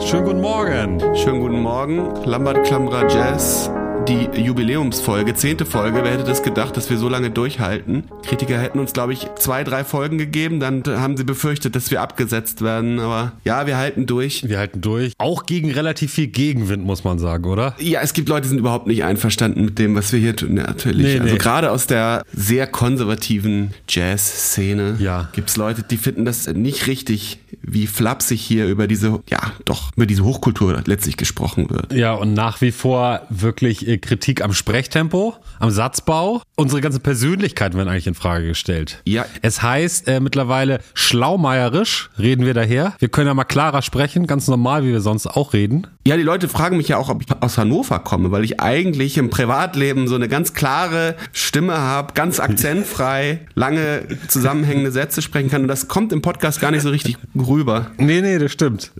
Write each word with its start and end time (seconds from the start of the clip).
Schönen 0.00 0.24
guten 0.24 0.40
Morgen. 0.40 1.16
Schönen 1.16 1.40
guten 1.40 1.60
Morgen. 1.60 2.14
Lambert 2.24 2.64
Klamra 2.66 3.06
Jazz 3.08 3.71
die 4.08 4.28
Jubiläumsfolge, 4.40 5.34
zehnte 5.34 5.64
Folge. 5.64 6.00
Wer 6.02 6.12
hätte 6.12 6.24
das 6.24 6.42
gedacht, 6.42 6.76
dass 6.76 6.90
wir 6.90 6.98
so 6.98 7.08
lange 7.08 7.30
durchhalten? 7.30 8.04
Kritiker 8.24 8.58
hätten 8.58 8.78
uns, 8.78 8.92
glaube 8.92 9.12
ich, 9.12 9.28
zwei, 9.36 9.62
drei 9.64 9.84
Folgen 9.84 10.18
gegeben. 10.18 10.60
Dann 10.60 10.82
haben 10.86 11.16
sie 11.16 11.24
befürchtet, 11.24 11.76
dass 11.76 11.90
wir 11.90 12.00
abgesetzt 12.00 12.62
werden. 12.62 12.98
Aber 12.98 13.32
ja, 13.44 13.66
wir 13.66 13.76
halten 13.76 14.06
durch. 14.06 14.48
Wir 14.48 14.58
halten 14.58 14.80
durch. 14.80 15.12
Auch 15.18 15.46
gegen 15.46 15.70
relativ 15.70 16.12
viel 16.12 16.26
Gegenwind, 16.26 16.84
muss 16.84 17.04
man 17.04 17.18
sagen, 17.18 17.44
oder? 17.44 17.74
Ja, 17.78 18.00
es 18.00 18.12
gibt 18.12 18.28
Leute, 18.28 18.42
die 18.42 18.48
sind 18.48 18.58
überhaupt 18.58 18.86
nicht 18.86 19.04
einverstanden 19.04 19.64
mit 19.66 19.78
dem, 19.78 19.94
was 19.94 20.12
wir 20.12 20.18
hier 20.18 20.34
tun. 20.34 20.56
Ja, 20.56 20.64
natürlich. 20.64 21.06
Nee, 21.06 21.20
also 21.20 21.34
nee. 21.34 21.38
gerade 21.38 21.70
aus 21.70 21.86
der 21.86 22.24
sehr 22.32 22.66
konservativen 22.66 23.72
Jazz-Szene 23.88 24.96
ja. 24.98 25.28
gibt 25.32 25.50
es 25.50 25.56
Leute, 25.56 25.84
die 25.88 25.96
finden 25.96 26.24
das 26.24 26.48
nicht 26.48 26.86
richtig, 26.86 27.38
wie 27.62 27.86
flapsig 27.86 28.40
hier 28.40 28.66
über 28.66 28.86
diese, 28.86 29.20
ja, 29.30 29.52
doch, 29.64 29.92
über 29.96 30.06
diese 30.06 30.24
Hochkultur 30.24 30.82
letztlich 30.86 31.16
gesprochen 31.16 31.70
wird. 31.70 31.92
Ja, 31.92 32.14
und 32.14 32.34
nach 32.34 32.60
wie 32.60 32.72
vor 32.72 33.22
wirklich 33.30 33.91
Kritik 33.98 34.42
am 34.42 34.52
Sprechtempo, 34.52 35.34
am 35.58 35.70
Satzbau. 35.70 36.42
Unsere 36.56 36.80
ganze 36.80 37.00
Persönlichkeit 37.00 37.74
werden 37.74 37.88
eigentlich 37.88 38.06
in 38.06 38.14
Frage 38.14 38.48
gestellt. 38.48 39.02
Ja. 39.06 39.26
Es 39.42 39.62
heißt 39.62 40.08
äh, 40.08 40.20
mittlerweile 40.20 40.80
schlaumeierisch 40.94 42.10
reden 42.18 42.46
wir 42.46 42.54
daher. 42.54 42.94
Wir 42.98 43.08
können 43.08 43.26
ja 43.26 43.34
mal 43.34 43.44
klarer 43.44 43.82
sprechen, 43.82 44.26
ganz 44.26 44.48
normal, 44.48 44.84
wie 44.84 44.92
wir 44.92 45.00
sonst 45.00 45.26
auch 45.26 45.52
reden. 45.52 45.86
Ja, 46.04 46.16
die 46.16 46.24
Leute 46.24 46.48
fragen 46.48 46.78
mich 46.78 46.88
ja 46.88 46.96
auch, 46.96 47.08
ob 47.08 47.22
ich 47.22 47.28
aus 47.40 47.58
Hannover 47.58 48.00
komme, 48.00 48.32
weil 48.32 48.42
ich 48.42 48.60
eigentlich 48.60 49.18
im 49.18 49.30
Privatleben 49.30 50.08
so 50.08 50.16
eine 50.16 50.28
ganz 50.28 50.52
klare 50.52 51.14
Stimme 51.32 51.78
habe, 51.78 52.14
ganz 52.14 52.40
akzentfrei, 52.52 53.40
lange 53.54 54.08
zusammenhängende 54.26 54.90
Sätze 54.90 55.22
sprechen 55.22 55.50
kann. 55.50 55.62
Und 55.62 55.68
das 55.68 55.86
kommt 55.86 56.12
im 56.12 56.20
Podcast 56.20 56.60
gar 56.60 56.72
nicht 56.72 56.82
so 56.82 56.90
richtig 56.90 57.18
rüber. 57.36 57.92
Nee, 57.98 58.20
nee, 58.20 58.38
das 58.38 58.50
stimmt. 58.50 58.90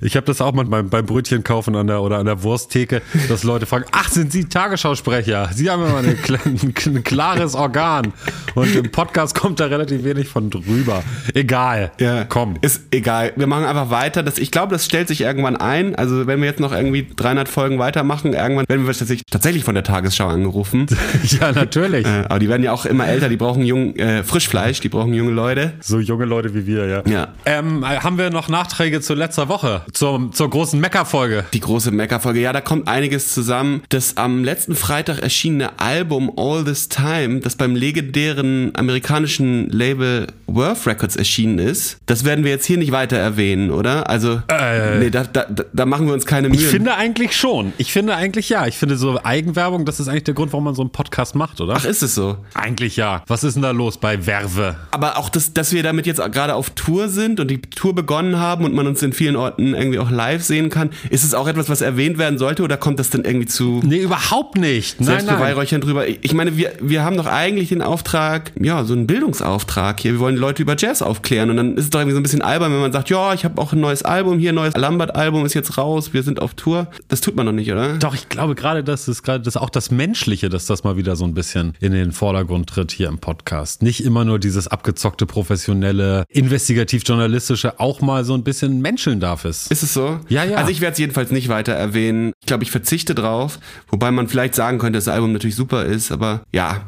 Ich 0.00 0.16
habe 0.16 0.26
das 0.26 0.40
auch 0.40 0.52
manchmal 0.52 0.82
beim 0.82 1.06
Brötchen 1.06 1.44
kaufen 1.44 1.74
an 1.76 1.86
der, 1.86 2.02
oder 2.02 2.18
an 2.18 2.26
der 2.26 2.42
Wursttheke, 2.42 3.00
dass 3.28 3.42
Leute 3.42 3.64
fragen, 3.66 3.86
ach, 3.92 4.10
sind 4.10 4.32
Sie 4.32 4.39
Tagesschausprecher? 4.48 5.50
Sie 5.54 5.70
haben 5.70 5.84
immer 5.84 5.98
eine, 5.98 6.16
ein 6.44 7.04
klares 7.04 7.54
Organ. 7.54 8.12
Und 8.54 8.74
im 8.74 8.90
Podcast 8.90 9.34
kommt 9.34 9.60
da 9.60 9.66
relativ 9.66 10.04
wenig 10.04 10.28
von 10.28 10.50
drüber. 10.50 11.02
Egal. 11.34 11.92
Ja, 12.00 12.24
komm. 12.24 12.56
Ist 12.60 12.82
egal. 12.90 13.32
Wir 13.36 13.46
machen 13.46 13.64
einfach 13.64 13.90
weiter. 13.90 14.22
Das, 14.22 14.38
ich 14.38 14.50
glaube, 14.50 14.72
das 14.72 14.84
stellt 14.84 15.08
sich 15.08 15.20
irgendwann 15.20 15.56
ein. 15.56 15.94
Also 15.94 16.26
wenn 16.26 16.40
wir 16.40 16.46
jetzt 16.46 16.60
noch 16.60 16.72
irgendwie 16.72 17.06
300 17.14 17.48
Folgen 17.48 17.78
weitermachen, 17.78 18.32
irgendwann 18.32 18.68
werden 18.68 18.86
wir 18.86 18.92
tatsächlich, 18.92 19.24
tatsächlich 19.30 19.64
von 19.64 19.74
der 19.74 19.84
Tagesschau 19.84 20.28
angerufen. 20.28 20.86
ja, 21.24 21.52
natürlich. 21.52 22.06
Äh, 22.06 22.24
aber 22.28 22.38
die 22.38 22.48
werden 22.48 22.62
ja 22.62 22.72
auch 22.72 22.86
immer 22.86 23.06
älter. 23.06 23.28
Die 23.28 23.36
brauchen 23.36 23.62
jung, 23.64 23.96
äh, 23.96 24.22
Frischfleisch. 24.24 24.80
Die 24.80 24.88
brauchen 24.88 25.14
junge 25.14 25.32
Leute. 25.32 25.74
So 25.80 25.98
junge 25.98 26.24
Leute 26.24 26.54
wie 26.54 26.66
wir, 26.66 26.86
ja. 26.86 27.02
Ja. 27.06 27.28
Ähm, 27.44 27.84
haben 27.86 28.18
wir 28.18 28.30
noch 28.30 28.48
Nachträge 28.48 29.00
zu 29.00 29.14
letzter 29.14 29.48
Woche? 29.48 29.82
Zur, 29.92 30.30
zur 30.32 30.50
großen 30.50 30.80
Mecker-Folge? 30.80 31.44
Die 31.52 31.60
große 31.60 31.90
Mecker-Folge. 31.90 32.40
Ja, 32.40 32.52
da 32.52 32.60
kommt 32.60 32.88
einiges 32.88 33.32
zusammen. 33.32 33.82
Das 33.88 34.16
am 34.16 34.29
letzten 34.38 34.74
Freitag 34.74 35.20
erschienene 35.20 35.78
Album 35.78 36.32
All 36.36 36.64
This 36.64 36.88
Time, 36.88 37.40
das 37.40 37.56
beim 37.56 37.74
legendären 37.74 38.72
amerikanischen 38.74 39.68
Label 39.70 40.26
Worth 40.46 40.86
Records 40.86 41.16
erschienen 41.16 41.58
ist, 41.58 41.98
das 42.06 42.24
werden 42.24 42.44
wir 42.44 42.50
jetzt 42.50 42.66
hier 42.66 42.78
nicht 42.78 42.92
weiter 42.92 43.16
erwähnen, 43.16 43.70
oder? 43.70 44.08
Also, 44.08 44.42
äh, 44.48 44.98
nee, 44.98 45.10
da, 45.10 45.24
da, 45.24 45.46
da 45.72 45.86
machen 45.86 46.06
wir 46.06 46.14
uns 46.14 46.26
keine 46.26 46.48
Mühe. 46.48 46.58
Ich 46.58 46.66
finde 46.66 46.94
eigentlich 46.94 47.36
schon. 47.36 47.72
Ich 47.78 47.92
finde 47.92 48.14
eigentlich 48.16 48.48
ja. 48.48 48.66
Ich 48.66 48.76
finde 48.76 48.96
so 48.96 49.20
Eigenwerbung, 49.22 49.84
das 49.84 50.00
ist 50.00 50.08
eigentlich 50.08 50.24
der 50.24 50.34
Grund, 50.34 50.52
warum 50.52 50.64
man 50.64 50.74
so 50.74 50.82
einen 50.82 50.90
Podcast 50.90 51.34
macht, 51.34 51.60
oder? 51.60 51.74
Ach, 51.76 51.84
ist 51.84 52.02
es 52.02 52.14
so? 52.14 52.38
Eigentlich 52.54 52.96
ja. 52.96 53.22
Was 53.26 53.44
ist 53.44 53.54
denn 53.54 53.62
da 53.62 53.70
los 53.70 53.98
bei 53.98 54.26
Werve? 54.26 54.76
Aber 54.90 55.16
auch, 55.18 55.28
das, 55.28 55.52
dass 55.52 55.72
wir 55.72 55.82
damit 55.82 56.06
jetzt 56.06 56.20
gerade 56.32 56.54
auf 56.54 56.70
Tour 56.70 57.08
sind 57.08 57.40
und 57.40 57.50
die 57.50 57.60
Tour 57.60 57.94
begonnen 57.94 58.38
haben 58.38 58.64
und 58.64 58.74
man 58.74 58.86
uns 58.86 59.02
in 59.02 59.12
vielen 59.12 59.36
Orten 59.36 59.74
irgendwie 59.74 59.98
auch 59.98 60.10
live 60.10 60.42
sehen 60.42 60.70
kann, 60.70 60.90
ist 61.10 61.24
es 61.24 61.34
auch 61.34 61.48
etwas, 61.48 61.68
was 61.68 61.80
erwähnt 61.80 62.18
werden 62.18 62.38
sollte 62.38 62.62
oder 62.62 62.76
kommt 62.76 62.98
das 62.98 63.10
dann 63.10 63.24
irgendwie 63.24 63.46
zu. 63.46 63.80
Nee, 63.84 63.98
überhaupt 63.98 64.19
nicht. 64.56 65.00
Nein, 65.00 65.24
nein. 65.26 65.80
drüber. 65.80 66.06
Ich 66.08 66.34
meine, 66.34 66.56
wir, 66.56 66.72
wir 66.80 67.04
haben 67.04 67.16
doch 67.16 67.26
eigentlich 67.26 67.70
den 67.70 67.82
Auftrag, 67.82 68.52
ja, 68.60 68.84
so 68.84 68.92
einen 68.92 69.06
Bildungsauftrag 69.06 70.00
hier. 70.00 70.12
Wir 70.12 70.20
wollen 70.20 70.36
die 70.36 70.40
Leute 70.40 70.62
über 70.62 70.76
Jazz 70.78 71.02
aufklären 71.02 71.50
und 71.50 71.56
dann 71.56 71.76
ist 71.76 71.84
es 71.84 71.90
doch 71.90 72.00
irgendwie 72.00 72.14
so 72.14 72.20
ein 72.20 72.22
bisschen 72.22 72.42
albern, 72.42 72.72
wenn 72.72 72.80
man 72.80 72.92
sagt, 72.92 73.10
ja, 73.10 73.34
ich 73.34 73.44
habe 73.44 73.60
auch 73.60 73.72
ein 73.72 73.80
neues 73.80 74.02
Album 74.02 74.38
hier, 74.38 74.52
ein 74.52 74.54
neues 74.54 74.76
Lambert-Album 74.76 75.44
ist 75.44 75.54
jetzt 75.54 75.78
raus, 75.78 76.12
wir 76.12 76.22
sind 76.22 76.40
auf 76.40 76.54
Tour. 76.54 76.88
Das 77.08 77.20
tut 77.20 77.36
man 77.36 77.46
doch 77.46 77.52
nicht, 77.52 77.70
oder? 77.72 77.98
Doch, 77.98 78.14
ich 78.14 78.28
glaube 78.28 78.54
gerade, 78.54 78.84
das 78.84 79.08
ist 79.08 79.22
gerade 79.22 79.42
das 79.42 79.56
auch 79.56 79.70
das 79.70 79.90
Menschliche, 79.90 80.48
dass 80.48 80.66
das 80.66 80.84
mal 80.84 80.96
wieder 80.96 81.16
so 81.16 81.24
ein 81.24 81.34
bisschen 81.34 81.74
in 81.80 81.92
den 81.92 82.12
Vordergrund 82.12 82.68
tritt 82.68 82.92
hier 82.92 83.08
im 83.08 83.18
Podcast. 83.18 83.82
Nicht 83.82 84.04
immer 84.04 84.24
nur 84.24 84.38
dieses 84.38 84.68
abgezockte, 84.68 85.26
professionelle, 85.26 86.24
investigativ-journalistische, 86.28 87.80
auch 87.80 88.00
mal 88.00 88.24
so 88.24 88.34
ein 88.34 88.44
bisschen 88.44 88.80
menscheln 88.80 89.20
darf 89.20 89.44
es. 89.44 89.66
Ist 89.68 89.82
es 89.82 89.94
so? 89.94 90.20
Ja, 90.28 90.44
ja. 90.44 90.56
Also 90.56 90.70
ich 90.70 90.80
werde 90.80 90.92
es 90.92 90.98
jedenfalls 90.98 91.30
nicht 91.30 91.48
weiter 91.48 91.72
erwähnen. 91.72 92.32
Ich 92.40 92.46
glaube, 92.46 92.64
ich 92.64 92.70
verzichte 92.70 93.14
drauf, 93.14 93.58
wobei 93.88 94.09
man 94.14 94.28
vielleicht 94.28 94.54
sagen 94.54 94.78
könnte, 94.78 94.98
dass 94.98 95.04
das 95.04 95.14
Album 95.14 95.32
natürlich 95.32 95.56
super 95.56 95.84
ist, 95.84 96.12
aber 96.12 96.42
ja, 96.52 96.82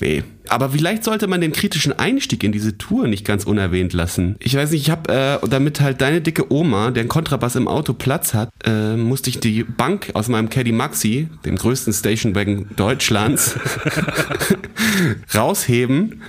nee. 0.00 0.22
Aber 0.48 0.70
vielleicht 0.70 1.04
sollte 1.04 1.26
man 1.26 1.40
den 1.40 1.52
kritischen 1.52 1.98
Einstieg 1.98 2.42
in 2.44 2.52
diese 2.52 2.76
Tour 2.76 3.08
nicht 3.08 3.24
ganz 3.24 3.44
unerwähnt 3.44 3.92
lassen. 3.92 4.36
Ich 4.38 4.56
weiß 4.56 4.70
nicht, 4.70 4.82
ich 4.82 4.90
habe, 4.90 5.12
äh, 5.12 5.48
damit 5.48 5.80
halt 5.80 6.00
deine 6.00 6.20
dicke 6.20 6.52
Oma, 6.52 6.90
der 6.90 7.02
einen 7.02 7.08
Kontrabass 7.08 7.56
im 7.56 7.68
Auto 7.68 7.92
Platz 7.92 8.34
hat, 8.34 8.50
äh, 8.64 8.96
musste 8.96 9.30
ich 9.30 9.40
die 9.40 9.64
Bank 9.64 10.10
aus 10.14 10.28
meinem 10.28 10.48
Caddy 10.48 10.72
Maxi, 10.72 11.28
dem 11.44 11.56
größten 11.56 11.92
Stationwagen 11.92 12.70
Deutschlands, 12.76 13.56
rausheben. 15.34 16.22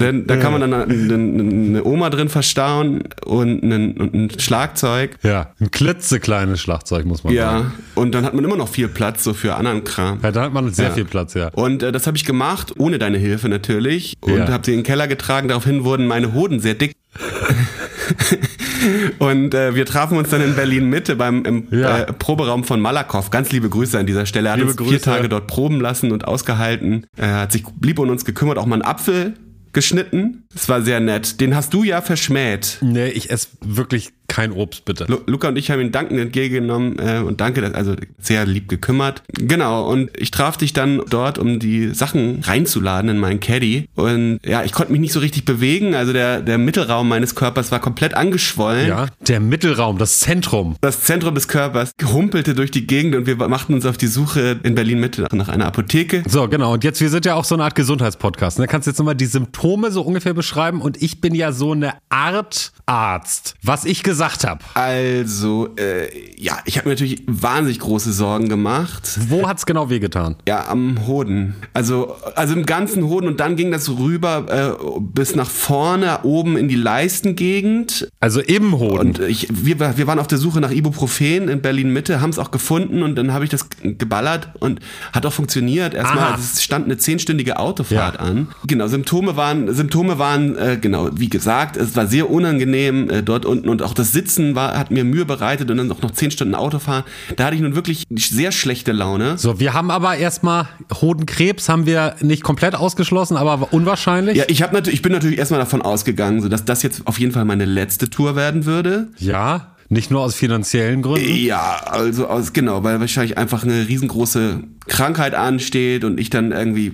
Denn 0.00 0.26
da 0.26 0.36
kann 0.36 0.52
man 0.52 0.60
dann 0.62 0.74
eine, 0.74 1.14
eine 1.14 1.84
Oma 1.84 2.10
drin 2.10 2.28
verstauen 2.28 3.04
und 3.24 3.62
ein, 3.62 4.00
ein, 4.00 4.30
Schlagzeug. 4.38 5.18
Ja, 5.22 5.52
ein 5.60 5.70
klitzekleines 5.70 6.60
Schlagzeug, 6.60 7.04
muss 7.04 7.22
man 7.24 7.32
ja, 7.32 7.50
sagen. 7.50 7.72
Ja, 7.76 8.02
und 8.02 8.14
dann 8.14 8.24
hat 8.24 8.34
man 8.34 8.44
immer 8.44 8.56
noch 8.56 8.68
viel 8.68 8.88
Platz 8.88 9.24
so 9.24 9.34
für 9.34 9.56
anderen 9.56 9.84
Kram. 9.84 10.20
Ja, 10.22 10.32
da 10.32 10.42
hat 10.42 10.52
man 10.52 10.72
sehr 10.72 10.88
ja. 10.88 10.94
viel 10.94 11.04
Platz, 11.04 11.34
ja. 11.34 11.48
Und 11.48 11.82
äh, 11.82 11.92
das 11.92 12.06
habe 12.06 12.16
ich 12.16 12.24
gemacht, 12.24 12.74
ohne 12.78 12.98
deine 12.98 13.18
Hilfe. 13.18 13.25
Hilfe 13.26 13.48
natürlich 13.48 14.14
und 14.20 14.38
ja. 14.38 14.48
habe 14.48 14.64
sie 14.64 14.72
in 14.72 14.78
den 14.78 14.84
Keller 14.84 15.08
getragen. 15.08 15.48
Daraufhin 15.48 15.84
wurden 15.84 16.06
meine 16.06 16.32
Hoden 16.32 16.60
sehr 16.60 16.74
dick. 16.74 16.92
und 19.18 19.54
äh, 19.54 19.74
wir 19.74 19.86
trafen 19.86 20.18
uns 20.18 20.30
dann 20.30 20.42
in 20.42 20.54
Berlin 20.54 20.88
Mitte 20.88 21.16
beim 21.16 21.44
im, 21.44 21.68
ja. 21.70 22.00
äh, 22.00 22.12
Proberaum 22.12 22.64
von 22.64 22.80
Malakoff. 22.80 23.30
Ganz 23.30 23.52
liebe 23.52 23.68
Grüße 23.68 23.98
an 23.98 24.06
dieser 24.06 24.26
Stelle. 24.26 24.48
Er 24.48 24.52
hat 24.52 24.60
liebe 24.60 24.70
uns 24.70 24.90
vier 24.90 25.00
Tage 25.00 25.28
dort 25.28 25.46
proben 25.46 25.80
lassen 25.80 26.12
und 26.12 26.26
ausgehalten. 26.26 27.06
Er 27.16 27.40
hat 27.40 27.52
sich 27.52 27.64
lieb 27.82 27.98
um 27.98 28.10
uns 28.10 28.24
gekümmert, 28.24 28.58
auch 28.58 28.66
mal 28.66 28.76
einen 28.76 28.82
Apfel 28.82 29.34
geschnitten. 29.72 30.44
Das 30.52 30.68
war 30.68 30.82
sehr 30.82 31.00
nett. 31.00 31.40
Den 31.40 31.54
hast 31.54 31.74
du 31.74 31.84
ja 31.84 32.00
verschmäht. 32.00 32.78
Nee, 32.80 33.08
ich 33.08 33.30
esse 33.30 33.48
wirklich 33.60 34.12
kein 34.28 34.52
Obst, 34.52 34.84
bitte. 34.84 35.06
Lu 35.08 35.18
Luca 35.26 35.48
und 35.48 35.56
ich 35.56 35.70
haben 35.70 35.80
ihn 35.80 35.92
dankend 35.92 36.20
entgegengenommen 36.20 36.98
äh, 36.98 37.18
und 37.18 37.40
danke, 37.40 37.74
also 37.74 37.94
sehr 38.18 38.46
lieb 38.46 38.68
gekümmert. 38.68 39.22
Genau, 39.32 39.88
und 39.88 40.10
ich 40.16 40.30
traf 40.30 40.56
dich 40.56 40.72
dann 40.72 41.02
dort, 41.08 41.38
um 41.38 41.58
die 41.58 41.94
Sachen 41.94 42.40
reinzuladen 42.42 43.10
in 43.10 43.18
meinen 43.18 43.40
Caddy. 43.40 43.88
Und 43.94 44.40
ja, 44.44 44.64
ich 44.64 44.72
konnte 44.72 44.92
mich 44.92 45.00
nicht 45.00 45.12
so 45.12 45.20
richtig 45.20 45.44
bewegen. 45.44 45.94
Also 45.94 46.12
der, 46.12 46.40
der 46.40 46.58
Mittelraum 46.58 47.08
meines 47.08 47.34
Körpers 47.34 47.70
war 47.72 47.80
komplett 47.80 48.14
angeschwollen. 48.14 48.88
Ja, 48.88 49.06
der 49.26 49.40
Mittelraum, 49.40 49.98
das 49.98 50.20
Zentrum. 50.20 50.76
Das 50.80 51.02
Zentrum 51.02 51.34
des 51.34 51.48
Körpers 51.48 51.92
humpelte 52.12 52.54
durch 52.54 52.70
die 52.70 52.86
Gegend 52.86 53.14
und 53.14 53.26
wir 53.26 53.36
machten 53.36 53.74
uns 53.74 53.86
auf 53.86 53.96
die 53.96 54.06
Suche 54.06 54.58
in 54.62 54.74
Berlin-Mitte 54.74 55.26
nach 55.32 55.48
einer 55.48 55.66
Apotheke. 55.66 56.22
So, 56.26 56.48
genau. 56.48 56.72
Und 56.72 56.84
jetzt, 56.84 57.00
wir 57.00 57.10
sind 57.10 57.24
ja 57.24 57.34
auch 57.34 57.44
so 57.44 57.54
eine 57.54 57.64
Art 57.64 57.74
Gesundheitspodcast. 57.74 58.58
Ne? 58.58 58.66
Kannst 58.66 58.86
du 58.86 58.90
jetzt 58.90 58.98
nochmal 58.98 59.14
die 59.14 59.26
Symptome 59.26 59.90
so 59.90 60.02
ungefähr 60.02 60.34
beschreiben? 60.34 60.80
Und 60.80 61.00
ich 61.02 61.20
bin 61.20 61.34
ja 61.34 61.52
so 61.52 61.72
eine 61.72 61.94
Art 62.08 62.72
Arzt. 62.86 63.54
Was 63.62 63.84
ich 63.84 64.02
gesagt 64.02 64.15
gesagt 64.16 64.44
habe. 64.44 64.64
Also, 64.72 65.68
äh, 65.76 66.08
ja, 66.38 66.58
ich 66.64 66.78
habe 66.78 66.88
mir 66.88 66.94
natürlich 66.94 67.22
wahnsinnig 67.26 67.80
große 67.80 68.12
Sorgen 68.12 68.48
gemacht. 68.48 69.18
Wo 69.28 69.46
hat's 69.46 69.66
genau 69.66 69.90
wehgetan? 69.90 70.36
Ja, 70.48 70.68
am 70.68 71.06
Hoden. 71.06 71.54
Also, 71.74 72.16
also 72.34 72.54
im 72.54 72.64
ganzen 72.64 73.04
Hoden 73.04 73.28
und 73.28 73.40
dann 73.40 73.56
ging 73.56 73.70
das 73.70 73.90
rüber 73.90 74.78
äh, 74.78 75.00
bis 75.00 75.34
nach 75.34 75.50
vorne, 75.50 76.20
oben 76.22 76.56
in 76.56 76.68
die 76.68 76.76
Leistengegend. 76.76 78.08
Also 78.20 78.40
im 78.40 78.78
Hoden. 78.78 78.98
Und 78.98 79.18
ich, 79.18 79.48
wir, 79.50 79.78
wir 79.78 80.06
waren 80.06 80.18
auf 80.18 80.28
der 80.28 80.38
Suche 80.38 80.60
nach 80.60 80.70
Ibuprofen 80.70 81.48
in 81.48 81.60
Berlin 81.60 81.92
Mitte, 81.92 82.22
haben 82.22 82.30
es 82.30 82.38
auch 82.38 82.50
gefunden 82.50 83.02
und 83.02 83.16
dann 83.16 83.34
habe 83.34 83.44
ich 83.44 83.50
das 83.50 83.68
geballert 83.82 84.48
und 84.60 84.80
hat 85.12 85.26
auch 85.26 85.32
funktioniert. 85.32 85.92
Erstmal, 85.92 86.32
also 86.32 86.42
es 86.42 86.62
stand 86.62 86.86
eine 86.86 86.96
zehnstündige 86.96 87.58
Autofahrt 87.58 88.14
ja. 88.14 88.20
an. 88.20 88.48
Genau, 88.66 88.86
Symptome 88.86 89.36
waren, 89.36 89.74
Symptome 89.74 90.18
waren, 90.18 90.56
äh, 90.56 90.78
genau, 90.80 91.10
wie 91.12 91.28
gesagt, 91.28 91.76
es 91.76 91.94
war 91.96 92.06
sehr 92.06 92.30
unangenehm 92.30 93.10
äh, 93.10 93.22
dort 93.22 93.44
unten 93.44 93.68
und 93.68 93.82
auch 93.82 93.92
das 93.92 94.05
das 94.06 94.12
Sitzen 94.12 94.54
war, 94.54 94.78
hat 94.78 94.90
mir 94.90 95.04
Mühe 95.04 95.24
bereitet 95.24 95.70
und 95.70 95.76
dann 95.76 95.90
auch 95.90 96.00
noch 96.00 96.12
zehn 96.12 96.30
Stunden 96.30 96.54
Autofahren. 96.54 97.04
Da 97.36 97.46
hatte 97.46 97.56
ich 97.56 97.62
nun 97.62 97.74
wirklich 97.74 98.04
sehr 98.14 98.52
schlechte 98.52 98.92
Laune. 98.92 99.36
So, 99.38 99.58
wir 99.58 99.74
haben 99.74 99.90
aber 99.90 100.16
erstmal 100.16 100.68
Hodenkrebs 101.00 101.68
haben 101.68 101.86
wir 101.86 102.14
nicht 102.20 102.42
komplett 102.42 102.74
ausgeschlossen, 102.74 103.36
aber 103.36 103.72
unwahrscheinlich. 103.72 104.36
Ja, 104.36 104.44
ich 104.48 104.62
habe 104.62 104.74
natürlich, 104.74 104.98
ich 104.98 105.02
bin 105.02 105.12
natürlich 105.12 105.38
erstmal 105.38 105.60
davon 105.60 105.82
ausgegangen, 105.82 106.40
so 106.40 106.48
dass 106.48 106.64
das 106.64 106.82
jetzt 106.82 107.06
auf 107.06 107.18
jeden 107.18 107.32
Fall 107.32 107.44
meine 107.44 107.64
letzte 107.64 108.08
Tour 108.08 108.36
werden 108.36 108.64
würde. 108.64 109.08
Ja. 109.18 109.72
Nicht 109.88 110.10
nur 110.10 110.22
aus 110.22 110.34
finanziellen 110.34 111.00
Gründen? 111.00 111.32
Ja, 111.36 111.80
also 111.84 112.26
aus, 112.26 112.52
genau, 112.52 112.82
weil 112.82 112.98
wahrscheinlich 112.98 113.38
einfach 113.38 113.62
eine 113.62 113.86
riesengroße 113.86 114.64
Krankheit 114.88 115.34
ansteht 115.34 116.02
und 116.02 116.18
ich 116.18 116.28
dann 116.28 116.50
irgendwie 116.50 116.90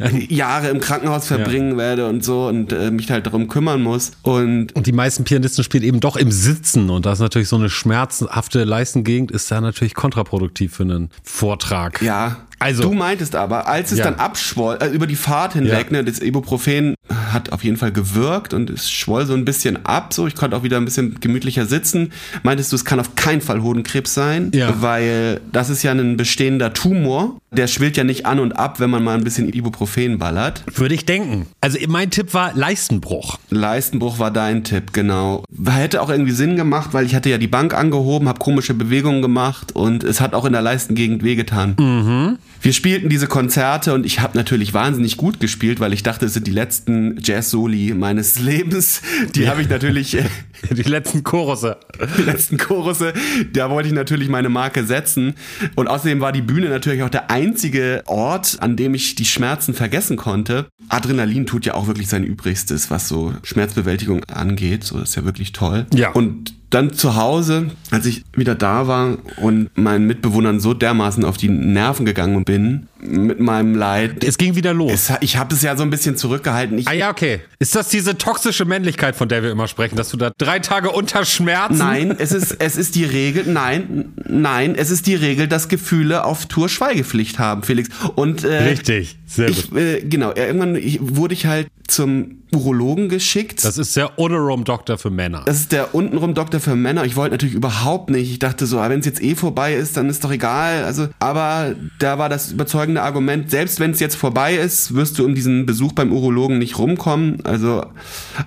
Jahre 0.28 0.68
im 0.68 0.80
Krankenhaus 0.80 1.26
verbringen 1.26 1.72
ja. 1.72 1.78
werde 1.78 2.08
und 2.08 2.24
so 2.24 2.46
und 2.46 2.72
äh, 2.72 2.90
mich 2.90 3.10
halt 3.10 3.26
darum 3.26 3.48
kümmern 3.48 3.82
muss. 3.82 4.12
Und, 4.22 4.74
und 4.74 4.86
die 4.86 4.92
meisten 4.92 5.24
Pianisten 5.24 5.64
spielen 5.64 5.84
eben 5.84 6.00
doch 6.00 6.16
im 6.16 6.30
Sitzen 6.30 6.90
und 6.90 7.06
das 7.06 7.14
ist 7.14 7.22
natürlich 7.22 7.48
so 7.48 7.56
eine 7.56 7.70
schmerzhafte 7.70 8.64
Leistengegend, 8.64 9.30
ist 9.30 9.50
da 9.50 9.60
natürlich 9.60 9.94
kontraproduktiv 9.94 10.74
für 10.74 10.82
einen 10.84 11.10
Vortrag. 11.22 12.02
Ja, 12.02 12.38
also, 12.62 12.82
du 12.82 12.92
meintest 12.92 13.36
aber, 13.36 13.68
als 13.68 13.90
es 13.90 13.98
ja. 13.98 14.04
dann 14.04 14.16
abschwoll, 14.16 14.76
äh, 14.82 14.88
über 14.88 15.06
die 15.06 15.16
Fahrt 15.16 15.54
hinweg, 15.54 15.86
ja. 15.90 15.96
ne, 15.96 16.04
das 16.04 16.20
Ibuprofen 16.20 16.94
hat 17.32 17.52
auf 17.52 17.64
jeden 17.64 17.76
Fall 17.76 17.92
gewirkt 17.92 18.54
und 18.54 18.70
es 18.70 18.90
schwoll 18.90 19.26
so 19.26 19.34
ein 19.34 19.44
bisschen 19.44 19.84
ab, 19.84 20.12
so 20.12 20.26
ich 20.26 20.34
konnte 20.34 20.56
auch 20.56 20.62
wieder 20.62 20.76
ein 20.76 20.84
bisschen 20.84 21.18
gemütlicher 21.20 21.66
sitzen. 21.66 22.12
Meintest 22.42 22.72
du, 22.72 22.76
es 22.76 22.84
kann 22.84 23.00
auf 23.00 23.14
keinen 23.14 23.40
Fall 23.40 23.62
Hodenkrebs 23.62 24.14
sein, 24.14 24.50
ja. 24.54 24.80
weil 24.80 25.40
das 25.52 25.70
ist 25.70 25.82
ja 25.82 25.92
ein 25.92 26.16
bestehender 26.16 26.72
Tumor. 26.72 27.38
Der 27.52 27.66
schwillt 27.66 27.96
ja 27.96 28.04
nicht 28.04 28.26
an 28.26 28.38
und 28.38 28.52
ab, 28.52 28.78
wenn 28.78 28.90
man 28.90 29.02
mal 29.02 29.16
ein 29.16 29.24
bisschen 29.24 29.52
Ibuprofen 29.52 30.18
ballert. 30.18 30.62
Würde 30.74 30.94
ich 30.94 31.04
denken. 31.04 31.46
Also 31.60 31.78
mein 31.88 32.10
Tipp 32.10 32.32
war 32.32 32.52
Leistenbruch. 32.54 33.38
Leistenbruch 33.50 34.18
war 34.18 34.30
dein 34.30 34.62
Tipp, 34.62 34.92
genau. 34.92 35.44
Hätte 35.68 36.00
auch 36.00 36.10
irgendwie 36.10 36.32
Sinn 36.32 36.56
gemacht, 36.56 36.90
weil 36.92 37.06
ich 37.06 37.14
hatte 37.14 37.28
ja 37.28 37.38
die 37.38 37.48
Bank 37.48 37.74
angehoben, 37.74 38.28
habe 38.28 38.38
komische 38.38 38.74
Bewegungen 38.74 39.22
gemacht 39.22 39.74
und 39.74 40.04
es 40.04 40.20
hat 40.20 40.34
auch 40.34 40.44
in 40.44 40.52
der 40.52 40.62
Leistengegend 40.62 41.24
wehgetan. 41.24 41.74
Mhm. 41.78 42.38
Wir 42.62 42.74
spielten 42.74 43.08
diese 43.08 43.26
Konzerte 43.26 43.94
und 43.94 44.04
ich 44.04 44.20
habe 44.20 44.36
natürlich 44.36 44.74
wahnsinnig 44.74 45.16
gut 45.16 45.40
gespielt, 45.40 45.80
weil 45.80 45.94
ich 45.94 46.02
dachte, 46.02 46.26
es 46.26 46.34
sind 46.34 46.46
die 46.46 46.52
letzten 46.52 47.18
Jazz-Soli 47.22 47.94
meines 47.94 48.38
Lebens. 48.40 49.00
Die 49.34 49.42
ja. 49.42 49.50
habe 49.50 49.62
ich 49.62 49.68
natürlich. 49.68 50.16
Äh, 50.16 50.24
die 50.70 50.82
letzten 50.82 51.24
Chorusse. 51.24 51.78
Die 52.18 52.22
letzten 52.22 52.58
Chorusse. 52.58 53.14
Da 53.52 53.70
wollte 53.70 53.88
ich 53.88 53.94
natürlich 53.94 54.28
meine 54.28 54.50
Marke 54.50 54.84
setzen. 54.84 55.34
Und 55.74 55.88
außerdem 55.88 56.20
war 56.20 56.32
die 56.32 56.42
Bühne 56.42 56.68
natürlich 56.68 57.02
auch 57.02 57.08
der 57.08 57.30
einzige 57.30 58.02
Ort, 58.06 58.58
an 58.60 58.76
dem 58.76 58.94
ich 58.94 59.14
die 59.14 59.24
Schmerzen 59.24 59.72
vergessen 59.72 60.16
konnte. 60.16 60.66
Adrenalin 60.88 61.46
tut 61.46 61.64
ja 61.64 61.74
auch 61.74 61.86
wirklich 61.86 62.08
sein 62.08 62.24
Übrigstes, 62.24 62.90
was 62.90 63.08
so 63.08 63.32
Schmerzbewältigung 63.42 64.24
angeht. 64.24 64.84
So 64.84 64.98
ist 64.98 65.16
ja 65.16 65.24
wirklich 65.24 65.52
toll. 65.52 65.86
Ja. 65.94 66.10
Und 66.10 66.59
dann 66.70 66.92
zu 66.92 67.16
Hause, 67.16 67.70
als 67.90 68.06
ich 68.06 68.24
wieder 68.34 68.54
da 68.54 68.86
war 68.86 69.18
und 69.36 69.76
meinen 69.76 70.06
Mitbewohnern 70.06 70.60
so 70.60 70.72
dermaßen 70.72 71.24
auf 71.24 71.36
die 71.36 71.48
Nerven 71.48 72.06
gegangen 72.06 72.44
bin 72.44 72.86
mit 73.02 73.40
meinem 73.40 73.74
Leid. 73.74 74.22
Es 74.24 74.38
ging 74.38 74.54
wieder 74.54 74.72
los. 74.72 74.92
Es, 74.92 75.12
ich 75.20 75.36
habe 75.36 75.54
es 75.54 75.62
ja 75.62 75.76
so 75.76 75.82
ein 75.82 75.90
bisschen 75.90 76.16
zurückgehalten. 76.16 76.78
Ich, 76.78 76.86
ah 76.86 76.92
ja, 76.92 77.10
okay. 77.10 77.40
Ist 77.58 77.74
das 77.74 77.88
diese 77.88 78.16
toxische 78.18 78.64
Männlichkeit, 78.64 79.16
von 79.16 79.28
der 79.28 79.42
wir 79.42 79.50
immer 79.50 79.68
sprechen, 79.68 79.96
dass 79.96 80.10
du 80.10 80.16
da 80.16 80.30
drei 80.38 80.60
Tage 80.60 80.90
unter 80.90 81.24
Schmerzen? 81.24 81.78
Nein, 81.78 82.14
es 82.18 82.32
ist, 82.32 82.56
es 82.60 82.76
ist 82.76 82.94
die 82.94 83.04
Regel, 83.04 83.44
nein, 83.46 84.12
nein, 84.28 84.74
es 84.76 84.90
ist 84.90 85.06
die 85.06 85.14
Regel, 85.16 85.48
dass 85.48 85.68
Gefühle 85.68 86.24
auf 86.24 86.46
Tour 86.46 86.68
Schweigepflicht 86.68 87.38
haben, 87.38 87.62
Felix. 87.62 87.88
Und, 88.14 88.44
äh, 88.44 88.62
Richtig, 88.64 89.18
sehr 89.26 89.48
gut. 89.48 89.68
Ich, 89.72 89.76
äh, 89.76 90.00
genau, 90.02 90.32
irgendwann 90.34 90.78
wurde 91.00 91.34
ich 91.34 91.46
halt 91.46 91.68
zum 91.88 92.39
Urologen 92.52 93.08
geschickt. 93.08 93.64
Das 93.64 93.78
ist 93.78 93.96
der 93.96 94.18
Untenrum-Doktor 94.18 94.98
für 94.98 95.10
Männer. 95.10 95.42
Das 95.46 95.60
ist 95.60 95.72
der 95.72 95.94
Untenrum-Doktor 95.94 96.60
für 96.60 96.76
Männer. 96.76 97.04
Ich 97.04 97.16
wollte 97.16 97.34
natürlich 97.34 97.54
überhaupt 97.54 98.10
nicht. 98.10 98.30
Ich 98.30 98.38
dachte 98.38 98.66
so, 98.66 98.78
ah, 98.78 98.88
wenn 98.88 99.00
es 99.00 99.06
jetzt 99.06 99.22
eh 99.22 99.34
vorbei 99.34 99.74
ist, 99.74 99.96
dann 99.96 100.08
ist 100.08 100.24
doch 100.24 100.30
egal. 100.30 100.84
Also, 100.84 101.08
aber 101.18 101.74
da 101.98 102.18
war 102.18 102.28
das 102.28 102.52
überzeugende 102.52 103.02
Argument, 103.02 103.50
selbst 103.50 103.80
wenn 103.80 103.92
es 103.92 104.00
jetzt 104.00 104.16
vorbei 104.16 104.54
ist, 104.54 104.94
wirst 104.94 105.18
du 105.18 105.24
um 105.24 105.34
diesen 105.34 105.66
Besuch 105.66 105.92
beim 105.92 106.12
Urologen 106.12 106.58
nicht 106.58 106.78
rumkommen. 106.78 107.44
Also 107.44 107.84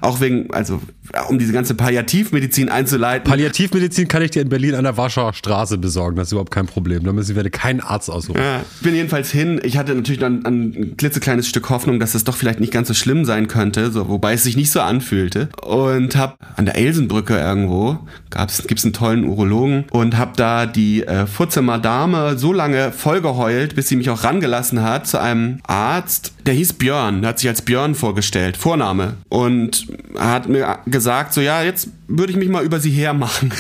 auch 0.02 0.20
wegen, 0.20 0.54
also 0.54 0.82
um 1.28 1.38
diese 1.38 1.54
ganze 1.54 1.76
Palliativmedizin 1.76 2.70
einzuleiten. 2.70 3.30
Palliativmedizin 3.30 4.08
kann 4.08 4.22
ich 4.22 4.32
dir 4.32 4.42
in 4.42 4.50
Berlin 4.50 4.76
an 4.76 4.84
der 4.84 4.98
Warschauer 4.98 5.34
Straße 5.34 5.78
besorgen. 5.78 6.16
Das 6.16 6.28
ist 6.28 6.32
überhaupt 6.32 6.52
kein 6.52 6.66
Problem. 6.66 7.04
Da 7.04 7.14
müssen 7.14 7.36
wir 7.36 7.50
keinen 7.50 7.82
Arzt 7.82 8.10
aussuchen. 8.10 8.40
Ja, 8.40 8.62
bin 8.82 8.96
jedenfalls 8.96 9.30
hin. 9.32 9.60
Ich 9.64 9.78
hatte 9.78 9.94
natürlich 9.94 10.20
dann 10.20 10.46
ein 10.46 10.96
klitzekleines 10.98 11.48
Stück 11.48 11.70
Hoffnung, 11.70 12.00
dass 12.00 12.16
es 12.16 12.24
doch 12.24 12.36
vielleicht 12.36 12.60
nicht 12.60 12.72
ganz 12.72 12.88
so 12.88 12.94
schlimm 12.94 13.26
sein 13.26 13.48
könnte, 13.48 13.92
so, 13.92 14.08
wobei 14.08 14.34
es 14.34 14.44
sich 14.44 14.56
nicht 14.56 14.72
so 14.72 14.80
anfühlte. 14.80 15.50
Und 15.62 16.16
hab 16.16 16.38
an 16.56 16.66
der 16.66 16.76
Elsenbrücke 16.76 17.38
irgendwo, 17.38 18.00
gab's, 18.30 18.64
gibt's 18.68 18.84
einen 18.84 18.94
tollen 18.94 19.26
Urologen 19.26 19.86
und 19.92 20.18
hab 20.18 20.38
da 20.38 20.66
die 20.66 21.04
äh, 21.04 21.28
Futze 21.28 21.62
Madame 21.62 22.38
so 22.38 22.54
lange 22.54 22.92
vollgeheult, 22.92 23.76
bis 23.76 23.90
sie 23.90 23.96
mich 23.96 24.10
auch 24.10 24.24
rangelassen 24.24 24.82
hat 24.82 25.08
zu 25.08 25.20
einem 25.20 25.60
Arzt, 25.68 26.34
der 26.46 26.54
hieß 26.54 26.74
Björn, 26.74 27.22
der 27.22 27.30
hat 27.30 27.40
sich 27.40 27.50
als 27.50 27.62
Björn 27.62 27.96
vorgestellt, 27.96 28.58
Vorname. 28.58 29.16
Und 29.30 29.88
hat 30.18 30.48
mir 30.50 30.80
gesagt, 30.94 31.34
so 31.34 31.42
ja, 31.42 31.62
jetzt 31.62 31.90
würde 32.08 32.32
ich 32.32 32.38
mich 32.38 32.50
mal 32.50 32.64
über 32.64 32.80
sie 32.80 32.92
hermachen. 32.92 33.54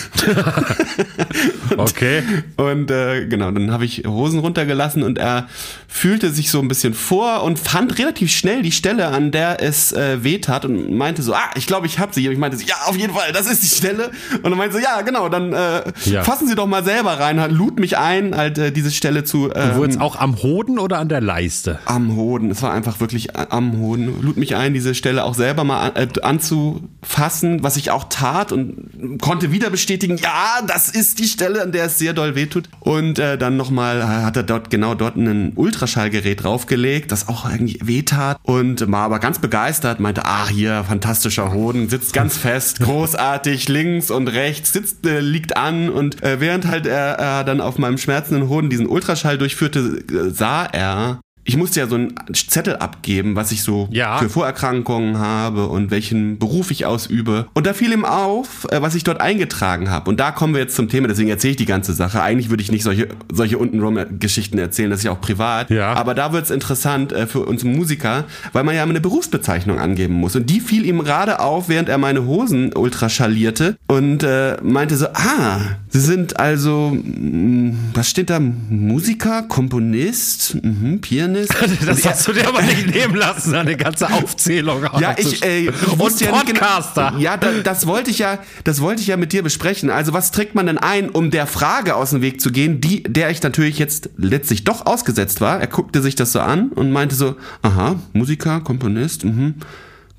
okay. 1.77 2.23
Und 2.57 2.91
äh, 2.91 3.25
genau, 3.27 3.51
dann 3.51 3.71
habe 3.71 3.85
ich 3.85 4.03
Hosen 4.05 4.39
runtergelassen 4.39 5.01
und 5.03 5.17
er 5.17 5.47
fühlte 5.87 6.29
sich 6.31 6.51
so 6.51 6.59
ein 6.59 6.67
bisschen 6.67 6.93
vor 6.93 7.43
und 7.43 7.57
fand 7.57 7.97
relativ 7.99 8.31
schnell 8.31 8.61
die 8.61 8.71
Stelle, 8.71 9.07
an 9.07 9.31
der 9.31 9.61
es 9.61 9.93
äh, 9.93 10.23
weh 10.23 10.39
tat 10.39 10.65
und 10.65 10.93
meinte 10.93 11.21
so, 11.21 11.33
ah, 11.33 11.51
ich 11.55 11.67
glaube, 11.67 11.87
ich 11.87 11.99
habe 11.99 12.13
sie. 12.13 12.27
Und 12.27 12.33
ich 12.33 12.39
meinte 12.39 12.57
so, 12.57 12.65
ja, 12.65 12.75
auf 12.87 12.97
jeden 12.97 13.13
Fall, 13.13 13.31
das 13.31 13.49
ist 13.49 13.63
die 13.63 13.73
Stelle. 13.73 14.11
Und 14.35 14.43
dann 14.43 14.57
meinte 14.57 14.75
so, 14.75 14.83
ja, 14.83 15.01
genau, 15.01 15.29
dann 15.29 15.53
äh, 15.53 15.83
ja. 16.05 16.23
fassen 16.23 16.47
Sie 16.47 16.55
doch 16.55 16.67
mal 16.67 16.83
selber 16.83 17.19
rein. 17.19 17.39
Hat, 17.39 17.51
lud 17.51 17.79
mich 17.79 17.97
ein, 17.97 18.35
halt 18.35 18.57
äh, 18.57 18.71
diese 18.71 18.91
Stelle 18.91 19.23
zu. 19.23 19.51
Ähm, 19.55 19.71
und 19.71 19.77
wo 19.77 19.85
jetzt 19.85 20.01
auch 20.01 20.17
am 20.17 20.41
Hoden 20.43 20.79
oder 20.79 20.99
an 20.99 21.07
der 21.07 21.21
Leiste? 21.21 21.79
Am 21.85 22.15
Hoden. 22.15 22.51
Es 22.51 22.61
war 22.61 22.73
einfach 22.73 22.99
wirklich 22.99 23.35
am 23.35 23.77
Hoden. 23.77 24.21
Lud 24.21 24.35
mich 24.35 24.55
ein, 24.55 24.73
diese 24.73 24.95
Stelle 24.95 25.23
auch 25.23 25.33
selber 25.33 25.63
mal 25.63 25.91
an, 25.91 25.95
äh, 25.95 26.07
anzufassen, 26.21 27.63
was 27.63 27.77
ich 27.77 27.91
auch 27.91 28.05
tat 28.09 28.32
und 28.51 29.19
konnte 29.21 29.51
wieder 29.51 29.69
bestätigen, 29.69 30.17
ja, 30.17 30.61
das 30.65 30.89
ist 30.89 31.19
die 31.19 31.27
Stelle, 31.27 31.61
an 31.61 31.71
der 31.71 31.85
es 31.85 31.97
sehr 31.97 32.13
doll 32.13 32.35
wehtut. 32.35 32.69
Und 32.79 33.19
äh, 33.19 33.37
dann 33.37 33.57
nochmal 33.57 34.05
hat 34.07 34.37
er 34.37 34.43
dort 34.43 34.69
genau 34.69 34.95
dort 34.95 35.15
ein 35.15 35.53
Ultraschallgerät 35.55 36.43
draufgelegt, 36.43 37.11
das 37.11 37.27
auch 37.27 37.49
irgendwie 37.49 37.79
wehtat 37.83 38.37
und 38.43 38.91
war 38.91 39.03
aber 39.03 39.19
ganz 39.19 39.39
begeistert, 39.39 39.99
meinte, 39.99 40.25
ah, 40.25 40.47
hier, 40.47 40.83
fantastischer 40.83 41.53
Hoden, 41.53 41.89
sitzt 41.89 42.13
ganz 42.13 42.37
fest, 42.37 42.79
großartig, 42.79 43.69
links 43.69 44.11
und 44.11 44.27
rechts, 44.27 44.73
sitzt, 44.73 45.05
äh, 45.05 45.19
liegt 45.19 45.57
an 45.57 45.89
und 45.89 46.21
äh, 46.23 46.39
während 46.39 46.67
halt 46.67 46.85
er 46.85 47.41
äh, 47.41 47.45
dann 47.45 47.61
auf 47.61 47.77
meinem 47.77 47.97
schmerzenden 47.97 48.49
Hoden 48.49 48.69
diesen 48.69 48.87
Ultraschall 48.87 49.37
durchführte, 49.37 50.03
äh, 50.11 50.29
sah 50.29 50.65
er, 50.65 51.21
ich 51.45 51.57
musste 51.57 51.81
ja 51.81 51.87
so 51.87 51.95
einen 51.95 52.13
Zettel 52.33 52.77
abgeben, 52.77 53.35
was 53.35 53.51
ich 53.51 53.63
so 53.63 53.89
ja. 53.91 54.17
für 54.17 54.29
Vorerkrankungen 54.29 55.17
habe 55.17 55.67
und 55.67 55.91
welchen 55.91 56.39
Beruf 56.39 56.71
ich 56.71 56.85
ausübe. 56.85 57.47
Und 57.53 57.67
da 57.67 57.73
fiel 57.73 57.91
ihm 57.91 58.05
auf, 58.05 58.65
äh, 58.71 58.81
was 58.81 58.95
ich 58.95 59.03
dort 59.03 59.19
eingetragen 59.19 59.89
habe. 59.89 60.09
Und 60.09 60.19
da 60.19 60.31
kommen 60.31 60.53
wir 60.53 60.61
jetzt 60.61 60.75
zum 60.75 60.87
Thema, 60.87 61.07
deswegen 61.07 61.29
erzähle 61.29 61.51
ich 61.51 61.57
die 61.57 61.65
ganze 61.65 61.93
Sache. 61.93 62.21
Eigentlich 62.21 62.49
würde 62.49 62.63
ich 62.63 62.71
nicht 62.71 62.83
solche, 62.83 63.09
solche 63.31 63.57
untenrum-Geschichten 63.57 64.57
erzählen, 64.57 64.89
das 64.89 64.99
ist 64.99 65.05
ja 65.05 65.11
auch 65.11 65.21
privat. 65.21 65.69
Ja. 65.69 65.93
Aber 65.93 66.13
da 66.13 66.31
wird 66.31 66.45
es 66.45 66.51
interessant 66.51 67.11
äh, 67.11 67.27
für 67.27 67.41
uns 67.41 67.63
Musiker, 67.63 68.23
weil 68.53 68.63
man 68.63 68.75
ja 68.75 68.83
eine 68.83 69.01
Berufsbezeichnung 69.01 69.79
angeben 69.79 70.13
muss. 70.13 70.35
Und 70.35 70.49
die 70.49 70.61
fiel 70.61 70.85
ihm 70.85 71.03
gerade 71.03 71.39
auf, 71.41 71.67
während 71.67 71.89
er 71.89 71.97
meine 71.97 72.25
Hosen 72.25 72.73
ultraschallierte 72.73 73.75
und 73.87 74.23
äh, 74.23 74.57
meinte 74.61 74.95
so, 74.95 75.07
ah, 75.07 75.59
Sie 75.89 75.99
sind 75.99 76.39
also, 76.39 76.91
mh, 76.93 77.03
hm, 77.03 77.77
was 77.93 78.09
steht 78.09 78.29
da? 78.29 78.39
Musiker, 78.39 79.43
Komponist, 79.43 80.57
mh, 80.63 80.99
Pianist? 81.01 81.32
Ist. 81.35 81.53
das 81.85 82.05
hast 82.05 82.27
du 82.27 82.33
dir 82.33 82.47
aber 82.47 82.61
nicht 82.61 82.93
nehmen 82.93 83.15
lassen, 83.15 83.55
eine 83.55 83.75
ganze 83.75 84.11
Aufzählung. 84.11 84.85
ja, 84.99 85.15
ich, 85.17 85.43
äh, 85.43 85.69
und 85.97 85.97
Podcaster. 85.97 87.01
Ja, 87.03 87.09
genau, 87.11 87.19
ja 87.19 87.37
da, 87.37 87.51
das 87.63 87.87
wollte 87.87 88.11
ich 88.11 88.19
ja, 88.19 88.39
das 88.63 88.81
wollte 88.81 89.01
ich 89.01 89.07
ja 89.07 89.17
mit 89.17 89.33
dir 89.33 89.43
besprechen. 89.43 89.89
Also 89.89 90.13
was 90.13 90.31
trägt 90.31 90.55
man 90.55 90.67
denn 90.67 90.77
ein, 90.77 91.09
um 91.09 91.31
der 91.31 91.47
Frage 91.47 91.95
aus 91.95 92.11
dem 92.11 92.21
Weg 92.21 92.41
zu 92.41 92.51
gehen, 92.51 92.81
die, 92.81 93.03
der 93.03 93.29
ich 93.29 93.41
natürlich 93.41 93.79
jetzt 93.79 94.09
letztlich 94.17 94.63
doch 94.63 94.85
ausgesetzt 94.85 95.41
war. 95.41 95.59
Er 95.59 95.67
guckte 95.67 96.01
sich 96.01 96.15
das 96.15 96.31
so 96.31 96.39
an 96.39 96.69
und 96.69 96.91
meinte 96.91 97.15
so, 97.15 97.35
aha, 97.61 97.95
Musiker, 98.13 98.61
Komponist, 98.61 99.23
mhm. 99.23 99.55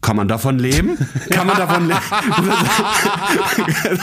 Kann 0.04 0.16
man 0.16 0.28
davon 0.28 0.58
leben? 0.58 0.98
Kann 1.30 1.46
man 1.46 1.56
davon 1.56 1.88
leben? 1.88 2.00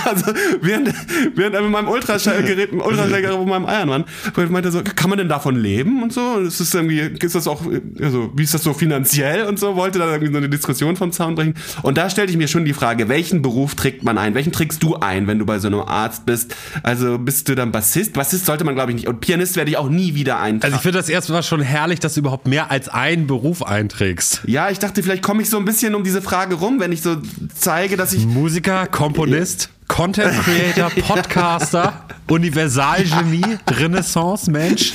also, 0.04 0.34
während, 0.60 0.92
während 1.36 1.56
er 1.56 1.62
mit 1.62 1.70
meinem 1.70 1.90
Ultraschallgerät, 1.90 2.74
Ultraschallgerät 2.74 3.30
auf 3.30 3.46
meinem 3.46 3.68
Eiern 3.68 3.88
waren, 3.88 4.06
meinte 4.50 4.72
so, 4.72 4.82
kann 4.82 5.12
man 5.12 5.20
denn 5.20 5.30
davon 5.30 5.56
leben 5.56 6.02
und 6.02 6.12
so? 6.12 6.40
Ist 6.40 6.60
das 6.60 6.74
irgendwie, 6.74 7.02
ist 7.24 7.36
das 7.36 7.48
auch, 7.48 7.62
also, 8.02 8.32
wie 8.36 8.42
ist 8.42 8.56
das 8.56 8.64
so 8.64 8.74
finanziell 8.74 9.46
und 9.46 9.60
so? 9.60 9.76
Wollte 9.76 10.00
da 10.00 10.12
irgendwie 10.12 10.32
so 10.32 10.38
eine 10.40 10.50
Diskussion 10.50 10.96
vom 10.96 11.12
Zaun 11.12 11.36
brechen. 11.36 11.54
Und 11.84 12.00
da 12.00 12.10
stellte 12.10 12.32
ich 12.32 12.38
mir 12.38 12.48
schon 12.48 12.66
die 12.66 12.74
Frage, 12.74 13.08
welchen 13.08 13.44
Beruf 13.44 13.76
trägt 13.76 14.04
man 14.04 14.18
ein? 14.18 14.34
Welchen 14.34 14.52
trägst 14.52 14.82
du 14.82 14.96
ein, 14.96 15.28
wenn 15.28 15.38
du 15.38 15.46
bei 15.46 15.60
so 15.60 15.68
einem 15.68 15.82
Arzt 15.82 16.26
bist? 16.26 16.56
Also, 16.82 17.20
bist 17.20 17.48
du 17.48 17.54
dann 17.54 17.72
Bassist? 17.72 18.14
Bassist 18.14 18.48
sollte 18.48 18.64
man, 18.64 18.74
glaube 18.74 18.90
ich, 18.90 18.96
nicht. 18.96 19.08
Und 19.08 19.22
Pianist 19.22 19.56
werde 19.56 19.70
ich 19.70 19.78
auch 19.78 19.90
nie 19.90 20.16
wieder 20.16 20.40
eintragen. 20.40 20.74
Also, 20.74 20.78
ich 20.78 20.82
finde 20.82 20.98
das 20.98 21.10
erstmal 21.10 21.44
schon 21.44 21.62
herrlich, 21.62 22.00
dass 22.00 22.16
du 22.16 22.22
überhaupt 22.22 22.48
mehr 22.48 22.72
als 22.72 22.90
einen 22.90 23.28
Beruf 23.28 23.62
einträgst. 23.62 24.42
Ja, 24.48 24.72
ich 24.72 24.80
dachte, 24.80 25.04
vielleicht 25.04 25.22
komme 25.22 25.44
ich 25.44 25.50
so 25.52 25.58
ein 25.58 25.66
bisschen 25.66 25.91
bisschen 25.92 25.96
um 25.96 26.04
diese 26.04 26.22
Frage 26.22 26.56
rum, 26.56 26.80
wenn 26.80 26.92
ich 26.92 27.02
so 27.02 27.18
zeige, 27.56 27.98
dass 27.98 28.14
ich. 28.14 28.26
Musiker, 28.26 28.88
Komponist, 28.88 29.70
Content 29.92 30.34
Creator, 30.44 30.90
Podcaster, 31.06 32.06
Universalgenie, 32.30 33.58
Renaissance-Mensch. 33.70 34.94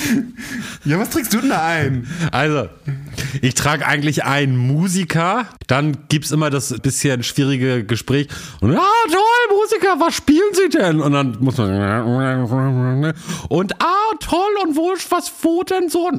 Ja, 0.84 0.98
was 0.98 1.10
trägst 1.10 1.34
du 1.34 1.40
denn 1.40 1.50
da 1.50 1.64
ein? 1.64 2.06
Also, 2.32 2.68
ich 3.42 3.54
trage 3.54 3.86
eigentlich 3.86 4.24
einen 4.24 4.56
Musiker, 4.56 5.46
dann 5.66 5.96
gibt 6.08 6.24
es 6.24 6.32
immer 6.32 6.50
das 6.50 6.74
bisschen 6.80 7.22
schwierige 7.22 7.84
Gespräch. 7.84 8.28
Und 8.60 8.72
ja, 8.72 8.78
toll, 9.08 9.56
Musiker, 9.58 9.76
Musiker, 9.76 10.00
was 10.00 10.14
spielen 10.14 10.52
Sie 10.52 10.68
denn? 10.68 11.00
Und 11.00 11.12
dann 11.12 11.36
muss 11.40 11.56
man 11.58 13.14
und 13.48 13.82
ah, 13.82 14.16
toll 14.20 14.38
und 14.64 14.76
wo 14.76 14.92
ist 14.92 15.10
was 15.10 15.32
wo 15.42 15.62
denn 15.62 15.88
so? 15.88 16.10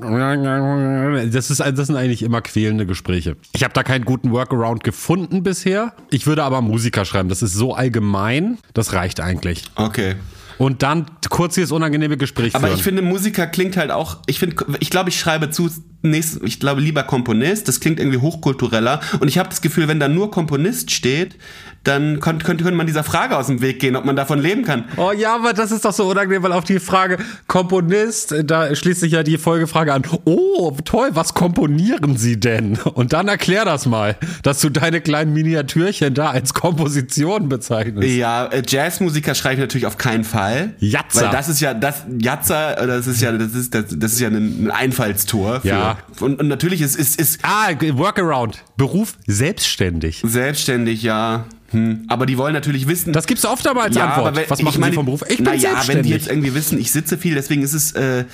Das 1.32 1.50
ist 1.50 1.60
das 1.60 1.88
sind 1.88 1.96
eigentlich 1.96 2.24
immer 2.24 2.42
quälende 2.42 2.86
Gespräche. 2.86 3.38
Ich 3.54 3.64
habe 3.64 3.74
da 3.74 3.84
keinen 3.84 4.06
guten 4.06 4.32
Workaround 4.32 4.84
gefunden 4.84 5.44
bisher. 5.44 5.94
Ich 6.10 6.28
würde 6.28 6.44
aber 6.44 6.62
Musiker 6.62 7.06
schreiben. 7.06 7.30
Das 7.30 7.42
ist 7.42 7.54
so 7.54 7.74
allgemein, 7.74 8.58
das 8.74 8.94
reicht 8.94 9.20
eigentlich. 9.20 9.64
Okay. 9.76 10.16
Und 10.58 10.82
dann 10.82 11.06
kurz 11.30 11.54
dieses 11.56 11.72
unangenehme 11.72 12.18
Gespräch 12.18 12.56
Aber 12.56 12.68
führen. 12.68 12.78
ich 12.78 12.84
finde, 12.84 13.02
Musiker 13.04 13.46
klingt 13.48 13.78
halt 13.78 13.92
auch, 13.92 14.18
ich 14.26 14.40
finde, 14.40 14.56
ich 14.80 14.90
glaube, 14.90 15.10
ich 15.10 15.20
schreibe 15.20 15.52
zunächst, 15.52 16.42
ich 16.44 16.60
glaube 16.60 16.82
lieber 16.82 17.04
Komponist, 17.04 17.68
das 17.68 17.80
klingt 17.80 18.00
irgendwie 18.00 18.18
hochkultureller. 18.18 19.02
Und 19.20 19.28
ich 19.28 19.38
habe 19.38 19.50
das 19.50 19.62
Gefühl, 19.62 19.88
wenn 19.88 20.00
da 20.00 20.08
nur 20.08 20.32
Komponist 20.32 20.90
steht, 20.92 21.36
dann 21.88 22.20
könnte, 22.20 22.46
könnte, 22.46 22.70
man 22.72 22.86
dieser 22.86 23.04
Frage 23.04 23.38
aus 23.38 23.48
dem 23.48 23.62
Weg 23.62 23.80
gehen, 23.80 23.96
ob 23.96 24.06
man 24.06 24.16
davon 24.16 24.40
leben 24.40 24.64
kann. 24.64 24.86
Oh 24.98 25.12
ja, 25.12 25.36
aber 25.36 25.54
das 25.54 25.72
ist 25.72 25.86
doch 25.86 25.94
so 25.94 26.10
unangenehm, 26.10 26.44
weil 26.44 26.52
auf 26.52 26.64
die 26.66 26.80
Frage 26.80 27.18
Komponist, 27.48 28.36
da 28.44 28.76
schließt 28.76 29.00
sich 29.00 29.14
ja 29.14 29.24
die 29.24 29.38
Folgefrage 29.38 29.94
an. 29.94 30.04
Oh, 30.26 30.76
toll, 30.84 31.10
was 31.14 31.34
komponieren 31.34 32.18
Sie 32.18 32.40
denn? 32.40 32.78
Und 32.78 33.14
dann 33.14 33.28
erklär 33.28 33.66
das 33.66 33.86
mal, 33.86 34.18
dass 34.44 34.60
du 34.60 34.70
deine 34.70 35.02
kleinen 35.02 35.34
Miniatürchen 35.34 36.14
da 36.14 36.32
als 36.32 36.54
Komposition 36.54 37.50
bezeichnest. 37.50 38.08
Ja, 38.10 38.46
äh, 38.48 38.64
Jazzmusiker 38.66 39.34
schreibe 39.36 39.56
ich 39.56 39.60
natürlich 39.62 39.88
auf 39.88 39.98
keinen 39.98 40.24
Fall. 40.24 40.74
Jatzer. 40.80 41.26
Weil 41.26 41.32
das 41.32 41.50
ist 41.50 41.62
ja, 41.62 41.74
das, 41.74 42.04
Jatzer, 42.20 42.76
das 42.86 43.08
ist 43.08 43.22
ja, 43.22 43.32
das 43.32 43.54
ist, 43.54 43.74
das, 43.74 43.86
das 43.90 44.14
ist 44.14 44.20
ja 44.20 44.28
ein 44.28 44.70
Einfallstor. 44.72 45.62
Für, 45.62 45.68
Ja. 45.68 45.98
Und, 46.20 46.40
und 46.40 46.48
natürlich 46.48 46.82
ist, 46.82 46.96
ist, 46.96 47.20
ist 47.20 47.40
Ah, 47.44 47.70
Workaround. 47.94 48.64
Beruf 48.76 49.14
selbstständig. 49.26 50.22
selbstständig, 50.26 51.04
ja. 51.04 51.46
Hm. 51.72 52.06
Aber 52.08 52.26
die 52.26 52.38
wollen 52.38 52.54
natürlich 52.54 52.88
wissen. 52.88 53.14
Das 53.14 53.26
gibt's 53.28 53.46
oft 53.46 53.68
aber 53.68 53.84
als 53.84 53.96
ja, 53.96 54.06
Antwort. 54.06 54.28
aber 54.28 54.38
wenn, 54.38 54.50
Was 54.50 54.62
machen 54.62 54.74
ich 54.74 54.80
meine, 54.80 54.92
Sie 54.92 54.96
vom 54.96 55.06
Beruf? 55.06 55.24
Ich 55.28 55.38
bin 55.38 55.46
naja, 55.46 55.54
wenn 55.54 55.58
die 55.58 56.10
selbstständig. 56.10 56.12
jetzt 56.12 56.28
irgendwie 56.30 56.54
wissen, 56.54 56.80
ich 56.80 56.92
sitze 56.92 57.18
viel, 57.18 57.36
deswegen 57.36 57.62
ist 57.62 57.74
es 57.74 57.92
äh, 57.94 58.26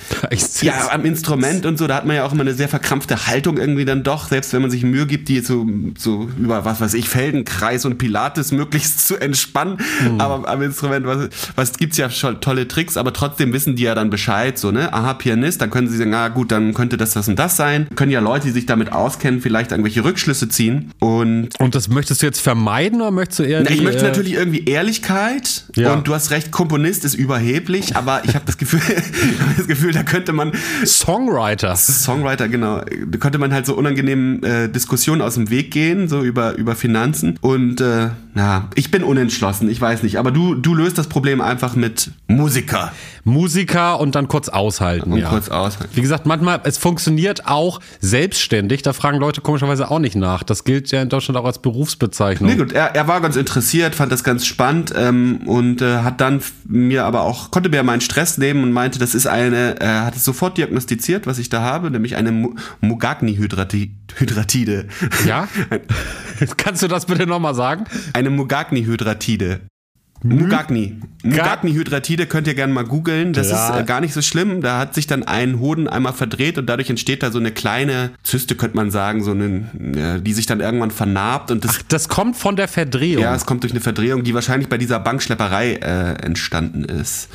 ja 0.62 0.90
am 0.90 1.04
Instrument 1.04 1.66
und 1.66 1.78
so, 1.78 1.86
da 1.86 1.96
hat 1.96 2.06
man 2.06 2.16
ja 2.16 2.24
auch 2.24 2.32
immer 2.32 2.42
eine 2.42 2.54
sehr 2.54 2.68
verkrampfte 2.68 3.26
Haltung 3.26 3.56
irgendwie 3.58 3.84
dann 3.84 4.02
doch, 4.02 4.28
selbst 4.28 4.52
wenn 4.52 4.62
man 4.62 4.70
sich 4.70 4.84
Mühe 4.84 5.06
gibt, 5.06 5.28
die 5.28 5.40
so, 5.40 5.66
so 5.98 6.28
über 6.38 6.64
was 6.64 6.80
weiß 6.80 6.94
ich, 6.94 7.08
Feldenkreis 7.08 7.84
und 7.84 7.98
Pilates 7.98 8.52
möglichst 8.52 9.06
zu 9.06 9.16
entspannen. 9.16 9.78
Hm. 9.98 10.20
Aber 10.20 10.48
am 10.48 10.62
Instrument, 10.62 11.06
was, 11.06 11.28
was 11.56 11.72
gibt's 11.74 11.96
ja 11.96 12.10
schon 12.10 12.40
tolle 12.40 12.68
Tricks, 12.68 12.96
aber 12.96 13.12
trotzdem 13.12 13.52
wissen 13.52 13.76
die 13.76 13.82
ja 13.82 13.94
dann 13.94 14.10
Bescheid, 14.10 14.58
so, 14.58 14.70
ne? 14.70 14.92
Aha, 14.92 15.14
Pianist, 15.14 15.60
dann 15.60 15.70
können 15.70 15.88
sie 15.88 15.96
sagen, 15.96 16.14
ah 16.14 16.28
gut, 16.28 16.52
dann 16.52 16.74
könnte 16.74 16.96
das, 16.96 17.12
das 17.12 17.28
und 17.28 17.38
das 17.38 17.56
sein. 17.56 17.88
Können 17.96 18.12
ja 18.12 18.20
Leute, 18.20 18.46
die 18.46 18.52
sich 18.52 18.66
damit 18.66 18.92
auskennen, 18.92 19.40
vielleicht 19.40 19.70
irgendwelche 19.72 20.04
Rückschlüsse 20.04 20.48
ziehen. 20.48 20.92
Und 21.00 21.48
Und 21.58 21.74
das 21.74 21.88
möchtest 21.88 22.22
du 22.22 22.26
jetzt 22.26 22.40
vermeiden 22.40 23.00
oder 23.00 23.10
möchtest 23.10 23.23
du 23.30 23.42
eher 23.42 23.62
na, 23.62 23.70
ich 23.70 23.78
die, 23.78 23.84
möchte 23.84 24.04
äh, 24.04 24.08
natürlich 24.08 24.34
irgendwie 24.34 24.64
Ehrlichkeit 24.64 25.64
Ja. 25.76 25.92
und 25.94 26.06
du 26.06 26.14
hast 26.14 26.30
recht, 26.30 26.50
Komponist 26.50 27.04
ist 27.04 27.14
überheblich, 27.14 27.96
aber 27.96 28.22
ich 28.24 28.34
habe 28.34 28.44
das 28.46 28.58
Gefühl, 28.58 28.80
ich 28.88 29.40
hab 29.40 29.56
das 29.56 29.66
Gefühl, 29.66 29.92
da 29.92 30.02
könnte 30.02 30.32
man 30.32 30.52
Songwriter. 30.84 31.76
Songwriter 31.76 32.48
genau, 32.48 32.80
da 32.80 33.18
könnte 33.18 33.38
man 33.38 33.52
halt 33.52 33.66
so 33.66 33.74
unangenehmen 33.74 34.42
äh, 34.42 34.68
Diskussionen 34.68 35.22
aus 35.22 35.34
dem 35.34 35.50
Weg 35.50 35.70
gehen, 35.70 36.08
so 36.08 36.22
über 36.22 36.54
über 36.56 36.74
Finanzen 36.76 37.38
und 37.40 37.80
äh, 37.80 38.08
na, 38.34 38.68
ich 38.74 38.90
bin 38.90 39.02
unentschlossen, 39.04 39.70
ich 39.70 39.80
weiß 39.80 40.02
nicht, 40.02 40.18
aber 40.18 40.30
du 40.30 40.54
du 40.54 40.74
löst 40.74 40.98
das 40.98 41.06
Problem 41.06 41.40
einfach 41.40 41.76
mit 41.76 42.10
Musiker 42.26 42.92
Musiker 43.26 44.00
und 44.00 44.14
dann 44.14 44.28
kurz 44.28 44.50
aushalten. 44.50 45.12
und 45.12 45.18
ja. 45.18 45.30
kurz 45.30 45.48
aus. 45.48 45.78
Wie 45.94 46.02
gesagt, 46.02 46.26
manchmal, 46.26 46.60
es 46.64 46.76
funktioniert 46.76 47.46
auch 47.46 47.80
selbstständig. 48.00 48.82
Da 48.82 48.92
fragen 48.92 49.18
Leute 49.18 49.40
komischerweise 49.40 49.90
auch 49.90 49.98
nicht 49.98 50.14
nach. 50.14 50.42
Das 50.42 50.64
gilt 50.64 50.90
ja 50.90 51.00
in 51.00 51.08
Deutschland 51.08 51.38
auch 51.38 51.46
als 51.46 51.58
Berufsbezeichnung. 51.58 52.50
Nee, 52.50 52.56
gut, 52.58 52.72
er, 52.72 52.94
er 52.94 53.08
war 53.08 53.22
ganz 53.22 53.36
interessiert, 53.36 53.94
fand 53.94 54.12
das 54.12 54.24
ganz 54.24 54.44
spannend 54.44 54.92
ähm, 54.94 55.38
und 55.46 55.80
äh, 55.80 56.02
hat 56.02 56.20
dann 56.20 56.42
mir 56.66 57.06
aber 57.06 57.22
auch, 57.22 57.50
konnte 57.50 57.70
mir 57.70 57.82
meinen 57.82 58.02
Stress 58.02 58.36
nehmen 58.36 58.62
und 58.62 58.72
meinte, 58.72 58.98
das 58.98 59.14
ist 59.14 59.26
eine, 59.26 59.80
er 59.80 60.04
hat 60.04 60.16
es 60.16 60.24
sofort 60.24 60.58
diagnostiziert, 60.58 61.26
was 61.26 61.38
ich 61.38 61.48
da 61.48 61.62
habe, 61.62 61.90
nämlich 61.90 62.16
eine 62.16 62.30
Mu- 62.30 62.54
Mugagni-Hydratide. 62.82 64.84
Ja? 65.26 65.48
Kannst 66.56 66.82
du 66.82 66.88
das 66.88 67.06
bitte 67.06 67.26
nochmal 67.26 67.54
sagen? 67.54 67.84
Eine 68.26 68.30
Mugagni-Hydratide. 68.36 69.60
Mugagni. 70.22 70.98
Mugagni-Hydratide 71.22 72.24
könnt 72.26 72.46
ihr 72.46 72.54
gerne 72.54 72.72
mal 72.72 72.84
googeln. 72.84 73.34
Das 73.34 73.50
Ja. 73.50 73.68
ist 73.76 73.82
äh, 73.82 73.84
gar 73.84 74.00
nicht 74.00 74.14
so 74.14 74.22
schlimm. 74.22 74.62
Da 74.62 74.78
hat 74.78 74.94
sich 74.94 75.06
dann 75.06 75.22
ein 75.22 75.58
Hoden 75.60 75.86
einmal 75.86 76.14
verdreht 76.14 76.56
und 76.56 76.64
dadurch 76.66 76.88
entsteht 76.88 77.22
da 77.22 77.30
so 77.30 77.38
eine 77.38 77.52
kleine 77.52 78.10
Zyste, 78.22 78.54
könnte 78.54 78.76
man 78.76 78.90
sagen, 78.90 79.22
so 79.22 79.32
eine, 79.32 80.20
die 80.24 80.32
sich 80.32 80.46
dann 80.46 80.60
irgendwann 80.60 80.90
vernarbt 80.90 81.50
und 81.50 81.62
das 81.66 81.80
Das 81.88 82.08
kommt 82.08 82.36
von 82.38 82.56
der 82.56 82.68
Verdrehung. 82.68 83.22
Ja, 83.22 83.34
es 83.34 83.44
kommt 83.44 83.64
durch 83.64 83.72
eine 83.74 83.82
Verdrehung, 83.82 84.24
die 84.24 84.32
wahrscheinlich 84.32 84.70
bei 84.70 84.78
dieser 84.78 84.98
Bankschlepperei 84.98 85.74
äh, 85.74 86.14
entstanden 86.24 86.84
ist. 86.84 87.28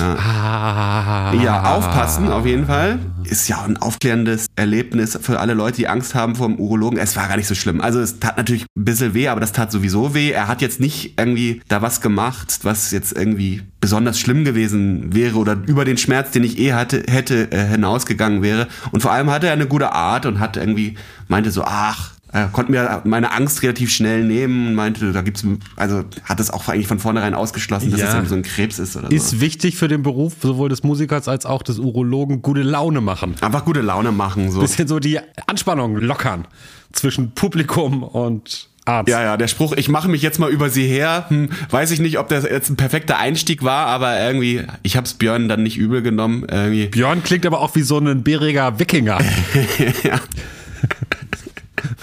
Ah. 0.00 1.32
Ja, 1.42 1.74
aufpassen 1.74 2.30
auf 2.30 2.46
jeden 2.46 2.66
Fall. 2.66 2.98
Ist 3.24 3.48
ja 3.48 3.62
ein 3.62 3.76
aufklärendes 3.76 4.46
Erlebnis 4.56 5.18
für 5.20 5.40
alle 5.40 5.54
Leute, 5.54 5.78
die 5.78 5.88
Angst 5.88 6.14
haben 6.14 6.36
vor 6.36 6.48
dem 6.48 6.56
Urologen. 6.58 6.98
Es 6.98 7.16
war 7.16 7.28
gar 7.28 7.36
nicht 7.36 7.48
so 7.48 7.54
schlimm. 7.54 7.80
Also 7.80 8.00
es 8.00 8.18
tat 8.20 8.36
natürlich 8.36 8.64
ein 8.76 8.84
bisschen 8.84 9.14
weh, 9.14 9.28
aber 9.28 9.40
das 9.40 9.52
tat 9.52 9.72
sowieso 9.72 10.14
weh. 10.14 10.30
Er 10.30 10.48
hat 10.48 10.62
jetzt 10.62 10.80
nicht 10.80 11.18
irgendwie 11.18 11.60
da 11.68 11.82
was 11.82 12.00
gemacht, 12.00 12.60
was 12.62 12.90
jetzt 12.90 13.16
irgendwie 13.16 13.62
besonders 13.80 14.18
schlimm 14.18 14.44
gewesen 14.44 15.14
wäre 15.14 15.36
oder 15.36 15.56
über 15.66 15.84
den 15.84 15.96
Schmerz, 15.96 16.30
den 16.30 16.44
ich 16.44 16.58
eh 16.58 16.72
hatte, 16.72 17.04
hätte, 17.08 17.52
äh, 17.52 17.66
hinausgegangen 17.66 18.42
wäre. 18.42 18.68
Und 18.90 19.00
vor 19.00 19.12
allem 19.12 19.30
hatte 19.30 19.46
er 19.46 19.52
eine 19.52 19.66
gute 19.66 19.92
Art 19.92 20.26
und 20.26 20.40
hat 20.40 20.56
irgendwie, 20.56 20.96
meinte 21.28 21.50
so, 21.50 21.62
ach, 21.64 22.15
er 22.36 22.48
konnte 22.48 22.70
mir 22.72 23.02
meine 23.04 23.32
Angst 23.32 23.62
relativ 23.62 23.90
schnell 23.92 24.24
nehmen 24.24 24.68
und 24.68 24.74
meinte, 24.74 25.12
da 25.12 25.22
gibt's, 25.22 25.44
also 25.76 26.04
hat 26.24 26.38
es 26.40 26.50
auch 26.50 26.68
eigentlich 26.68 26.86
von 26.86 26.98
vornherein 26.98 27.34
ausgeschlossen, 27.34 27.90
dass 27.90 28.00
Ja. 28.00 28.08
es 28.08 28.12
irgendwie 28.14 28.28
so 28.28 28.34
ein 28.36 28.42
Krebs 28.42 28.78
ist 28.78 28.96
oder 28.96 29.08
so. 29.08 29.14
Ist 29.14 29.40
wichtig 29.40 29.76
für 29.76 29.88
den 29.88 30.02
Beruf 30.02 30.34
sowohl 30.40 30.68
des 30.68 30.82
Musikers 30.82 31.28
als 31.28 31.46
auch 31.46 31.62
des 31.62 31.78
Urologen 31.78 32.42
gute 32.42 32.62
Laune 32.62 33.00
machen. 33.00 33.34
Einfach 33.40 33.64
gute 33.64 33.80
Laune 33.80 34.12
machen, 34.12 34.50
so. 34.50 34.60
Bisschen 34.60 34.88
so 34.88 34.98
die 34.98 35.18
Anspannung 35.46 35.96
lockern 35.96 36.46
zwischen 36.92 37.32
Publikum 37.32 38.02
und 38.02 38.68
Arzt. 38.84 39.08
Ja, 39.08 39.20
ja, 39.20 39.36
der 39.36 39.48
Spruch, 39.48 39.72
ich 39.76 39.88
mache 39.88 40.08
mich 40.08 40.22
jetzt 40.22 40.38
mal 40.38 40.48
über 40.48 40.70
sie 40.70 40.86
her, 40.86 41.24
hm, 41.28 41.48
weiß 41.70 41.90
ich 41.90 41.98
nicht, 41.98 42.18
ob 42.20 42.28
das 42.28 42.44
jetzt 42.44 42.70
ein 42.70 42.76
perfekter 42.76 43.18
Einstieg 43.18 43.64
war, 43.64 43.86
aber 43.86 44.20
irgendwie, 44.20 44.62
ich 44.84 44.96
hab's 44.96 45.14
Björn 45.14 45.48
dann 45.48 45.64
nicht 45.64 45.76
übel 45.76 46.02
genommen. 46.02 46.46
Irgendwie. 46.48 46.86
Björn 46.86 47.24
klingt 47.24 47.44
aber 47.46 47.60
auch 47.62 47.74
wie 47.74 47.82
so 47.82 47.98
ein 47.98 48.22
bäriger 48.22 48.78
Wikinger. 48.78 49.18
Ja. 50.04 50.20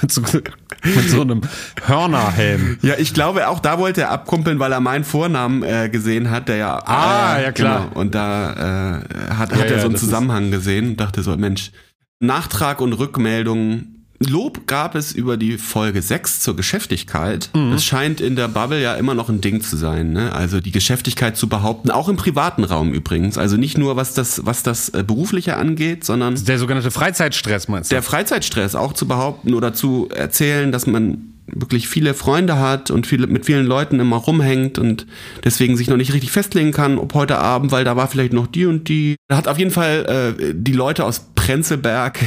Mit, 0.04 0.12
so, 0.12 0.22
mit 0.22 1.10
so 1.10 1.22
einem 1.22 1.42
Hörnerhelm. 1.86 2.78
ja, 2.82 2.94
ich 2.98 3.14
glaube, 3.14 3.48
auch 3.48 3.60
da 3.60 3.80
wollte 3.80 4.02
er 4.02 4.12
abkumpeln, 4.12 4.60
weil 4.60 4.72
er 4.72 4.80
meinen 4.82 5.04
Vornamen 5.04 5.64
äh, 5.64 5.90
gesehen 5.90 6.30
hat, 6.30 6.50
der 6.50 6.58
ja. 6.58 6.78
Ah, 6.86 7.40
ja, 7.42 7.52
klar. 7.52 7.88
Genau, 7.88 8.00
und 8.00 8.14
da 8.14 8.52
äh, 8.52 9.34
hat, 9.34 9.52
Ja, 9.52 9.58
hat 9.58 9.66
er 9.66 9.78
ja, 9.78 9.80
so 9.80 9.88
einen 9.88 9.96
Zusammenhang 9.96 10.52
gesehen 10.52 10.90
und 10.90 11.00
dachte 11.00 11.24
so, 11.24 11.36
Mensch, 11.36 11.72
Nachtrag 12.20 12.82
und 12.82 12.94
Rückmeldung. 12.94 13.93
Lob 14.26 14.68
gab 14.68 14.96
es 14.96 15.12
über 15.12 15.38
die 15.38 15.58
Folge 15.58 16.02
6 16.02 16.40
zur 16.40 16.56
Geschäftigkeit. 16.56 17.50
Mhm. 17.54 17.72
Das 17.72 17.84
scheint 17.84 18.22
in 18.22 18.36
der 18.36 18.48
Bubble 18.48 18.82
ja 18.82 18.96
immer 18.96 19.14
noch 19.14 19.30
ein 19.30 19.42
Ding 19.42 19.62
zu 19.62 19.76
sein. 19.78 20.12
Ne? 20.14 20.32
Also 20.34 20.62
die 20.62 20.72
Geschäftigkeit 20.72 21.36
zu 21.38 21.48
behaupten, 21.50 21.92
auch 21.92 22.10
im 22.10 22.16
privaten 22.16 22.64
Raum 22.64 22.94
übrigens. 22.94 23.38
Also 23.38 23.58
nicht 23.58 23.78
nur 23.78 23.96
was 23.96 24.14
das, 24.14 24.46
was 24.46 24.64
das 24.64 24.90
äh, 24.90 25.04
berufliche 25.06 25.58
angeht, 25.58 26.04
sondern 26.04 26.36
Der 26.46 26.60
sogenannte 26.60 26.92
Freizeitstress 26.92 27.68
meinst 27.68 27.92
du? 27.92 27.96
der 27.96 28.04
Freizeitstress 28.04 28.76
auch 28.76 28.94
zu 28.94 29.08
behaupten 29.08 29.54
oder 29.54 29.74
zu 29.74 30.10
erzählen, 30.14 30.72
dass 30.72 30.88
man 30.88 31.33
wirklich 31.48 31.88
viele 31.88 32.14
Freunde 32.14 32.60
hat 32.60 32.92
und 32.92 33.08
viele, 33.08 33.28
mit 33.28 33.46
vielen 33.46 33.66
Leuten 33.66 34.00
immer 34.00 34.18
rumhängt 34.18 34.80
und 34.80 35.06
deswegen 35.44 35.78
sich 35.78 35.90
noch 35.90 35.98
nicht 35.98 36.14
richtig 36.14 36.32
festlegen 36.32 36.72
kann, 36.72 36.98
ob 36.98 37.14
heute 37.14 37.38
Abend, 37.38 37.72
weil 37.72 37.84
da 37.84 37.96
war 37.96 38.08
vielleicht 38.08 38.34
noch 38.34 38.48
die 38.48 38.66
und 38.66 38.88
die. 38.90 39.16
Da 39.28 39.38
hat 39.38 39.48
auf 39.48 39.60
jeden 39.60 39.72
Fall 39.72 40.36
äh, 40.40 40.54
die 40.56 40.74
Leute 40.74 41.06
aus 41.06 41.28
Prenzlberg 41.36 42.20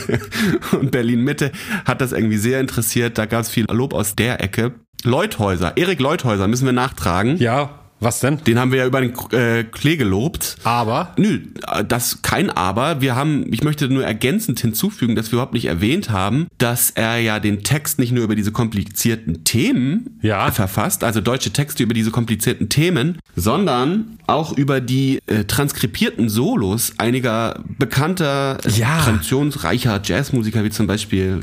und 0.80 0.90
Berlin 0.90 1.22
Mitte 1.22 1.52
hat 1.84 2.00
das 2.00 2.12
irgendwie 2.12 2.38
sehr 2.38 2.60
interessiert. 2.60 3.18
Da 3.18 3.26
gab 3.26 3.42
es 3.42 3.50
viel 3.50 3.66
Lob 3.70 3.94
aus 3.94 4.14
der 4.14 4.42
Ecke. 4.42 4.74
Leuthäuser, 5.04 5.76
Erik 5.76 6.00
Leuthäuser 6.00 6.48
müssen 6.48 6.66
wir 6.66 6.72
nachtragen. 6.72 7.36
ja, 7.36 7.85
was 8.00 8.20
denn? 8.20 8.38
Den 8.44 8.58
haben 8.58 8.72
wir 8.72 8.78
ja 8.80 8.86
über 8.86 9.00
den 9.00 9.12
äh, 9.32 9.64
Klee 9.64 9.96
gelobt. 9.96 10.56
Aber 10.64 11.14
Nö, 11.16 11.40
das 11.88 12.20
kein 12.22 12.50
Aber. 12.50 13.00
Wir 13.00 13.16
haben, 13.16 13.52
ich 13.52 13.62
möchte 13.64 13.88
nur 13.88 14.04
ergänzend 14.04 14.60
hinzufügen, 14.60 15.14
dass 15.16 15.26
wir 15.32 15.34
überhaupt 15.34 15.54
nicht 15.54 15.64
erwähnt 15.66 16.10
haben, 16.10 16.46
dass 16.58 16.90
er 16.90 17.18
ja 17.18 17.40
den 17.40 17.62
Text 17.62 17.98
nicht 17.98 18.12
nur 18.12 18.24
über 18.24 18.34
diese 18.36 18.52
komplizierten 18.52 19.44
Themen 19.44 20.18
Ja. 20.22 20.50
verfasst, 20.50 21.04
also 21.04 21.20
deutsche 21.20 21.50
Texte 21.52 21.82
über 21.82 21.94
diese 21.94 22.10
komplizierten 22.10 22.68
Themen, 22.68 23.18
sondern 23.34 24.18
auch 24.26 24.56
über 24.56 24.80
die 24.80 25.20
äh, 25.26 25.44
transkribierten 25.44 26.28
Solos 26.28 26.92
einiger 26.98 27.62
bekannter, 27.78 28.58
äh, 28.64 28.70
Ja. 28.70 29.00
traditionsreicher 29.02 30.00
Jazzmusiker, 30.04 30.64
wie 30.64 30.70
zum 30.70 30.86
Beispiel 30.86 31.40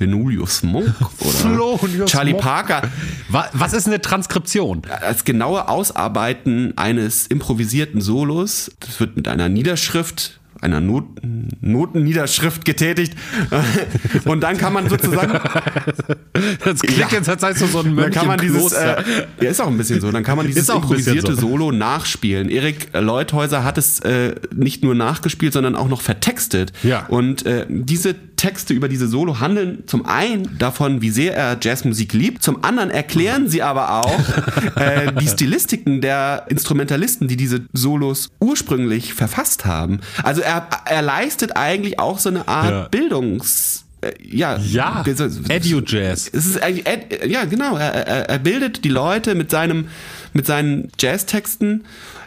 Julius 0.00 0.62
Monk 0.62 0.94
oder 1.20 2.06
Charlie 2.06 2.32
Monk. 2.32 2.42
Parker. 2.42 2.82
wa- 3.28 3.48
was 3.52 3.72
ist 3.72 3.86
eine 3.86 4.00
Transkription? 4.00 4.82
Das 5.00 5.24
genaue 5.24 5.68
Ausarbeiten 5.68 6.72
eines 6.76 7.26
improvisierten 7.26 8.00
Solos, 8.00 8.70
das 8.80 8.98
wird 9.00 9.16
mit 9.16 9.28
einer 9.28 9.48
Niederschrift 9.48 10.36
einer 10.62 10.80
Not 10.80 11.04
Notenniederschrift 11.62 12.66
getätigt. 12.66 13.14
Und 14.26 14.40
dann 14.42 14.58
kann 14.58 14.72
man 14.74 14.88
sozusagen. 14.90 15.38
Das 16.64 16.80
klingt 16.80 16.98
ja, 16.98 17.08
jetzt, 17.10 17.28
als 17.28 17.40
sei 17.40 17.52
so 17.54 17.80
ein 17.80 17.94
Mönch 17.94 18.14
dann 18.14 18.20
kann 18.20 18.26
man 18.26 18.38
dieses, 18.38 18.72
äh, 18.72 19.02
Ja, 19.40 19.50
ist 19.50 19.60
auch 19.60 19.66
ein 19.68 19.76
bisschen 19.76 20.00
so. 20.00 20.10
Dann 20.10 20.22
kann 20.22 20.36
man 20.36 20.46
dieses 20.46 20.68
improvisierte 20.68 21.34
so. 21.34 21.40
Solo 21.48 21.72
nachspielen. 21.72 22.48
Erik 22.50 22.88
Leuthäuser 22.94 23.64
hat 23.64 23.76
es 23.78 24.00
äh, 24.00 24.34
nicht 24.54 24.82
nur 24.82 24.94
nachgespielt, 24.94 25.52
sondern 25.52 25.76
auch 25.76 25.88
noch 25.88 26.00
vertextet. 26.00 26.72
Ja. 26.82 27.06
Und 27.06 27.44
äh, 27.46 27.66
diese 27.68 28.14
Texte 28.40 28.72
über 28.72 28.88
diese 28.88 29.06
Solo 29.06 29.38
handeln 29.38 29.82
zum 29.86 30.06
einen 30.06 30.56
davon, 30.56 31.02
wie 31.02 31.10
sehr 31.10 31.36
er 31.36 31.58
Jazzmusik 31.60 32.14
liebt, 32.14 32.42
zum 32.42 32.64
anderen 32.64 32.90
erklären 32.90 33.48
sie 33.50 33.62
aber 33.62 34.00
auch 34.00 34.18
äh, 34.76 35.12
die 35.20 35.28
Stilistiken 35.28 36.00
der 36.00 36.46
Instrumentalisten, 36.48 37.28
die 37.28 37.36
diese 37.36 37.66
Solos 37.74 38.30
ursprünglich 38.40 39.12
verfasst 39.12 39.66
haben. 39.66 40.00
Also 40.22 40.40
er, 40.40 40.66
er 40.86 41.02
leistet 41.02 41.54
eigentlich 41.54 41.98
auch 41.98 42.18
so 42.18 42.30
eine 42.30 42.48
Art 42.48 42.70
ja. 42.70 42.88
Bildungs 42.88 43.84
äh, 44.00 44.12
ja, 44.22 44.56
ja 44.56 45.04
Edu-Jazz. 45.04 46.30
Es 46.32 46.46
ist 46.46 46.62
eigentlich, 46.62 46.86
ja, 47.26 47.44
genau. 47.44 47.76
Er, 47.76 47.92
er, 47.92 48.30
er 48.30 48.38
bildet 48.38 48.84
die 48.84 48.88
Leute 48.88 49.34
mit 49.34 49.50
seinem, 49.50 49.88
mit 50.32 50.46
seinen 50.46 50.90
Jazztexten, 50.98 51.84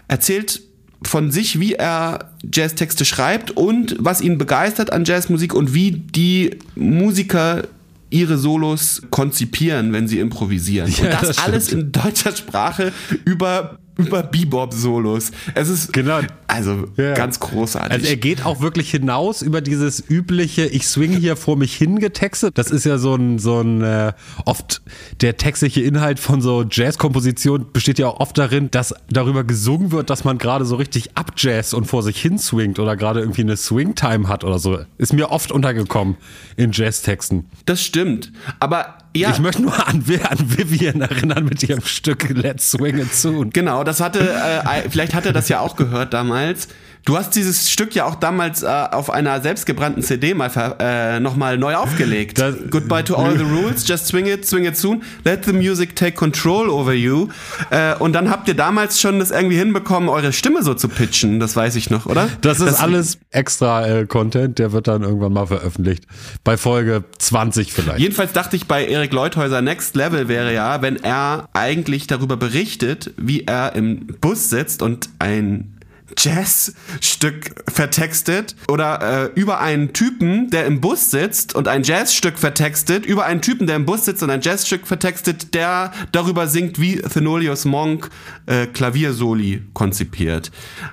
erzählt 0.08 0.62
von 1.08 1.32
sich, 1.32 1.60
wie 1.60 1.74
er 1.74 2.32
Jazztexte 2.52 3.06
schreibt 3.06 3.52
und 3.52 3.96
was 4.00 4.22
ihn 4.22 4.38
begeistert 4.38 4.92
an 4.92 5.06
Jazzmusik 5.06 5.54
und 5.54 5.74
wie 5.74 5.92
die 5.92 6.58
Musiker 6.76 7.64
ihre 8.10 8.38
Solos 8.38 9.02
konzipieren, 9.10 9.92
wenn 9.92 10.08
sie 10.08 10.20
improvisieren. 10.20 10.92
Ja, 10.92 11.06
und 11.06 11.14
das, 11.14 11.28
das 11.30 11.38
alles 11.40 11.72
in 11.72 11.92
deutscher 11.92 12.36
Sprache 12.36 12.94
über 13.26 13.80
über 13.98 14.24
Bebop-Solos. 14.24 15.32
Es 15.54 15.70
ist 15.70 15.94
genau. 15.94 16.20
also 16.48 16.86
ja. 16.98 17.14
ganz 17.14 17.40
großartig. 17.40 17.92
Also 17.92 18.08
er 18.08 18.16
geht 18.16 18.46
auch 18.46 18.62
wirklich 18.62 18.90
hinaus 18.92 19.42
über 19.42 19.62
dieses 19.62 20.04
übliche, 20.10 20.66
ich 20.66 20.88
swing 20.88 21.12
hier 21.12 21.36
vor 21.36 21.58
mich 21.58 21.76
hingetextet. 21.76 22.58
Das 22.58 22.72
ist 22.72 22.86
ja 22.86 22.98
so 22.98 23.16
ein, 23.16 23.40
so 23.40 23.62
ein 23.62 23.82
äh, 23.82 24.14
oft 24.46 24.82
der 25.22 25.38
textliche 25.38 25.82
Inhalt 25.82 26.20
von 26.20 26.42
so 26.42 26.64
Jazz-Kompositionen 26.70 27.72
besteht 27.72 28.00
ja 28.00 28.08
auch 28.08 28.20
oft 28.20 28.38
darin, 28.38 28.72
dass 28.72 28.96
darüber 29.10 29.44
gesungen 29.44 29.92
wird, 29.92 30.10
dass 30.10 30.24
man 30.24 30.38
gerade 30.38 30.66
so 30.66 30.76
richtig 30.76 31.16
abjazz 31.16 31.74
und 31.74 31.86
vor 31.86 32.02
sich 32.04 32.20
hin 32.20 32.40
swingt 32.40 32.80
oder 32.80 32.98
gerade 32.98 33.20
irgendwie 33.20 33.42
eine 33.42 33.58
Swing-Time 33.58 34.28
hat 34.28 34.44
oder 34.44 34.60
so. 34.60 34.80
Ist 34.98 35.14
mir 35.14 35.30
oft 35.30 35.52
untergekommen 35.52 36.18
in 36.56 36.72
Jazz-Texten. 36.72 37.46
Das 37.66 37.84
stimmt. 37.84 38.32
Aber 38.60 38.98
ja. 39.16 39.32
Ich 39.32 39.40
möchte 39.40 39.62
nur 39.62 39.88
an, 39.88 40.04
an 40.06 40.58
Vivian 40.58 41.02
erinnern 41.02 41.46
mit 41.46 41.64
ihrem 41.64 41.84
Stück 41.84 42.30
Let's 42.30 42.72
Swing 42.72 42.98
It 42.98 43.14
Soon. 43.14 43.52
Genau, 43.52 43.84
das 43.84 44.00
hatte, 44.00 44.20
äh, 44.20 44.90
vielleicht 44.90 45.14
hat 45.14 45.26
er 45.26 45.34
das 45.34 45.50
ja 45.50 45.60
auch 45.60 45.76
gehört 45.76 46.14
damals. 46.14 46.68
Du 47.06 47.18
hast 47.18 47.36
dieses 47.36 47.70
Stück 47.70 47.96
ja 47.96 48.06
auch 48.06 48.16
damals 48.16 48.64
äh, 48.64 48.68
auf 48.68 49.10
einer 49.10 49.42
selbstgebrannten 49.42 50.02
CD 50.04 50.34
mal 50.34 50.50
äh, 50.80 51.20
nochmal 51.20 51.58
neu 51.58 51.76
aufgelegt. 51.76 52.40
Das, 52.40 52.56
Goodbye 52.70 53.04
to 53.04 53.16
all 53.16 53.38
the 53.38 53.44
rules, 53.44 53.86
just 53.86 54.08
swing 54.08 54.26
it, 54.26 54.46
swing 54.46 54.64
it 54.64 54.78
soon, 54.78 55.04
let 55.26 55.44
the 55.44 55.52
music 55.52 55.98
take 55.98 56.14
control 56.14 56.70
over 56.70 56.94
you. 56.94 57.28
Äh, 57.72 57.96
und 57.96 58.14
dann 58.14 58.30
habt 58.30 58.48
ihr 58.48 58.54
damals 58.54 59.02
schon 59.02 59.20
das 59.20 59.32
irgendwie 59.32 59.58
hinbekommen, 59.58 60.08
eure 60.08 60.32
Stimme 60.32 60.64
so 60.64 60.76
zu 60.76 60.88
pitchen, 60.88 61.42
das 61.42 61.58
weiß 61.58 61.76
ich 61.76 61.90
noch, 61.90 62.06
oder? 62.06 62.30
Das 62.40 62.62
ist 62.62 62.68
das, 62.68 62.80
alles 62.80 63.18
extra 63.32 63.86
äh, 63.86 64.06
Content, 64.06 64.58
der 64.58 64.72
wird 64.72 64.88
dann 64.88 65.04
irgendwann 65.04 65.34
mal 65.34 65.48
veröffentlicht. 65.48 66.06
Bei 66.46 66.56
Folge 66.56 67.04
20 67.20 67.74
vielleicht. 67.74 68.00
Jedenfalls 68.00 68.32
dachte 68.32 68.56
ich 68.56 68.66
bei 68.66 68.86
Erik 68.86 69.12
Leuthäuser, 69.12 69.62
Next 69.62 69.98
Level 69.98 70.30
wäre 70.30 70.54
ja, 70.54 70.82
wenn 70.82 71.04
er 71.04 71.50
eigentlich 71.52 72.08
darüber 72.08 72.38
berichtet, 72.38 73.12
wie 73.18 73.44
er 73.44 73.76
im 73.76 74.08
Bus 74.22 74.50
sitzt 74.50 74.82
und 74.82 75.10
ein 75.20 75.74
Jazzstück 76.18 77.64
vertextet 77.68 78.56
oder 78.68 79.30
äh, 79.36 79.40
über 79.40 79.60
einen 79.60 79.94
Typen, 79.94 80.50
der 80.50 80.66
im 80.66 80.82
Bus 80.82 81.12
sitzt 81.12 81.56
und 81.56 81.68
ein 81.68 81.84
Jazzstück 81.84 82.38
vertextet, 82.40 83.06
über 83.06 83.26
einen 83.26 83.42
Typen, 83.42 83.68
der 83.68 83.76
im 83.76 83.86
Bus 83.86 84.06
sitzt 84.06 84.24
und 84.24 84.30
ein 84.30 84.42
Jazzstück 84.42 84.88
vertextet, 84.88 85.54
der 85.54 85.92
darüber 86.12 86.48
singt, 86.48 86.80
wie 86.80 86.98
Thenolius 86.98 87.66
Monk 87.66 88.10
äh, 88.46 88.68
Klaviersoli 88.68 89.62
konzipiert. 89.74 90.52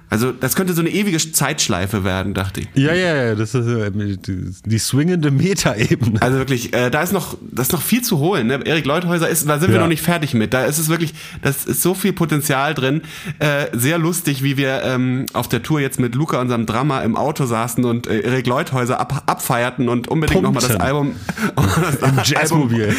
Also 0.09 0.33
das 0.33 0.57
könnte 0.57 0.73
so 0.73 0.81
eine 0.81 0.91
ewige 0.91 1.19
Zeitschleife 1.19 2.05
werden, 2.05 2.35
dachte 2.35 2.61
ich. 2.61 2.69
Ja, 2.75 2.95
ja, 2.95 3.15
ja, 3.15 3.35
das 3.35 3.55
ist 3.55 3.67
äh, 3.67 3.91
die, 4.65 4.79
swingende 4.79 5.31
Metaebene. 5.31 6.21
Also 6.23 6.39
wirklich, 6.39 6.73
äh, 6.75 6.91
da 6.91 7.03
ist 7.03 7.13
noch, 7.13 7.37
das 7.41 7.69
ist 7.69 7.73
noch 7.73 7.83
viel 7.83 8.03
zu 8.03 8.19
holen. 8.19 8.47
Ne? 8.47 8.61
Erik 8.65 8.87
Leuthäuser 8.87 9.29
ist, 9.29 9.49
da 9.49 9.59
sind 9.59 9.71
ja. 9.71 9.77
wir 9.77 9.81
noch 9.81 9.89
nicht 9.89 10.03
fertig 10.03 10.35
mit. 10.35 10.55
Da 10.55 10.65
ist 10.65 10.79
es 10.79 10.89
wirklich, 10.89 11.15
das 11.43 11.65
ist 11.65 11.83
so 11.83 11.95
viel 11.95 12.13
Potenzial 12.13 12.75
drin. 12.75 13.03
Äh, 13.39 13.67
sehr 13.73 13.99
lustig, 13.99 14.43
wie 14.43 14.57
wir 14.57 14.83
ähm, 14.85 15.10
ähm, 15.11 15.27
auf 15.33 15.49
der 15.49 15.63
Tour 15.63 15.81
jetzt 15.81 16.01
mit 16.01 16.15
Luca, 16.15 16.41
unserem 16.41 16.67
Drama, 16.67 17.01
im 17.01 17.17
Auto 17.17 17.45
saßen 17.45 17.85
und 17.85 18.07
äh, 18.07 18.21
Erik 18.21 18.47
Leuthäuser 18.47 19.01
ab, 19.01 19.23
abfeierten 19.27 19.89
und 19.89 20.09
unbedingt 20.09 20.43
nochmal 20.43 20.63
das 20.63 20.77
Album 20.77 21.15
Im 22.03 22.21
Jazzmobil 22.25 22.95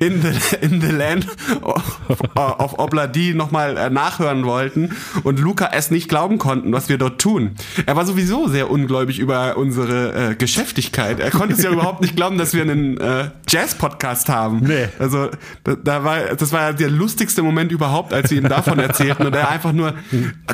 in 0.00 0.22
the, 0.22 0.56
in 0.60 0.80
the 0.80 0.90
Land 0.90 1.26
of, 1.62 1.98
of 2.34 2.78
Obladi 2.78 3.34
nochmal 3.34 3.76
äh, 3.76 3.90
nachhören 3.90 4.44
wollten 4.44 4.90
und 5.24 5.38
Luca 5.38 5.70
es 5.72 5.90
nicht 5.90 6.08
glauben 6.08 6.38
konnten, 6.38 6.72
was 6.72 6.88
wir 6.88 6.98
dort 6.98 7.20
tun. 7.20 7.52
Er 7.86 7.96
war 7.96 8.06
sowieso 8.06 8.48
sehr 8.48 8.70
ungläubig 8.70 9.18
über 9.18 9.56
unsere 9.56 10.30
äh, 10.30 10.34
Geschäftigkeit. 10.34 11.20
Er 11.20 11.30
konnte 11.30 11.54
es 11.54 11.62
ja 11.62 11.70
überhaupt 11.72 12.00
nicht 12.00 12.16
glauben, 12.16 12.38
dass 12.38 12.54
wir 12.54 12.62
einen 12.62 12.98
äh, 12.98 13.30
Jazz-Podcast 13.48 14.28
haben. 14.28 14.60
Nee. 14.60 14.88
Also 14.98 15.30
da, 15.64 15.76
da 15.76 16.04
war, 16.04 16.20
das 16.36 16.52
war 16.52 16.72
der 16.72 16.90
lustigste 16.90 17.42
Moment 17.42 17.72
überhaupt, 17.72 18.12
als 18.12 18.30
wir 18.30 18.38
ihm 18.38 18.48
davon 18.48 18.78
erzählten 18.78 19.26
und 19.26 19.34
er 19.34 19.48
einfach 19.48 19.72
nur 19.72 19.94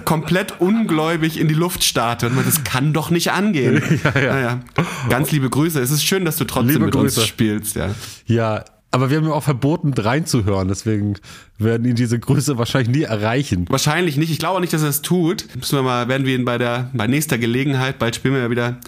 komplett 0.04 0.57
ungläubig 0.60 1.38
in 1.38 1.48
die 1.48 1.54
Luft 1.54 1.84
starrte 1.84 2.26
und 2.26 2.36
man, 2.36 2.44
das 2.44 2.64
kann 2.64 2.92
doch 2.92 3.10
nicht 3.10 3.32
angehen. 3.32 3.82
ja, 4.04 4.20
ja. 4.20 4.32
Naja, 4.32 4.60
ganz 5.08 5.30
liebe 5.30 5.50
Grüße. 5.50 5.80
Es 5.80 5.90
ist 5.90 6.04
schön, 6.04 6.24
dass 6.24 6.36
du 6.36 6.44
trotzdem 6.44 6.74
liebe 6.74 6.84
mit 6.86 6.94
Grüße. 6.94 7.20
uns 7.20 7.28
spielst. 7.28 7.76
Ja. 7.76 7.94
ja, 8.26 8.64
aber 8.90 9.10
wir 9.10 9.18
haben 9.18 9.26
ja 9.26 9.32
auch 9.32 9.42
verboten, 9.42 9.92
reinzuhören. 9.92 10.68
Deswegen 10.68 11.14
werden 11.58 11.86
ihn 11.86 11.94
diese 11.94 12.18
Grüße 12.18 12.56
wahrscheinlich 12.56 12.96
nie 12.96 13.02
erreichen. 13.02 13.66
Wahrscheinlich 13.68 14.16
nicht. 14.16 14.30
Ich 14.30 14.38
glaube 14.38 14.56
auch 14.56 14.60
nicht, 14.60 14.72
dass 14.72 14.82
er 14.82 14.88
es 14.88 15.02
tut. 15.02 15.46
Müssen 15.54 15.76
wir 15.78 15.82
mal, 15.82 16.08
werden 16.08 16.26
wir 16.26 16.34
ihn 16.34 16.44
bei 16.44 16.56
der, 16.56 16.90
bei 16.94 17.06
nächster 17.06 17.36
Gelegenheit, 17.38 17.98
bald 17.98 18.16
spielen 18.16 18.34
wir 18.34 18.42
ja 18.42 18.50
wieder, 18.50 18.78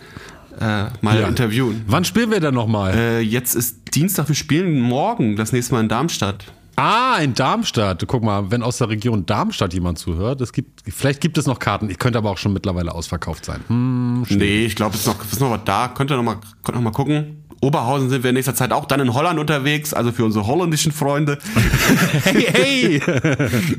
äh, 0.58 0.86
mal 1.00 1.20
ja. 1.20 1.28
interviewen. 1.28 1.82
Wann 1.86 2.04
spielen 2.04 2.30
wir 2.30 2.40
denn 2.40 2.54
nochmal? 2.54 2.94
Äh, 2.94 3.20
jetzt 3.20 3.54
ist 3.54 3.94
Dienstag, 3.94 4.28
wir 4.28 4.34
spielen 4.34 4.80
morgen, 4.80 5.36
das 5.36 5.52
nächste 5.52 5.74
Mal 5.74 5.80
in 5.80 5.88
Darmstadt. 5.88 6.46
Ah, 6.82 7.18
in 7.18 7.34
Darmstadt. 7.34 8.02
Guck 8.06 8.22
mal, 8.22 8.50
wenn 8.50 8.62
aus 8.62 8.78
der 8.78 8.88
Region 8.88 9.26
Darmstadt 9.26 9.74
jemand 9.74 9.98
zuhört, 9.98 10.40
es 10.40 10.50
gibt, 10.50 10.80
vielleicht 10.88 11.20
gibt 11.20 11.36
es 11.36 11.44
noch 11.44 11.58
Karten. 11.58 11.90
Ich 11.90 11.98
könnte 11.98 12.16
aber 12.16 12.30
auch 12.30 12.38
schon 12.38 12.54
mittlerweile 12.54 12.94
ausverkauft 12.94 13.44
sein. 13.44 13.62
Hm, 13.66 14.24
nee, 14.30 14.64
ich 14.64 14.76
glaube, 14.76 14.94
es 14.94 15.02
ist 15.02 15.06
noch, 15.06 15.22
ist 15.22 15.40
noch 15.40 15.50
was 15.50 15.60
da. 15.66 15.88
Könnt 15.88 16.10
ihr 16.10 16.16
noch 16.16 16.22
mal, 16.22 16.38
könnt 16.64 16.76
noch 16.76 16.82
mal 16.82 16.90
gucken. 16.90 17.44
Oberhausen 17.60 18.08
sind 18.08 18.22
wir 18.22 18.30
in 18.30 18.34
nächster 18.34 18.54
Zeit 18.54 18.72
auch 18.72 18.86
dann 18.86 19.00
in 19.00 19.12
Holland 19.12 19.38
unterwegs, 19.38 19.92
also 19.92 20.10
für 20.10 20.24
unsere 20.24 20.46
holländischen 20.46 20.90
Freunde. 20.90 21.36
hey, 22.24 22.48
hey! 22.50 23.02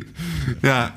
ja, 0.62 0.92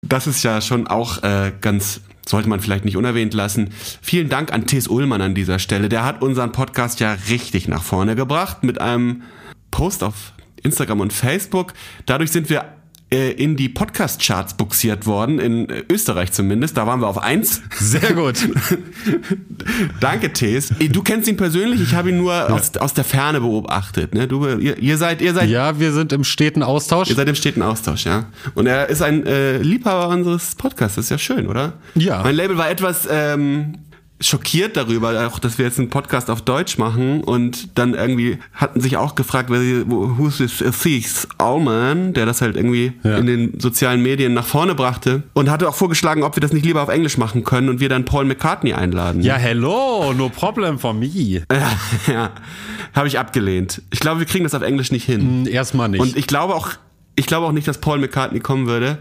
das 0.00 0.26
ist 0.26 0.42
ja 0.42 0.62
schon 0.62 0.86
auch 0.86 1.22
äh, 1.22 1.52
ganz, 1.60 2.00
sollte 2.26 2.48
man 2.48 2.60
vielleicht 2.60 2.86
nicht 2.86 2.96
unerwähnt 2.96 3.34
lassen. 3.34 3.68
Vielen 4.00 4.30
Dank 4.30 4.50
an 4.50 4.66
Tis 4.66 4.88
Ullmann 4.88 5.20
an 5.20 5.34
dieser 5.34 5.58
Stelle. 5.58 5.90
Der 5.90 6.06
hat 6.06 6.22
unseren 6.22 6.52
Podcast 6.52 7.00
ja 7.00 7.18
richtig 7.28 7.68
nach 7.68 7.82
vorne 7.82 8.16
gebracht 8.16 8.64
mit 8.64 8.80
einem 8.80 9.24
Post 9.70 10.02
auf 10.04 10.32
Instagram 10.62 11.00
und 11.00 11.12
Facebook. 11.12 11.74
Dadurch 12.06 12.30
sind 12.30 12.50
wir 12.50 12.64
äh, 13.12 13.32
in 13.32 13.56
die 13.56 13.68
Podcast-Charts 13.68 14.54
buxiert 14.54 15.04
worden, 15.04 15.38
in 15.38 15.68
Österreich 15.90 16.32
zumindest. 16.32 16.78
Da 16.78 16.86
waren 16.86 17.00
wir 17.00 17.08
auf 17.08 17.18
eins. 17.18 17.60
Sehr 17.78 18.14
gut. 18.14 18.36
Danke, 20.00 20.32
Tees. 20.32 20.72
Du 20.78 21.02
kennst 21.02 21.28
ihn 21.28 21.36
persönlich, 21.36 21.82
ich 21.82 21.94
habe 21.94 22.08
ihn 22.08 22.16
nur 22.16 22.32
ja. 22.32 22.46
aus, 22.46 22.74
aus 22.78 22.94
der 22.94 23.04
Ferne 23.04 23.42
beobachtet. 23.42 24.14
Ne? 24.14 24.26
Du, 24.26 24.46
ihr, 24.46 24.78
ihr, 24.78 24.96
seid, 24.96 25.20
ihr 25.20 25.34
seid. 25.34 25.50
Ja, 25.50 25.78
wir 25.78 25.92
sind 25.92 26.14
im 26.14 26.24
steten 26.24 26.62
Austausch. 26.62 27.10
Ihr 27.10 27.16
seid 27.16 27.28
im 27.28 27.34
steten 27.34 27.60
Austausch, 27.60 28.06
ja. 28.06 28.30
Und 28.54 28.66
er 28.66 28.88
ist 28.88 29.02
ein 29.02 29.26
äh, 29.26 29.58
Liebhaber 29.58 30.08
unseres 30.08 30.54
Podcasts. 30.54 30.96
Das 30.96 31.04
ist 31.04 31.10
ja 31.10 31.18
schön, 31.18 31.48
oder? 31.48 31.74
Ja. 31.94 32.22
Mein 32.22 32.34
Label 32.34 32.56
war 32.56 32.70
etwas 32.70 33.06
ähm, 33.10 33.74
schockiert 34.22 34.76
darüber, 34.76 35.26
auch 35.26 35.38
dass 35.38 35.58
wir 35.58 35.64
jetzt 35.64 35.78
einen 35.78 35.90
Podcast 35.90 36.30
auf 36.30 36.42
Deutsch 36.42 36.78
machen 36.78 37.22
und 37.22 37.78
dann 37.78 37.94
irgendwie 37.94 38.38
hatten 38.54 38.80
sich 38.80 38.96
auch 38.96 39.14
gefragt, 39.14 39.50
who's 39.50 40.38
this 40.38 40.62
Thies 40.82 41.28
Allman, 41.38 42.12
der 42.14 42.26
das 42.26 42.40
halt 42.40 42.56
irgendwie 42.56 42.92
ja. 43.02 43.18
in 43.18 43.26
den 43.26 43.60
sozialen 43.60 44.02
Medien 44.02 44.34
nach 44.34 44.46
vorne 44.46 44.74
brachte 44.74 45.22
und 45.34 45.50
hatte 45.50 45.68
auch 45.68 45.74
vorgeschlagen, 45.74 46.22
ob 46.22 46.36
wir 46.36 46.40
das 46.40 46.52
nicht 46.52 46.64
lieber 46.64 46.82
auf 46.82 46.88
Englisch 46.88 47.18
machen 47.18 47.44
können 47.44 47.68
und 47.68 47.80
wir 47.80 47.88
dann 47.88 48.04
Paul 48.04 48.24
McCartney 48.24 48.72
einladen. 48.72 49.22
Ja, 49.22 49.36
hello, 49.36 50.12
no 50.16 50.28
problem 50.28 50.78
for 50.78 50.94
me. 50.94 51.12
Ja, 51.52 51.70
ja. 52.12 52.30
habe 52.94 53.08
ich 53.08 53.18
abgelehnt. 53.18 53.82
Ich 53.90 54.00
glaube, 54.00 54.20
wir 54.20 54.26
kriegen 54.26 54.44
das 54.44 54.54
auf 54.54 54.62
Englisch 54.62 54.90
nicht 54.90 55.04
hin. 55.04 55.42
Mm, 55.42 55.46
erstmal 55.46 55.88
nicht. 55.88 56.00
Und 56.00 56.16
ich 56.16 56.26
glaube 56.26 56.54
auch 56.54 56.70
Ich 57.14 57.26
glaube 57.26 57.46
auch 57.46 57.52
nicht, 57.52 57.68
dass 57.68 57.78
Paul 57.78 57.98
McCartney 57.98 58.40
kommen 58.40 58.66
würde. 58.66 58.98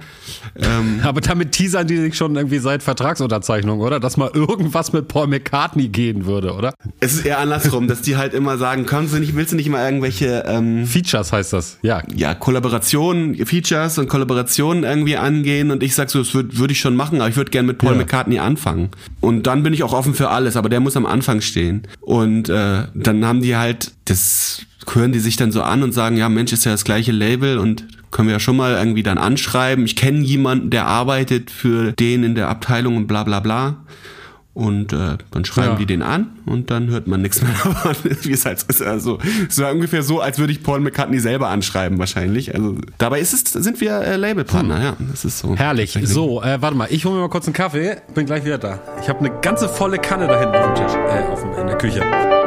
Ähm, 0.55 0.99
Aber 1.03 1.21
damit 1.21 1.53
teasern 1.53 1.87
die 1.87 1.97
sich 1.97 2.17
schon 2.17 2.35
irgendwie 2.35 2.59
seit 2.59 2.83
Vertragsunterzeichnung, 2.83 3.79
oder? 3.79 3.99
Dass 3.99 4.17
mal 4.17 4.29
irgendwas 4.33 4.91
mit 4.91 5.07
Paul 5.07 5.27
McCartney 5.27 5.87
gehen 5.87 6.25
würde, 6.25 6.53
oder? 6.53 6.73
Es 6.99 7.13
ist 7.13 7.25
eher 7.25 7.39
andersrum, 7.39 7.87
dass 7.87 8.01
die 8.01 8.17
halt 8.17 8.33
immer 8.33 8.57
sagen, 8.57 8.85
kannst 8.85 9.13
du 9.13 9.19
nicht, 9.19 9.35
willst 9.35 9.53
du 9.53 9.55
nicht 9.55 9.69
mal 9.69 9.85
irgendwelche 9.85 10.43
ähm, 10.45 10.85
Features 10.85 11.31
heißt 11.31 11.53
das, 11.53 11.77
ja. 11.81 12.03
Ja, 12.15 12.35
Kollaborationen, 12.35 13.45
Features 13.45 13.97
und 13.97 14.09
Kollaborationen 14.09 14.83
irgendwie 14.83 15.15
angehen 15.15 15.71
und 15.71 15.81
ich 15.81 15.95
sag 15.95 16.09
so, 16.09 16.19
das 16.19 16.33
würde 16.33 16.57
würd 16.57 16.71
ich 16.71 16.79
schon 16.79 16.95
machen, 16.95 17.21
aber 17.21 17.29
ich 17.29 17.37
würde 17.37 17.51
gerne 17.51 17.67
mit 17.67 17.77
Paul 17.77 17.93
ja. 17.93 17.99
McCartney 17.99 18.39
anfangen. 18.39 18.89
Und 19.21 19.47
dann 19.47 19.63
bin 19.63 19.73
ich 19.73 19.83
auch 19.83 19.93
offen 19.93 20.13
für 20.13 20.29
alles, 20.29 20.57
aber 20.57 20.69
der 20.69 20.79
muss 20.79 20.97
am 20.97 21.05
Anfang 21.05 21.41
stehen. 21.41 21.87
Und 22.01 22.49
äh, 22.49 22.83
dann 22.93 23.25
haben 23.25 23.41
die 23.41 23.55
halt 23.55 23.93
das 24.05 24.65
hören 24.93 25.11
die 25.11 25.19
sich 25.19 25.35
dann 25.35 25.51
so 25.51 25.61
an 25.61 25.83
und 25.83 25.91
sagen, 25.93 26.17
ja, 26.17 26.29
Mensch, 26.29 26.53
ist 26.53 26.65
ja 26.65 26.71
das 26.71 26.83
gleiche 26.83 27.11
Label 27.11 27.57
und 27.57 27.85
können 28.11 28.27
wir 28.27 28.33
ja 28.33 28.39
schon 28.39 28.57
mal 28.57 28.73
irgendwie 28.73 29.03
dann 29.03 29.17
anschreiben. 29.17 29.85
Ich 29.85 29.95
kenne 29.95 30.19
jemanden, 30.19 30.69
der 30.69 30.85
arbeitet 30.85 31.49
für 31.49 31.93
den 31.93 32.23
in 32.23 32.35
der 32.35 32.49
Abteilung 32.49 32.97
und 32.97 33.07
bla 33.07 33.23
bla 33.23 33.39
bla. 33.39 33.77
Und 34.53 34.91
äh, 34.91 35.17
dann 35.31 35.45
schreiben 35.45 35.73
ja. 35.73 35.77
die 35.77 35.85
den 35.85 36.01
an 36.01 36.27
und 36.45 36.71
dann 36.71 36.89
hört 36.89 37.07
man 37.07 37.21
nichts 37.21 37.41
mehr 37.41 37.51
davon, 37.63 37.95
wie 38.03 38.33
es 38.33 38.45
halt 38.45 38.61
ist. 38.67 38.81
Also 38.81 39.17
es 39.47 39.57
war 39.59 39.71
ungefähr 39.71 40.03
so, 40.03 40.19
als 40.19 40.39
würde 40.39 40.51
ich 40.51 40.61
Paul 40.61 40.81
McCartney 40.81 41.19
selber 41.19 41.47
anschreiben 41.47 41.97
wahrscheinlich. 41.99 42.53
Also 42.53 42.75
dabei 42.97 43.21
ist 43.21 43.31
es, 43.31 43.63
sind 43.63 43.79
wir 43.79 44.01
äh, 44.01 44.17
Labelpartner, 44.17 44.75
hm. 44.75 44.83
ja. 44.83 44.97
Das 45.09 45.23
ist 45.23 45.39
so. 45.39 45.55
Herrlich. 45.55 45.97
So, 46.03 46.43
äh, 46.43 46.61
warte 46.61 46.75
mal, 46.75 46.89
ich 46.91 47.05
hole 47.05 47.15
mir 47.15 47.21
mal 47.21 47.29
kurz 47.29 47.45
einen 47.45 47.53
Kaffee, 47.53 48.01
bin 48.13 48.25
gleich 48.25 48.43
wieder 48.43 48.57
da. 48.57 48.79
Ich 49.01 49.07
habe 49.07 49.19
eine 49.19 49.31
ganze 49.39 49.69
volle 49.69 49.99
Kanne 49.99 50.27
da 50.27 50.37
hinten 50.37 50.55
auf 50.55 50.73
dem 50.73 50.85
Tisch, 50.85 50.95
äh, 50.95 51.31
auf, 51.31 51.57
in 51.57 51.67
der 51.67 51.77
Küche. 51.77 52.40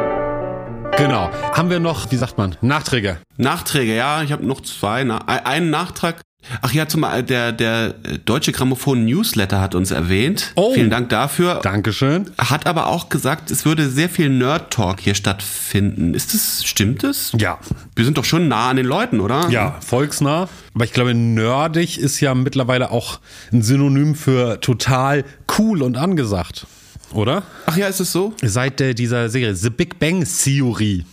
Genau. 0.97 1.29
Haben 1.51 1.69
wir 1.69 1.79
noch, 1.79 2.09
wie 2.11 2.15
sagt 2.15 2.37
man, 2.37 2.55
Nachträge? 2.61 3.17
Nachträge, 3.35 3.95
ja. 3.95 4.23
Ich 4.23 4.31
habe 4.31 4.45
noch 4.45 4.61
zwei. 4.61 5.03
Na 5.03 5.17
einen 5.27 5.69
Nachtrag. 5.69 6.21
Ach 6.61 6.71
ja, 6.71 6.87
zum 6.87 7.01
der 7.27 7.51
der 7.51 7.95
deutsche 8.23 8.51
Grammophon 8.51 9.03
Newsletter 9.03 9.59
hat 9.59 9.75
uns 9.75 9.91
erwähnt. 9.91 10.53
Oh, 10.55 10.73
Vielen 10.73 10.89
Dank 10.89 11.09
dafür. 11.09 11.59
Dankeschön. 11.63 12.31
Hat 12.37 12.65
aber 12.65 12.87
auch 12.87 13.09
gesagt, 13.09 13.51
es 13.51 13.65
würde 13.65 13.89
sehr 13.89 14.09
viel 14.09 14.29
Nerd 14.29 14.71
Talk 14.71 15.01
hier 15.01 15.15
stattfinden. 15.15 16.13
Ist 16.13 16.33
das 16.33 16.63
stimmt 16.63 17.03
es? 17.03 17.33
Ja. 17.37 17.59
Wir 17.95 18.05
sind 18.05 18.17
doch 18.17 18.25
schon 18.25 18.47
nah 18.47 18.69
an 18.69 18.77
den 18.77 18.85
Leuten, 18.85 19.19
oder? 19.19 19.49
Ja, 19.49 19.77
volksnah. 19.81 20.47
Aber 20.75 20.85
ich 20.85 20.93
glaube, 20.93 21.13
nerdig 21.13 21.97
ist 21.99 22.19
ja 22.21 22.33
mittlerweile 22.35 22.91
auch 22.91 23.19
ein 23.51 23.63
Synonym 23.63 24.15
für 24.15 24.61
total 24.61 25.25
cool 25.57 25.81
und 25.81 25.97
angesagt 25.97 26.67
oder? 27.15 27.43
Ach 27.65 27.77
ja, 27.77 27.87
ist 27.87 27.99
es 27.99 28.11
so? 28.11 28.33
Seit 28.41 28.81
äh, 28.81 28.93
dieser 28.93 29.29
Serie 29.29 29.55
The 29.55 29.69
Big 29.69 29.99
Bang 29.99 30.25
Theory 30.25 31.05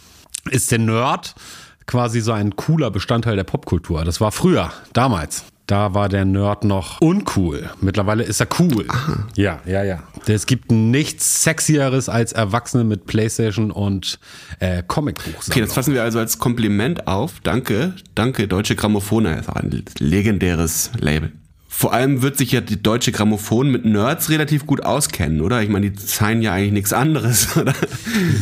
ist 0.50 0.70
der 0.70 0.78
Nerd 0.78 1.34
quasi 1.86 2.20
so 2.20 2.32
ein 2.32 2.56
cooler 2.56 2.90
Bestandteil 2.90 3.36
der 3.36 3.44
Popkultur. 3.44 4.04
Das 4.04 4.20
war 4.20 4.32
früher, 4.32 4.72
damals. 4.92 5.44
Da 5.66 5.94
war 5.94 6.08
der 6.08 6.24
Nerd 6.24 6.64
noch 6.64 7.00
uncool. 7.00 7.70
Mittlerweile 7.80 8.24
ist 8.24 8.40
er 8.40 8.48
cool. 8.58 8.84
Aha. 8.88 9.26
Ja, 9.36 9.60
ja, 9.64 9.84
ja. 9.84 10.02
Es 10.26 10.46
gibt 10.46 10.72
nichts 10.72 11.44
Sexieres 11.44 12.08
als 12.08 12.32
Erwachsene 12.32 12.84
mit 12.84 13.06
Playstation 13.06 13.70
und 13.70 14.18
äh, 14.58 14.82
Comicbuch. 14.86 15.48
Okay, 15.48 15.60
das 15.60 15.72
fassen 15.72 15.94
wir 15.94 16.02
also 16.02 16.18
als 16.18 16.38
Kompliment 16.38 17.06
auf. 17.06 17.40
Danke, 17.42 17.94
danke, 18.14 18.48
Deutsche 18.48 18.74
Grammophone. 18.74 19.24
Das 19.24 19.40
ist 19.42 19.48
auch 19.48 19.56
ein 19.56 19.84
legendäres 19.98 20.90
Label. 20.98 21.32
Vor 21.74 21.94
allem 21.94 22.20
wird 22.20 22.36
sich 22.36 22.52
ja 22.52 22.60
die 22.60 22.80
deutsche 22.80 23.12
Grammophon 23.12 23.70
mit 23.70 23.86
Nerds 23.86 24.28
relativ 24.28 24.66
gut 24.66 24.84
auskennen, 24.84 25.40
oder? 25.40 25.62
Ich 25.62 25.70
meine, 25.70 25.90
die 25.90 25.96
zeigen 25.96 26.42
ja 26.42 26.52
eigentlich 26.52 26.72
nichts 26.72 26.92
anderes, 26.92 27.56
oder? 27.56 27.72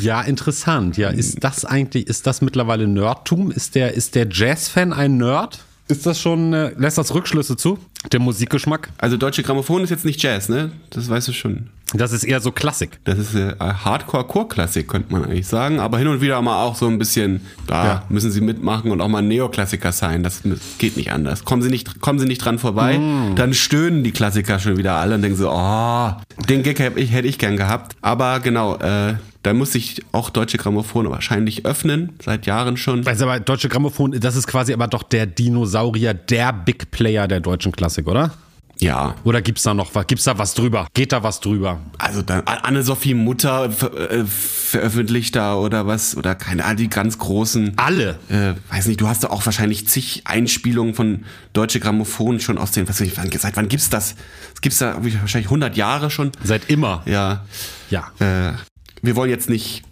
Ja, 0.01 0.21
interessant. 0.21 0.97
Ja, 0.97 1.11
ist 1.11 1.43
das 1.43 1.65
eigentlich, 1.65 2.09
ist 2.09 2.27
das 2.27 2.43
mittlerweile 2.43 2.89
Nerdtum? 2.89 3.53
Ist 3.53 3.77
der, 3.77 3.95
ist 3.95 4.17
der 4.17 4.27
Jazz-Fan 4.29 4.93
ein 4.93 5.17
Nerd? 5.17 5.61
Ist 5.87 6.07
das 6.07 6.21
schon, 6.21 6.53
äh, 6.53 6.73
lässt 6.77 6.99
das 6.99 7.15
Rückschlüsse 7.15 7.57
zu? 7.57 7.79
Der 8.13 8.21
Musikgeschmack? 8.21 8.89
Also 8.99 9.19
deutsche 9.19 9.43
Grammophon 9.43 9.85
ist 9.85 9.91
jetzt 9.91 10.07
nicht 10.07 10.23
Jazz, 10.23 10.49
ne? 10.49 10.73
Das 10.89 11.11
weißt 11.11 11.29
du 11.29 11.33
schon. 11.33 11.69
Das 11.93 12.13
ist 12.13 12.25
eher 12.25 12.41
so 12.41 12.53
Klassik. 12.53 12.99
Das 13.05 13.19
ist 13.19 13.35
äh, 13.35 13.55
Hardcore-Core-Klassik, 13.59 14.89
könnte 14.89 15.13
man 15.13 15.25
eigentlich 15.25 15.47
sagen. 15.47 15.81
Aber 15.81 15.99
hin 15.99 16.07
und 16.07 16.21
wieder 16.21 16.41
mal 16.41 16.63
auch 16.63 16.77
so 16.77 16.87
ein 16.87 16.99
bisschen, 16.99 17.43
da 17.67 17.85
ja. 17.85 18.03
müssen 18.09 18.31
sie 18.31 18.41
mitmachen 18.41 18.91
und 18.91 19.01
auch 19.01 19.09
mal 19.09 19.23
Neoklassiker 19.23 19.93
sein. 19.93 20.23
Das 20.23 20.43
geht 20.79 20.97
nicht 20.97 21.13
anders. 21.13 21.45
Kommen 21.45 21.63
sie 21.63 21.69
nicht, 21.69 22.01
kommen 22.01 22.19
sie 22.19 22.27
nicht 22.27 22.45
dran 22.45 22.59
vorbei, 22.59 22.99
mm. 22.99 23.35
dann 23.37 23.55
stöhnen 23.55 24.05
die 24.05 24.13
Klassiker 24.13 24.59
schon 24.59 24.77
wieder 24.77 24.95
alle 24.95 25.17
und 25.17 25.23
denken 25.23 25.37
so, 25.37 25.51
oh, 25.51 26.13
den 26.49 26.63
Gag 26.63 26.79
hätte 26.79 26.99
ich, 27.01 27.13
hätte 27.13 27.29
ich 27.29 27.39
gern 27.39 27.57
gehabt. 27.57 27.97
Aber 28.01 28.41
genau, 28.41 28.77
äh, 28.77 29.15
da 29.43 29.55
muss 29.55 29.73
sich 29.73 30.03
auch 30.13 30.29
Deutsche 30.29 30.59
Grammophon 30.59 31.09
wahrscheinlich 31.09 31.65
öffnen, 31.65 32.11
seit 32.23 32.45
Jahren 32.45 32.77
schon. 32.77 33.07
Also 33.07 33.25
aber 33.25 33.41
Deutsche 33.41 33.71
Grammophon, 33.71 34.13
das 34.21 34.37
ist 34.37 34.47
quasi 34.47 34.75
aber 34.75 34.87
doch 34.87 35.03
der 35.03 35.25
Dinosaurier, 35.25 36.13
der 36.13 36.53
Big 36.53 36.91
Player 36.91 37.27
der 37.27 37.41
deutschen 37.41 37.73
Klassik, 37.73 37.90
oder? 37.99 38.33
Ja. 38.81 39.15
Oder 39.25 39.43
gibt's 39.43 39.63
da 39.63 39.75
noch 39.75 39.95
was? 39.95 40.07
Gibt's 40.07 40.25
da 40.25 40.39
was 40.39 40.55
drüber? 40.55 40.89
Geht 40.95 41.13
da 41.13 41.23
was 41.23 41.41
drüber? 41.41 41.81
Also 41.99 42.23
dann 42.23 42.43
Anne-Sophie 42.47 43.15
Mutter 43.15 43.71
ver 43.71 44.11
äh, 44.11 44.25
veröffentlicht 44.25 45.37
da 45.37 45.55
oder 45.55 45.87
was? 45.87 46.17
Oder 46.17 46.35
keine 46.35 46.65
Ahnung, 46.65 46.79
die 46.79 46.89
ganz 46.89 47.19
großen. 47.19 47.75
Alle. 47.77 48.19
Äh, 48.29 48.55
weiß 48.73 48.87
nicht, 48.87 49.01
du 49.01 49.09
hast 49.09 49.25
da 49.25 49.29
auch 49.29 49.45
wahrscheinlich 49.45 49.87
zig 49.87 50.23
Einspielungen 50.25 50.95
von 50.95 51.25
Deutsche 51.53 51.81
Grammophon 51.81 52.41
schon 52.41 52.57
aus 52.57 52.71
den, 52.71 52.89
was 52.89 53.01
weiß 53.01 53.07
ich, 53.07 53.17
wann, 53.17 53.31
seit 53.31 53.57
wann 53.57 53.69
gibt's 53.69 53.91
das? 53.91 54.15
Das 54.53 54.61
gibt's 54.63 54.79
da 54.79 54.97
wahrscheinlich 54.97 55.49
100 55.49 55.77
Jahre 55.77 56.11
schon. 56.11 56.33
Seit 56.43 56.71
immer. 56.71 57.03
Ja. 57.05 57.45
Ja. 57.91 58.11
Äh, 58.19 58.55
wir 59.03 59.17
wollen 59.17 59.31
jetzt 59.31 59.51
nicht 59.51 59.83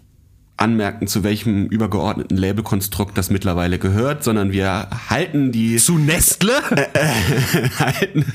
anmerken, 0.61 1.07
zu 1.07 1.23
welchem 1.23 1.65
übergeordneten 1.67 2.37
Labelkonstrukt 2.37 3.17
das 3.17 3.29
mittlerweile 3.29 3.79
gehört, 3.79 4.23
sondern 4.23 4.51
wir 4.51 4.87
halten 5.09 5.51
die 5.51 5.77
zu 5.77 5.97
Nestle 5.97 6.53
äh, 6.75 6.87
äh, 6.93 7.69
halten, 7.79 8.25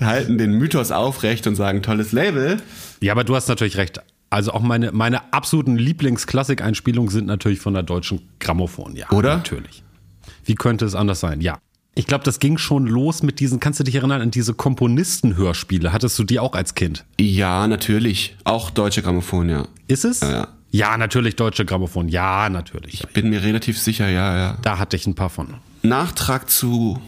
halten 0.00 0.38
den 0.38 0.52
Mythos 0.52 0.90
aufrecht 0.90 1.46
und 1.46 1.54
sagen 1.54 1.82
tolles 1.82 2.12
Label. 2.12 2.58
Ja, 3.00 3.12
aber 3.12 3.24
du 3.24 3.34
hast 3.36 3.48
natürlich 3.48 3.76
recht. 3.76 4.00
Also 4.30 4.52
auch 4.52 4.60
meine 4.60 4.92
meine 4.92 5.32
absoluten 5.32 5.76
Lieblingsklassik-Einspielungen 5.76 7.10
sind 7.10 7.26
natürlich 7.26 7.60
von 7.60 7.74
der 7.74 7.82
deutschen 7.82 8.28
Grammophon. 8.40 8.94
Ja, 8.94 9.10
oder 9.10 9.36
natürlich. 9.36 9.82
Wie 10.44 10.54
könnte 10.54 10.84
es 10.84 10.94
anders 10.94 11.20
sein? 11.20 11.40
Ja. 11.40 11.58
Ich 11.94 12.06
glaube, 12.06 12.22
das 12.22 12.38
ging 12.38 12.58
schon 12.58 12.86
los 12.86 13.24
mit 13.24 13.40
diesen, 13.40 13.58
kannst 13.58 13.80
du 13.80 13.84
dich 13.84 13.96
erinnern 13.96 14.22
an 14.22 14.30
diese 14.30 14.54
Komponisten-Hörspiele? 14.54 15.92
Hattest 15.92 16.16
du 16.16 16.22
die 16.22 16.38
auch 16.38 16.52
als 16.52 16.76
Kind? 16.76 17.04
Ja, 17.18 17.66
natürlich. 17.66 18.36
Auch 18.44 18.70
deutsche 18.70 19.02
Grammophon, 19.02 19.48
ja. 19.48 19.66
Ist 19.88 20.04
es? 20.04 20.20
Ja. 20.20 20.30
Ja, 20.30 20.48
natürlich 20.96 21.36
deutsche 21.36 21.64
Grammophon. 21.64 22.08
Ja, 22.08 22.48
natürlich. 22.48 22.94
Ich 22.94 23.08
bin 23.08 23.30
mir 23.30 23.42
relativ 23.42 23.78
sicher, 23.78 24.08
ja, 24.08 24.36
ja. 24.36 24.58
Da 24.62 24.78
hatte 24.78 24.96
ich 24.96 25.06
ein 25.06 25.14
paar 25.14 25.30
von. 25.30 25.54
Nachtrag 25.82 26.50
zu 26.50 27.00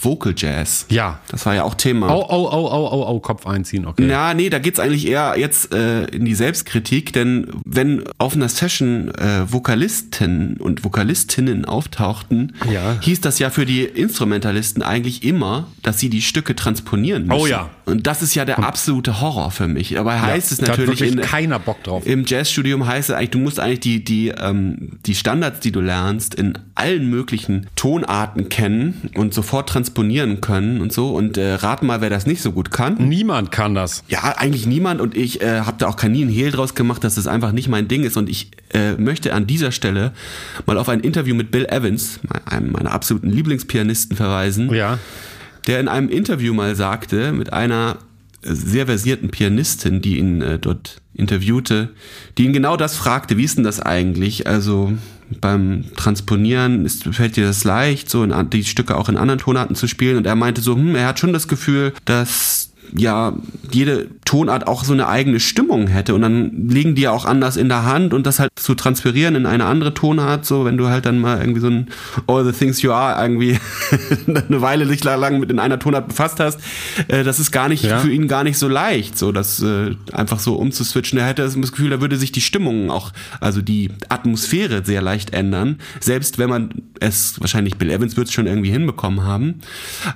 Vocal 0.00 0.32
Jazz. 0.36 0.86
Ja. 0.90 1.20
Das 1.28 1.44
war 1.44 1.54
ja 1.54 1.64
auch 1.64 1.74
Thema. 1.74 2.14
Oh, 2.14 2.24
oh, 2.28 2.48
oh, 2.52 2.68
oh, 2.70 2.88
oh, 2.92 3.04
oh, 3.08 3.20
Kopf 3.20 3.46
einziehen, 3.46 3.86
okay. 3.86 4.08
Ja, 4.08 4.32
nee, 4.32 4.48
da 4.48 4.58
geht's 4.58 4.78
eigentlich 4.78 5.06
eher 5.06 5.34
jetzt 5.36 5.74
äh, 5.74 6.04
in 6.04 6.24
die 6.24 6.34
Selbstkritik, 6.34 7.12
denn 7.12 7.48
wenn 7.64 8.04
auf 8.18 8.34
einer 8.34 8.48
Session 8.48 9.12
äh, 9.16 9.52
Vokalisten 9.52 10.56
und 10.58 10.84
Vokalistinnen 10.84 11.64
auftauchten, 11.64 12.54
ja. 12.72 12.98
hieß 13.00 13.20
das 13.20 13.38
ja 13.40 13.50
für 13.50 13.66
die 13.66 13.82
Instrumentalisten 13.82 14.82
eigentlich 14.82 15.24
immer, 15.24 15.66
dass 15.82 15.98
sie 15.98 16.10
die 16.10 16.22
Stücke 16.22 16.54
transponieren 16.54 17.26
müssen. 17.26 17.40
Oh 17.40 17.46
ja. 17.46 17.70
Und 17.88 18.06
das 18.06 18.22
ist 18.22 18.34
ja 18.34 18.44
der 18.44 18.58
absolute 18.58 19.20
Horror 19.20 19.50
für 19.50 19.66
mich. 19.66 19.90
Dabei 19.90 20.20
heißt 20.20 20.50
ja, 20.50 20.54
es 20.54 20.60
natürlich 20.60 21.02
in, 21.02 21.20
keiner 21.20 21.58
Bock 21.58 21.82
drauf. 21.82 22.06
Im 22.06 22.24
Jazzstudium 22.26 22.86
heißt 22.86 23.10
es 23.10 23.14
eigentlich, 23.16 23.30
du 23.30 23.38
musst 23.38 23.58
eigentlich 23.58 23.80
die 23.80 24.04
die 24.04 24.28
ähm, 24.28 24.98
die 25.06 25.14
Standards, 25.14 25.60
die 25.60 25.72
du 25.72 25.80
lernst, 25.80 26.34
in 26.34 26.58
allen 26.74 27.08
möglichen 27.08 27.66
Tonarten 27.76 28.48
kennen 28.48 29.10
und 29.14 29.34
sofort 29.34 29.68
transponieren 29.68 30.40
können 30.40 30.80
und 30.80 30.92
so. 30.92 31.10
Und 31.10 31.36
äh, 31.38 31.54
rat 31.54 31.82
mal, 31.82 32.00
wer 32.00 32.10
das 32.10 32.26
nicht 32.26 32.42
so 32.42 32.52
gut 32.52 32.70
kann. 32.70 32.96
Niemand 32.98 33.50
kann 33.50 33.74
das. 33.74 34.04
Ja, 34.08 34.36
eigentlich 34.36 34.66
niemand. 34.66 35.00
Und 35.00 35.16
ich 35.16 35.40
äh, 35.40 35.60
habe 35.60 35.76
da 35.78 35.88
auch 35.88 35.96
kein 35.96 36.12
nie 36.12 36.26
Hehl 36.26 36.50
draus 36.50 36.74
gemacht, 36.74 37.02
dass 37.04 37.14
das 37.14 37.26
einfach 37.26 37.52
nicht 37.52 37.68
mein 37.68 37.88
Ding 37.88 38.04
ist. 38.04 38.16
Und 38.16 38.28
ich 38.28 38.50
äh, 38.74 38.92
möchte 38.92 39.32
an 39.32 39.46
dieser 39.46 39.72
Stelle 39.72 40.12
mal 40.66 40.78
auf 40.78 40.88
ein 40.88 41.00
Interview 41.00 41.34
mit 41.34 41.50
Bill 41.50 41.66
Evans, 41.66 42.20
einem 42.44 42.72
meiner 42.72 42.92
absoluten 42.92 43.30
Lieblingspianisten, 43.30 44.16
verweisen. 44.16 44.72
Ja. 44.74 44.98
Der 45.68 45.78
in 45.78 45.86
einem 45.86 46.08
Interview 46.08 46.52
mal 46.54 46.74
sagte, 46.74 47.30
mit 47.32 47.52
einer 47.52 47.98
sehr 48.42 48.86
versierten 48.86 49.28
Pianistin, 49.30 50.00
die 50.00 50.18
ihn 50.18 50.42
äh, 50.42 50.58
dort 50.58 51.00
interviewte, 51.14 51.90
die 52.36 52.44
ihn 52.44 52.52
genau 52.52 52.76
das 52.76 52.96
fragte, 52.96 53.36
wie 53.36 53.44
ist 53.44 53.58
denn 53.58 53.64
das 53.64 53.80
eigentlich? 53.80 54.46
Also 54.46 54.92
beim 55.40 55.84
Transponieren 55.96 56.84
ist, 56.86 57.04
fällt 57.14 57.36
dir 57.36 57.46
das 57.46 57.64
leicht, 57.64 58.08
so 58.08 58.22
in, 58.24 58.32
die 58.50 58.64
Stücke 58.64 58.96
auch 58.96 59.08
in 59.08 59.16
anderen 59.16 59.40
Tonarten 59.40 59.76
zu 59.76 59.86
spielen. 59.86 60.16
Und 60.16 60.26
er 60.26 60.36
meinte 60.36 60.62
so, 60.62 60.74
hm, 60.74 60.94
er 60.94 61.06
hat 61.06 61.18
schon 61.18 61.32
das 61.32 61.48
Gefühl, 61.48 61.92
dass 62.04 62.67
ja, 62.96 63.34
jede 63.70 64.08
Tonart 64.24 64.66
auch 64.66 64.84
so 64.84 64.92
eine 64.92 65.08
eigene 65.08 65.40
Stimmung 65.40 65.86
hätte 65.86 66.14
und 66.14 66.22
dann 66.22 66.68
liegen 66.68 66.94
die 66.94 67.02
ja 67.02 67.12
auch 67.12 67.24
anders 67.24 67.56
in 67.56 67.68
der 67.68 67.84
Hand 67.84 68.14
und 68.14 68.26
das 68.26 68.38
halt 68.38 68.50
zu 68.56 68.74
transferieren 68.74 69.34
in 69.34 69.46
eine 69.46 69.64
andere 69.64 69.94
Tonart, 69.94 70.44
so 70.44 70.64
wenn 70.64 70.76
du 70.76 70.88
halt 70.88 71.06
dann 71.06 71.18
mal 71.18 71.40
irgendwie 71.40 71.60
so 71.60 71.68
ein 71.68 71.88
All 72.26 72.44
the 72.44 72.52
Things 72.52 72.82
You 72.82 72.92
Are 72.92 73.22
irgendwie 73.22 73.58
eine 74.26 74.60
Weile 74.60 74.86
dich 74.86 75.02
lang 75.04 75.40
mit 75.40 75.50
in 75.50 75.58
einer 75.58 75.78
Tonart 75.78 76.08
befasst 76.08 76.40
hast, 76.40 76.60
äh, 77.08 77.24
das 77.24 77.38
ist 77.38 77.52
gar 77.52 77.68
nicht 77.68 77.84
ja. 77.84 77.98
für 77.98 78.10
ihn 78.10 78.28
gar 78.28 78.44
nicht 78.44 78.58
so 78.58 78.68
leicht, 78.68 79.16
so 79.16 79.32
das 79.32 79.62
äh, 79.62 79.94
einfach 80.12 80.40
so 80.40 80.54
umzuswitchen. 80.56 81.18
Er 81.18 81.26
hätte 81.26 81.42
das 81.42 81.54
Gefühl, 81.54 81.90
da 81.90 82.00
würde 82.00 82.16
sich 82.16 82.32
die 82.32 82.40
Stimmung 82.40 82.90
auch, 82.90 83.12
also 83.40 83.62
die 83.62 83.90
Atmosphäre 84.08 84.84
sehr 84.84 85.02
leicht 85.02 85.32
ändern, 85.32 85.78
selbst 86.00 86.38
wenn 86.38 86.50
man 86.50 86.70
es 87.00 87.40
wahrscheinlich 87.40 87.76
Bill 87.76 87.90
Evans 87.90 88.16
wird 88.16 88.28
es 88.28 88.32
schon 88.32 88.46
irgendwie 88.46 88.70
hinbekommen 88.70 89.22
haben, 89.22 89.60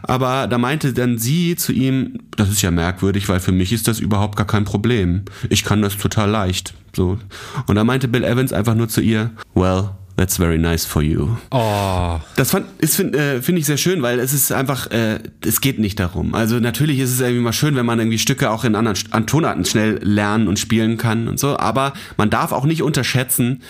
aber 0.02 0.46
da 0.46 0.58
meinte 0.58 0.92
dann 0.92 1.18
sie 1.18 1.56
zu 1.56 1.72
ihm, 1.72 2.18
das 2.36 2.50
ist 2.50 2.62
ja 2.62 2.70
merkwürdig, 2.70 3.28
weil 3.28 3.40
für 3.40 3.52
mich 3.52 3.72
ist 3.72 3.88
das 3.88 4.00
überhaupt 4.00 4.36
gar 4.36 4.46
kein 4.46 4.64
Problem. 4.64 5.22
Ich 5.48 5.64
kann 5.64 5.82
das 5.82 5.96
total 5.96 6.30
leicht. 6.30 6.74
So. 6.94 7.18
Und 7.66 7.76
da 7.76 7.84
meinte 7.84 8.08
Bill 8.08 8.24
Evans 8.24 8.52
einfach 8.52 8.74
nur 8.74 8.88
zu 8.88 9.00
ihr, 9.00 9.30
well, 9.54 9.90
That's 10.22 10.36
very 10.36 10.56
nice 10.56 10.84
for 10.84 11.02
you. 11.02 11.36
Oh. 11.50 12.20
Das 12.36 12.52
finde 12.52 13.18
äh, 13.18 13.42
find 13.42 13.58
ich 13.58 13.66
sehr 13.66 13.76
schön, 13.76 14.02
weil 14.02 14.20
es 14.20 14.32
ist 14.32 14.52
einfach, 14.52 14.88
äh, 14.92 15.18
es 15.44 15.60
geht 15.60 15.80
nicht 15.80 15.98
darum. 15.98 16.36
Also 16.36 16.60
natürlich 16.60 17.00
ist 17.00 17.10
es 17.10 17.18
irgendwie 17.18 17.42
mal 17.42 17.52
schön, 17.52 17.74
wenn 17.74 17.84
man 17.84 17.98
irgendwie 17.98 18.20
Stücke 18.20 18.52
auch 18.52 18.62
in 18.62 18.76
anderen 18.76 18.96
an 19.10 19.26
Tonarten 19.26 19.64
schnell 19.64 19.98
lernen 20.00 20.46
und 20.46 20.60
spielen 20.60 20.96
kann 20.96 21.26
und 21.26 21.40
so. 21.40 21.58
Aber 21.58 21.92
man 22.18 22.30
darf 22.30 22.52
auch 22.52 22.66
nicht 22.66 22.84
unterschätzen, 22.84 23.62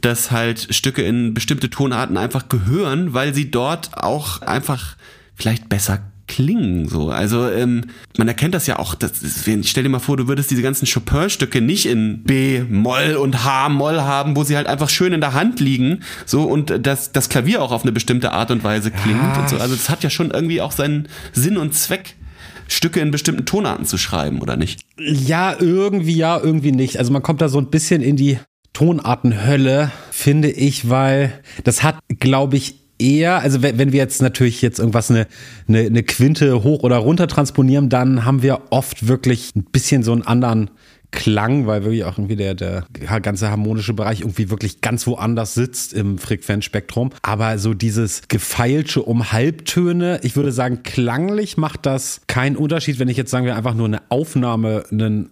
dass 0.00 0.32
halt 0.32 0.74
Stücke 0.74 1.02
in 1.02 1.32
bestimmte 1.32 1.70
Tonarten 1.70 2.16
einfach 2.16 2.48
gehören, 2.48 3.14
weil 3.14 3.32
sie 3.32 3.52
dort 3.52 3.90
auch 3.94 4.42
einfach 4.42 4.96
vielleicht 5.36 5.68
besser 5.68 6.09
klingen 6.30 6.88
so. 6.88 7.10
Also 7.10 7.50
ähm, 7.50 7.86
man 8.16 8.28
erkennt 8.28 8.54
das 8.54 8.66
ja 8.68 8.78
auch. 8.78 8.94
Das 8.94 9.20
ist, 9.20 9.48
stell 9.68 9.82
dir 9.82 9.88
mal 9.88 9.98
vor, 9.98 10.16
du 10.16 10.28
würdest 10.28 10.50
diese 10.50 10.62
ganzen 10.62 10.86
Chopin-Stücke 10.86 11.60
nicht 11.60 11.86
in 11.86 12.22
B-Moll 12.22 13.16
und 13.16 13.44
H-Moll 13.44 14.00
haben, 14.00 14.36
wo 14.36 14.44
sie 14.44 14.56
halt 14.56 14.68
einfach 14.68 14.88
schön 14.88 15.12
in 15.12 15.20
der 15.20 15.34
Hand 15.34 15.58
liegen, 15.58 16.00
so 16.24 16.44
und 16.44 16.86
das 16.86 17.10
das 17.10 17.28
Klavier 17.28 17.60
auch 17.60 17.72
auf 17.72 17.82
eine 17.82 17.90
bestimmte 17.90 18.32
Art 18.32 18.52
und 18.52 18.62
Weise 18.62 18.92
klingt. 18.92 19.20
Ja. 19.20 19.40
Und 19.40 19.48
so. 19.50 19.56
Also 19.56 19.74
es 19.74 19.90
hat 19.90 20.04
ja 20.04 20.10
schon 20.10 20.30
irgendwie 20.30 20.60
auch 20.60 20.72
seinen 20.72 21.08
Sinn 21.32 21.58
und 21.58 21.74
Zweck. 21.74 22.14
Stücke 22.68 23.00
in 23.00 23.10
bestimmten 23.10 23.46
Tonarten 23.46 23.84
zu 23.84 23.98
schreiben, 23.98 24.40
oder 24.40 24.56
nicht? 24.56 24.82
Ja, 24.96 25.56
irgendwie 25.58 26.14
ja, 26.14 26.38
irgendwie 26.40 26.70
nicht. 26.70 27.00
Also 27.00 27.12
man 27.12 27.20
kommt 27.20 27.40
da 27.40 27.48
so 27.48 27.58
ein 27.58 27.68
bisschen 27.68 28.00
in 28.00 28.14
die 28.14 28.38
Tonartenhölle, 28.72 29.90
finde 30.12 30.52
ich, 30.52 30.88
weil 30.88 31.32
das 31.64 31.82
hat, 31.82 31.98
glaube 32.20 32.56
ich, 32.56 32.79
eher, 33.00 33.40
also 33.40 33.62
wenn, 33.62 33.92
wir 33.92 33.98
jetzt 33.98 34.22
natürlich 34.22 34.62
jetzt 34.62 34.78
irgendwas 34.78 35.10
eine, 35.10 35.26
eine, 35.68 35.80
eine 35.80 36.02
Quinte 36.02 36.62
hoch 36.62 36.82
oder 36.82 36.96
runter 36.98 37.26
transponieren, 37.26 37.88
dann 37.88 38.24
haben 38.24 38.42
wir 38.42 38.60
oft 38.70 39.08
wirklich 39.08 39.54
ein 39.56 39.64
bisschen 39.64 40.02
so 40.02 40.12
einen 40.12 40.22
anderen 40.22 40.70
Klang, 41.12 41.66
weil 41.66 41.82
wirklich 41.82 42.04
auch 42.04 42.18
irgendwie 42.18 42.36
der, 42.36 42.54
der 42.54 42.84
ganze 43.20 43.50
harmonische 43.50 43.94
Bereich 43.94 44.20
irgendwie 44.20 44.48
wirklich 44.48 44.80
ganz 44.80 45.06
woanders 45.08 45.54
sitzt 45.54 45.92
im 45.92 46.18
Frequenzspektrum. 46.18 47.10
Aber 47.22 47.58
so 47.58 47.74
dieses 47.74 48.22
Gefeilsche 48.28 49.02
um 49.02 49.32
Halbtöne, 49.32 50.20
ich 50.22 50.36
würde 50.36 50.52
sagen, 50.52 50.84
klanglich 50.84 51.56
macht 51.56 51.84
das 51.84 52.20
keinen 52.28 52.56
Unterschied, 52.56 53.00
wenn 53.00 53.08
ich 53.08 53.16
jetzt 53.16 53.32
sagen 53.32 53.44
wir 53.44 53.56
einfach 53.56 53.74
nur 53.74 53.86
eine 53.86 54.02
Aufnahme, 54.08 54.84
einen, 54.92 55.30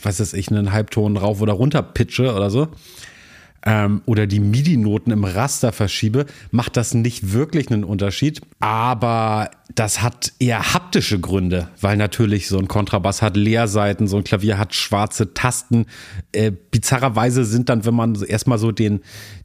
was 0.00 0.20
weiß 0.20 0.32
ich, 0.34 0.48
einen 0.48 0.72
Halbton 0.72 1.16
rauf 1.16 1.40
oder 1.40 1.54
runter 1.54 1.82
pitche 1.82 2.32
oder 2.32 2.50
so 2.50 2.68
ähm, 3.66 4.00
oder 4.06 4.26
die 4.26 4.40
MIDI-Noten 4.40 5.10
im 5.10 5.24
Raster 5.24 5.72
verschiebe, 5.72 6.26
macht 6.52 6.76
das 6.76 6.94
nicht 6.94 7.32
wirklich 7.32 7.70
einen 7.70 7.84
Unterschied. 7.84 8.40
Aber 8.60 9.50
das 9.74 10.02
hat 10.02 10.32
eher 10.38 10.72
haptische 10.72 11.18
Gründe, 11.20 11.68
weil 11.80 11.96
natürlich 11.96 12.46
so 12.46 12.58
ein 12.58 12.68
Kontrabass 12.68 13.20
hat 13.20 13.36
Leerseiten, 13.36 14.06
so 14.06 14.16
ein 14.16 14.24
Klavier 14.24 14.56
hat 14.56 14.74
schwarze 14.74 15.34
Tasten. 15.34 15.86
Äh, 16.32 16.52
bizarrerweise 16.52 17.44
sind 17.44 17.68
dann, 17.68 17.84
wenn 17.84 17.94
man 17.94 18.14
erstmal 18.22 18.58
so 18.58 18.70
den, 18.70 19.00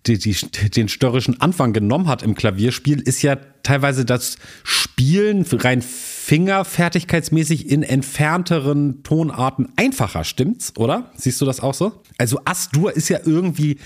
die, 0.05 0.19
die, 0.19 0.35
den 0.69 0.87
störrischen 0.87 1.41
Anfang 1.41 1.73
genommen 1.73 2.07
hat 2.07 2.21
im 2.21 2.35
Klavierspiel, 2.35 3.01
ist 3.01 3.23
ja 3.23 3.37
teilweise 3.63 4.05
das 4.05 4.37
Spielen 4.63 5.45
rein 5.51 5.81
fingerfertigkeitsmäßig 5.81 7.69
in 7.69 7.83
entfernteren 7.83 9.03
Tonarten 9.03 9.69
einfacher, 9.75 10.23
stimmt's, 10.23 10.73
oder? 10.77 11.11
Siehst 11.15 11.41
du 11.41 11.45
das 11.45 11.59
auch 11.59 11.73
so? 11.73 12.01
Also 12.17 12.39
As-Dur 12.45 12.95
ist 12.95 13.09
ja 13.09 13.19
irgendwie, 13.25 13.77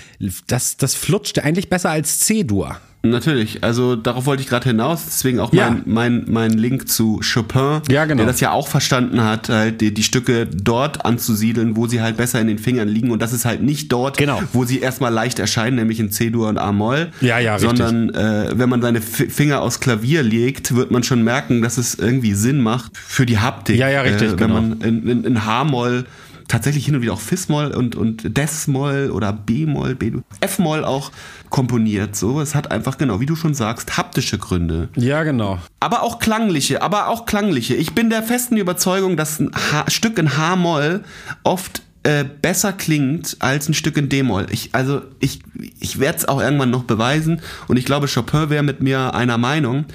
das, 0.48 0.78
das 0.78 0.96
flutscht 0.96 1.40
eigentlich 1.40 1.70
besser 1.70 1.90
als 1.90 2.20
C-Dur. 2.20 2.78
Natürlich, 3.10 3.64
also 3.64 3.96
darauf 3.96 4.26
wollte 4.26 4.42
ich 4.42 4.50
gerade 4.50 4.70
hinaus, 4.70 5.06
deswegen 5.06 5.40
auch 5.40 5.54
ja. 5.54 5.70
mein, 5.70 5.84
mein, 5.86 6.26
mein 6.28 6.52
Link 6.52 6.88
zu 6.88 7.22
Chopin, 7.22 7.82
ja, 7.90 8.06
genau. 8.06 8.18
der 8.18 8.28
das 8.28 8.40
ja 8.40 8.52
auch 8.52 8.68
verstanden 8.68 9.24
hat, 9.24 9.50
halt 9.50 9.82
die, 9.82 9.94
die 9.94 10.04
Stücke 10.04 10.48
dort 10.48 11.06
anzusiedeln, 11.06 11.76
wo 11.76 11.88
sie 11.88 12.02
halt 12.02 12.18
besser 12.18 12.40
in 12.42 12.48
den 12.48 12.60
Fingern 12.60 12.88
liegen 12.88 13.12
und 13.12 13.22
das 13.22 13.34
ist 13.34 13.46
halt 13.46 13.62
nicht 13.62 13.92
dort, 13.92 14.18
genau. 14.18 14.42
wo 14.54 14.66
sie 14.66 14.80
erstmal 14.80 15.14
leicht 15.14 15.40
erscheinen, 15.40 15.76
nämlich 15.78 16.00
in 16.00 16.12
C-Dur 16.12 16.48
und 16.50 16.58
A-Moll, 16.58 17.12
ja, 17.22 17.40
ja, 17.40 17.60
sondern 17.60 18.10
äh, 18.14 18.52
wenn 18.56 18.70
man 18.70 18.82
seine 18.82 19.00
F 19.00 19.26
Finger 19.30 19.62
aufs 19.62 19.80
Klavier 19.80 20.24
legt, 20.24 20.76
wird 20.76 20.92
man 20.92 21.04
schon 21.04 21.24
merken, 21.24 21.62
dass 21.62 21.78
es 21.78 21.96
irgendwie 21.96 22.34
Sinn 22.34 22.62
macht 22.62 22.98
für 22.98 23.26
die 23.26 23.40
Haptik. 23.40 23.78
Ja, 23.78 23.90
ja, 23.90 24.02
richtig, 24.02 24.30
äh, 24.30 24.32
wenn 24.32 24.38
genau. 24.38 24.54
man 24.54 24.82
in, 24.82 25.08
in, 25.08 25.24
in 25.24 25.46
H-Moll 25.46 26.06
tatsächlich 26.48 26.86
hin 26.86 26.96
und 26.96 27.02
wieder 27.02 27.14
auch 27.14 27.20
Fis-Moll 27.20 27.72
und, 27.72 27.96
und 27.96 28.38
Des-Moll 28.38 29.12
oder 29.12 29.34
B-Moll, 29.34 29.98
F-Moll 30.42 30.84
auch 30.84 31.12
komponiert. 31.50 32.16
So, 32.16 32.42
es 32.42 32.56
hat 32.56 32.72
einfach 32.72 32.98
genau, 32.98 33.20
wie 33.20 33.26
du 33.26 33.36
schon 33.36 33.54
sagst, 33.54 33.98
haptische 33.98 34.38
Gründe. 34.38 34.90
Ja, 34.96 35.24
genau. 35.24 35.60
Aber 35.80 36.04
auch 36.04 36.20
klangliche, 36.20 36.82
aber 36.82 37.08
auch 37.08 37.26
klangliche. 37.26 37.76
Ich 37.76 37.94
bin 37.94 38.10
der 38.10 38.24
festen 38.24 38.58
Überzeugung, 38.58 39.18
dass 39.18 39.40
ein 39.40 39.52
H 39.54 39.86
Stück 39.90 40.18
in 40.18 40.38
H-Moll 40.38 41.04
oft 41.44 41.82
äh, 42.06 42.24
besser 42.24 42.72
klingt 42.72 43.38
als 43.40 43.68
ein 43.68 43.74
Stück 43.74 43.98
in 43.98 44.10
D-Moll. 44.10 44.46
Ich, 44.52 44.70
also 44.74 45.02
ich, 45.20 45.40
ich 45.80 46.00
werde 46.00 46.20
es 46.20 46.28
auch 46.28 46.40
irgendwann 46.40 46.70
noch 46.70 46.84
beweisen 46.84 47.42
und 47.68 47.78
ich 47.78 47.86
glaube, 47.86 48.08
Chopin 48.08 48.52
wäre 48.52 48.64
mit 48.64 48.80
mir 48.82 49.16
einer 49.16 49.40
Meinung. 49.40 49.86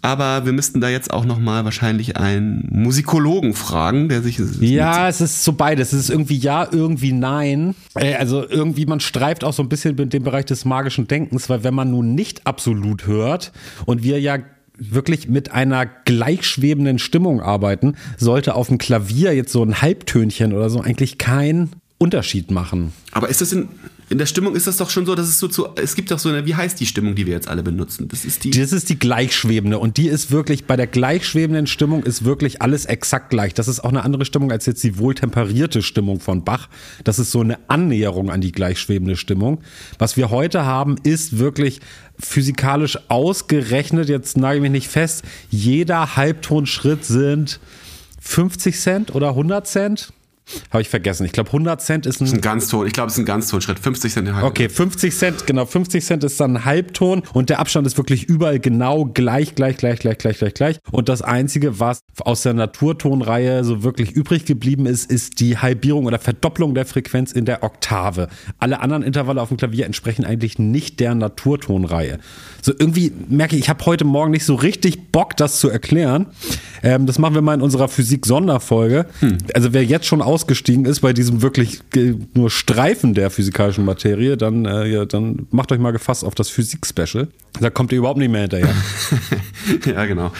Aber 0.00 0.46
wir 0.46 0.52
müssten 0.52 0.80
da 0.80 0.88
jetzt 0.88 1.12
auch 1.12 1.24
noch 1.24 1.40
mal 1.40 1.64
wahrscheinlich 1.64 2.16
einen 2.16 2.68
Musikologen 2.70 3.54
fragen, 3.54 4.08
der 4.08 4.22
sich 4.22 4.40
ja, 4.60 5.08
es 5.08 5.20
ist 5.20 5.42
so 5.42 5.52
beides. 5.54 5.92
Es 5.92 6.02
ist 6.02 6.10
irgendwie 6.10 6.36
ja, 6.36 6.68
irgendwie 6.70 7.12
nein. 7.12 7.74
Äh, 7.96 8.14
also 8.14 8.48
irgendwie 8.48 8.86
man 8.86 9.00
streift 9.00 9.42
auch 9.42 9.52
so 9.52 9.64
ein 9.64 9.68
bisschen 9.68 9.96
mit 9.96 10.12
dem 10.12 10.22
Bereich 10.22 10.44
des 10.44 10.64
magischen 10.64 11.08
Denkens, 11.08 11.48
weil 11.48 11.64
wenn 11.64 11.74
man 11.74 11.90
nun 11.90 12.14
nicht 12.14 12.46
absolut 12.46 13.08
hört 13.08 13.50
und 13.86 14.04
wir 14.04 14.20
ja 14.20 14.38
wirklich 14.78 15.28
mit 15.28 15.52
einer 15.52 15.86
gleichschwebenden 15.86 16.98
Stimmung 16.98 17.40
arbeiten, 17.40 17.96
sollte 18.16 18.54
auf 18.54 18.68
dem 18.68 18.78
Klavier 18.78 19.34
jetzt 19.34 19.52
so 19.52 19.62
ein 19.62 19.82
Halbtönchen 19.82 20.52
oder 20.52 20.70
so 20.70 20.80
eigentlich 20.80 21.18
kein 21.18 21.70
Unterschied 21.98 22.52
machen. 22.52 22.92
Aber 23.10 23.28
ist 23.28 23.40
das 23.40 23.52
in, 23.52 23.68
in 24.08 24.18
der 24.18 24.26
Stimmung 24.26 24.54
ist 24.54 24.68
das 24.68 24.76
doch 24.76 24.88
schon 24.88 25.04
so, 25.04 25.16
dass 25.16 25.26
es 25.26 25.40
so 25.40 25.48
zu, 25.48 25.66
es 25.74 25.96
gibt 25.96 26.12
doch 26.12 26.20
so 26.20 26.28
eine, 26.28 26.46
wie 26.46 26.54
heißt 26.54 26.78
die 26.78 26.86
Stimmung, 26.86 27.16
die 27.16 27.26
wir 27.26 27.34
jetzt 27.34 27.48
alle 27.48 27.64
benutzen? 27.64 28.06
Das 28.06 28.24
ist 28.24 28.44
die. 28.44 28.50
Das 28.50 28.72
ist 28.72 28.88
die 28.88 28.98
gleichschwebende 28.98 29.80
und 29.80 29.96
die 29.96 30.06
ist 30.06 30.30
wirklich, 30.30 30.66
bei 30.66 30.76
der 30.76 30.86
gleichschwebenden 30.86 31.66
Stimmung 31.66 32.04
ist 32.04 32.24
wirklich 32.24 32.62
alles 32.62 32.84
exakt 32.84 33.30
gleich. 33.30 33.52
Das 33.52 33.66
ist 33.66 33.80
auch 33.80 33.88
eine 33.88 34.04
andere 34.04 34.24
Stimmung 34.24 34.52
als 34.52 34.64
jetzt 34.66 34.84
die 34.84 34.98
wohltemperierte 34.98 35.82
Stimmung 35.82 36.20
von 36.20 36.44
Bach. 36.44 36.68
Das 37.02 37.18
ist 37.18 37.32
so 37.32 37.40
eine 37.40 37.58
Annäherung 37.68 38.30
an 38.30 38.40
die 38.40 38.52
gleichschwebende 38.52 39.16
Stimmung. 39.16 39.60
Was 39.98 40.16
wir 40.16 40.30
heute 40.30 40.64
haben, 40.64 40.96
ist 41.02 41.38
wirklich 41.38 41.80
physikalisch 42.20 42.98
ausgerechnet, 43.08 44.08
jetzt 44.08 44.36
nage 44.36 44.56
ich 44.56 44.62
mich 44.62 44.70
nicht 44.70 44.88
fest, 44.88 45.24
jeder 45.50 46.16
Halbtonschritt 46.16 47.04
sind 47.04 47.60
50 48.20 48.78
Cent 48.78 49.14
oder 49.14 49.30
100 49.30 49.66
Cent. 49.66 50.12
Habe 50.70 50.82
ich 50.82 50.88
vergessen. 50.88 51.24
Ich 51.24 51.32
glaube, 51.32 51.48
100 51.48 51.80
Cent 51.80 52.06
ist 52.06 52.20
ein, 52.20 52.24
ist 52.24 52.34
ein 52.34 52.40
Ganzton. 52.40 52.86
Ich 52.86 52.92
glaube, 52.92 53.08
es 53.08 53.14
ist 53.14 53.20
ein 53.20 53.26
Ganztonschritt. 53.26 53.78
50 53.78 54.12
Cent. 54.12 54.30
Okay, 54.42 54.68
50 54.68 55.14
Cent, 55.14 55.46
genau. 55.46 55.66
50 55.66 56.04
Cent 56.04 56.24
ist 56.24 56.40
dann 56.40 56.56
ein 56.56 56.64
Halbton 56.64 57.22
und 57.32 57.50
der 57.50 57.58
Abstand 57.58 57.86
ist 57.86 57.96
wirklich 57.96 58.24
überall 58.24 58.58
genau 58.58 59.04
gleich, 59.04 59.54
gleich, 59.54 59.76
gleich, 59.76 59.98
gleich, 59.98 60.18
gleich, 60.18 60.38
gleich, 60.38 60.54
gleich. 60.54 60.78
Und 60.90 61.08
das 61.08 61.22
Einzige, 61.22 61.80
was 61.80 62.00
aus 62.20 62.42
der 62.42 62.54
Naturtonreihe 62.54 63.64
so 63.64 63.82
wirklich 63.82 64.12
übrig 64.12 64.44
geblieben 64.44 64.86
ist, 64.86 65.10
ist 65.10 65.40
die 65.40 65.58
Halbierung 65.58 66.06
oder 66.06 66.18
Verdopplung 66.18 66.74
der 66.74 66.86
Frequenz 66.86 67.32
in 67.32 67.44
der 67.44 67.62
Oktave. 67.62 68.28
Alle 68.58 68.80
anderen 68.80 69.02
Intervalle 69.02 69.40
auf 69.40 69.48
dem 69.48 69.56
Klavier 69.56 69.86
entsprechen 69.86 70.24
eigentlich 70.24 70.58
nicht 70.58 71.00
der 71.00 71.14
Naturtonreihe. 71.14 72.18
So 72.62 72.72
irgendwie 72.76 73.12
merke 73.28 73.56
ich, 73.56 73.62
ich 73.62 73.68
habe 73.68 73.84
heute 73.86 74.04
Morgen 74.04 74.30
nicht 74.30 74.44
so 74.44 74.54
richtig 74.54 75.12
Bock, 75.12 75.36
das 75.36 75.60
zu 75.60 75.68
erklären. 75.68 76.26
Ähm, 76.82 77.06
das 77.06 77.18
machen 77.18 77.34
wir 77.34 77.42
mal 77.42 77.54
in 77.54 77.60
unserer 77.60 77.88
Physik-Sonderfolge. 77.88 79.06
Hm. 79.20 79.38
Also 79.54 79.72
wer 79.72 79.84
jetzt 79.84 80.06
schon 80.06 80.22
ausgestiegen 80.38 80.84
ist 80.84 81.00
bei 81.00 81.12
diesem 81.12 81.42
wirklich 81.42 81.80
nur 82.34 82.48
Streifen 82.48 83.12
der 83.12 83.30
physikalischen 83.30 83.84
Materie, 83.84 84.36
dann, 84.36 84.66
äh, 84.66 84.86
ja, 84.86 85.04
dann 85.04 85.48
macht 85.50 85.72
euch 85.72 85.80
mal 85.80 85.90
gefasst 85.90 86.24
auf 86.24 86.36
das 86.36 86.48
Physik-Special. 86.48 87.26
Da 87.60 87.70
kommt 87.70 87.90
ihr 87.90 87.98
überhaupt 87.98 88.18
nicht 88.20 88.30
mehr 88.30 88.42
hinterher. 88.42 88.72
ja, 89.84 90.06
genau. 90.06 90.30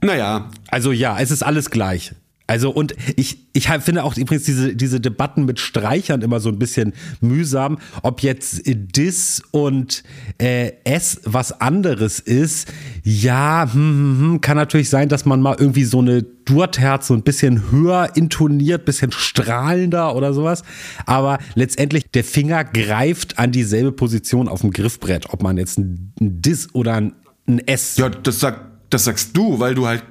Naja. 0.00 0.50
Also 0.68 0.90
ja, 0.90 1.20
es 1.20 1.30
ist 1.30 1.44
alles 1.44 1.70
gleich. 1.70 2.12
Also 2.46 2.70
und 2.70 2.94
ich, 3.16 3.38
ich 3.54 3.68
finde 3.68 4.04
auch 4.04 4.16
übrigens 4.16 4.44
diese, 4.44 4.76
diese 4.76 5.00
Debatten 5.00 5.46
mit 5.46 5.60
Streichern 5.60 6.20
immer 6.20 6.40
so 6.40 6.50
ein 6.50 6.58
bisschen 6.58 6.92
mühsam, 7.22 7.78
ob 8.02 8.22
jetzt 8.22 8.62
Dis 8.66 9.42
und 9.50 10.02
äh, 10.38 10.72
S 10.84 11.22
was 11.24 11.58
anderes 11.60 12.20
ist. 12.20 12.70
Ja, 13.02 13.66
hm, 13.72 13.80
hm, 13.80 14.20
hm, 14.20 14.40
kann 14.42 14.58
natürlich 14.58 14.90
sein, 14.90 15.08
dass 15.08 15.24
man 15.24 15.40
mal 15.40 15.56
irgendwie 15.58 15.84
so 15.84 16.00
eine 16.00 16.22
Durtherz 16.22 17.06
so 17.06 17.14
ein 17.14 17.22
bisschen 17.22 17.70
höher 17.70 18.10
intoniert, 18.14 18.84
bisschen 18.84 19.12
strahlender 19.12 20.14
oder 20.14 20.34
sowas. 20.34 20.64
Aber 21.06 21.38
letztendlich 21.54 22.10
der 22.10 22.24
Finger 22.24 22.64
greift 22.64 23.38
an 23.38 23.52
dieselbe 23.52 23.92
Position 23.92 24.48
auf 24.48 24.60
dem 24.60 24.70
Griffbrett, 24.70 25.30
ob 25.30 25.42
man 25.42 25.56
jetzt 25.56 25.78
ein, 25.78 26.12
Dis 26.20 26.68
oder 26.74 26.94
ein, 26.94 27.14
ein 27.46 27.60
S. 27.66 27.96
Ja, 27.96 28.10
das, 28.10 28.40
sag, 28.40 28.90
das 28.90 29.04
sagst 29.04 29.34
du, 29.34 29.58
weil 29.60 29.74
du 29.74 29.86
halt 29.86 30.02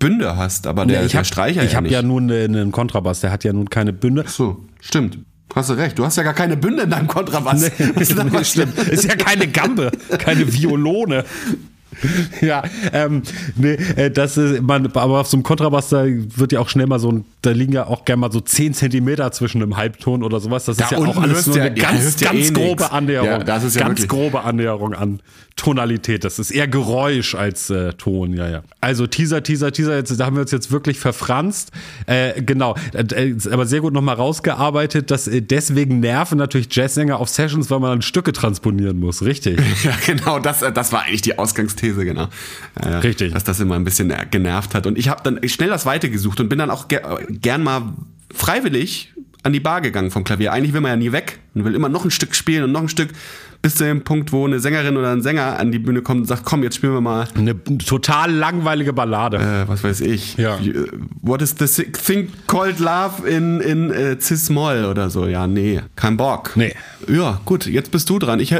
Bünde 0.00 0.36
hast, 0.36 0.66
aber 0.66 0.84
der, 0.84 1.00
Nee, 1.00 1.06
ich 1.06 1.12
der 1.12 1.20
hab, 1.20 1.26
Streicher 1.26 1.62
Ich 1.62 1.72
ja 1.72 1.76
habe 1.76 1.88
ja 1.88 2.02
nun 2.02 2.30
einen 2.32 2.56
einen 2.56 2.72
Kontrabass, 2.72 3.20
der 3.20 3.30
hat 3.30 3.44
ja 3.44 3.52
nun 3.52 3.70
keine 3.70 3.92
Bünde. 3.92 4.24
so, 4.26 4.64
stimmt. 4.80 5.18
Hast 5.54 5.70
du 5.70 5.74
recht. 5.74 5.98
Du 5.98 6.04
hast 6.04 6.16
ja 6.16 6.22
gar 6.22 6.34
keine 6.34 6.56
Bünde 6.56 6.84
in 6.84 6.90
deinem 6.90 7.08
Kontrabass. 7.08 7.62
Was 7.94 8.10
ist 8.10 8.16
Nee, 8.16 8.44
stimmt. 8.44 8.78
Ist 8.78 9.04
ja 9.04 9.16
keine 9.16 9.48
Gambe, 9.48 9.90
keine 10.18 10.52
Violone. 10.52 11.24
Ja, 12.40 12.62
ähm, 12.92 13.22
nee, 13.56 13.72
äh, 13.96 14.10
das 14.10 14.36
ist, 14.36 14.62
man, 14.62 14.86
aber 14.86 15.20
auf 15.20 15.26
so 15.26 15.36
einem 15.36 15.42
Kontrabass, 15.44 15.88
da 15.90 16.04
wird 16.06 16.52
ja 16.52 16.60
auch 16.60 16.68
schnell 16.68 16.86
mal 16.86 16.98
so 16.98 17.10
ein, 17.12 17.24
da 17.42 17.50
liegen 17.50 17.72
ja 17.72 17.86
auch 17.86 18.04
gerne 18.04 18.20
mal 18.20 18.32
so 18.32 18.40
10 18.40 18.74
Zentimeter 18.74 19.30
zwischen 19.32 19.62
einem 19.62 19.76
Halbton 19.76 20.22
oder 20.22 20.40
sowas. 20.40 20.64
Das 20.64 20.78
ist 20.78 20.90
ja, 20.90 20.98
auch 20.98 21.16
alles 21.16 21.46
nur 21.46 21.56
ja- 21.56 21.64
eine 21.64 21.76
ja, 21.78 21.90
ganz, 21.90 22.20
ja 22.20 22.32
ganz 22.32 22.48
eh 22.50 22.52
grobe 22.52 22.82
nix. 22.82 22.90
Annäherung. 22.92 23.28
Ja, 23.28 23.38
das 23.38 23.64
ist 23.64 23.74
ja 23.76 23.82
ganz 23.86 24.00
wirklich- 24.00 24.08
grobe 24.08 24.42
Annäherung 24.42 24.94
an 24.94 25.20
Tonalität. 25.56 26.24
Das 26.24 26.38
ist 26.38 26.50
eher 26.52 26.68
Geräusch 26.68 27.34
als 27.34 27.68
äh, 27.70 27.92
Ton, 27.94 28.32
ja, 28.32 28.48
ja. 28.48 28.62
Also 28.80 29.06
Teaser, 29.06 29.42
Teaser, 29.42 29.72
Teaser, 29.72 29.96
jetzt, 29.96 30.18
da 30.18 30.24
haben 30.24 30.36
wir 30.36 30.42
uns 30.42 30.52
jetzt 30.52 30.70
wirklich 30.70 30.98
verfranst. 30.98 31.70
Äh, 32.06 32.40
genau, 32.42 32.76
äh, 32.94 33.28
ist 33.30 33.46
aber 33.48 33.66
sehr 33.66 33.80
gut 33.80 33.92
nochmal 33.92 34.14
rausgearbeitet, 34.16 35.10
dass 35.10 35.28
äh, 35.28 35.42
deswegen 35.42 36.00
nerven 36.00 36.38
natürlich 36.38 36.68
Jazzsänger 36.74 37.18
auf 37.18 37.28
Sessions, 37.28 37.70
weil 37.70 37.80
man 37.80 37.90
dann 37.90 38.02
Stücke 38.02 38.32
transponieren 38.32 38.98
muss, 38.98 39.22
richtig? 39.22 39.60
Ja, 39.84 39.92
genau, 40.06 40.38
das, 40.38 40.62
äh, 40.62 40.72
das 40.72 40.92
war 40.92 41.02
eigentlich 41.04 41.22
die 41.22 41.38
Ausgangsthese, 41.38 41.79
genau. 41.80 42.28
Ja, 42.84 42.98
Richtig. 43.00 43.32
Dass 43.32 43.44
das 43.44 43.60
immer 43.60 43.74
ein 43.76 43.84
bisschen 43.84 44.10
ner- 44.10 44.26
genervt 44.26 44.74
hat. 44.74 44.86
Und 44.86 44.98
ich 44.98 45.08
habe 45.08 45.22
dann 45.24 45.40
schnell 45.48 45.68
das 45.68 45.86
Weite 45.86 46.10
gesucht 46.10 46.40
und 46.40 46.48
bin 46.48 46.58
dann 46.58 46.70
auch 46.70 46.88
ger 46.88 47.18
gern 47.28 47.62
mal 47.62 47.82
freiwillig 48.34 49.12
an 49.42 49.52
die 49.52 49.60
Bar 49.60 49.80
gegangen 49.80 50.10
vom 50.10 50.24
Klavier. 50.24 50.52
Eigentlich 50.52 50.72
will 50.74 50.80
man 50.82 50.90
ja 50.90 50.96
nie 50.96 51.12
weg 51.12 51.38
und 51.54 51.64
will 51.64 51.74
immer 51.74 51.88
noch 51.88 52.04
ein 52.04 52.10
Stück 52.10 52.34
spielen 52.34 52.62
und 52.64 52.72
noch 52.72 52.82
ein 52.82 52.88
Stück, 52.90 53.08
bis 53.62 53.74
zu 53.74 53.84
dem 53.84 54.04
Punkt, 54.04 54.32
wo 54.32 54.46
eine 54.46 54.60
Sängerin 54.60 54.96
oder 54.98 55.12
ein 55.12 55.22
Sänger 55.22 55.58
an 55.58 55.70
die 55.72 55.78
Bühne 55.78 56.00
kommt 56.02 56.20
und 56.20 56.26
sagt, 56.26 56.44
komm, 56.44 56.62
jetzt 56.62 56.76
spielen 56.76 56.92
wir 56.94 57.00
mal, 57.00 57.26
Eine 57.34 57.54
total 57.78 58.32
langweilige 58.32 58.92
Ballade. 58.92 59.36
äh, 59.38 59.68
was 59.68 59.82
weiß 59.84 60.00
ich, 60.02 60.36
Ja. 60.36 60.56
Äh, 60.58 60.86
What 61.22 61.40
is 61.42 61.54
the 61.58 61.66
thi- 61.66 61.90
thing 61.92 62.28
called 62.46 62.78
love 62.80 63.26
in, 63.28 63.60
in 63.60 63.90
äh, 63.90 64.18
Cis-Moll 64.18 64.84
oder 64.84 65.08
so. 65.10 65.26
Ja, 65.26 65.46
nee, 65.46 65.80
kein 65.96 66.16
Bock. 66.18 66.52
Nee. 66.54 66.74
Ja, 67.08 67.40
gut, 67.46 67.66
jetzt 67.66 67.90
bist 67.90 68.08
du 68.10 68.18
dran. 68.18 68.40
Ich, 68.40 68.54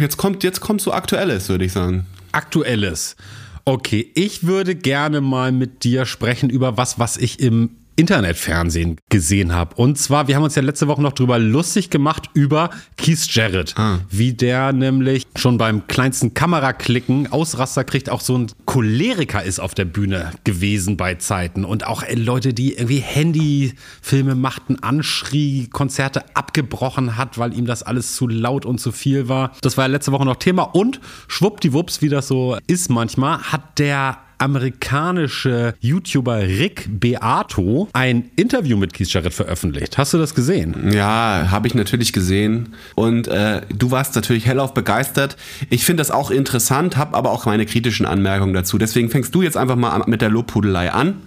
jetzt, 0.00 0.16
kommt, 0.16 0.42
jetzt 0.44 0.60
kommt 0.60 0.80
so 0.80 0.92
Aktuelles, 0.92 1.48
würde 1.48 1.64
ich 1.64 1.72
sagen. 1.72 2.06
Aktuelles. 2.34 3.16
Okay, 3.64 4.10
ich 4.14 4.46
würde 4.46 4.74
gerne 4.74 5.20
mal 5.20 5.52
mit 5.52 5.84
dir 5.84 6.04
sprechen 6.04 6.50
über 6.50 6.76
was, 6.76 6.98
was 6.98 7.16
ich 7.16 7.40
im 7.40 7.76
Internetfernsehen 7.96 8.96
gesehen 9.08 9.52
habe. 9.52 9.74
Und 9.76 9.98
zwar, 9.98 10.28
wir 10.28 10.36
haben 10.36 10.42
uns 10.42 10.54
ja 10.54 10.62
letzte 10.62 10.88
Woche 10.88 11.02
noch 11.02 11.12
drüber 11.12 11.38
lustig 11.38 11.90
gemacht 11.90 12.30
über 12.34 12.70
Keith 12.96 13.26
Jarrett. 13.30 13.74
Wie 14.10 14.32
der 14.32 14.72
nämlich 14.72 15.26
schon 15.36 15.58
beim 15.58 15.86
kleinsten 15.86 16.34
Kameraklicken 16.34 17.30
Ausraster 17.32 17.84
kriegt, 17.84 18.10
auch 18.10 18.20
so 18.20 18.36
ein 18.36 18.46
Choleriker 18.66 19.42
ist 19.42 19.60
auf 19.60 19.74
der 19.74 19.84
Bühne 19.84 20.32
gewesen 20.44 20.96
bei 20.96 21.14
Zeiten. 21.14 21.64
Und 21.64 21.86
auch 21.86 22.02
äh, 22.02 22.14
Leute, 22.14 22.52
die 22.54 22.74
irgendwie 22.74 22.98
Handyfilme 22.98 24.34
machten, 24.34 24.82
anschrie, 24.82 25.68
Konzerte 25.68 26.24
abgebrochen 26.34 27.16
hat, 27.16 27.38
weil 27.38 27.56
ihm 27.56 27.66
das 27.66 27.82
alles 27.82 28.16
zu 28.16 28.26
laut 28.26 28.66
und 28.66 28.78
zu 28.78 28.92
viel 28.92 29.28
war. 29.28 29.52
Das 29.62 29.76
war 29.76 29.84
ja 29.84 29.88
letzte 29.88 30.12
Woche 30.12 30.24
noch 30.24 30.36
Thema. 30.36 30.62
Und 30.62 31.00
schwuppdiwupps, 31.28 32.02
wie 32.02 32.08
das 32.08 32.28
so 32.28 32.56
ist 32.66 32.90
manchmal, 32.90 33.38
hat 33.38 33.78
der 33.78 34.18
amerikanische 34.38 35.74
YouTuber 35.80 36.40
Rick 36.40 36.86
Beato 36.88 37.88
ein 37.92 38.30
Interview 38.36 38.76
mit 38.76 38.92
Keith 38.92 39.12
Jarrett 39.12 39.34
veröffentlicht. 39.34 39.98
Hast 39.98 40.14
du 40.14 40.18
das 40.18 40.34
gesehen? 40.34 40.92
Ja, 40.92 41.48
habe 41.50 41.66
ich 41.66 41.74
natürlich 41.74 42.12
gesehen. 42.12 42.74
Und 42.94 43.28
äh, 43.28 43.62
du 43.74 43.90
warst 43.90 44.14
natürlich 44.14 44.46
hellauf 44.46 44.74
begeistert. 44.74 45.36
Ich 45.70 45.84
finde 45.84 46.00
das 46.00 46.10
auch 46.10 46.30
interessant, 46.30 46.96
habe 46.96 47.16
aber 47.16 47.30
auch 47.30 47.46
meine 47.46 47.66
kritischen 47.66 48.06
Anmerkungen 48.06 48.54
dazu. 48.54 48.78
Deswegen 48.78 49.10
fängst 49.10 49.34
du 49.34 49.42
jetzt 49.42 49.56
einfach 49.56 49.76
mal 49.76 50.02
mit 50.06 50.20
der 50.20 50.30
Lobhudelei 50.30 50.92
an. 50.92 51.22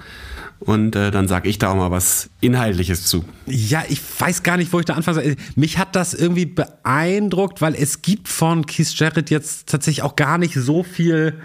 Und 0.60 0.96
äh, 0.96 1.12
dann 1.12 1.28
sage 1.28 1.50
ich 1.50 1.60
da 1.60 1.70
auch 1.70 1.76
mal 1.76 1.92
was 1.92 2.30
Inhaltliches 2.42 3.06
zu. 3.06 3.24
Ja, 3.46 3.84
ich 3.88 4.02
weiß 4.20 4.42
gar 4.42 4.58
nicht, 4.58 4.74
wo 4.74 4.80
ich 4.80 4.86
da 4.86 4.96
anfangen 4.96 5.24
soll. 5.24 5.36
Mich 5.56 5.78
hat 5.78 5.96
das 5.96 6.16
irgendwie 6.16 6.48
beeindruckt, 6.48 7.62
weil 7.62 7.76
es 7.76 8.02
gibt 8.02 8.28
von 8.28 8.66
Keith 8.66 8.92
Jarrett 8.96 9.30
jetzt 9.30 9.70
tatsächlich 9.70 10.04
auch 10.04 10.16
gar 10.16 10.38
nicht 10.40 10.56
so 10.56 10.82
viel 10.82 11.36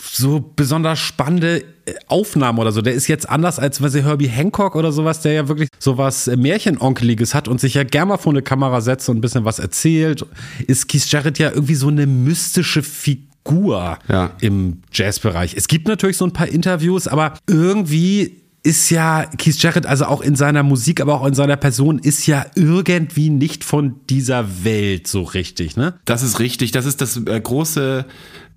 so 0.00 0.52
besonders 0.56 0.98
spannende 0.98 1.62
äh, 1.86 1.94
Aufnahmen 2.08 2.58
oder 2.58 2.72
so. 2.72 2.82
Der 2.82 2.92
ist 2.94 3.08
jetzt 3.08 3.28
anders 3.28 3.58
als 3.58 3.80
weiß 3.82 3.94
ich, 3.96 4.04
Herbie 4.04 4.28
Hancock 4.28 4.76
oder 4.76 4.92
sowas, 4.92 5.20
der 5.20 5.32
ja 5.32 5.48
wirklich 5.48 5.68
sowas 5.78 6.28
äh, 6.28 6.36
Märchenonkeliges 6.36 7.34
hat 7.34 7.48
und 7.48 7.60
sich 7.60 7.74
ja 7.74 7.84
gerne 7.84 8.10
mal 8.10 8.16
vor 8.18 8.32
eine 8.32 8.42
Kamera 8.42 8.80
setzt 8.80 9.08
und 9.08 9.18
ein 9.18 9.20
bisschen 9.20 9.44
was 9.44 9.58
erzählt. 9.58 10.24
Ist 10.66 10.88
Keith 10.88 11.10
Jarrett 11.10 11.38
ja 11.38 11.50
irgendwie 11.50 11.74
so 11.74 11.88
eine 11.88 12.06
mystische 12.06 12.82
Figur 12.82 13.98
Ja. 14.08 14.30
im 14.40 14.82
Jazzbereich. 14.92 15.54
Es 15.56 15.66
gibt 15.68 15.88
natürlich 15.88 16.16
so 16.16 16.24
ein 16.24 16.32
paar 16.32 16.48
Interviews, 16.48 17.08
aber 17.08 17.34
irgendwie 17.48 18.38
ist 18.64 18.90
ja 18.90 19.24
Keith 19.38 19.60
Jarrett, 19.60 19.86
also 19.86 20.04
auch 20.04 20.20
in 20.20 20.36
seiner 20.36 20.62
Musik, 20.62 21.00
aber 21.00 21.20
auch 21.20 21.26
in 21.26 21.34
seiner 21.34 21.56
Person, 21.56 21.98
ist 21.98 22.28
ja 22.28 22.46
irgendwie 22.54 23.28
nicht 23.28 23.64
von 23.64 23.96
dieser 24.08 24.64
Welt 24.64 25.08
so 25.08 25.22
richtig, 25.22 25.76
ne? 25.76 25.94
Das 26.04 26.22
ist 26.22 26.38
richtig. 26.38 26.70
Das 26.70 26.86
ist 26.86 27.00
das 27.00 27.16
äh, 27.16 27.40
große, 27.40 28.04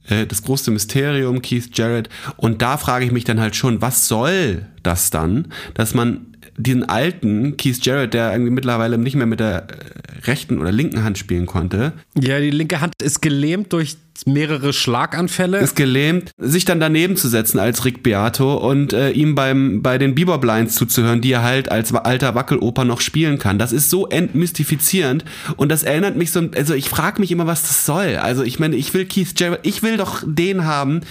äh, 0.09 0.25
das 0.25 0.43
große 0.43 0.71
Mysterium 0.71 1.41
Keith 1.41 1.69
Jarrett. 1.77 2.09
Und 2.37 2.61
da 2.61 2.77
frage 2.77 3.05
ich 3.05 3.11
mich 3.11 3.23
dann 3.23 3.39
halt 3.39 3.55
schon, 3.55 3.81
was 3.81 4.07
soll 4.07 4.67
das 4.83 5.09
dann, 5.09 5.47
dass 5.73 5.93
man 5.93 6.34
diesen 6.57 6.87
alten 6.87 7.57
Keith 7.57 7.85
Jarrett, 7.85 8.13
der 8.13 8.31
irgendwie 8.31 8.51
mittlerweile 8.51 8.97
nicht 8.97 9.15
mehr 9.15 9.25
mit 9.25 9.39
der 9.39 9.67
äh, 9.67 10.19
rechten 10.25 10.59
oder 10.59 10.71
linken 10.71 11.03
Hand 11.03 11.17
spielen 11.17 11.45
konnte, 11.45 11.93
Ja, 12.19 12.39
die 12.39 12.51
linke 12.51 12.81
Hand 12.81 12.93
ist 13.01 13.21
gelähmt 13.21 13.73
durch 13.73 13.97
mehrere 14.25 14.71
Schlaganfälle. 14.71 15.57
ist 15.59 15.75
gelähmt, 15.75 16.31
sich 16.37 16.63
dann 16.63 16.79
daneben 16.79 17.17
zu 17.17 17.27
setzen 17.27 17.59
als 17.59 17.83
Rick 17.83 18.01
Beato 18.01 18.55
und 18.55 18.93
äh, 18.93 19.09
ihm 19.11 19.35
beim 19.35 19.81
bei 19.81 19.97
den 19.97 20.15
Bieber 20.15 20.37
Blinds 20.37 20.75
zuzuhören, 20.75 21.19
die 21.19 21.33
er 21.33 21.43
halt 21.43 21.69
als 21.69 21.93
alter 21.93 22.33
Wackeloper 22.33 22.85
noch 22.85 23.01
spielen 23.01 23.37
kann. 23.39 23.59
Das 23.59 23.73
ist 23.73 23.89
so 23.89 24.07
entmystifizierend 24.07 25.25
und 25.57 25.69
das 25.69 25.83
erinnert 25.83 26.15
mich 26.15 26.31
so, 26.31 26.49
also 26.55 26.73
ich 26.73 26.87
frage 26.87 27.19
mich 27.19 27.31
immer, 27.31 27.45
was 27.45 27.63
das 27.63 27.85
soll. 27.85 28.15
Also 28.15 28.43
ich 28.43 28.57
meine, 28.59 28.77
ich 28.77 28.93
will 28.93 29.05
Keith 29.05 29.37
Jarrett, 29.37 29.59
ich 29.63 29.83
will 29.83 29.97
doch 29.97 30.23
den 30.25 30.63
haben, 30.65 31.01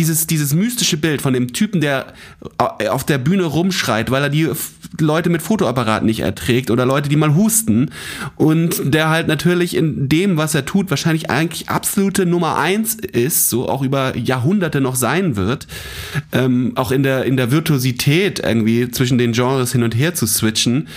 dieses, 0.00 0.26
dieses 0.26 0.54
mystische 0.54 0.96
Bild 0.96 1.20
von 1.20 1.34
dem 1.34 1.52
Typen, 1.52 1.82
der 1.82 2.14
äh, 2.78 2.88
auf 2.88 3.04
der 3.04 3.18
Bühne 3.18 3.44
rumschreit, 3.44 4.10
weil 4.10 4.22
er 4.22 4.30
die 4.30 4.48
Leute 4.98 5.28
mit 5.28 5.42
Fotoapparaten 5.42 6.06
nicht 6.06 6.20
erträgt 6.20 6.70
oder 6.70 6.86
Leute, 6.86 7.10
die 7.10 7.16
mal 7.16 7.34
husten 7.34 7.90
und 8.36 8.94
der 8.94 9.10
halt 9.10 9.28
natürlich 9.28 9.76
in 9.76 10.08
dem, 10.08 10.38
was 10.38 10.54
er 10.54 10.64
tut, 10.64 10.88
wahrscheinlich 10.88 11.28
eigentlich 11.28 11.68
absolute 11.68 12.24
Nummer 12.24 12.56
eins 12.56 12.94
ist, 12.94 13.50
so 13.50 13.68
auch 13.68 13.82
über 13.82 14.16
Jahrhunderte 14.16 14.80
noch 14.80 14.94
sein 14.94 15.36
wird, 15.36 15.66
ähm, 16.32 16.72
auch 16.76 16.92
in 16.92 17.02
der, 17.02 17.26
in 17.26 17.36
der 17.36 17.50
Virtuosität 17.50 18.38
irgendwie 18.38 18.90
zwischen 18.90 19.18
den 19.18 19.32
Genres 19.32 19.72
hin 19.72 19.82
und 19.82 19.94
her 19.94 20.14
zu 20.14 20.26
switchen. 20.26 20.88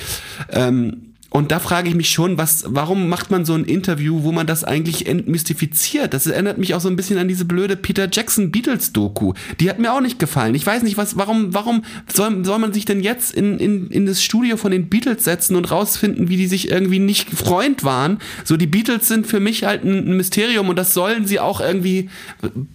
Ähm, 0.50 1.13
und 1.34 1.52
da 1.52 1.58
frage 1.58 1.90
ich 1.90 1.96
mich 1.96 2.12
schon, 2.12 2.38
was, 2.38 2.64
warum 2.68 3.10
macht 3.10 3.32
man 3.32 3.44
so 3.44 3.56
ein 3.56 3.66
Interview, 3.66 4.22
wo 4.22 4.32
man 4.32 4.46
das 4.46 4.64
eigentlich 4.64 5.08
entmystifiziert? 5.08 6.14
Das 6.14 6.28
erinnert 6.28 6.60
mich 6.60 6.76
auch 6.76 6.80
so 6.80 6.90
ein 6.90 6.96
bisschen 6.96 7.18
an 7.18 7.28
diese 7.28 7.46
blöde 7.46 7.76
Peter 7.76 8.08
Jackson 8.10 8.52
Beatles 8.52 8.94
Doku. 8.94 9.34
Die 9.60 9.68
hat 9.68 9.80
mir 9.80 9.92
auch 9.94 10.00
nicht 10.00 10.20
gefallen. 10.20 10.54
Ich 10.54 10.64
weiß 10.64 10.84
nicht, 10.84 10.96
was, 10.96 11.18
warum, 11.18 11.52
warum 11.52 11.86
soll, 12.14 12.46
soll 12.46 12.60
man 12.60 12.72
sich 12.72 12.86
denn 12.86 13.02
jetzt 13.02 13.34
in, 13.34 13.58
in, 13.58 13.88
in 13.88 14.06
das 14.06 14.24
Studio 14.24 14.58
von 14.58 14.70
den 14.70 14.90
Beatles 14.90 15.24
setzen 15.24 15.56
und 15.56 15.72
rausfinden, 15.72 16.30
wie 16.30 16.38
die 16.38 16.46
sich 16.46 16.70
irgendwie 16.70 17.00
nicht 17.00 17.32
Freund 17.32 17.84
waren? 17.84 18.20
So, 18.44 18.56
die 18.56 18.68
Beatles 18.68 19.08
sind 19.08 19.26
für 19.26 19.40
mich 19.40 19.64
halt 19.64 19.84
ein, 19.84 20.16
Mysterium 20.16 20.70
und 20.70 20.76
das 20.76 20.94
sollen 20.94 21.26
sie 21.26 21.40
auch 21.40 21.62
irgendwie 21.62 22.12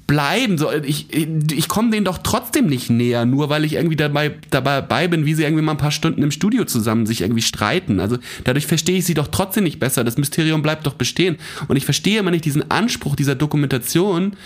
bleiben. 0.08 0.58
So, 0.58 0.72
ich, 0.72 1.14
ich 1.14 1.68
komme 1.68 1.90
denen 1.90 2.04
doch 2.04 2.18
trotzdem 2.18 2.66
nicht 2.66 2.90
näher, 2.90 3.24
nur 3.24 3.50
weil 3.50 3.64
ich 3.64 3.74
irgendwie 3.74 3.94
dabei, 3.94 4.32
dabei 4.50 5.06
bin, 5.06 5.26
wie 5.26 5.34
sie 5.34 5.44
irgendwie 5.44 5.62
mal 5.62 5.72
ein 5.72 5.78
paar 5.78 5.92
Stunden 5.92 6.24
im 6.24 6.32
Studio 6.32 6.64
zusammen 6.64 7.06
sich 7.06 7.20
irgendwie 7.20 7.42
streiten. 7.42 8.00
Also 8.00 8.18
dadurch 8.48 8.66
verstehe 8.66 8.96
ich 8.96 9.04
sie 9.04 9.12
doch 9.12 9.28
trotzdem 9.28 9.64
nicht 9.64 9.78
besser. 9.78 10.04
Das 10.04 10.16
Mysterium 10.16 10.62
bleibt 10.62 10.86
doch 10.86 10.94
bestehen. 10.94 11.36
Und 11.68 11.76
ich 11.76 11.84
verstehe 11.84 12.18
immer 12.18 12.30
nicht 12.30 12.46
diesen 12.46 12.70
Anspruch 12.70 13.14
dieser 13.14 13.34
Dokumentation, 13.34 14.36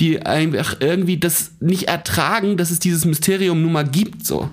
die 0.00 0.20
einfach 0.20 0.78
irgendwie 0.80 1.16
das 1.16 1.52
nicht 1.60 1.84
ertragen, 1.84 2.56
dass 2.56 2.72
es 2.72 2.80
dieses 2.80 3.04
Mysterium 3.04 3.62
nun 3.62 3.72
mal 3.72 3.86
gibt, 3.88 4.26
so. 4.26 4.50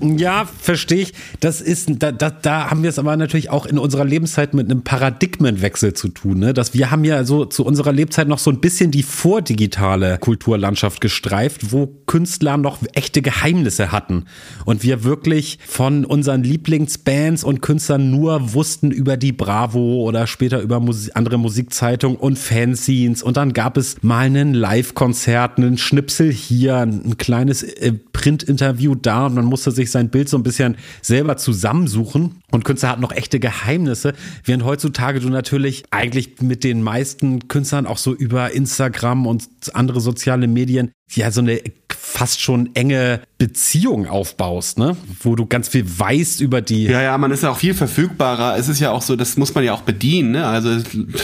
Ja, 0.00 0.44
verstehe 0.60 1.00
ich. 1.00 1.12
Das 1.40 1.60
ist, 1.60 1.90
da, 1.98 2.12
da, 2.12 2.30
da 2.30 2.70
haben 2.70 2.84
wir 2.84 2.90
es 2.90 3.00
aber 3.00 3.16
natürlich 3.16 3.50
auch 3.50 3.66
in 3.66 3.78
unserer 3.78 4.04
Lebenszeit 4.04 4.54
mit 4.54 4.70
einem 4.70 4.82
Paradigmenwechsel 4.82 5.92
zu 5.92 6.08
tun. 6.08 6.38
Ne? 6.38 6.54
Dass 6.54 6.72
wir 6.72 6.92
haben 6.92 7.02
ja 7.02 7.24
so 7.24 7.44
zu 7.44 7.64
unserer 7.64 7.92
Lebzeit 7.92 8.28
noch 8.28 8.38
so 8.38 8.50
ein 8.50 8.60
bisschen 8.60 8.92
die 8.92 9.02
vordigitale 9.02 10.18
Kulturlandschaft 10.18 11.00
gestreift, 11.00 11.72
wo 11.72 11.88
Künstler 12.06 12.56
noch 12.58 12.78
echte 12.94 13.22
Geheimnisse 13.22 13.90
hatten. 13.90 14.26
Und 14.64 14.84
wir 14.84 15.02
wirklich 15.02 15.58
von 15.66 16.04
unseren 16.04 16.44
Lieblingsbands 16.44 17.42
und 17.42 17.60
Künstlern 17.60 18.08
nur 18.08 18.54
wussten 18.54 18.92
über 18.92 19.16
die 19.16 19.32
Bravo 19.32 20.04
oder 20.04 20.28
später 20.28 20.60
über 20.60 20.78
Musik, 20.78 21.16
andere 21.16 21.38
Musikzeitungen 21.38 22.16
und 22.16 22.38
Fanzines. 22.38 23.24
Und 23.24 23.36
dann 23.36 23.52
gab 23.52 23.76
es 23.76 23.96
mal 24.02 24.26
einen 24.26 24.54
Live-Konzert, 24.54 25.58
einen 25.58 25.76
Schnipsel 25.76 26.30
hier, 26.30 26.76
ein 26.76 27.16
kleines 27.18 27.64
äh, 27.64 27.94
Print-Interview 28.12 28.94
da 28.94 29.26
und 29.26 29.34
man 29.34 29.44
musste 29.44 29.72
sich 29.72 29.87
sein 29.90 30.10
Bild 30.10 30.28
so 30.28 30.36
ein 30.36 30.42
bisschen 30.42 30.76
selber 31.02 31.36
zusammensuchen. 31.36 32.42
Und 32.50 32.64
Künstler 32.64 32.90
hatten 32.90 33.02
noch 33.02 33.12
echte 33.12 33.40
Geheimnisse, 33.40 34.14
während 34.44 34.64
heutzutage 34.64 35.20
du 35.20 35.28
natürlich 35.28 35.84
eigentlich 35.90 36.40
mit 36.40 36.64
den 36.64 36.82
meisten 36.82 37.48
Künstlern 37.48 37.86
auch 37.86 37.98
so 37.98 38.14
über 38.14 38.52
Instagram 38.52 39.26
und 39.26 39.48
andere 39.74 40.00
soziale 40.00 40.46
Medien 40.46 40.90
ja 41.14 41.30
so 41.30 41.40
eine 41.40 41.60
fast 41.96 42.40
schon 42.40 42.74
enge 42.74 43.20
Beziehung 43.38 44.06
aufbaust, 44.06 44.78
ne? 44.78 44.96
Wo 45.20 45.36
du 45.36 45.46
ganz 45.46 45.68
viel 45.68 45.84
weißt 45.86 46.40
über 46.40 46.60
die. 46.60 46.84
Ja, 46.84 47.02
ja, 47.02 47.18
man 47.18 47.30
ist 47.30 47.42
ja 47.42 47.50
auch 47.50 47.56
viel 47.58 47.74
verfügbarer. 47.74 48.56
Es 48.56 48.68
ist 48.68 48.80
ja 48.80 48.90
auch 48.90 49.02
so, 49.02 49.16
das 49.16 49.36
muss 49.36 49.54
man 49.54 49.64
ja 49.64 49.74
auch 49.74 49.82
bedienen, 49.82 50.32
ne? 50.32 50.46
Also 50.46 50.78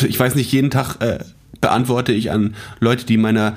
ich 0.07 0.19
weiß 0.19 0.35
nicht, 0.35 0.53
jeden 0.53 0.71
Tag 0.71 1.01
äh, 1.01 1.19
beantworte 1.65 2.13
ich 2.13 2.31
an 2.31 2.55
Leute, 2.79 3.07
die 3.07 3.17
meiner 3.17 3.57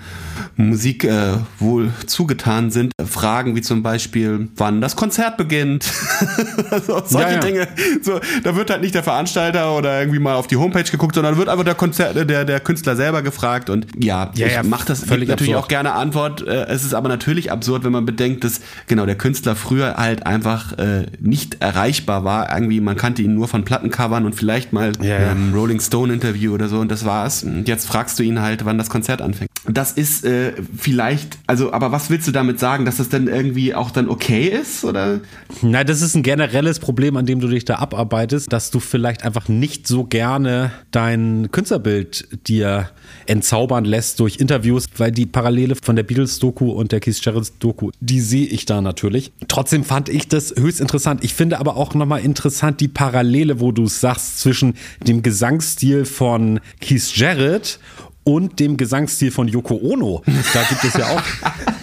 Musik 0.55 1.03
äh, 1.03 1.33
wohl 1.59 1.91
zugetan 2.05 2.71
sind, 2.71 2.93
Fragen 3.05 3.53
wie 3.57 3.61
zum 3.61 3.83
Beispiel, 3.83 4.47
wann 4.55 4.79
das 4.79 4.95
Konzert 4.95 5.35
beginnt. 5.35 5.91
also 6.71 7.01
solche 7.05 7.27
ja, 7.27 7.33
ja. 7.33 7.39
Dinge. 7.39 7.67
So, 8.01 8.21
da 8.43 8.55
wird 8.55 8.69
halt 8.69 8.79
nicht 8.79 8.95
der 8.95 9.03
Veranstalter 9.03 9.75
oder 9.75 9.99
irgendwie 9.99 10.19
mal 10.19 10.35
auf 10.35 10.47
die 10.47 10.55
Homepage 10.55 10.89
geguckt, 10.89 11.15
sondern 11.15 11.35
wird 11.35 11.49
einfach 11.49 11.65
der 11.65 11.75
Konzert, 11.75 12.15
der, 12.29 12.45
der 12.45 12.59
Künstler 12.61 12.95
selber 12.95 13.23
gefragt. 13.23 13.69
Und 13.69 13.87
ja, 14.01 14.31
ja 14.35 14.47
ich 14.47 14.63
mache 14.63 14.85
das 14.85 15.03
völlig 15.03 15.27
natürlich 15.27 15.53
absurd. 15.53 15.65
auch 15.65 15.67
gerne 15.67 15.91
Antwort. 15.91 16.47
Äh, 16.47 16.67
es 16.67 16.85
ist 16.85 16.93
aber 16.93 17.09
natürlich 17.09 17.51
absurd, 17.51 17.83
wenn 17.83 17.91
man 17.91 18.05
bedenkt, 18.05 18.45
dass 18.45 18.61
genau 18.87 19.05
der 19.05 19.17
Künstler 19.17 19.57
früher 19.57 19.97
halt 19.97 20.25
einfach 20.25 20.77
äh, 20.77 21.07
nicht 21.19 21.57
erreichbar 21.59 22.23
war. 22.23 22.53
Irgendwie, 22.53 22.79
man 22.79 22.95
kannte 22.95 23.21
ihn 23.21 23.35
nur 23.35 23.49
von 23.49 23.65
Plattencovern 23.65 24.25
und 24.25 24.33
vielleicht 24.33 24.71
mal 24.71 24.93
ja, 25.01 25.31
ähm, 25.31 25.51
Rolling 25.53 25.81
Stone 25.81 26.13
Interview 26.13 26.53
oder 26.53 26.69
so 26.69 26.79
und 26.79 26.89
das 26.89 27.03
war's. 27.03 27.43
Und 27.43 27.67
jetzt 27.67 27.87
fragst 27.97 28.19
du 28.19 28.23
ihn 28.23 28.39
halt, 28.39 28.63
wann 28.63 28.77
das 28.77 28.91
Konzert 28.91 29.23
anfängt. 29.23 29.49
Das 29.65 29.91
ist 29.91 30.23
äh, 30.23 30.53
vielleicht, 30.77 31.37
also, 31.45 31.73
aber 31.73 31.91
was 31.91 32.09
willst 32.09 32.27
du 32.27 32.31
damit 32.31 32.59
sagen, 32.59 32.85
dass 32.85 32.97
das 32.97 33.09
dann 33.09 33.27
irgendwie 33.27 33.75
auch 33.75 33.91
dann 33.91 34.07
okay 34.07 34.47
ist, 34.47 34.85
oder? 34.85 35.19
Nein, 35.61 35.85
das 35.85 36.01
ist 36.01 36.15
ein 36.15 36.23
generelles 36.23 36.79
Problem, 36.79 37.17
an 37.17 37.25
dem 37.25 37.41
du 37.41 37.47
dich 37.47 37.65
da 37.65 37.75
abarbeitest, 37.75 38.51
dass 38.51 38.71
du 38.71 38.79
vielleicht 38.79 39.23
einfach 39.23 39.49
nicht 39.49 39.87
so 39.87 40.05
gerne 40.05 40.71
dein 40.91 41.49
Künstlerbild 41.51 42.27
dir 42.47 42.89
entzaubern 43.25 43.83
lässt 43.83 44.19
durch 44.19 44.37
Interviews, 44.37 44.85
weil 44.97 45.11
die 45.11 45.25
Parallele 45.25 45.75
von 45.81 45.95
der 45.95 46.03
Beatles-Doku 46.03 46.71
und 46.71 46.91
der 46.91 47.01
Keith 47.01 47.19
Jarrett-Doku, 47.21 47.91
die 47.99 48.21
sehe 48.21 48.45
ich 48.45 48.65
da 48.65 48.81
natürlich. 48.81 49.33
Trotzdem 49.49 49.83
fand 49.83 50.07
ich 50.07 50.29
das 50.29 50.53
höchst 50.57 50.79
interessant. 50.79 51.23
Ich 51.23 51.33
finde 51.33 51.59
aber 51.59 51.75
auch 51.75 51.93
nochmal 51.93 52.21
interessant 52.21 52.79
die 52.79 52.87
Parallele, 52.87 53.59
wo 53.59 53.73
du 53.73 53.87
sagst, 53.87 54.39
zwischen 54.39 54.75
dem 55.05 55.23
Gesangsstil 55.23 56.05
von 56.05 56.61
Keith 56.79 57.15
Jarrett 57.15 57.79
und 58.27 58.59
dem 58.59 58.75
Gesangsstil 58.75 59.31
von 59.31 59.47
Yoko 59.47 59.75
Ono. 59.75 60.21
Da 60.53 60.63
gibt 60.63 60.83
es 60.83 60.95
ja 60.95 61.05
auch, 61.07 61.23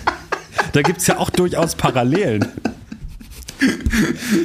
da 0.73 0.83
gibt 0.83 1.01
es 1.01 1.07
ja 1.07 1.17
auch 1.17 1.31
durchaus 1.31 1.75
Parallelen. 1.75 2.47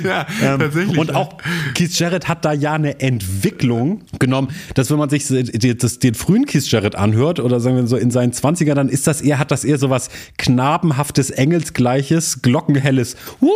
Ja, 0.03 0.27
ähm, 0.41 0.59
tatsächlich. 0.59 0.97
Und 0.97 1.15
auch 1.15 1.37
Keith 1.73 1.97
Jarrett 1.97 2.27
hat 2.27 2.45
da 2.45 2.53
ja 2.53 2.73
eine 2.73 2.99
Entwicklung 2.99 4.01
genommen, 4.19 4.49
dass 4.75 4.91
wenn 4.91 4.97
man 4.97 5.09
sich 5.09 5.27
das, 5.27 5.99
den 5.99 6.15
frühen 6.15 6.45
Keith 6.45 6.69
Jarrett 6.69 6.95
anhört 6.95 7.39
oder 7.39 7.59
sagen 7.59 7.75
wir 7.75 7.87
so 7.87 7.97
in 7.97 8.11
seinen 8.11 8.31
20er, 8.31 8.73
dann 8.73 8.89
ist 8.89 9.07
das 9.07 9.21
eher, 9.21 9.39
hat 9.39 9.51
das 9.51 9.63
eher 9.63 9.77
so 9.77 9.89
was 9.89 10.09
knabenhaftes, 10.37 11.29
engelsgleiches, 11.29 12.41
glockenhelles. 12.41 13.15
Woo, 13.39 13.49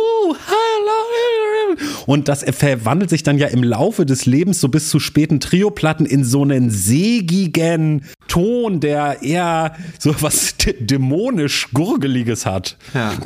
und 2.06 2.28
das 2.28 2.44
verwandelt 2.44 3.10
sich 3.10 3.22
dann 3.22 3.38
ja 3.38 3.48
im 3.48 3.62
Laufe 3.62 4.06
des 4.06 4.26
Lebens 4.26 4.60
so 4.60 4.68
bis 4.68 4.88
zu 4.88 5.00
späten 5.00 5.40
Trioplatten 5.40 6.06
in 6.06 6.24
so 6.24 6.42
einen 6.42 6.70
sägigen 6.70 8.04
Ton, 8.28 8.80
der 8.80 9.22
eher 9.22 9.76
so 9.98 10.14
was 10.20 10.56
dämonisch 10.80 11.68
Gurgeliges 11.72 12.46
hat. 12.46 12.76
Ja. 12.94 13.12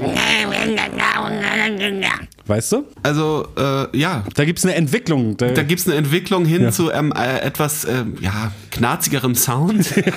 Weißt 2.48 2.72
du? 2.72 2.86
Also, 3.02 3.46
äh, 3.58 3.96
ja. 3.96 4.24
Da 4.34 4.44
gibt 4.46 4.58
es 4.58 4.64
eine 4.64 4.74
Entwicklung. 4.74 5.36
Da, 5.36 5.50
da 5.50 5.62
gibt 5.62 5.80
es 5.80 5.86
eine 5.86 5.96
Entwicklung 5.96 6.46
hin 6.46 6.62
ja. 6.62 6.70
zu 6.70 6.90
ähm, 6.90 7.12
äh, 7.12 7.40
etwas, 7.40 7.84
äh, 7.84 8.04
ja, 8.20 8.52
knarzigerem 8.70 9.34
Sound. 9.34 9.94
Ja. 10.08 10.12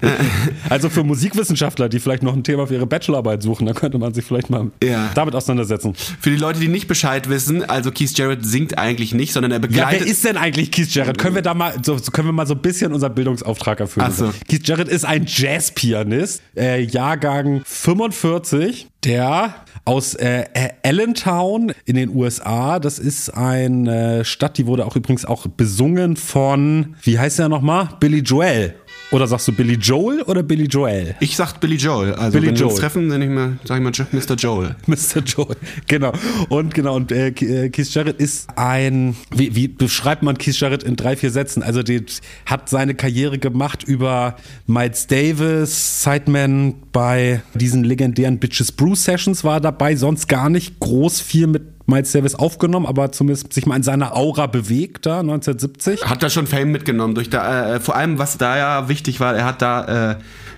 also 0.68 0.88
für 0.88 1.04
Musikwissenschaftler, 1.04 1.88
die 1.88 2.00
vielleicht 2.00 2.22
noch 2.22 2.34
ein 2.34 2.42
Thema 2.42 2.66
für 2.66 2.74
ihre 2.74 2.86
Bachelorarbeit 2.86 3.42
suchen, 3.42 3.66
da 3.66 3.72
könnte 3.72 3.98
man 3.98 4.14
sich 4.14 4.24
vielleicht 4.24 4.50
mal 4.50 4.70
ja. 4.82 5.10
damit 5.14 5.34
auseinandersetzen. 5.34 5.94
Für 5.94 6.30
die 6.30 6.36
Leute, 6.36 6.58
die 6.60 6.68
nicht 6.68 6.88
Bescheid 6.88 7.28
wissen, 7.28 7.68
also 7.68 7.90
Keith 7.90 8.16
Jarrett 8.16 8.44
singt 8.44 8.78
eigentlich 8.78 9.14
nicht, 9.14 9.32
sondern 9.32 9.52
er 9.52 9.58
begleitet. 9.58 10.00
Ja, 10.00 10.04
wer 10.06 10.10
ist 10.10 10.24
denn 10.24 10.36
eigentlich 10.36 10.70
Keith 10.70 10.92
Jarrett? 10.94 11.18
Können 11.18 11.34
wir 11.34 11.42
da 11.42 11.54
mal, 11.54 11.74
so, 11.82 11.96
können 11.96 12.28
wir 12.28 12.32
mal 12.32 12.46
so 12.46 12.54
ein 12.54 12.60
bisschen 12.60 12.92
unseren 12.92 13.14
Bildungsauftrag 13.14 13.80
erfüllen? 13.80 14.10
So. 14.12 14.32
Keith 14.48 14.66
Jarrett 14.66 14.88
ist 14.88 15.04
ein 15.04 15.26
Jazzpianist, 15.26 16.42
äh, 16.56 16.82
Jahrgang 16.82 17.62
45, 17.64 18.88
der 19.04 19.54
aus 19.84 20.14
äh, 20.14 20.44
Allentown 20.82 21.72
in 21.84 21.96
den 21.96 22.14
USA. 22.14 22.78
Das 22.78 22.98
ist 22.98 23.30
eine 23.30 24.24
Stadt, 24.24 24.58
die 24.58 24.66
wurde 24.66 24.86
auch 24.86 24.96
übrigens 24.96 25.24
auch 25.24 25.46
besungen 25.46 26.16
von, 26.16 26.96
wie 27.02 27.18
heißt 27.18 27.38
der 27.38 27.48
nochmal? 27.48 27.88
Billy 28.00 28.20
Joel. 28.20 28.74
Oder 29.12 29.26
sagst 29.26 29.48
du 29.48 29.52
Billy 29.52 29.74
Joel 29.74 30.22
oder 30.22 30.44
Billy 30.44 30.66
Joel? 30.66 31.16
Ich 31.18 31.34
sag 31.34 31.58
Billy 31.58 31.74
Joel. 31.74 32.14
Also 32.14 32.32
Billy 32.32 32.48
wenn 32.48 32.54
Joel. 32.54 32.68
wir 32.68 32.72
uns 32.72 32.80
treffen, 32.80 33.08
nenne 33.08 33.24
ich 33.24 33.30
mal, 33.30 33.58
sag 33.64 33.78
ich 33.78 33.82
mal 33.82 33.90
Mr. 34.12 34.34
Joel. 34.36 34.76
Mr. 34.86 35.20
Joel, 35.26 35.56
genau. 35.88 36.12
Und 36.48 36.74
genau, 36.74 36.94
und 36.94 37.10
äh, 37.10 37.28
äh, 37.28 37.70
Keith 37.70 37.92
Jarrett 37.92 38.20
ist 38.20 38.48
ein, 38.56 39.16
wie, 39.34 39.56
wie 39.56 39.66
beschreibt 39.66 40.22
man 40.22 40.38
Keith 40.38 40.58
Jarrett 40.60 40.84
in 40.84 40.94
drei, 40.94 41.16
vier 41.16 41.32
Sätzen? 41.32 41.64
Also 41.64 41.82
der 41.82 42.02
hat 42.46 42.68
seine 42.68 42.94
Karriere 42.94 43.38
gemacht 43.38 43.82
über 43.82 44.36
Miles 44.68 45.08
Davis, 45.08 46.04
Sideman 46.04 46.74
bei 46.92 47.42
diesen 47.54 47.82
legendären 47.82 48.38
Bitches 48.38 48.70
Brew 48.70 48.94
Sessions 48.94 49.42
war 49.42 49.60
dabei, 49.60 49.96
sonst 49.96 50.28
gar 50.28 50.48
nicht 50.48 50.78
groß 50.78 51.20
viel 51.20 51.48
mit 51.48 51.79
Miles 51.90 52.12
Davis 52.12 52.34
aufgenommen, 52.34 52.86
aber 52.86 53.12
zumindest 53.12 53.52
sich 53.52 53.66
mal 53.66 53.76
in 53.76 53.82
seiner 53.82 54.16
Aura 54.16 54.46
bewegt 54.46 55.06
da 55.06 55.20
1970. 55.20 56.04
Hat 56.08 56.22
da 56.22 56.30
schon 56.30 56.46
Fame 56.46 56.72
mitgenommen 56.72 57.14
durch 57.14 57.30
da, 57.30 57.74
äh, 57.74 57.80
vor 57.80 57.96
allem 57.96 58.18
was 58.18 58.38
da 58.38 58.56
ja 58.56 58.88
wichtig 58.88 59.20
war, 59.20 59.36
er 59.36 59.44
hat 59.44 59.60
da 59.60 60.12
äh, 60.12 60.16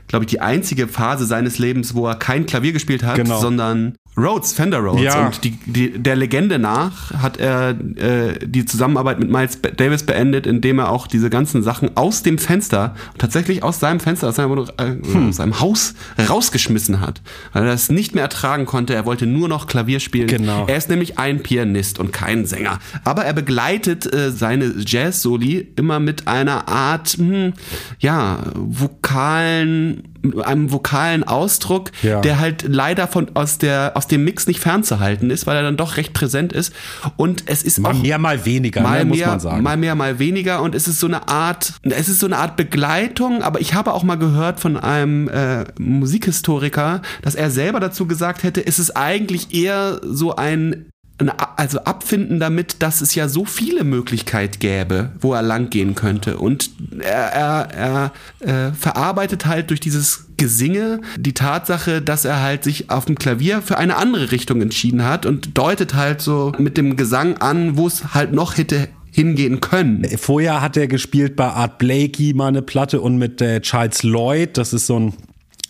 glaube 0.08 0.24
ich, 0.24 0.30
die 0.30 0.40
einzige 0.40 0.88
Phase 0.88 1.24
seines 1.24 1.58
Lebens, 1.58 1.94
wo 1.94 2.06
er 2.06 2.16
kein 2.16 2.44
Klavier 2.44 2.72
gespielt 2.72 3.02
hat, 3.02 3.16
genau. 3.16 3.40
sondern 3.40 3.94
Rhodes, 4.16 4.52
Fender 4.52 4.80
Rhodes. 4.80 5.02
Ja. 5.02 5.26
Und 5.26 5.42
die, 5.42 5.52
die, 5.64 5.98
der 5.98 6.16
Legende 6.16 6.58
nach 6.58 7.12
hat 7.14 7.38
er 7.38 7.70
äh, 7.70 8.38
die 8.44 8.66
Zusammenarbeit 8.66 9.18
mit 9.18 9.30
Miles 9.30 9.58
Davis 9.76 10.04
beendet, 10.04 10.46
indem 10.46 10.80
er 10.80 10.90
auch 10.90 11.06
diese 11.06 11.30
ganzen 11.30 11.62
Sachen 11.62 11.96
aus 11.96 12.22
dem 12.22 12.36
Fenster, 12.36 12.94
tatsächlich 13.16 13.62
aus 13.62 13.80
seinem 13.80 14.00
Fenster, 14.00 14.28
aus 14.28 14.36
seinem, 14.36 14.58
äh, 14.58 14.96
hm. 15.02 15.30
aus 15.30 15.36
seinem 15.36 15.60
Haus 15.60 15.94
rausgeschmissen 16.28 17.00
hat. 17.00 17.22
Weil 17.54 17.64
er 17.64 17.70
das 17.70 17.88
nicht 17.88 18.14
mehr 18.14 18.24
ertragen 18.24 18.66
konnte. 18.66 18.94
Er 18.94 19.06
wollte 19.06 19.26
nur 19.26 19.48
noch 19.48 19.66
Klavier 19.66 19.98
spielen. 19.98 20.26
Genau. 20.26 20.66
Er 20.66 20.76
ist 20.76 20.90
nämlich 20.90 21.18
ein 21.18 21.42
Pianist 21.42 21.98
und 21.98 22.12
kein 22.12 22.44
Sänger. 22.44 22.80
Aber 23.04 23.24
er 23.24 23.32
begleitet 23.32 24.12
äh, 24.12 24.30
seine 24.30 24.74
Jazz-Soli 24.78 25.72
immer 25.76 26.00
mit 26.00 26.28
einer 26.28 26.68
Art, 26.68 27.16
hm, 27.16 27.54
ja, 27.98 28.40
vokalen 28.54 30.11
einem 30.44 30.70
vokalen 30.72 31.24
Ausdruck, 31.24 31.90
ja. 32.02 32.20
der 32.20 32.38
halt 32.38 32.64
leider 32.66 33.08
von 33.08 33.30
aus 33.34 33.58
der 33.58 33.92
aus 33.94 34.06
dem 34.06 34.24
Mix 34.24 34.46
nicht 34.46 34.60
fernzuhalten 34.60 35.30
ist, 35.30 35.46
weil 35.46 35.56
er 35.56 35.62
dann 35.62 35.76
doch 35.76 35.96
recht 35.96 36.12
präsent 36.12 36.52
ist 36.52 36.72
und 37.16 37.44
es 37.46 37.62
ist 37.62 37.78
mal 37.78 37.92
auch 37.92 38.02
mehr 38.02 38.18
mal 38.18 38.44
weniger, 38.44 38.82
ne, 38.82 38.88
mal 38.88 39.04
mehr, 39.04 39.06
muss 39.06 39.20
man 39.20 39.40
sagen. 39.40 39.62
Mal 39.62 39.76
mehr 39.76 39.94
mal 39.94 40.18
weniger 40.18 40.62
und 40.62 40.74
es 40.74 40.88
ist 40.88 41.00
so 41.00 41.06
eine 41.06 41.28
Art 41.28 41.74
es 41.82 42.08
ist 42.08 42.20
so 42.20 42.26
eine 42.26 42.38
Art 42.38 42.56
Begleitung, 42.56 43.42
aber 43.42 43.60
ich 43.60 43.74
habe 43.74 43.92
auch 43.92 44.02
mal 44.02 44.16
gehört 44.16 44.60
von 44.60 44.76
einem 44.76 45.28
äh, 45.28 45.64
Musikhistoriker, 45.78 47.02
dass 47.22 47.34
er 47.34 47.50
selber 47.50 47.80
dazu 47.80 48.06
gesagt 48.06 48.42
hätte, 48.42 48.64
es 48.66 48.78
ist 48.78 48.96
eigentlich 48.96 49.54
eher 49.54 50.00
so 50.02 50.36
ein 50.36 50.91
also 51.30 51.80
abfinden 51.80 52.40
damit, 52.40 52.82
dass 52.82 53.00
es 53.00 53.14
ja 53.14 53.28
so 53.28 53.44
viele 53.44 53.84
Möglichkeiten 53.84 54.58
gäbe, 54.58 55.10
wo 55.20 55.34
er 55.34 55.42
langgehen 55.42 55.94
könnte. 55.94 56.38
Und 56.38 56.70
er, 57.00 57.32
er, 57.32 58.12
er 58.40 58.68
äh, 58.68 58.72
verarbeitet 58.72 59.46
halt 59.46 59.70
durch 59.70 59.80
dieses 59.80 60.26
Gesinge 60.36 61.00
die 61.16 61.34
Tatsache, 61.34 62.02
dass 62.02 62.24
er 62.24 62.40
halt 62.40 62.64
sich 62.64 62.90
auf 62.90 63.04
dem 63.04 63.16
Klavier 63.16 63.62
für 63.62 63.78
eine 63.78 63.96
andere 63.96 64.32
Richtung 64.32 64.60
entschieden 64.60 65.04
hat 65.04 65.26
und 65.26 65.56
deutet 65.56 65.94
halt 65.94 66.20
so 66.20 66.52
mit 66.58 66.76
dem 66.76 66.96
Gesang 66.96 67.38
an, 67.38 67.76
wo 67.76 67.86
es 67.86 68.14
halt 68.14 68.32
noch 68.32 68.56
hätte 68.56 68.88
hingehen 69.12 69.60
können. 69.60 70.06
Vorher 70.18 70.60
hat 70.62 70.76
er 70.76 70.88
gespielt 70.88 71.36
bei 71.36 71.46
Art 71.46 71.78
Blakey 71.78 72.32
mal 72.34 72.48
eine 72.48 72.62
Platte 72.62 73.00
und 73.00 73.18
mit 73.18 73.40
äh, 73.42 73.60
Charles 73.60 74.02
Lloyd, 74.02 74.56
das 74.56 74.72
ist 74.72 74.86
so 74.86 74.98
ein 74.98 75.14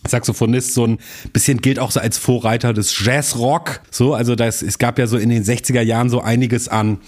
Saxophonist, 0.06 0.74
so 0.74 0.86
ein 0.86 0.98
bisschen 1.32 1.60
gilt 1.60 1.78
auch 1.78 1.90
so 1.90 2.00
als 2.00 2.18
Vorreiter 2.18 2.72
des 2.72 2.98
Jazzrock. 3.04 3.80
So, 3.90 4.14
also 4.14 4.34
das, 4.34 4.62
es 4.62 4.78
gab 4.78 4.98
ja 4.98 5.06
so 5.06 5.16
in 5.16 5.28
den 5.28 5.44
60er 5.44 5.82
Jahren 5.82 6.10
so 6.10 6.20
einiges 6.20 6.68
an 6.68 6.98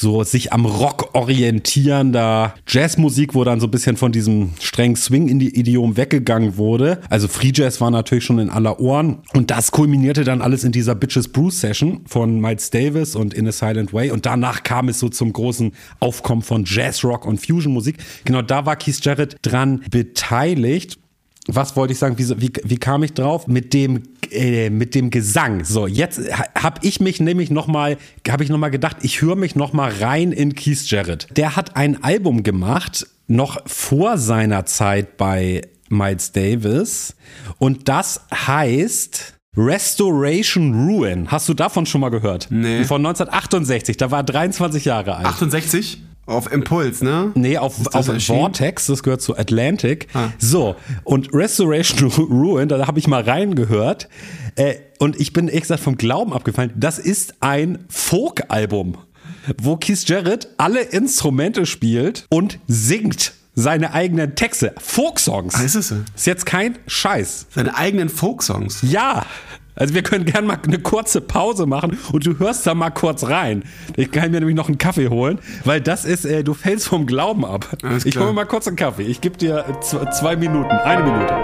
so 0.00 0.24
sich 0.24 0.52
am 0.52 0.64
Rock 0.64 1.14
orientierender 1.14 2.54
Jazzmusik, 2.66 3.34
wo 3.34 3.44
dann 3.44 3.60
so 3.60 3.66
ein 3.66 3.70
bisschen 3.70 3.96
von 3.96 4.12
diesem 4.12 4.52
strengen 4.60 4.96
Swing-Idiom 4.96 5.96
weggegangen 5.96 6.56
wurde. 6.56 7.00
Also 7.10 7.28
Free 7.28 7.52
Jazz 7.54 7.80
war 7.80 7.90
natürlich 7.90 8.24
schon 8.24 8.38
in 8.38 8.50
aller 8.50 8.80
Ohren. 8.80 9.18
Und 9.34 9.50
das 9.50 9.70
kulminierte 9.70 10.24
dann 10.24 10.42
alles 10.42 10.64
in 10.64 10.72
dieser 10.72 10.94
Bitches 10.94 11.28
Bruce 11.28 11.60
Session 11.60 12.00
von 12.06 12.40
Miles 12.40 12.70
Davis 12.70 13.14
und 13.14 13.34
In 13.34 13.46
a 13.46 13.52
Silent 13.52 13.92
Way. 13.92 14.10
Und 14.10 14.26
danach 14.26 14.62
kam 14.62 14.88
es 14.88 14.98
so 14.98 15.08
zum 15.08 15.32
großen 15.32 15.72
Aufkommen 16.00 16.42
von 16.42 16.64
Jazzrock 16.64 17.26
und 17.26 17.44
Fusion-Musik. 17.44 17.98
Genau 18.24 18.42
da 18.42 18.66
war 18.66 18.76
Keith 18.76 19.00
Jarrett 19.02 19.36
dran 19.42 19.84
beteiligt 19.90 20.99
was 21.46 21.76
wollte 21.76 21.92
ich 21.92 21.98
sagen? 21.98 22.18
Wie, 22.18 22.28
wie, 22.40 22.52
wie 22.62 22.76
kam 22.76 23.02
ich 23.02 23.14
drauf? 23.14 23.46
Mit 23.46 23.72
dem, 23.72 24.02
äh, 24.30 24.70
mit 24.70 24.94
dem 24.94 25.10
Gesang. 25.10 25.64
So, 25.64 25.86
jetzt 25.86 26.20
habe 26.54 26.80
ich 26.82 27.00
mich 27.00 27.20
nämlich 27.20 27.50
nochmal, 27.50 27.96
habe 28.28 28.44
ich 28.44 28.50
nochmal 28.50 28.70
gedacht, 28.70 28.98
ich 29.02 29.22
höre 29.22 29.36
mich 29.36 29.56
nochmal 29.56 29.92
rein 30.00 30.32
in 30.32 30.54
Keith 30.54 30.84
Jarrett. 30.86 31.28
Der 31.36 31.56
hat 31.56 31.76
ein 31.76 32.02
Album 32.04 32.42
gemacht, 32.42 33.06
noch 33.26 33.60
vor 33.66 34.18
seiner 34.18 34.66
Zeit 34.66 35.16
bei 35.16 35.62
Miles 35.88 36.32
Davis. 36.32 37.16
Und 37.58 37.88
das 37.88 38.20
heißt 38.32 39.34
Restoration 39.56 40.86
Ruin. 40.88 41.30
Hast 41.30 41.48
du 41.48 41.54
davon 41.54 41.84
schon 41.86 42.00
mal 42.00 42.10
gehört? 42.10 42.48
Nee. 42.50 42.84
Von 42.84 43.04
1968. 43.04 43.96
Da 43.96 44.10
war 44.10 44.22
23 44.22 44.84
Jahre 44.84 45.16
alt. 45.16 45.26
68? 45.26 46.02
Auf 46.30 46.52
Impuls, 46.52 47.02
ne? 47.02 47.32
Nee, 47.34 47.58
auf, 47.58 47.92
auf 47.94 48.06
Vortex, 48.24 48.86
das 48.86 49.02
gehört 49.02 49.20
zu 49.20 49.36
Atlantic. 49.36 50.06
Ah. 50.14 50.28
So, 50.38 50.76
und 51.02 51.34
Restoration 51.34 52.10
Ruin, 52.30 52.68
da 52.68 52.86
habe 52.86 52.98
ich 53.00 53.08
mal 53.08 53.22
reingehört. 53.22 54.08
Äh, 54.54 54.76
und 54.98 55.18
ich 55.18 55.32
bin, 55.32 55.48
ehrlich 55.48 55.62
gesagt, 55.62 55.82
vom 55.82 55.96
Glauben 55.96 56.32
abgefallen. 56.32 56.72
Das 56.76 56.98
ist 56.98 57.34
ein 57.40 57.84
Folk-Album, 57.88 58.96
wo 59.60 59.76
Keith 59.76 60.06
Jarrett 60.06 60.48
alle 60.56 60.80
Instrumente 60.82 61.66
spielt 61.66 62.26
und 62.30 62.60
singt 62.68 63.32
seine 63.54 63.92
eigenen 63.92 64.36
Texte. 64.36 64.74
Folksongs. 64.78 65.54
Ah, 65.56 65.62
ist 65.62 65.74
es 65.74 65.88
so? 65.88 65.96
Ist 66.14 66.26
jetzt 66.26 66.46
kein 66.46 66.78
Scheiß. 66.86 67.46
Seine 67.50 67.76
eigenen 67.76 68.08
Folksongs? 68.08 68.78
Ja. 68.82 69.26
Also 69.74 69.94
wir 69.94 70.02
können 70.02 70.24
gerne 70.24 70.46
mal 70.46 70.58
eine 70.62 70.78
kurze 70.78 71.20
Pause 71.20 71.66
machen 71.66 71.98
und 72.12 72.26
du 72.26 72.38
hörst 72.38 72.66
da 72.66 72.74
mal 72.74 72.90
kurz 72.90 73.24
rein. 73.24 73.64
Ich 73.96 74.10
kann 74.10 74.30
mir 74.30 74.40
nämlich 74.40 74.56
noch 74.56 74.68
einen 74.68 74.78
Kaffee 74.78 75.08
holen, 75.08 75.38
weil 75.64 75.80
das 75.80 76.04
ist, 76.04 76.24
äh, 76.24 76.44
du 76.44 76.54
fällst 76.54 76.88
vom 76.88 77.06
Glauben 77.06 77.44
ab. 77.44 77.66
Ich 78.04 78.16
hole 78.16 78.26
mir 78.26 78.32
mal 78.32 78.46
kurz 78.46 78.66
einen 78.66 78.76
Kaffee. 78.76 79.04
Ich 79.04 79.20
gebe 79.20 79.36
dir 79.36 79.64
zwei 79.80 80.36
Minuten, 80.36 80.70
eine 80.70 81.02
Minute 81.02 81.34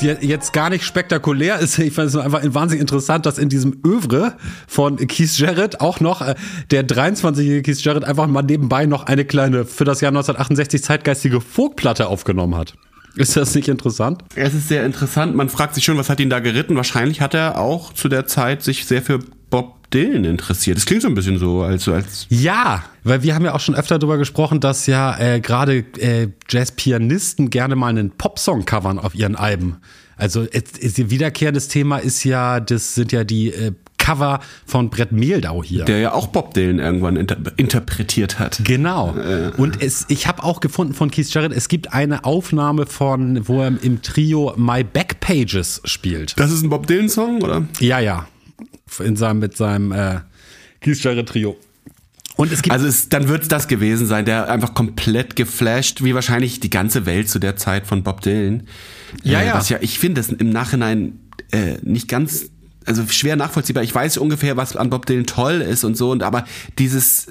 die 0.00 0.06
jetzt 0.06 0.52
gar 0.52 0.70
nicht 0.70 0.84
spektakulär 0.84 1.58
ist. 1.58 1.78
Ich 1.78 1.92
fand 1.92 2.08
es 2.08 2.16
einfach 2.16 2.42
wahnsinnig 2.44 2.80
interessant, 2.80 3.26
dass 3.26 3.38
in 3.38 3.48
diesem 3.48 3.80
Övre 3.84 4.34
von 4.66 4.96
Keith 4.96 5.36
Jarrett 5.38 5.80
auch 5.80 6.00
noch 6.00 6.22
äh, 6.22 6.34
der 6.70 6.86
23-jährige 6.86 7.62
Keith 7.62 7.82
Jarrett 7.82 8.04
einfach 8.04 8.26
mal 8.26 8.42
nebenbei 8.42 8.86
noch 8.86 9.06
eine 9.06 9.24
kleine 9.24 9.64
für 9.64 9.84
das 9.84 10.00
Jahr 10.00 10.10
1968 10.10 10.82
zeitgeistige 10.82 11.40
Folkplatte 11.40 12.08
aufgenommen 12.08 12.54
hat. 12.54 12.74
Ist 13.16 13.36
das 13.36 13.54
nicht 13.54 13.68
interessant? 13.68 14.22
Es 14.34 14.54
ist 14.54 14.68
sehr 14.68 14.84
interessant. 14.84 15.34
Man 15.34 15.48
fragt 15.48 15.74
sich 15.74 15.84
schon, 15.84 15.96
was 15.96 16.08
hat 16.08 16.20
ihn 16.20 16.30
da 16.30 16.40
geritten? 16.40 16.76
Wahrscheinlich 16.76 17.20
hat 17.20 17.34
er 17.34 17.58
auch 17.58 17.92
zu 17.92 18.08
der 18.08 18.26
Zeit 18.26 18.62
sich 18.62 18.86
sehr 18.86 19.02
für 19.02 19.20
Bob 19.50 19.78
Dylan 19.90 20.24
interessiert. 20.24 20.76
Das 20.76 20.86
klingt 20.86 21.02
so 21.02 21.08
ein 21.08 21.14
bisschen 21.14 21.38
so, 21.38 21.62
als, 21.62 21.88
als 21.88 22.26
Ja, 22.28 22.84
weil 23.04 23.22
wir 23.22 23.34
haben 23.34 23.44
ja 23.44 23.54
auch 23.54 23.60
schon 23.60 23.74
öfter 23.74 23.98
darüber 23.98 24.18
gesprochen, 24.18 24.60
dass 24.60 24.86
ja 24.86 25.18
äh, 25.18 25.40
gerade 25.40 25.84
äh, 25.98 26.28
Jazzpianisten 26.48 27.50
gerne 27.50 27.74
mal 27.74 27.88
einen 27.88 28.10
Popsong 28.10 28.64
covern 28.64 28.98
auf 28.98 29.14
ihren 29.14 29.34
Alben. 29.34 29.78
Also 30.16 30.46
es, 30.50 30.78
es, 30.80 30.98
wiederkehrendes 31.10 31.68
Thema 31.68 31.98
ist 31.98 32.24
ja, 32.24 32.60
das 32.60 32.94
sind 32.94 33.12
ja 33.12 33.24
die 33.24 33.52
äh, 33.52 33.72
Cover 34.08 34.40
von 34.64 34.88
Brett 34.88 35.12
Meldau 35.12 35.62
hier. 35.62 35.84
Der 35.84 35.98
ja 35.98 36.12
auch 36.12 36.28
Bob 36.28 36.54
Dylan 36.54 36.78
irgendwann 36.78 37.16
inter 37.16 37.36
interpretiert 37.58 38.38
hat. 38.38 38.60
Genau. 38.64 39.14
Äh. 39.14 39.52
Und 39.58 39.82
es, 39.82 40.06
ich 40.08 40.26
habe 40.26 40.44
auch 40.44 40.60
gefunden 40.60 40.94
von 40.94 41.10
Keith 41.10 41.28
Jarrett, 41.28 41.52
es 41.52 41.68
gibt 41.68 41.92
eine 41.92 42.24
Aufnahme 42.24 42.86
von, 42.86 43.46
wo 43.46 43.60
er 43.60 43.72
im 43.82 44.00
Trio 44.00 44.54
My 44.56 44.82
Backpages 44.82 45.82
spielt. 45.84 46.38
Das 46.40 46.50
ist 46.50 46.62
ein 46.62 46.70
Bob 46.70 46.86
Dylan-Song, 46.86 47.42
oder? 47.42 47.68
Ja, 47.80 47.98
ja. 47.98 48.26
In 48.98 49.16
seinem, 49.16 49.40
mit 49.40 49.58
seinem 49.58 49.92
äh, 49.92 50.20
Keith 50.80 51.02
Jarrett 51.02 51.28
Trio. 51.28 51.58
Und 52.36 52.50
es 52.50 52.62
gibt 52.62 52.72
also 52.72 52.86
es, 52.86 53.10
dann 53.10 53.28
wird 53.28 53.42
es 53.42 53.48
das 53.48 53.68
gewesen 53.68 54.06
sein, 54.06 54.24
der 54.24 54.48
einfach 54.48 54.72
komplett 54.72 55.36
geflasht, 55.36 56.02
wie 56.02 56.14
wahrscheinlich 56.14 56.60
die 56.60 56.70
ganze 56.70 57.04
Welt 57.04 57.28
zu 57.28 57.40
der 57.40 57.56
Zeit 57.56 57.86
von 57.86 58.04
Bob 58.04 58.22
Dylan. 58.22 58.62
Ja, 59.22 59.40
äh, 59.40 59.46
ja. 59.48 59.54
Was 59.54 59.68
ja. 59.68 59.78
Ich 59.82 59.98
finde 59.98 60.22
das 60.22 60.30
im 60.30 60.48
Nachhinein 60.48 61.18
äh, 61.50 61.76
nicht 61.82 62.08
ganz 62.08 62.50
also 62.88 63.06
schwer 63.06 63.36
nachvollziehbar. 63.36 63.82
Ich 63.84 63.94
weiß 63.94 64.16
ungefähr, 64.18 64.56
was 64.56 64.74
an 64.74 64.90
Bob 64.90 65.06
Dylan 65.06 65.26
toll 65.26 65.60
ist 65.60 65.84
und 65.84 65.96
so, 65.96 66.10
und 66.10 66.22
aber 66.22 66.44
dieses 66.78 67.30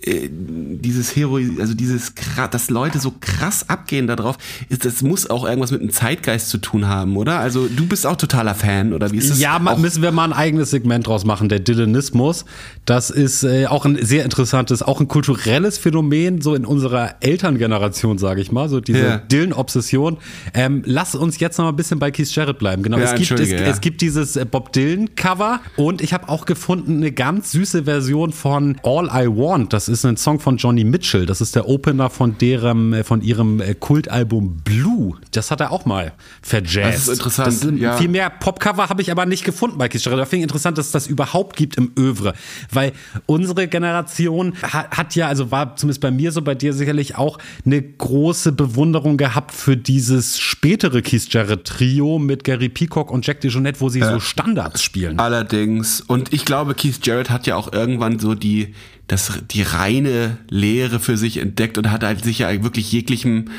dieses 0.00 1.16
Hero, 1.16 1.40
also 1.58 1.74
dieses, 1.74 2.12
dass 2.52 2.70
Leute 2.70 3.00
so 3.00 3.14
krass 3.20 3.68
abgehen 3.68 4.06
darauf, 4.06 4.38
ist, 4.68 4.84
das 4.84 5.02
muss 5.02 5.28
auch 5.28 5.44
irgendwas 5.44 5.72
mit 5.72 5.80
dem 5.80 5.90
Zeitgeist 5.90 6.50
zu 6.50 6.58
tun 6.58 6.86
haben, 6.86 7.16
oder? 7.16 7.40
Also 7.40 7.66
du 7.66 7.86
bist 7.86 8.06
auch 8.06 8.16
totaler 8.16 8.54
Fan, 8.54 8.92
oder 8.92 9.10
wie 9.10 9.16
ist 9.16 9.30
das? 9.30 9.40
Ja, 9.40 9.58
müssen 9.58 10.02
wir 10.02 10.12
mal 10.12 10.24
ein 10.24 10.32
eigenes 10.32 10.70
Segment 10.70 11.06
draus 11.06 11.24
machen, 11.24 11.48
der 11.48 11.58
Dylanismus. 11.58 12.44
Das 12.84 13.10
ist 13.10 13.42
äh, 13.42 13.66
auch 13.66 13.84
ein 13.84 13.98
sehr 14.00 14.24
interessantes, 14.24 14.82
auch 14.82 15.00
ein 15.00 15.08
kulturelles 15.08 15.78
Phänomen, 15.78 16.40
so 16.40 16.54
in 16.54 16.64
unserer 16.64 17.16
Elterngeneration, 17.20 18.18
sage 18.18 18.40
ich 18.40 18.52
mal, 18.52 18.68
so 18.68 18.80
diese 18.80 18.98
ja. 18.98 19.16
Dylan-Obsession. 19.18 20.18
Ähm, 20.54 20.82
lass 20.86 21.16
uns 21.16 21.40
jetzt 21.40 21.58
noch 21.58 21.64
mal 21.64 21.72
ein 21.72 21.76
bisschen 21.76 21.98
bei 21.98 22.12
Keith 22.12 22.32
Jarrett 22.32 22.58
bleiben. 22.58 22.84
Genau, 22.84 22.98
ja, 22.98 23.12
es, 23.12 23.14
gibt, 23.14 23.40
es, 23.40 23.50
ja. 23.50 23.58
es 23.58 23.80
gibt 23.80 24.00
dieses 24.00 24.36
äh, 24.36 24.44
Bob 24.44 24.72
Dylan-Cover 24.72 25.60
und 25.76 26.00
ich 26.02 26.12
habe 26.12 26.28
auch 26.28 26.46
gefunden 26.46 26.98
eine 26.98 27.10
ganz 27.10 27.50
süße 27.50 27.84
Version 27.84 28.32
von 28.32 28.76
All 28.84 29.06
I 29.12 29.26
Want. 29.26 29.72
Das 29.72 29.87
ist 29.88 30.04
ein 30.04 30.16
Song 30.16 30.40
von 30.40 30.56
Johnny 30.56 30.84
Mitchell. 30.84 31.26
Das 31.26 31.40
ist 31.40 31.54
der 31.54 31.68
Opener 31.68 32.10
von 32.10 32.38
deren, 32.38 32.92
äh, 32.92 33.04
von 33.04 33.22
ihrem 33.22 33.60
äh, 33.60 33.74
Kultalbum 33.74 34.58
Blue. 34.64 35.16
Das 35.32 35.50
hat 35.50 35.60
er 35.60 35.72
auch 35.72 35.84
mal 35.84 36.12
verjazzt. 36.42 36.94
Das 36.94 37.08
ist 37.08 37.18
interessant. 37.18 37.64
Das, 37.64 37.80
ja. 37.80 37.96
Viel 37.96 38.08
mehr 38.08 38.30
Popcover 38.30 38.88
habe 38.88 39.02
ich 39.02 39.10
aber 39.10 39.26
nicht 39.26 39.44
gefunden 39.44 39.78
bei 39.78 39.88
Keith 39.88 40.04
Jarrett. 40.04 40.20
Da 40.20 40.24
finde 40.24 40.38
ich 40.38 40.42
interessant, 40.44 40.78
dass 40.78 40.86
es 40.86 40.92
das 40.92 41.06
überhaupt 41.06 41.56
gibt 41.56 41.76
im 41.76 41.92
Övre. 41.98 42.34
Weil 42.72 42.92
unsere 43.26 43.68
Generation 43.68 44.54
hat, 44.62 44.96
hat 44.96 45.14
ja, 45.14 45.28
also 45.28 45.50
war 45.50 45.76
zumindest 45.76 46.00
bei 46.00 46.10
mir 46.10 46.32
so, 46.32 46.42
bei 46.42 46.54
dir 46.54 46.72
sicherlich 46.72 47.16
auch 47.16 47.38
eine 47.64 47.82
große 47.82 48.52
Bewunderung 48.52 49.16
gehabt 49.16 49.52
für 49.52 49.76
dieses 49.76 50.38
spätere 50.38 51.02
Keith 51.02 51.28
Jarrett 51.30 51.64
Trio 51.64 52.18
mit 52.18 52.44
Gary 52.44 52.68
Peacock 52.68 53.10
und 53.10 53.26
Jack 53.26 53.40
DeJohnette, 53.40 53.80
wo 53.80 53.88
sie 53.88 54.00
ja. 54.00 54.12
so 54.12 54.20
Standards 54.20 54.82
spielen. 54.82 55.18
Allerdings. 55.18 56.00
Und 56.00 56.32
ich 56.32 56.44
glaube, 56.44 56.74
Keith 56.74 56.98
Jarrett 57.04 57.30
hat 57.30 57.46
ja 57.46 57.56
auch 57.56 57.72
irgendwann 57.72 58.18
so 58.18 58.34
die 58.34 58.74
das, 59.08 59.40
die 59.50 59.62
reine 59.62 60.38
Lehre 60.48 61.00
für 61.00 61.16
sich 61.16 61.38
entdeckt 61.38 61.78
und 61.78 61.90
hat 61.90 62.04
halt 62.04 62.22
sich 62.22 62.40
ja 62.40 62.62
wirklich 62.62 62.92
jeglichem 62.92 63.50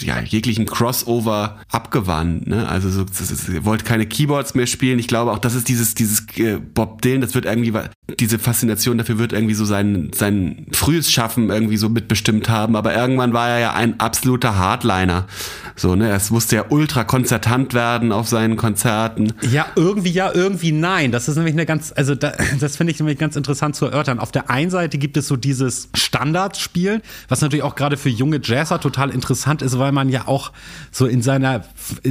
ja, 0.00 0.20
jeglichen 0.20 0.64
Crossover 0.64 1.58
abgewandt. 1.70 2.46
Ne? 2.46 2.68
Also 2.68 2.88
so, 2.88 3.04
er 3.52 3.64
wollte 3.64 3.84
keine 3.84 4.06
Keyboards 4.06 4.54
mehr 4.54 4.66
spielen. 4.66 4.98
Ich 4.98 5.08
glaube 5.08 5.32
auch, 5.32 5.38
das 5.38 5.54
ist 5.54 5.68
dieses, 5.68 5.94
dieses 5.94 6.26
äh, 6.36 6.58
Bob 6.58 7.02
Dylan, 7.02 7.20
das 7.20 7.34
wird 7.34 7.44
irgendwie, 7.44 7.72
diese 8.18 8.38
Faszination 8.38 8.98
dafür 8.98 9.18
wird 9.18 9.32
irgendwie 9.32 9.54
so 9.54 9.64
sein, 9.64 10.10
sein 10.14 10.66
frühes 10.72 11.10
Schaffen 11.10 11.50
irgendwie 11.50 11.76
so 11.76 11.88
mitbestimmt 11.88 12.48
haben. 12.48 12.76
Aber 12.76 12.94
irgendwann 12.94 13.32
war 13.32 13.48
er 13.48 13.58
ja 13.58 13.72
ein 13.74 13.98
absoluter 13.98 14.56
Hardliner. 14.56 15.26
So, 15.76 15.96
ne, 15.96 16.10
es 16.12 16.30
musste 16.30 16.56
ja 16.56 16.64
ultra 16.68 17.04
konzertant 17.04 17.74
werden 17.74 18.12
auf 18.12 18.28
seinen 18.28 18.56
Konzerten. 18.56 19.32
Ja, 19.50 19.66
irgendwie 19.76 20.10
ja, 20.10 20.32
irgendwie 20.32 20.72
nein. 20.72 21.10
Das 21.10 21.28
ist 21.28 21.36
nämlich 21.36 21.54
eine 21.54 21.66
ganz, 21.66 21.92
also 21.94 22.14
da, 22.14 22.34
das 22.60 22.76
finde 22.76 22.92
ich 22.92 23.00
nämlich 23.00 23.18
ganz 23.18 23.36
interessant 23.36 23.74
zu 23.74 23.86
erörtern. 23.86 24.20
Auf 24.20 24.30
der 24.30 24.48
einen 24.48 24.70
Seite 24.70 24.96
gibt 24.96 25.16
es 25.16 25.26
so 25.26 25.36
dieses 25.36 25.88
Standardspiel, 25.94 27.02
was 27.28 27.40
natürlich 27.40 27.64
auch 27.64 27.74
gerade 27.74 27.96
für 27.96 28.08
junge 28.08 28.40
Jazzer 28.42 28.80
total 28.80 29.10
interessant 29.10 29.39
ist, 29.46 29.78
weil 29.78 29.92
man 29.92 30.08
ja 30.08 30.26
auch 30.26 30.52
so 30.90 31.06
in 31.06 31.22
seiner, 31.22 31.64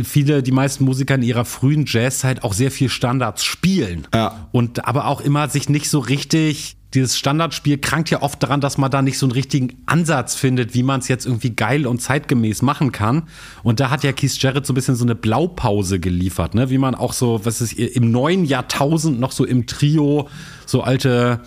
viele, 0.04 0.44
die 0.44 0.52
meisten 0.52 0.86
Musiker 0.86 1.16
in 1.16 1.24
ihrer 1.24 1.46
frühen 1.46 1.86
Jazzzeit 1.88 2.44
auch 2.44 2.54
sehr 2.54 2.72
viel 2.72 2.90
Standards 2.90 3.44
spielen. 3.44 4.08
Ja. 4.14 4.48
Und 4.52 4.88
aber 4.88 5.08
auch 5.08 5.22
immer 5.22 5.50
sich 5.50 5.70
nicht 5.70 5.90
so 5.90 6.00
richtig 6.00 6.78
dieses 6.94 7.18
Standardspiel 7.18 7.78
krankt 7.78 8.10
ja 8.10 8.22
oft 8.24 8.42
daran, 8.42 8.62
dass 8.62 8.78
man 8.78 8.90
da 8.90 9.02
nicht 9.02 9.20
so 9.20 9.28
einen 9.28 9.34
richtigen 9.34 9.78
Ansatz 9.86 10.34
findet, 10.34 10.74
wie 10.74 10.82
man 10.82 11.02
es 11.02 11.08
jetzt 11.08 11.26
irgendwie 11.26 11.52
geil 11.52 11.86
und 11.86 12.02
zeitgemäß 12.02 12.64
machen 12.64 12.92
kann. 12.92 13.24
Und 13.62 13.80
da 13.80 13.92
hat 13.92 14.04
ja 14.04 14.12
Keith 14.12 14.42
Jarrett 14.42 14.66
so 14.66 14.74
ein 14.74 14.76
bisschen 14.76 14.96
so 14.96 15.06
eine 15.06 15.16
Blaupause 15.16 16.00
geliefert, 16.00 16.56
ne? 16.56 16.70
Wie 16.70 16.80
man 16.80 16.96
auch 16.96 17.14
so, 17.14 17.42
was 17.44 17.62
ist 17.62 17.74
im 17.74 18.12
neuen 18.12 18.44
Jahrtausend 18.44 19.20
noch 19.20 19.32
so 19.32 19.46
im 19.46 19.68
Trio 19.68 20.28
so 20.66 20.82
alte 20.82 21.42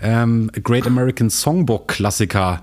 ähm, 0.00 0.50
Great 0.62 0.86
American 0.86 1.28
Songbook 1.28 1.88
Klassiker 1.88 2.62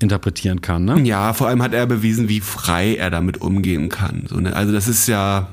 interpretieren 0.00 0.60
kann, 0.60 0.84
ne? 0.84 1.00
Ja, 1.02 1.32
vor 1.32 1.48
allem 1.48 1.62
hat 1.62 1.74
er 1.74 1.86
bewiesen, 1.86 2.28
wie 2.28 2.40
frei 2.40 2.94
er 2.94 3.10
damit 3.10 3.40
umgehen 3.40 3.88
kann. 3.88 4.24
So, 4.28 4.36
ne? 4.36 4.54
Also 4.54 4.72
das 4.72 4.88
ist 4.88 5.08
ja 5.08 5.48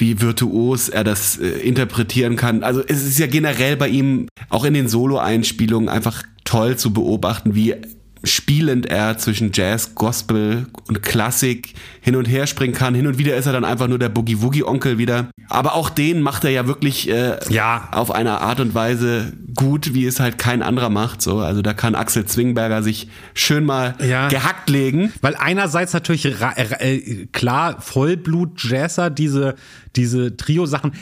wie 0.00 0.20
virtuos 0.20 0.88
er 0.88 1.04
das 1.04 1.38
äh, 1.38 1.46
interpretieren 1.46 2.36
kann. 2.36 2.62
Also 2.62 2.82
es 2.86 3.04
ist 3.04 3.18
ja 3.18 3.26
generell 3.26 3.76
bei 3.76 3.88
ihm 3.88 4.28
auch 4.48 4.64
in 4.64 4.74
den 4.74 4.88
Solo-Einspielungen 4.88 5.88
einfach 5.88 6.22
toll 6.44 6.76
zu 6.76 6.92
beobachten, 6.92 7.54
wie 7.54 7.74
spielend 8.22 8.86
er 8.86 9.18
zwischen 9.18 9.50
Jazz, 9.52 9.94
Gospel 9.94 10.66
und 10.88 11.02
Klassik 11.02 11.74
hin 12.00 12.16
und 12.16 12.26
her 12.26 12.46
springen 12.46 12.74
kann. 12.74 12.94
Hin 12.94 13.06
und 13.06 13.18
wieder 13.18 13.36
ist 13.36 13.46
er 13.46 13.52
dann 13.52 13.64
einfach 13.64 13.88
nur 13.88 13.98
der 13.98 14.08
Boogie-Woogie-Onkel 14.08 14.98
wieder. 14.98 15.28
Aber 15.48 15.74
auch 15.74 15.90
den 15.90 16.20
macht 16.22 16.44
er 16.44 16.50
ja 16.50 16.66
wirklich 16.66 17.08
äh, 17.08 17.38
ja. 17.48 17.88
auf 17.92 18.10
eine 18.10 18.40
Art 18.40 18.60
und 18.60 18.74
Weise 18.74 19.32
gut, 19.54 19.94
wie 19.94 20.06
es 20.06 20.20
halt 20.20 20.38
kein 20.38 20.62
anderer 20.62 20.90
macht. 20.90 21.22
So, 21.22 21.38
also 21.38 21.62
da 21.62 21.72
kann 21.72 21.94
Axel 21.94 22.24
Zwingberger 22.24 22.82
sich 22.82 23.08
schön 23.34 23.64
mal 23.64 23.94
ja. 24.06 24.28
gehackt 24.28 24.70
legen. 24.70 25.12
Weil 25.22 25.34
einerseits 25.36 25.92
natürlich 25.92 26.26
äh, 26.26 27.26
klar 27.32 27.80
Vollblut-Jazzer, 27.80 29.10
diese 29.10 29.56
diese 29.96 30.36
Trio-Sachen 30.36 30.92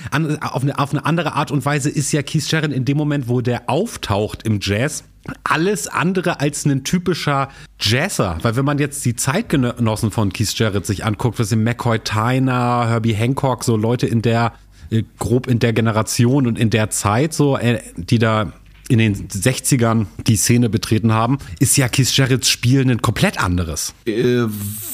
auf 0.40 0.62
eine, 0.62 0.78
auf 0.78 0.92
eine 0.92 1.04
andere 1.04 1.34
Art 1.34 1.50
und 1.50 1.64
Weise 1.64 1.90
ist 1.90 2.12
ja 2.12 2.22
Keith 2.22 2.50
Jarrett 2.50 2.72
in 2.72 2.84
dem 2.84 2.96
Moment, 2.96 3.28
wo 3.28 3.40
der 3.40 3.68
auftaucht 3.68 4.44
im 4.44 4.60
Jazz, 4.62 5.04
alles 5.44 5.88
andere 5.88 6.40
als 6.40 6.64
ein 6.64 6.84
typischer 6.84 7.48
Jazzer. 7.80 8.38
Weil 8.42 8.56
wenn 8.56 8.64
man 8.64 8.78
jetzt 8.78 9.04
die 9.04 9.16
Zeitgenossen 9.16 10.10
von 10.10 10.32
Keith 10.32 10.52
Jarrett 10.54 10.86
sich 10.86 11.04
anguckt, 11.04 11.38
was 11.38 11.50
sind 11.50 11.64
McCoy 11.64 11.98
Tyner, 12.00 12.88
Herbie 12.88 13.14
Hancock, 13.14 13.64
so 13.64 13.76
Leute 13.76 14.06
in 14.06 14.22
der, 14.22 14.52
äh, 14.90 15.02
grob 15.18 15.46
in 15.46 15.58
der 15.58 15.72
Generation 15.72 16.46
und 16.46 16.58
in 16.58 16.70
der 16.70 16.90
Zeit, 16.90 17.32
so, 17.32 17.56
äh, 17.56 17.80
die 17.96 18.18
da 18.18 18.52
in 18.88 18.98
den 18.98 19.28
60ern 19.28 20.06
die 20.26 20.36
Szene 20.36 20.70
betreten 20.70 21.12
haben, 21.12 21.38
ist 21.60 21.76
ja 21.76 21.88
Keith 21.88 22.10
Jarretts 22.16 22.48
Spiel 22.48 22.80
ein 22.80 23.02
komplett 23.02 23.38
anderes. 23.38 23.94
Äh, 24.06 24.44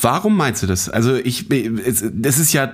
warum 0.01 0.37
meinst 0.37 0.65
du 0.65 0.67
das? 0.67 0.89
Also 0.89 1.15
ich, 1.15 1.47
das 1.49 2.39
ist 2.39 2.53
ja 2.53 2.73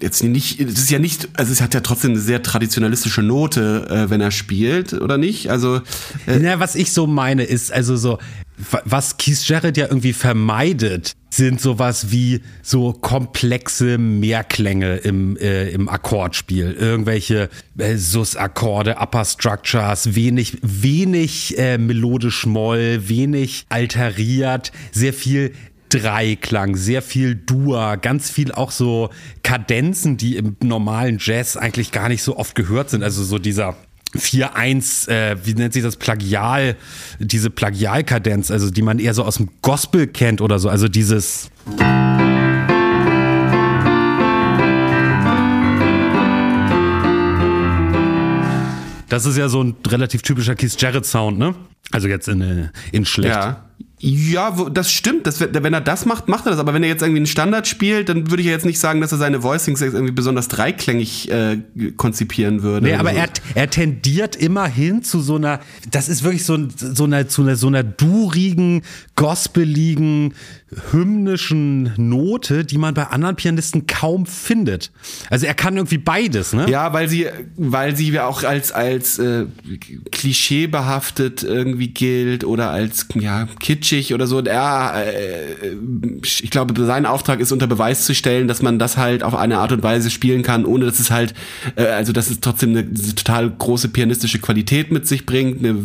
jetzt 0.00 0.22
nicht, 0.22 0.60
es 0.60 0.78
ist 0.78 0.90
ja 0.90 0.98
nicht, 0.98 1.28
also 1.34 1.52
es 1.52 1.60
hat 1.60 1.74
ja 1.74 1.80
trotzdem 1.80 2.12
eine 2.12 2.20
sehr 2.20 2.42
traditionalistische 2.42 3.22
Note, 3.22 3.86
äh, 3.90 4.10
wenn 4.10 4.20
er 4.20 4.30
spielt, 4.30 4.92
oder 4.92 5.18
nicht? 5.18 5.50
Also. 5.50 5.80
Äh 6.26 6.42
ja, 6.42 6.60
was 6.60 6.74
ich 6.74 6.92
so 6.92 7.06
meine, 7.06 7.44
ist 7.44 7.72
also 7.72 7.96
so, 7.96 8.18
was 8.84 9.16
Keith 9.16 9.46
Jarrett 9.46 9.76
ja 9.76 9.86
irgendwie 9.86 10.12
vermeidet, 10.12 11.12
sind 11.30 11.60
sowas 11.60 12.10
wie 12.10 12.42
so 12.62 12.92
komplexe 12.92 13.96
Mehrklänge 13.96 14.96
im, 14.96 15.36
äh, 15.38 15.70
im 15.70 15.88
Akkordspiel. 15.88 16.72
Irgendwelche 16.72 17.48
äh, 17.78 17.96
Sus-Akkorde, 17.96 18.96
Upper 19.00 19.24
Structures, 19.24 20.14
wenig, 20.14 20.58
wenig 20.60 21.56
äh, 21.58 21.78
melodisch 21.78 22.44
Moll, 22.44 23.08
wenig 23.08 23.64
alteriert, 23.70 24.72
sehr 24.92 25.14
viel 25.14 25.52
Dreiklang, 25.92 26.74
sehr 26.76 27.02
viel 27.02 27.34
Dua, 27.34 27.96
ganz 27.96 28.30
viel 28.30 28.50
auch 28.50 28.70
so 28.70 29.10
Kadenzen, 29.42 30.16
die 30.16 30.36
im 30.36 30.56
normalen 30.62 31.18
Jazz 31.20 31.58
eigentlich 31.58 31.92
gar 31.92 32.08
nicht 32.08 32.22
so 32.22 32.38
oft 32.38 32.54
gehört 32.54 32.88
sind. 32.88 33.02
Also 33.02 33.22
so 33.22 33.38
dieser 33.38 33.76
4-1, 34.16 35.08
äh, 35.08 35.36
wie 35.44 35.52
nennt 35.52 35.74
sich 35.74 35.82
das, 35.82 35.96
Plagial, 35.96 36.76
diese 37.18 37.50
Plagialkadenz, 37.50 38.50
also 38.50 38.70
die 38.70 38.80
man 38.80 38.98
eher 38.98 39.12
so 39.12 39.22
aus 39.22 39.36
dem 39.36 39.50
Gospel 39.60 40.06
kennt 40.06 40.40
oder 40.40 40.58
so, 40.58 40.70
also 40.70 40.88
dieses. 40.88 41.50
Das 49.10 49.26
ist 49.26 49.36
ja 49.36 49.50
so 49.50 49.62
ein 49.62 49.76
relativ 49.86 50.22
typischer 50.22 50.54
Keith 50.54 50.74
Jarrett 50.80 51.04
Sound, 51.04 51.38
ne? 51.38 51.54
Also 51.90 52.08
jetzt 52.08 52.28
in, 52.28 52.40
äh, 52.40 52.68
in 52.92 53.04
schlecht. 53.04 53.34
Ja. 53.34 53.66
Ja, 54.04 54.50
das 54.50 54.90
stimmt. 54.90 55.28
Das, 55.28 55.38
wenn 55.40 55.72
er 55.72 55.80
das 55.80 56.06
macht, 56.06 56.26
macht 56.26 56.46
er 56.46 56.50
das. 56.50 56.58
Aber 56.58 56.74
wenn 56.74 56.82
er 56.82 56.88
jetzt 56.88 57.02
irgendwie 57.02 57.20
einen 57.20 57.26
Standard 57.26 57.68
spielt, 57.68 58.08
dann 58.08 58.30
würde 58.30 58.40
ich 58.40 58.46
ja 58.46 58.52
jetzt 58.52 58.66
nicht 58.66 58.80
sagen, 58.80 59.00
dass 59.00 59.12
er 59.12 59.18
seine 59.18 59.44
Voicings 59.44 59.80
irgendwie 59.80 60.10
besonders 60.10 60.48
dreiklängig 60.48 61.30
äh, 61.30 61.58
konzipieren 61.96 62.64
würde. 62.64 62.84
Nee, 62.88 62.94
aber 62.94 63.10
so. 63.10 63.16
er, 63.16 63.28
er 63.54 63.70
tendiert 63.70 64.34
immer 64.34 64.66
hin 64.66 65.04
zu 65.04 65.20
so 65.20 65.36
einer, 65.36 65.60
das 65.88 66.08
ist 66.08 66.24
wirklich 66.24 66.44
so, 66.44 66.58
so 66.76 67.04
einer, 67.04 67.28
zu 67.28 67.42
einer, 67.42 67.54
so 67.54 67.68
einer 67.68 67.84
durigen, 67.84 68.82
gospeligen, 69.22 70.34
hymnischen 70.90 71.92
Note, 71.96 72.64
die 72.64 72.76
man 72.76 72.92
bei 72.92 73.06
anderen 73.06 73.36
Pianisten 73.36 73.86
kaum 73.86 74.26
findet. 74.26 74.90
Also 75.30 75.46
er 75.46 75.54
kann 75.54 75.76
irgendwie 75.76 75.98
beides, 75.98 76.52
ne? 76.52 76.68
Ja, 76.68 76.92
weil 76.92 77.08
sie, 77.08 77.26
weil 77.56 77.94
sie 77.94 78.10
ja 78.10 78.26
auch 78.26 78.42
als, 78.42 78.72
als 78.72 79.20
äh, 79.20 79.44
Klischee 80.10 80.66
behaftet 80.66 81.44
irgendwie 81.44 81.88
gilt 81.88 82.42
oder 82.42 82.70
als 82.70 83.06
ja, 83.14 83.46
kitschig 83.60 84.12
oder 84.12 84.26
so. 84.26 84.40
Er, 84.40 85.04
äh, 85.06 85.76
ich 86.24 86.50
glaube, 86.50 86.84
sein 86.84 87.06
Auftrag 87.06 87.38
ist 87.38 87.52
unter 87.52 87.68
Beweis 87.68 88.04
zu 88.04 88.16
stellen, 88.16 88.48
dass 88.48 88.60
man 88.60 88.80
das 88.80 88.96
halt 88.96 89.22
auf 89.22 89.36
eine 89.36 89.58
Art 89.58 89.70
und 89.70 89.84
Weise 89.84 90.10
spielen 90.10 90.42
kann, 90.42 90.64
ohne 90.64 90.86
dass 90.86 90.98
es 90.98 91.12
halt, 91.12 91.32
äh, 91.76 91.84
also 91.84 92.12
dass 92.12 92.28
es 92.28 92.40
trotzdem 92.40 92.70
eine, 92.70 92.80
eine 92.80 93.14
total 93.14 93.50
große 93.50 93.88
pianistische 93.90 94.40
Qualität 94.40 94.90
mit 94.90 95.06
sich 95.06 95.26
bringt, 95.26 95.64
eine 95.64 95.76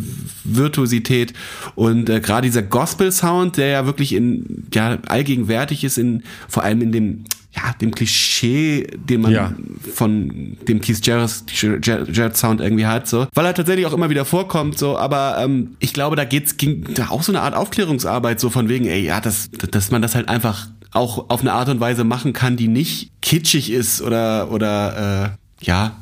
Virtuosität 0.42 1.34
und 1.76 2.10
äh, 2.10 2.20
gerade 2.20 2.48
dieser 2.48 2.62
Gospel-Sound, 2.62 3.27
der 3.56 3.68
ja 3.68 3.86
wirklich 3.86 4.12
in 4.12 4.66
ja 4.72 4.98
allgegenwärtig 5.06 5.84
ist, 5.84 5.98
in 5.98 6.22
vor 6.48 6.62
allem 6.62 6.82
in 6.82 6.92
dem 6.92 7.24
ja, 7.56 7.72
dem 7.80 7.92
Klischee, 7.92 8.86
den 8.94 9.22
man 9.22 9.32
ja. 9.32 9.52
von 9.94 10.56
dem 10.68 10.80
Keith 10.80 11.04
Jarrett, 11.04 11.42
Jarrett 11.50 12.36
Sound 12.36 12.60
irgendwie 12.60 12.86
hat, 12.86 13.08
so. 13.08 13.26
Weil 13.34 13.46
er 13.46 13.54
tatsächlich 13.54 13.86
auch 13.86 13.92
immer 13.92 14.10
wieder 14.10 14.24
vorkommt, 14.24 14.78
so. 14.78 14.96
Aber 14.98 15.38
ähm, 15.40 15.76
ich 15.80 15.92
glaube, 15.92 16.14
da 16.14 16.24
geht's, 16.24 16.56
ging 16.56 16.84
da 16.94 17.08
auch 17.08 17.22
so 17.22 17.32
eine 17.32 17.40
Art 17.40 17.54
Aufklärungsarbeit, 17.54 18.38
so 18.38 18.50
von 18.50 18.68
wegen, 18.68 18.86
ey, 18.86 19.00
ja, 19.00 19.20
das, 19.20 19.50
dass 19.50 19.90
man 19.90 20.02
das 20.02 20.14
halt 20.14 20.28
einfach 20.28 20.68
auch 20.92 21.30
auf 21.30 21.40
eine 21.40 21.52
Art 21.52 21.68
und 21.68 21.80
Weise 21.80 22.04
machen 22.04 22.32
kann, 22.32 22.56
die 22.56 22.68
nicht 22.68 23.10
kitschig 23.22 23.70
ist 23.70 24.02
oder, 24.02 24.52
oder, 24.52 25.34
äh, 25.60 25.64
ja, 25.64 25.96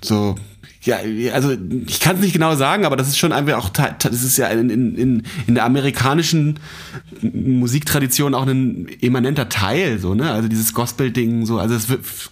so 0.00 0.36
ja, 0.86 0.98
also 1.32 1.56
ich 1.86 2.00
kann 2.00 2.16
es 2.16 2.22
nicht 2.22 2.32
genau 2.32 2.54
sagen, 2.54 2.84
aber 2.84 2.96
das 2.96 3.08
ist 3.08 3.18
schon 3.18 3.32
einfach 3.32 3.58
auch, 3.58 3.68
das 3.68 4.22
ist 4.22 4.36
ja 4.38 4.46
in, 4.48 4.70
in, 4.70 5.22
in 5.46 5.54
der 5.54 5.64
amerikanischen 5.64 6.58
Musiktradition 7.20 8.34
auch 8.34 8.46
ein 8.46 8.86
immanenter 9.00 9.48
Teil, 9.48 9.98
so, 9.98 10.14
ne? 10.14 10.30
Also 10.30 10.48
dieses 10.48 10.74
Gospel-Ding, 10.74 11.44
so, 11.44 11.58
also 11.58 11.74
es 11.74 11.86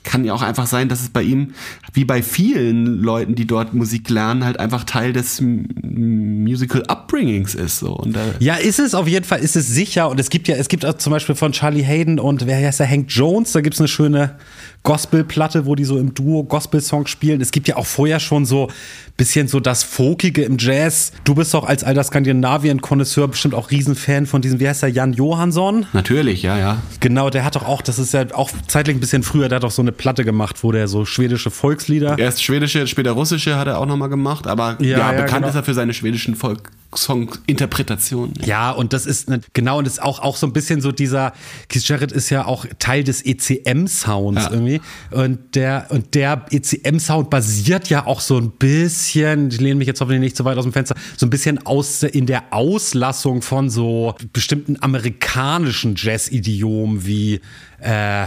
kann 0.05 0.24
ja 0.24 0.32
auch 0.34 0.42
einfach 0.42 0.66
sein, 0.66 0.88
dass 0.88 1.02
es 1.02 1.09
bei 1.09 1.22
ihm, 1.22 1.55
wie 1.92 2.05
bei 2.05 2.22
vielen 2.22 3.02
Leuten, 3.02 3.34
die 3.34 3.46
dort 3.46 3.74
Musik 3.74 4.09
lernen, 4.09 4.44
halt 4.44 4.61
einfach 4.61 4.84
Teil 4.84 5.12
des 5.12 5.40
Musical 5.40 6.84
Upbringings 6.86 7.55
ist, 7.55 7.80
so. 7.80 7.94
Und, 7.94 8.16
äh 8.16 8.20
ja, 8.38 8.55
ist 8.55 8.78
es 8.78 8.94
auf 8.94 9.09
jeden 9.09 9.24
Fall, 9.24 9.40
ist 9.40 9.57
es 9.57 9.66
sicher. 9.66 10.09
Und 10.09 10.20
es 10.20 10.30
gibt 10.30 10.48
ja, 10.48 10.57
es 10.57 10.68
gibt 10.68 10.86
auch 10.86 10.94
zum 10.94 11.12
Beispiel 11.12 11.34
von 11.34 11.52
Charlie 11.52 11.82
Hayden 11.82 12.20
und 12.20 12.46
wer 12.46 12.57
heißt 12.57 12.80
der, 12.80 12.88
Hank 12.88 13.07
Jones, 13.09 13.52
da 13.52 13.61
gibt 13.61 13.74
es 13.74 13.80
eine 13.80 13.88
schöne 13.88 14.36
Gospelplatte, 14.84 15.66
wo 15.66 15.74
die 15.74 15.84
so 15.84 15.98
im 15.98 16.14
Duo 16.14 16.44
Gospel-Song 16.44 17.07
spielen. 17.07 17.40
Es 17.40 17.50
gibt 17.50 17.68
ja 17.68 17.76
auch 17.76 17.86
vorher 17.86 18.20
schon 18.20 18.43
so 18.47 18.68
bisschen 19.16 19.47
so 19.47 19.61
das 19.61 19.84
Folkige 19.84 20.42
im 20.42 20.57
Jazz. 20.59 21.12
Du 21.22 21.34
bist 21.34 21.55
doch 21.55 21.64
als 21.64 21.84
alter 21.84 22.03
Skandinavien-Konnoisseur 22.03 23.28
bestimmt 23.28 23.55
auch 23.55 23.70
Riesenfan 23.70 24.26
von 24.26 24.42
diesem, 24.42 24.59
wie 24.59 24.68
heißt 24.68 24.82
der, 24.82 24.90
Jan 24.90 25.12
Johansson? 25.12 25.86
Natürlich, 25.92 26.42
ja, 26.42 26.59
ja. 26.59 26.82
Genau, 27.01 27.30
der 27.30 27.45
hat 27.45 27.55
doch 27.55 27.64
auch, 27.64 27.80
das 27.80 27.99
ist 27.99 28.12
ja 28.12 28.26
auch 28.34 28.51
zeitlich 28.66 28.97
ein 28.97 29.01
bisschen 29.01 29.22
früher, 29.22 29.49
der 29.49 29.57
hat 29.57 29.62
doch 29.62 29.70
so 29.70 29.82
eine 29.82 29.92
Platte 29.92 30.24
gemacht, 30.24 30.64
wo 30.64 30.72
der 30.72 30.88
so 30.88 31.05
schwedische 31.05 31.51
Volkslieder. 31.51 32.18
Erst 32.18 32.42
schwedische, 32.42 32.86
später 32.86 33.12
russische 33.12 33.57
hat 33.57 33.68
er 33.68 33.78
auch 33.78 33.86
nochmal 33.86 34.09
gemacht, 34.09 34.47
aber 34.49 34.78
ja, 34.80 34.99
ja, 34.99 34.99
ja 34.99 35.12
bekannt 35.12 35.42
genau. 35.42 35.49
ist 35.49 35.55
er 35.55 35.62
für 35.62 35.74
seine 35.74 35.95
schwedischen 35.95 36.34
Volk 36.34 36.70
Song-Interpretation. 36.97 38.34
Ja, 38.45 38.70
und 38.70 38.92
das 38.92 39.07
ist 39.07 39.28
ne, 39.28 39.40
genau, 39.53 39.78
und 39.78 39.86
das 39.86 39.95
ist 39.95 40.03
auch, 40.03 40.20
auch 40.20 40.36
so 40.36 40.47
ein 40.47 40.53
bisschen 40.53 40.80
so 40.80 40.92
dieser, 40.92 41.32
Keith 41.68 41.86
Jarrett 41.86 42.12
ist 42.12 42.30
ja 42.30 42.47
auch 42.47 42.66
Teil 42.78 43.05
des 43.05 43.24
ECM-Sounds 43.24 44.42
ja. 44.42 44.51
irgendwie. 44.51 44.80
Und 45.11 45.55
der, 45.55 45.86
und 45.90 46.14
der 46.14 46.47
ECM-Sound 46.51 47.30
basiert 47.30 47.88
ja 47.88 48.07
auch 48.07 48.20
so 48.20 48.38
ein 48.38 48.51
bisschen, 48.53 49.49
ich 49.51 49.61
lehne 49.61 49.76
mich 49.76 49.88
jetzt 49.88 50.01
hoffentlich 50.01 50.20
nicht 50.20 50.36
zu 50.36 50.45
weit 50.45 50.57
aus 50.59 50.64
dem 50.64 50.72
Fenster, 50.72 50.95
so 51.16 51.26
ein 51.26 51.30
bisschen 51.30 51.64
aus, 51.66 52.03
in 52.03 52.26
der 52.26 52.45
Auslassung 52.53 53.42
von 53.42 53.70
so 53.70 54.14
bestimmten 54.32 54.76
amerikanischen 54.80 55.95
Jazz-Idiomen 55.97 57.07
wie, 57.07 57.40
äh, 57.80 58.26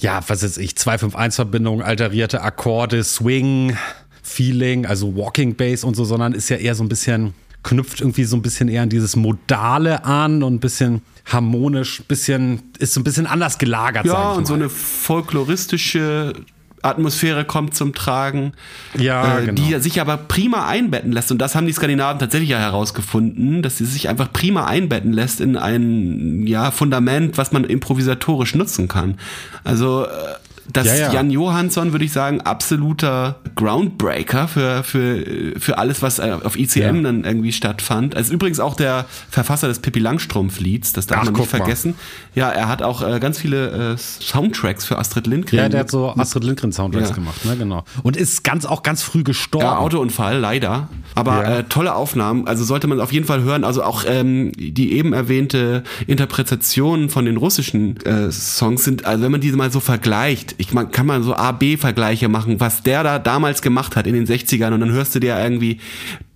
ja, 0.00 0.20
was 0.26 0.42
ist 0.42 0.58
ich, 0.58 0.72
251-Verbindung, 0.72 1.82
alterierte 1.82 2.42
Akkorde, 2.42 3.02
Swing, 3.02 3.76
Feeling, 4.22 4.86
also 4.86 5.16
Walking 5.16 5.56
Bass 5.56 5.84
und 5.84 5.96
so, 5.96 6.04
sondern 6.04 6.32
ist 6.32 6.48
ja 6.48 6.56
eher 6.56 6.74
so 6.74 6.84
ein 6.84 6.88
bisschen 6.88 7.34
knüpft 7.62 8.00
irgendwie 8.00 8.24
so 8.24 8.36
ein 8.36 8.42
bisschen 8.42 8.68
eher 8.68 8.82
an 8.82 8.88
dieses 8.88 9.16
Modale 9.16 10.04
an 10.04 10.42
und 10.42 10.54
ein 10.54 10.60
bisschen 10.60 11.02
harmonisch, 11.26 12.02
bisschen, 12.08 12.62
ist 12.78 12.94
so 12.94 13.00
ein 13.00 13.04
bisschen 13.04 13.26
anders 13.26 13.58
gelagert. 13.58 14.06
Ja, 14.06 14.32
und 14.32 14.46
so 14.46 14.54
eine 14.54 14.68
folkloristische 14.68 16.34
Atmosphäre 16.82 17.44
kommt 17.44 17.74
zum 17.74 17.92
Tragen, 17.92 18.52
ja, 18.96 19.38
äh, 19.38 19.46
genau. 19.46 19.54
die 19.54 19.80
sich 19.80 20.00
aber 20.00 20.16
prima 20.16 20.66
einbetten 20.66 21.12
lässt. 21.12 21.30
Und 21.32 21.38
das 21.38 21.54
haben 21.54 21.66
die 21.66 21.72
Skandinaven 21.72 22.18
tatsächlich 22.18 22.50
ja 22.50 22.58
herausgefunden, 22.58 23.62
dass 23.62 23.78
sie 23.78 23.84
sich 23.84 24.08
einfach 24.08 24.32
prima 24.32 24.66
einbetten 24.66 25.12
lässt 25.12 25.40
in 25.40 25.56
ein 25.56 26.46
ja, 26.46 26.70
Fundament, 26.70 27.36
was 27.36 27.52
man 27.52 27.64
improvisatorisch 27.64 28.54
nutzen 28.54 28.88
kann. 28.88 29.18
Also 29.64 30.04
äh, 30.04 30.08
dass 30.72 30.86
Ja, 30.86 30.94
ja. 30.94 31.12
Jan 31.12 31.30
Johansson, 31.30 31.92
würde 31.92 32.04
ich 32.04 32.12
sagen, 32.12 32.40
absoluter 32.42 33.36
Groundbreaker 33.56 34.48
für, 34.48 34.82
für, 34.84 35.54
für 35.58 35.78
alles, 35.78 36.02
was 36.02 36.18
äh, 36.18 36.36
auf 36.42 36.58
ICM 36.58 36.78
Ja. 36.80 36.92
dann 37.02 37.24
irgendwie 37.24 37.52
stattfand. 37.52 38.16
Also 38.16 38.32
übrigens 38.32 38.60
auch 38.60 38.74
der 38.76 39.06
Verfasser 39.30 39.68
des 39.68 39.78
Pippi 39.80 39.98
Langstrumpf-Lieds, 40.00 40.92
das 40.92 41.06
darf 41.06 41.18
Ach, 41.20 41.24
man 41.24 41.32
nicht 41.34 41.42
guck 41.42 41.52
mal. 41.52 41.58
vergessen. 41.58 41.94
Ja, 42.34 42.50
er 42.50 42.68
hat 42.68 42.82
auch 42.82 43.02
äh, 43.02 43.18
ganz 43.20 43.38
viele 43.38 43.94
äh, 43.94 43.96
Soundtracks 43.98 44.84
für 44.84 44.98
Astrid 44.98 45.26
Lindgren. 45.26 45.58
Ja, 45.58 45.68
der 45.68 45.80
hat 45.80 45.90
so 45.90 46.10
Astrid 46.16 46.44
Lindgren 46.44 46.72
Soundtracks 46.72 47.12
gemacht, 47.14 47.44
ne, 47.44 47.56
genau. 47.56 47.84
Und 48.02 48.16
ist 48.16 48.44
ganz 48.44 48.64
auch 48.66 48.82
ganz 48.82 49.02
früh 49.02 49.22
gestorben. 49.24 49.66
Ja, 49.66 49.78
Autounfall, 49.78 50.38
leider. 50.38 50.88
Aber 51.14 51.44
äh, 51.46 51.64
tolle 51.64 51.94
Aufnahmen, 51.94 52.46
also 52.46 52.64
sollte 52.64 52.86
man 52.86 53.00
auf 53.00 53.12
jeden 53.12 53.26
Fall 53.26 53.42
hören. 53.42 53.64
Also 53.64 53.82
auch 53.82 54.04
ähm, 54.06 54.52
die 54.56 54.92
eben 54.92 55.12
erwähnte 55.12 55.82
Interpretation 56.06 57.08
von 57.08 57.24
den 57.24 57.36
russischen 57.36 57.96
äh, 58.04 58.30
Songs 58.30 58.84
sind, 58.84 59.04
also 59.04 59.24
wenn 59.24 59.32
man 59.32 59.40
diese 59.40 59.56
mal 59.56 59.70
so 59.72 59.80
vergleicht, 59.80 60.54
ich 60.58 60.72
man 60.72 60.90
kann 60.90 61.06
man 61.06 61.22
so 61.22 61.34
A-B-Vergleiche 61.34 62.28
machen, 62.28 62.60
was 62.60 62.82
der 62.82 63.02
da 63.04 63.18
damals 63.18 63.62
gemacht 63.62 63.96
hat 63.96 64.06
in 64.06 64.14
den 64.14 64.26
60ern 64.26 64.72
und 64.74 64.80
dann 64.80 64.90
hörst 64.92 65.14
du 65.14 65.20
dir 65.20 65.38
irgendwie 65.38 65.78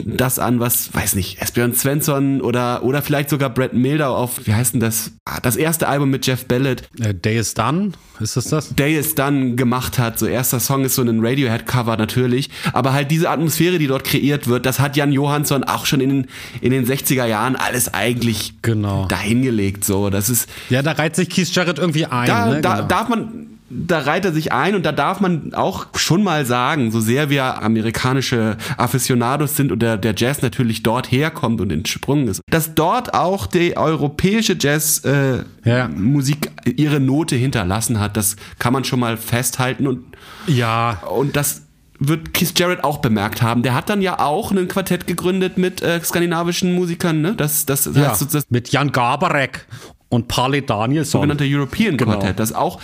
das 0.05 0.39
an, 0.41 0.59
was, 0.59 0.93
weiß 0.95 1.15
nicht, 1.15 1.41
Esbjörn 1.41 1.75
Svensson 1.75 2.41
oder, 2.41 2.83
oder 2.83 3.03
vielleicht 3.03 3.31
sogar 3.31 3.51
Brad 3.51 3.73
Mildau 3.73 4.17
auf, 4.17 4.41
wie 4.47 4.55
heißt 4.55 4.75
denn 4.75 4.81
das? 4.81 5.13
Ah, 5.25 5.39
Das 5.41 5.55
erste 5.57 5.87
Album 5.89 6.11
mit 6.11 6.27
Jeff 6.27 6.47
Ballard, 6.47 6.89
Äh, 7.01 7.15
Day 7.15 7.39
is 7.39 7.55
Done, 7.55 7.93
ist 8.19 8.37
das 8.37 8.47
das? 8.47 8.75
Day 8.75 8.97
is 8.99 9.15
Done 9.15 9.55
gemacht 9.55 9.99
hat. 10.01 10.19
So 10.19 10.27
erster 10.27 10.59
Song 10.61 10.85
ist 10.85 10.97
so 10.97 11.03
ein 11.03 11.25
Radiohead-Cover 11.25 11.97
natürlich. 11.97 12.51
Aber 12.73 12.93
halt 12.95 13.11
diese 13.13 13.31
Atmosphäre, 13.31 13.79
die 13.79 13.87
dort 13.87 14.03
kreiert 14.05 14.49
wird, 14.49 14.67
das 14.67 14.81
hat 14.81 14.97
Jan 14.97 15.13
Johansson 15.13 15.63
auch 15.65 15.87
schon 15.87 16.01
in, 16.01 16.09
den- 16.11 16.27
in 16.61 16.71
den 16.73 16.85
60er 16.85 17.27
Jahren 17.27 17.55
alles 17.55 17.93
eigentlich 17.95 18.55
Genau. 18.63 19.07
dahingelegt. 19.07 19.85
So, 19.85 20.11
das 20.11 20.29
ist, 20.31 20.49
Ja, 20.69 20.83
da 20.83 20.93
reiht 20.93 21.15
sich 21.17 21.29
Keith 21.31 21.49
Jarrett 21.55 21.79
irgendwie 21.79 22.07
ein. 22.07 22.27
da, 22.27 22.47
ne? 22.47 22.61
da 22.61 22.75
genau. 22.77 22.89
darf 22.89 23.09
man, 23.09 23.52
da 23.75 24.01
reiht 24.01 24.25
er 24.25 24.33
sich 24.33 24.53
ein 24.53 24.75
und 24.75 24.85
da 24.85 24.93
darf 24.93 25.21
man 25.21 25.55
auch 25.55 25.87
schon 25.95 26.23
mal 26.23 26.45
sagen, 26.45 26.91
so 26.91 27.01
sehr 27.01 27.31
wir 27.31 27.63
amerikanische 27.63 28.57
Aficionados 28.77 29.57
sind 29.57 29.73
und 29.73 29.81
der, 29.81 29.97
der 29.97 30.15
Jazz 30.17 30.43
natürlich 30.43 30.83
dort 30.83 31.11
herkommt 31.11 31.61
und 31.61 31.73
entsprungen 31.73 32.29
ist, 32.29 32.41
dass 32.51 32.75
dort 32.75 33.15
auch 33.15 33.47
die 33.47 33.77
europäische 33.77 34.57
Jazzmusik 34.59 35.45
äh, 35.65 35.69
Ja. 35.69 35.89
Musik 35.89 36.51
ihre 36.65 37.01
Note 37.01 37.37
hinterlassen 37.37 37.99
hat, 38.01 38.17
das 38.17 38.37
kann 38.59 38.73
man 38.73 38.85
schon 38.85 39.01
mal 39.01 39.17
festhalten 39.17 39.87
und 39.87 40.05
ja, 40.47 41.03
und 41.11 41.37
das 41.37 41.63
wird 41.99 42.35
Keith 42.35 42.59
Jarrett 42.59 42.83
auch 42.83 42.99
bemerkt 42.99 43.43
haben. 43.43 43.63
Der 43.63 43.75
hat 43.75 43.89
dann 43.89 44.03
ja 44.03 44.19
auch 44.19 44.51
ein 44.51 44.67
Quartett 44.67 45.07
gegründet 45.07 45.57
mit 45.57 45.83
äh, 45.83 46.01
skandinavischen 46.03 46.75
Musikern, 46.75 47.21
ne? 47.21 47.35
Das, 47.37 47.65
das, 47.65 47.85
das 47.85 47.97
ja. 47.97 48.15
so 48.15 48.25
das 48.25 48.45
mit 48.51 48.71
Jan 48.71 48.91
Gabarek 48.91 49.67
und 50.09 50.27
Pali 50.29 50.67
Danielsson. 50.67 51.21
sogenannte 51.21 51.45
European 51.47 51.97
Genau. 51.97 52.13
Quartett. 52.13 52.41
Das 52.41 52.53
auch, 52.53 52.81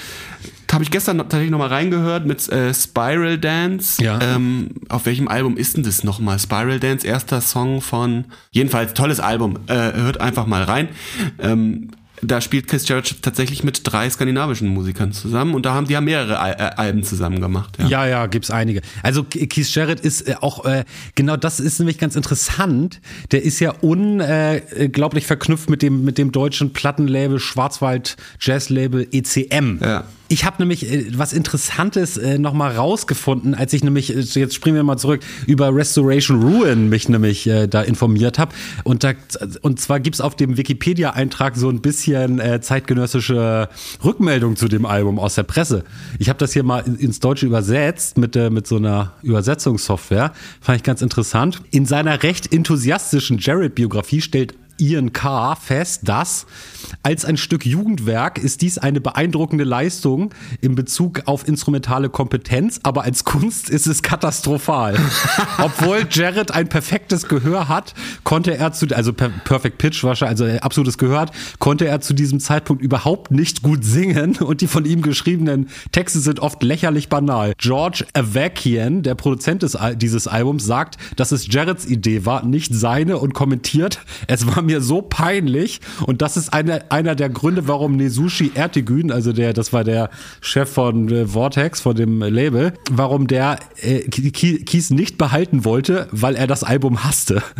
habe 0.72 0.84
ich 0.84 0.90
gestern 0.90 1.18
tatsächlich 1.18 1.50
nochmal 1.50 1.68
reingehört 1.68 2.26
mit 2.26 2.48
äh, 2.50 2.72
Spiral 2.74 3.38
Dance. 3.38 4.02
Ja. 4.02 4.18
Ähm, 4.20 4.70
auf 4.88 5.06
welchem 5.06 5.28
Album 5.28 5.56
ist 5.56 5.76
denn 5.76 5.82
das 5.82 6.04
nochmal? 6.04 6.38
Spiral 6.38 6.80
Dance, 6.80 7.06
erster 7.06 7.40
Song 7.40 7.80
von, 7.80 8.26
jedenfalls 8.50 8.94
tolles 8.94 9.20
Album. 9.20 9.58
Äh, 9.66 9.92
hört 9.94 10.20
einfach 10.20 10.46
mal 10.46 10.62
rein. 10.62 10.88
Ähm, 11.38 11.90
da 12.22 12.40
spielt 12.40 12.68
Keith 12.68 12.86
Jarrett 12.88 13.22
tatsächlich 13.22 13.64
mit 13.64 13.80
drei 13.84 14.08
skandinavischen 14.10 14.68
Musikern 14.68 15.12
zusammen 15.12 15.54
und 15.54 15.64
da 15.66 15.74
haben 15.74 15.86
die 15.86 15.92
ja 15.92 16.00
mehrere 16.00 16.38
Al 16.38 16.52
äh, 16.52 16.76
Alben 16.76 17.02
zusammen 17.02 17.40
gemacht. 17.40 17.78
Ja. 17.78 17.86
Ja, 17.86 18.06
ja, 18.06 18.26
gibt's 18.26 18.50
einige. 18.50 18.82
Also 19.02 19.24
Keith 19.24 19.74
Jarrett 19.74 20.00
ist 20.00 20.28
äh, 20.28 20.34
auch, 20.40 20.64
äh, 20.64 20.84
genau 21.14 21.36
das 21.36 21.60
ist 21.60 21.78
nämlich 21.78 21.98
ganz 21.98 22.16
interessant. 22.16 23.00
Der 23.30 23.42
ist 23.42 23.60
ja 23.60 23.72
unglaublich 23.80 25.26
verknüpft 25.26 25.70
mit 25.70 25.82
dem, 25.82 26.04
mit 26.04 26.18
dem 26.18 26.32
deutschen 26.32 26.72
Plattenlabel 26.72 27.38
Schwarzwald 27.38 28.16
Jazzlabel 28.40 29.06
ECM. 29.12 29.78
Ja. 29.80 30.04
Ich 30.30 30.44
habe 30.44 30.56
nämlich 30.58 30.90
äh, 30.92 31.06
was 31.16 31.32
Interessantes 31.32 32.18
äh, 32.18 32.38
nochmal 32.38 32.76
rausgefunden, 32.76 33.54
als 33.54 33.72
ich 33.72 33.82
nämlich, 33.82 34.14
äh, 34.14 34.20
jetzt 34.20 34.54
springen 34.54 34.76
wir 34.76 34.82
mal 34.82 34.98
zurück, 34.98 35.20
über 35.46 35.74
Restoration 35.74 36.42
Ruin 36.42 36.90
mich 36.90 37.08
nämlich 37.08 37.46
äh, 37.46 37.66
da 37.66 37.80
informiert 37.80 38.38
habe. 38.38 38.54
Und, 38.84 39.06
und 39.62 39.80
zwar 39.80 40.00
gibt's 40.00 40.20
auf 40.20 40.36
dem 40.36 40.58
Wikipedia-Eintrag 40.58 41.56
so 41.56 41.70
ein 41.70 41.80
bisschen 41.80 42.40
äh, 42.40 42.60
zeitgenössische 42.60 43.70
Rückmeldung 44.04 44.56
zu 44.56 44.68
dem 44.68 44.84
Album 44.84 45.18
aus 45.18 45.34
der 45.34 45.44
Presse. 45.44 45.84
Ich 46.18 46.28
habe 46.28 46.38
das 46.38 46.52
hier 46.52 46.62
mal 46.62 46.80
in- 46.80 46.96
ins 46.96 47.20
Deutsche 47.20 47.46
übersetzt 47.46 48.18
mit, 48.18 48.36
äh, 48.36 48.50
mit 48.50 48.66
so 48.66 48.76
einer 48.76 49.12
Übersetzungssoftware. 49.22 50.32
Fand 50.60 50.76
ich 50.76 50.82
ganz 50.82 51.00
interessant. 51.00 51.62
In 51.70 51.86
seiner 51.86 52.22
recht 52.22 52.52
enthusiastischen 52.52 53.38
Jared-Biografie 53.38 54.20
stellt 54.20 54.54
Ian 54.78 55.12
Carr 55.12 55.56
fest, 55.56 56.02
dass 56.04 56.46
als 57.02 57.24
ein 57.24 57.36
Stück 57.36 57.66
Jugendwerk 57.66 58.38
ist 58.38 58.62
dies 58.62 58.78
eine 58.78 59.00
beeindruckende 59.00 59.64
Leistung 59.64 60.34
in 60.60 60.74
Bezug 60.74 61.22
auf 61.26 61.46
instrumentale 61.46 62.08
Kompetenz, 62.08 62.80
aber 62.82 63.02
als 63.02 63.24
Kunst 63.24 63.68
ist 63.70 63.86
es 63.86 64.02
katastrophal. 64.02 64.96
Obwohl 65.58 66.06
Jared 66.10 66.50
ein 66.50 66.68
perfektes 66.68 67.28
Gehör 67.28 67.68
hat, 67.68 67.94
konnte 68.24 68.56
er 68.56 68.72
zu, 68.72 68.86
also 68.94 69.12
per, 69.12 69.28
Perfect 69.28 69.78
Pitch 69.78 70.04
wahrscheinlich, 70.04 70.40
also 70.40 70.46
äh, 70.46 70.58
absolutes 70.60 70.98
Gehör 70.98 71.20
hat, 71.20 71.32
konnte 71.58 71.86
er 71.86 72.00
zu 72.00 72.14
diesem 72.14 72.40
Zeitpunkt 72.40 72.82
überhaupt 72.82 73.30
nicht 73.30 73.62
gut 73.62 73.84
singen 73.84 74.36
und 74.40 74.60
die 74.60 74.66
von 74.66 74.84
ihm 74.84 75.02
geschriebenen 75.02 75.68
Texte 75.92 76.20
sind 76.20 76.40
oft 76.40 76.62
lächerlich 76.62 77.08
banal. 77.08 77.52
George 77.58 78.04
Avakian, 78.14 79.02
der 79.02 79.14
Produzent 79.14 79.62
des, 79.62 79.76
dieses 79.96 80.26
Albums, 80.26 80.64
sagt, 80.64 80.96
dass 81.16 81.32
es 81.32 81.46
Jareds 81.52 81.86
Idee 81.86 82.24
war, 82.24 82.44
nicht 82.44 82.74
seine 82.74 83.18
und 83.18 83.34
kommentiert, 83.34 84.00
es 84.26 84.46
war 84.46 84.62
mir 84.68 84.80
so 84.80 85.02
peinlich 85.02 85.80
und 86.06 86.22
das 86.22 86.36
ist 86.36 86.52
einer, 86.54 86.80
einer 86.90 87.14
der 87.14 87.28
Gründe, 87.28 87.66
warum 87.66 87.96
Nesushi 87.96 88.52
Ertegün, 88.54 89.10
also 89.10 89.32
der, 89.32 89.52
das 89.52 89.72
war 89.72 89.82
der 89.84 90.10
Chef 90.40 90.70
von 90.72 91.08
äh, 91.10 91.26
Vortex, 91.26 91.80
von 91.80 91.96
dem 91.96 92.20
Label, 92.22 92.72
warum 92.90 93.26
der 93.26 93.58
äh, 93.82 94.00
Ki- 94.08 94.30
Ki- 94.30 94.64
Kies 94.64 94.90
nicht 94.90 95.18
behalten 95.18 95.64
wollte, 95.64 96.06
weil 96.12 96.36
er 96.36 96.46
das 96.46 96.62
Album 96.64 97.02
hasste. 97.04 97.42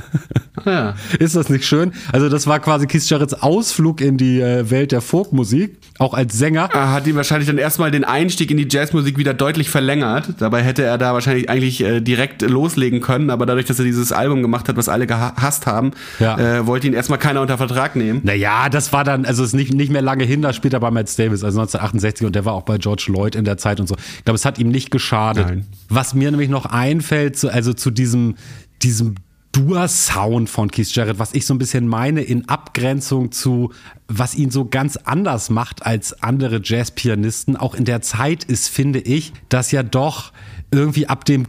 Ja. 0.67 0.97
Ist 1.21 1.37
das 1.37 1.49
nicht 1.51 1.65
schön? 1.65 1.93
Also 2.13 2.29
das 2.29 2.49
war 2.49 2.59
quasi 2.59 2.89
Keith 2.89 3.09
Jarretts 3.09 3.33
Ausflug 3.33 4.01
in 4.01 4.17
die 4.17 4.41
äh, 4.41 4.69
Welt 4.71 4.91
der 4.91 5.01
Folkmusik, 5.01 5.79
auch 6.01 6.15
als 6.15 6.37
Sänger. 6.37 6.69
Er 6.73 6.93
hat 6.93 7.07
ihm 7.07 7.15
wahrscheinlich 7.15 7.47
dann 7.47 7.59
erstmal 7.59 7.93
den 7.93 8.03
Einstieg 8.03 8.51
in 8.51 8.57
die 8.57 8.67
Jazzmusik 8.69 9.19
wieder 9.19 9.35
deutlich 9.35 9.71
verlängert. 9.71 10.31
Dabei 10.41 10.63
hätte 10.63 10.83
er 10.83 10.99
da 10.99 11.15
wahrscheinlich 11.15 11.49
eigentlich 11.49 11.81
äh, 11.85 12.01
direkt 12.01 12.43
loslegen 12.43 13.01
können, 13.01 13.31
aber 13.31 13.47
dadurch, 13.47 13.67
dass 13.67 13.79
er 13.79 13.85
dieses 13.85 14.11
Album 14.11 14.43
gemacht 14.43 14.69
hat, 14.69 14.77
was 14.77 14.89
alle 14.89 15.07
gehasst 15.07 15.67
haben, 15.67 15.93
Ja. 16.19 16.37
äh, 16.59 16.67
wollte 16.67 16.89
ihn 16.89 16.93
erstmal 16.99 17.19
keiner 17.19 17.41
unter 17.41 17.57
Vertrag 17.57 17.97
nehmen. 17.97 18.21
Naja, 18.25 18.69
das 18.69 18.93
war 18.93 19.05
dann, 19.05 19.25
also 19.25 19.43
es 19.43 19.51
ist 19.51 19.55
nicht, 19.55 19.73
nicht 19.73 19.91
mehr 19.91 20.03
lange 20.03 20.25
hin, 20.25 20.43
da 20.43 20.53
spielt 20.53 20.75
er 20.75 20.81
bei 20.81 20.91
Matt 20.91 21.09
Davis, 21.19 21.45
also 21.45 21.61
1968 21.61 22.27
und 22.27 22.35
der 22.35 22.45
war 22.45 22.53
auch 22.53 22.63
bei 22.63 22.77
George 22.77 23.07
Lloyd 23.09 23.35
in 23.35 23.45
der 23.45 23.57
Zeit 23.57 23.81
und 23.81 23.87
so. 23.87 23.97
Ich 24.19 24.25
glaube, 24.25 24.37
es 24.37 24.45
hat 24.45 24.59
ihm 24.59 24.69
nicht 24.69 24.91
geschadet. 24.91 25.47
Nein. 25.47 25.67
Was 25.89 26.13
mir 26.15 26.31
nämlich 26.31 26.51
noch 26.51 26.67
einfällt, 26.67 27.39
so, 27.39 27.49
also 27.49 27.73
zu 27.73 27.91
diesem, 27.91 28.35
diesem 28.83 29.15
Dur-Sound 29.53 30.51
von 30.51 30.71
Keith 30.71 30.95
Jarrett, 30.95 31.19
was 31.19 31.35
ich 31.35 31.47
so 31.47 31.55
ein 31.55 31.59
bisschen 31.59 31.89
meine 31.89 32.21
in 32.21 32.49
Abgrenzung 32.49 33.33
zu, 33.33 33.73
was 34.07 34.35
ihn 34.35 34.51
so 34.51 34.67
ganz 34.67 34.97
anders 34.97 35.51
macht 35.51 35.87
als 35.87 36.23
andere 36.23 36.61
Jazzpianisten, 36.63 37.57
auch 37.57 37.75
in 37.75 37.85
der 37.85 38.03
Zeit 38.03 38.45
ist, 38.45 38.69
finde 38.69 38.99
ich, 39.01 39.33
dass 39.49 39.73
ja 39.73 39.83
doch 39.83 40.33
irgendwie 40.71 41.09
ab 41.09 41.25
dem 41.25 41.47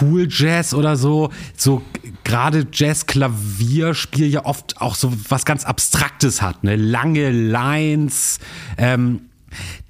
Cool 0.00 0.28
Jazz 0.30 0.74
oder 0.74 0.96
so, 0.96 1.30
so 1.56 1.82
gerade 2.24 2.66
Jazz-Klavierspiel 2.72 4.26
ja 4.26 4.44
oft 4.44 4.80
auch 4.80 4.94
so 4.94 5.12
was 5.28 5.44
ganz 5.44 5.64
Abstraktes 5.64 6.42
hat, 6.42 6.64
ne? 6.64 6.76
Lange 6.76 7.30
Lines, 7.30 8.38
ähm, 8.76 9.22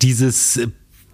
dieses 0.03 0.61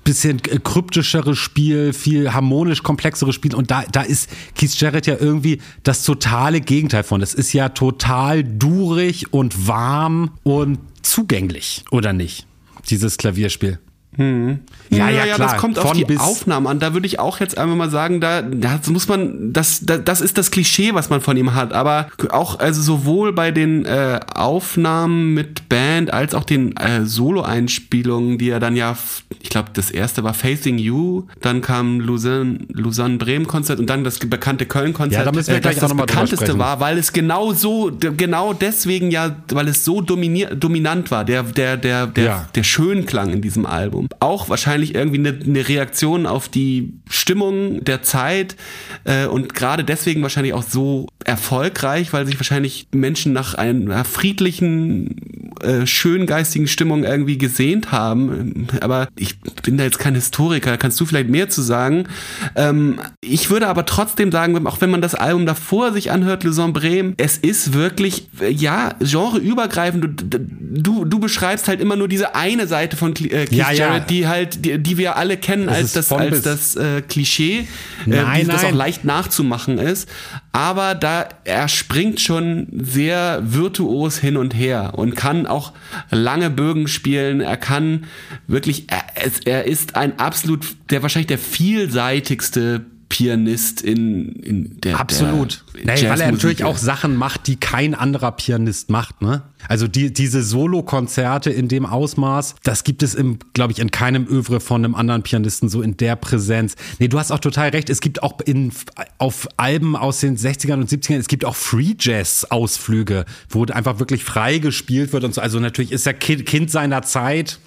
bisschen 0.07 0.41
kryptischere 0.41 1.35
Spiel, 1.35 1.93
viel 1.93 2.33
harmonisch 2.33 2.85
komplexere 2.85 3.33
Spiel 3.33 3.55
und 3.57 3.73
da, 3.73 3.83
da 3.91 4.03
ist 4.03 4.31
Keith 4.55 4.73
Jarrett 4.79 5.09
ja 5.09 5.17
irgendwie 5.19 5.61
das 5.83 6.05
totale 6.05 6.61
Gegenteil 6.61 7.03
von. 7.03 7.23
Es 7.23 7.35
ist 7.35 7.53
ja 7.53 7.71
total 7.71 8.45
durig 8.45 9.33
und 9.33 9.67
warm 9.67 10.31
und 10.45 10.79
zugänglich, 11.03 11.85
oder 11.91 12.13
nicht? 12.13 12.47
Dieses 12.89 13.17
Klavierspiel. 13.17 13.81
Ja, 14.19 15.11
ja, 15.11 15.25
klar. 15.35 15.39
das 15.39 15.57
kommt 15.59 15.79
auf 15.79 15.89
Von 15.89 15.97
die 15.99 16.05
bis- 16.05 16.21
Aufnahmen 16.21 16.67
an. 16.67 16.79
Da 16.79 16.95
würde 16.95 17.07
ich 17.07 17.19
auch 17.19 17.41
jetzt 17.41 17.59
einfach 17.59 17.77
mal 17.77 17.91
sagen, 17.91 18.21
da, 18.21 18.41
da 18.43 18.81
muss 18.89 19.09
man, 19.09 19.53
das, 19.53 19.81
da, 19.85 19.99
das 19.99 20.21
ist 20.21 20.39
das 20.39 20.51
Klischee, 20.51 20.95
was 20.95 21.11
man 21.11 21.21
von 21.21 21.37
ihm 21.37 21.55
hat. 21.55 21.73
Aber 21.73 22.09
auch, 22.31 22.59
also 22.59 22.81
sowohl 22.81 23.33
bei 23.33 23.51
den 23.51 23.85
äh, 23.85 24.21
Aufnahmen 24.35 25.35
mit 25.35 25.69
Band 25.69 26.13
als 26.13 26.35
auch 26.35 26.45
den 26.45 26.77
äh, 26.77 27.05
Solo-Einspielungen, 27.05 28.39
die 28.39 28.51
er 28.51 28.61
dann 28.61 28.77
ja, 28.77 28.97
ich 29.41 29.51
glaube, 29.51 29.71
das 29.73 29.91
erste 29.91 30.25
war 30.25 30.35
Facing 30.35 30.79
You, 30.79 31.25
dann 31.41 31.61
kam 31.63 32.01
Lausanne, 32.01 32.59
Lausanne 32.73 33.17
Bremen 33.19 33.47
Konzert 33.47 33.79
und 33.81 33.91
dann 33.91 34.05
das 34.05 34.19
bekannte 34.19 34.67
Köln 34.67 34.93
Konzert. 34.93 35.25
Ja, 35.25 35.31
da 35.31 35.33
müssen 35.37 35.49
wir 35.51 35.57
äh, 35.57 35.61
gleich 35.61 35.77
das 35.79 35.91
das 35.91 35.97
bekannteste 35.97 36.59
war, 36.59 36.81
weil 36.81 36.99
es 36.99 37.13
genau 37.13 37.53
so, 37.53 37.91
genau 38.17 38.53
deswegen 38.53 39.11
ja, 39.11 39.37
weil 39.53 39.69
es 39.69 39.85
so 39.85 40.01
dominier, 40.01 40.55
dominant 40.55 41.11
war, 41.11 41.25
der, 41.25 41.43
der, 41.43 41.77
der, 41.77 42.07
der, 42.07 42.25
Ja. 42.25 42.49
der 42.55 42.63
Schönklang 42.63 43.31
in 43.31 43.41
diesem 43.43 43.67
Album. 43.67 44.06
Auch 44.21 44.49
wahrscheinlich 44.49 44.95
irgendwie 44.95 45.19
eine, 45.19 45.39
eine 45.45 45.69
Reaktion 45.69 46.27
auf 46.27 46.49
die 46.49 46.95
Stimmung 47.09 47.85
der 47.85 48.03
Zeit 48.03 48.57
äh, 49.05 49.27
und 49.27 49.55
gerade 49.55 49.85
deswegen 49.85 50.23
wahrscheinlich 50.23 50.55
auch 50.55 50.63
so 50.63 51.07
erfolgreich, 51.25 52.13
weil 52.13 52.27
sich 52.27 52.39
wahrscheinlich 52.39 52.89
Menschen 52.93 53.33
nach 53.33 53.55
einer 53.55 54.05
friedlichen 54.05 55.46
äh, 55.63 55.87
schön 55.87 56.27
geistigen 56.27 56.67
Stimmung 56.67 57.05
irgendwie 57.05 57.39
gesehnt 57.39 57.93
haben. 57.93 58.67
Aber 58.81 59.09
ich 59.17 59.41
bin 59.63 59.77
da 59.77 59.85
jetzt 59.85 59.99
kein 59.99 60.15
Historiker, 60.15 60.77
kannst 60.77 61.01
du 61.01 61.07
vielleicht 61.07 61.29
mehr 61.29 61.49
zu 61.49 61.63
sagen. 61.63 62.07
Ähm, 62.55 63.01
ich 63.21 63.51
würde 63.51 63.69
aber 63.69 63.87
trotzdem 63.87 64.33
sagen, 64.33 64.67
auch 64.67 64.81
wenn 64.81 64.91
man 64.91 65.01
das 65.01 65.15
Album 65.15 65.47
davor 65.47 65.93
sich 65.93 66.11
anhört, 66.11 66.45
Le 66.45 66.53
Bremen, 66.73 67.15
es 67.17 67.39
ist 67.39 67.73
wirklich, 67.73 68.29
äh, 68.41 68.51
ja, 68.51 68.95
genreübergreifend. 69.01 70.23
Du, 70.23 70.39
du, 70.39 71.05
du 71.05 71.19
beschreibst 71.19 71.69
halt 71.69 71.81
immer 71.81 71.97
nur 71.97 72.09
diese 72.09 72.35
eine 72.35 72.67
Seite 72.67 72.97
von 72.97 73.13
äh, 73.13 73.47
Keith 73.47 73.53
ja, 73.53 73.73
Jarrett, 73.73 74.03
ja. 74.03 74.07
die 74.07 74.29
halt, 74.29 74.65
die, 74.65 74.79
die 74.79 74.99
wir 74.99 75.17
alle 75.17 75.37
kennen 75.37 75.67
das 75.67 75.77
als 75.77 75.93
das, 75.93 76.13
als 76.13 76.43
das 76.43 76.77
äh, 76.77 77.03
Klischee, 77.03 77.67
nein, 78.07 78.43
äh, 78.43 78.53
das 78.53 78.65
auch 78.65 78.73
leicht 78.73 79.05
nachzumachen 79.05 79.79
ist. 79.79 80.09
Aber 80.57 80.95
da 80.95 81.29
er 81.45 81.69
springt 81.69 82.19
schon 82.19 82.69
sehr 82.73 83.43
virtuos 83.45 84.17
hin 84.17 84.39
und 84.39 84.55
her 84.55 84.95
und 84.97 85.15
kann 85.15 85.47
auch 85.47 85.75
lange 86.11 86.49
Bögen 86.49 86.89
spielen. 86.89 87.43
Er 87.43 87.59
kann 87.59 88.07
wirklich, 88.47 88.87
er, 88.89 89.05
er 89.45 89.67
ist 89.67 89.97
ein 89.97 90.19
absolut, 90.19 90.65
der 90.89 91.03
wahrscheinlich 91.03 91.27
der 91.27 91.37
vielseitigste 91.37 92.87
Pianist 93.09 93.83
in, 93.83 94.33
in 94.33 94.81
der 94.81 94.99
Absolut. 94.99 95.65
Der 95.75 95.95
nee, 95.95 96.09
weil 96.09 96.21
er 96.21 96.33
natürlich 96.33 96.65
auch 96.65 96.77
Sachen 96.77 97.17
macht, 97.17 97.47
die 97.47 97.57
kein 97.57 97.95
anderer 97.95 98.33
Pianist 98.33 98.91
macht, 98.91 99.23
ne? 99.23 99.43
Also 99.69 99.89
die, 99.89 100.13
diese 100.13 100.43
Solo-Konzerte 100.43 101.51
in 101.51 101.69
dem 101.69 101.87
Ausmaß, 101.87 102.57
das 102.63 102.85
gibt 102.85 103.03
es 103.03 103.17
glaube 103.53 103.73
ich, 103.73 103.79
in 103.79 103.91
keinem 103.91 104.27
Övre 104.29 104.61
von 104.61 104.85
einem 104.85 104.95
anderen 104.95 105.23
Pianisten 105.23 105.69
so 105.69 105.83
in 105.83 105.97
der 105.97 106.15
Präsenz. 106.17 106.77
Nee, 106.99 107.09
du 107.09 107.19
hast 107.19 107.33
auch 107.33 107.41
total 107.41 107.71
recht. 107.71 107.91
Es 107.91 108.01
gibt 108.01 108.23
auch 108.23 108.39
in, 108.45 108.73
auf 109.19 109.49
Alben 109.57 109.97
aus 109.97 110.21
den 110.21 110.37
60ern 110.37 110.75
und 110.75 110.91
70ern, 110.91 111.19
es 111.19 111.29
gibt 111.29 111.45
auch 111.45 111.57
Free 111.57 111.95
Jazz-Ausflüge, 111.99 113.25
wo 113.49 113.65
einfach 113.65 113.99
wirklich 113.99 114.25
frei 114.25 114.59
gespielt 114.59 115.13
wird 115.13 115.25
und 115.25 115.35
so. 115.35 115.41
Also 115.41 115.59
natürlich 115.59 115.93
ist 115.93 116.07
er 116.07 116.15
kind 116.15 116.71
seiner 116.71 117.03
Zeit. 117.03 117.59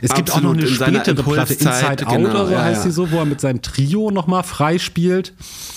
Es 0.00 0.14
gibt 0.14 0.30
auch 0.30 0.40
noch 0.40 0.54
eine 0.54 0.66
spätere 0.66 1.22
Platte, 1.22 1.54
Inside 1.54 2.06
Out 2.06 2.14
genau, 2.14 2.30
oder 2.30 2.46
so 2.46 2.52
ja, 2.52 2.62
heißt 2.62 2.76
ja. 2.78 2.82
sie 2.84 2.90
so, 2.90 3.10
wo 3.10 3.18
er 3.18 3.24
mit 3.24 3.40
seinem 3.40 3.62
Trio 3.62 4.10
nochmal 4.10 4.42
frei 4.42 4.78
spielt. 4.78 5.32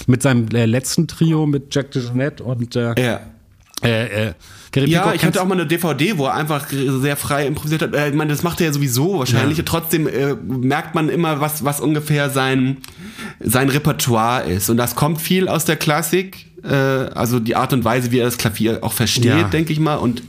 Mit 0.07 0.21
seinem 0.21 0.47
äh, 0.49 0.65
letzten 0.65 1.07
Trio 1.07 1.45
mit 1.45 1.73
Jack 1.73 1.91
DeJohnette 1.91 2.43
und 2.43 2.75
äh, 2.75 2.93
ja. 3.01 3.19
Äh, 3.83 4.27
äh, 4.27 4.33
ja, 4.75 5.13
ich 5.13 5.25
hatte 5.25 5.41
auch 5.41 5.47
mal 5.47 5.55
eine 5.55 5.65
DVD, 5.65 6.17
wo 6.17 6.27
er 6.27 6.35
einfach 6.35 6.67
sehr 6.69 7.17
frei 7.17 7.47
improvisiert 7.47 7.81
hat. 7.81 7.95
Äh, 7.95 8.09
ich 8.09 8.15
meine, 8.15 8.31
das 8.31 8.43
macht 8.43 8.61
er 8.61 8.67
ja 8.67 8.73
sowieso 8.73 9.19
wahrscheinlich. 9.19 9.57
Ja. 9.57 9.63
Trotzdem 9.65 10.07
äh, 10.07 10.35
merkt 10.35 10.93
man 10.93 11.09
immer, 11.09 11.41
was, 11.41 11.65
was 11.65 11.81
ungefähr 11.81 12.29
sein, 12.29 12.77
sein 13.39 13.69
Repertoire 13.69 14.43
ist. 14.43 14.69
Und 14.69 14.77
das 14.77 14.95
kommt 14.95 15.19
viel 15.19 15.47
aus 15.47 15.65
der 15.65 15.77
Klassik. 15.77 16.45
Äh, 16.63 16.75
also 16.75 17.39
die 17.39 17.55
Art 17.55 17.73
und 17.73 17.83
Weise, 17.83 18.11
wie 18.11 18.19
er 18.19 18.25
das 18.25 18.37
Klavier 18.37 18.79
auch 18.81 18.93
versteht, 18.93 19.25
ja. 19.25 19.43
denke 19.43 19.73
ich 19.73 19.79
mal. 19.79 19.95
Und 19.95 20.21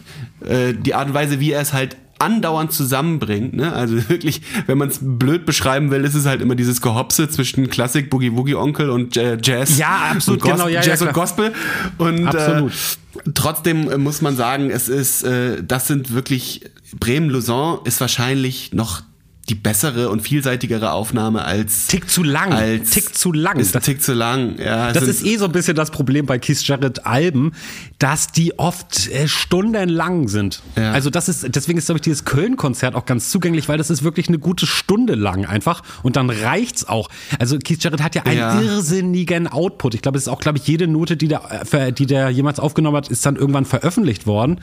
äh, 0.44 0.72
die 0.72 0.94
Art 0.94 1.08
und 1.08 1.14
Weise, 1.14 1.38
wie 1.38 1.52
er 1.52 1.60
es 1.60 1.72
halt 1.72 1.96
andauernd 2.22 2.72
zusammenbringt. 2.72 3.54
Ne? 3.54 3.72
Also 3.72 3.96
wirklich, 4.08 4.42
wenn 4.66 4.78
man 4.78 4.88
es 4.88 4.98
blöd 5.00 5.46
beschreiben 5.46 5.90
will, 5.90 6.04
ist 6.04 6.14
es 6.14 6.26
halt 6.26 6.40
immer 6.40 6.54
dieses 6.54 6.80
Gehopse 6.80 7.28
zwischen 7.28 7.68
Klassik, 7.68 8.10
Boogie 8.10 8.32
Woogie 8.32 8.54
Onkel 8.54 8.90
und 8.90 9.16
äh, 9.16 9.38
Jazz. 9.42 9.78
Ja, 9.78 10.10
absolut, 10.12 10.42
genau, 10.42 10.68
ja, 10.68 10.82
Jazz 10.82 11.00
ja, 11.00 11.08
und 11.08 11.12
Gospel. 11.12 11.52
Und 11.98 12.26
absolut. 12.26 12.72
Äh, 12.72 13.30
trotzdem 13.34 14.02
muss 14.02 14.22
man 14.22 14.36
sagen, 14.36 14.70
es 14.70 14.88
ist, 14.88 15.22
äh, 15.24 15.62
das 15.62 15.86
sind 15.86 16.14
wirklich 16.14 16.62
Bremen-Lausanne 16.98 17.80
ist 17.84 18.00
wahrscheinlich 18.00 18.72
noch 18.72 19.02
die 19.48 19.56
bessere 19.56 20.08
und 20.08 20.22
vielseitigere 20.22 20.92
Aufnahme 20.92 21.44
als 21.44 21.88
Tick 21.88 22.08
zu 22.08 22.22
lang. 22.22 22.52
Als 22.52 22.90
Tick 22.90 23.14
zu 23.14 23.32
lang. 23.32 23.58
Ist 23.58 23.74
das, 23.74 23.84
Tick 23.84 24.00
zu 24.00 24.14
lang. 24.14 24.56
Ja, 24.58 24.92
das 24.92 25.02
ist 25.08 25.26
eh 25.26 25.36
so 25.36 25.46
ein 25.46 25.52
bisschen 25.52 25.74
das 25.74 25.90
Problem 25.90 26.26
bei 26.26 26.38
Keith 26.38 26.62
Jarrett 26.62 27.06
Alben, 27.06 27.52
dass 27.98 28.28
die 28.28 28.56
oft 28.58 29.10
äh, 29.10 29.26
stundenlang 29.26 30.28
sind. 30.28 30.62
Ja. 30.76 30.92
Also 30.92 31.10
das 31.10 31.28
ist 31.28 31.56
deswegen 31.56 31.78
ist 31.78 31.86
glaube 31.86 31.98
ich 31.98 32.02
dieses 32.02 32.24
Köln 32.24 32.56
Konzert 32.56 32.94
auch 32.94 33.04
ganz 33.04 33.30
zugänglich, 33.30 33.68
weil 33.68 33.78
das 33.78 33.90
ist 33.90 34.04
wirklich 34.04 34.28
eine 34.28 34.38
gute 34.38 34.66
Stunde 34.66 35.16
lang 35.16 35.44
einfach 35.44 35.82
und 36.04 36.14
dann 36.14 36.30
reicht's 36.30 36.88
auch. 36.88 37.08
Also 37.40 37.58
Keith 37.58 37.82
Jarrett 37.82 38.00
hat 38.00 38.14
ja 38.14 38.22
einen 38.22 38.38
ja. 38.38 38.60
irrsinnigen 38.60 39.48
Output. 39.48 39.94
Ich 39.94 40.02
glaube, 40.02 40.18
es 40.18 40.24
ist 40.24 40.28
auch 40.28 40.40
glaube 40.40 40.58
ich 40.58 40.68
jede 40.68 40.86
Note, 40.86 41.16
die 41.16 41.26
der 41.26 41.64
äh, 41.72 41.92
die 41.92 42.06
der 42.06 42.30
jemals 42.30 42.60
aufgenommen 42.60 42.96
hat, 42.96 43.08
ist 43.08 43.26
dann 43.26 43.34
irgendwann 43.34 43.64
veröffentlicht 43.64 44.26
worden, 44.26 44.60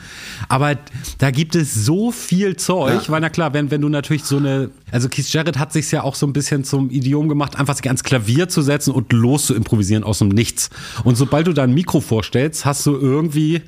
aber 0.48 0.76
da 1.18 1.30
gibt 1.30 1.54
es 1.54 1.74
so 1.74 2.12
viel 2.12 2.56
Zeug, 2.56 3.10
weil 3.10 3.20
na 3.20 3.28
klar, 3.28 3.52
wenn 3.52 3.70
wenn 3.70 3.82
du 3.82 3.90
natürlich 3.90 4.24
so 4.24 4.38
eine 4.38 4.69
also 4.90 5.08
Keith 5.08 5.28
Jarrett 5.32 5.58
hat 5.58 5.72
sich 5.72 5.90
ja 5.90 6.02
auch 6.02 6.14
so 6.14 6.26
ein 6.26 6.32
bisschen 6.32 6.64
zum 6.64 6.90
Idiom 6.90 7.28
gemacht, 7.28 7.56
einfach 7.56 7.76
sich 7.76 7.86
ans 7.86 8.02
Klavier 8.02 8.48
zu 8.48 8.62
setzen 8.62 8.92
und 8.92 9.12
los 9.12 9.46
zu 9.46 9.54
improvisieren 9.54 10.04
aus 10.04 10.18
dem 10.18 10.28
Nichts. 10.28 10.70
Und 11.04 11.16
sobald 11.16 11.46
du 11.46 11.52
da 11.52 11.64
ein 11.64 11.74
Mikro 11.74 12.00
vorstellst, 12.00 12.64
hast 12.64 12.86
du 12.86 12.96
irgendwie 12.96 13.62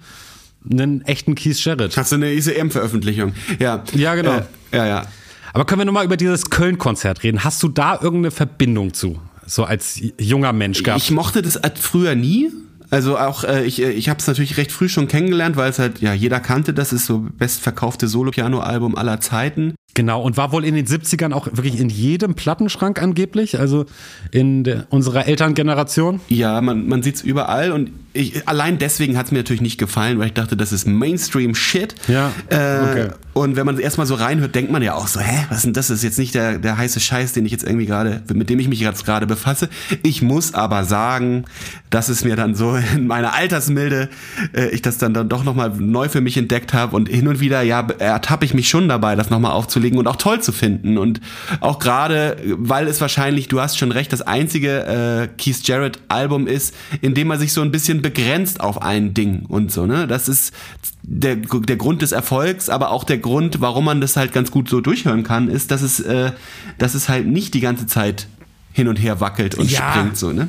einen 0.71 1.03
echten 1.03 1.35
Keith 1.35 1.63
Jarrett. 1.65 1.97
Hast 1.97 2.13
du 2.13 2.17
eine 2.17 2.33
ICM-Veröffentlichung? 2.33 3.33
Ja. 3.59 3.83
Ja, 3.95 4.15
genau. 4.15 4.39
Äh, 4.39 4.77
ja, 4.77 4.87
ja. 4.87 5.07
Aber 5.53 5.65
können 5.67 5.81
wir 5.81 5.85
nochmal 5.85 6.05
über 6.05 6.17
dieses 6.17 6.49
Köln-Konzert 6.49 7.23
reden? 7.23 7.45
Hast 7.45 7.63
du 7.63 7.69
da 7.69 7.95
irgendeine 7.95 8.31
Verbindung 8.31 8.95
zu? 8.95 9.21
So 9.47 9.65
als 9.65 10.01
junger 10.19 10.53
Mensch 10.53 10.83
gehabt? 10.83 11.03
Ich 11.03 11.11
mochte 11.11 11.43
das 11.43 11.61
früher 11.79 12.15
nie. 12.15 12.51
Also 12.93 13.17
auch 13.17 13.43
äh, 13.45 13.65
ich, 13.65 13.81
äh, 13.81 13.91
ich 13.91 14.11
habe 14.11 14.21
es 14.21 14.27
natürlich 14.27 14.59
recht 14.59 14.71
früh 14.71 14.87
schon 14.87 15.09
kennengelernt, 15.09 15.57
weil 15.57 15.71
es 15.71 15.79
halt 15.79 16.01
ja 16.03 16.13
jeder 16.13 16.41
kannte, 16.41 16.75
das 16.75 16.93
ist 16.93 17.07
so 17.07 17.27
bestverkaufte 17.39 18.07
Solo-Piano-Album 18.07 18.97
aller 18.97 19.19
Zeiten. 19.19 19.75
Genau, 19.95 20.23
und 20.23 20.37
war 20.37 20.53
wohl 20.53 20.65
in 20.67 20.75
den 20.75 20.87
70ern 20.87 21.33
auch 21.33 21.47
wirklich 21.47 21.81
in 21.81 21.89
jedem 21.89 22.35
Plattenschrank 22.35 23.01
angeblich, 23.01 23.59
also 23.59 23.87
in 24.31 24.65
der, 24.65 24.87
unserer 24.91 25.27
Elterngeneration. 25.27 26.21
Ja, 26.29 26.61
man, 26.61 26.87
man 26.87 27.03
sieht 27.03 27.17
es 27.17 27.23
überall 27.23 27.73
und 27.73 27.91
ich, 28.15 28.47
allein 28.47 28.79
deswegen 28.79 29.17
hat 29.17 29.27
es 29.27 29.33
mir 29.33 29.39
natürlich 29.39 29.63
nicht 29.63 29.79
gefallen, 29.79 30.19
weil 30.19 30.27
ich 30.27 30.33
dachte, 30.35 30.57
das 30.57 30.73
ist 30.73 30.87
Mainstream-Shit. 30.87 31.95
Ja. 32.09 32.33
Äh, 32.49 32.57
okay. 32.57 33.09
Und 33.35 33.57
wenn 33.57 33.65
man 33.65 33.79
erstmal 33.79 34.07
so 34.07 34.15
reinhört, 34.15 34.55
denkt 34.55 34.71
man 34.71 34.83
ja 34.83 34.95
auch 34.95 35.07
so, 35.07 35.19
hä, 35.19 35.47
was 35.49 35.63
denn 35.63 35.73
das? 35.73 35.89
Das 35.89 35.99
ist 35.99 36.05
jetzt 36.05 36.19
nicht 36.19 36.35
der, 36.35 36.59
der 36.59 36.77
heiße 36.77 37.01
Scheiß, 37.01 37.33
den 37.33 37.47
ich 37.47 37.53
jetzt 37.53 37.65
irgendwie 37.65 37.87
gerade, 37.87 38.23
mit 38.35 38.51
dem 38.51 38.59
ich 38.59 38.69
mich 38.69 38.81
jetzt 38.81 39.07
gerade 39.07 39.27
befasse. 39.27 39.71
Ich 40.03 40.21
muss 40.21 40.53
aber 40.53 40.85
sagen, 40.85 41.45
dass 41.89 42.11
es 42.11 42.25
mir 42.25 42.37
dann 42.37 42.55
so 42.55 42.77
in 42.95 43.07
meiner 43.07 43.33
Altersmilde, 43.33 44.11
äh, 44.55 44.69
ich 44.69 44.83
das 44.83 44.99
dann, 44.99 45.15
dann 45.15 45.31
doch 45.31 45.45
nochmal 45.45 45.71
neu 45.71 46.11
für 46.11 46.21
mich 46.21 46.37
entdeckt 46.37 46.75
habe 46.75 46.95
und 46.95 47.09
hin 47.09 47.27
und 47.27 47.41
wieder, 47.41 47.63
ja, 47.63 47.87
ertappe 47.99 48.45
ich 48.45 48.53
mich 48.53 48.69
schon 48.69 48.89
dabei, 48.89 49.17
das 49.17 49.31
nochmal 49.31 49.53
aufzulegen 49.53 49.99
und 49.99 50.07
auch 50.07 50.17
toll 50.17 50.43
zu 50.43 50.53
finden. 50.53 50.99
Und 50.99 51.21
auch 51.61 51.79
gerade, 51.79 52.37
weil 52.45 52.87
es 52.87 53.01
wahrscheinlich, 53.01 53.49
du 53.49 53.61
hast 53.61 53.79
schon 53.79 53.93
recht, 53.93 54.13
das 54.13 54.21
einzige 54.21 54.85
äh, 54.85 55.29
Keith 55.39 55.67
Jarrett 55.67 56.01
Album 56.09 56.47
ist, 56.47 56.75
in 57.01 57.15
dem 57.15 57.29
man 57.29 57.39
sich 57.39 57.55
so 57.55 57.63
ein 57.63 57.73
bisschen 57.73 58.02
begrenzt 58.03 58.61
auf 58.61 58.83
ein 58.83 59.15
Ding 59.15 59.47
und 59.47 59.73
so, 59.73 59.87
ne? 59.87 60.07
Das 60.07 60.29
ist 60.29 60.53
der, 61.03 61.37
der 61.37 61.77
Grund 61.77 62.03
des 62.03 62.13
Erfolgs, 62.13 62.69
aber 62.69 62.91
auch 62.91 63.05
der 63.05 63.19
Grund, 63.19 63.61
warum 63.61 63.85
man 63.85 64.01
das 64.01 64.17
halt 64.17 64.33
ganz 64.33 64.51
gut 64.51 64.69
so 64.69 64.81
durchhören 64.81 65.23
kann, 65.23 65.49
ist, 65.49 65.71
dass 65.71 65.83
es, 65.83 66.01
äh, 66.01 66.33
dass 66.79 66.95
es 66.95 67.09
halt 67.09 67.27
nicht 67.27 67.55
die 67.55 67.61
ganze 67.61 67.87
Zeit 67.87 68.27
hin 68.75 68.89
und 68.89 68.97
her 68.97 69.21
wackelt 69.21 69.55
und 69.55 69.71
ja. 69.71 69.93
springt 69.93 70.17
so, 70.17 70.33
ne? 70.33 70.49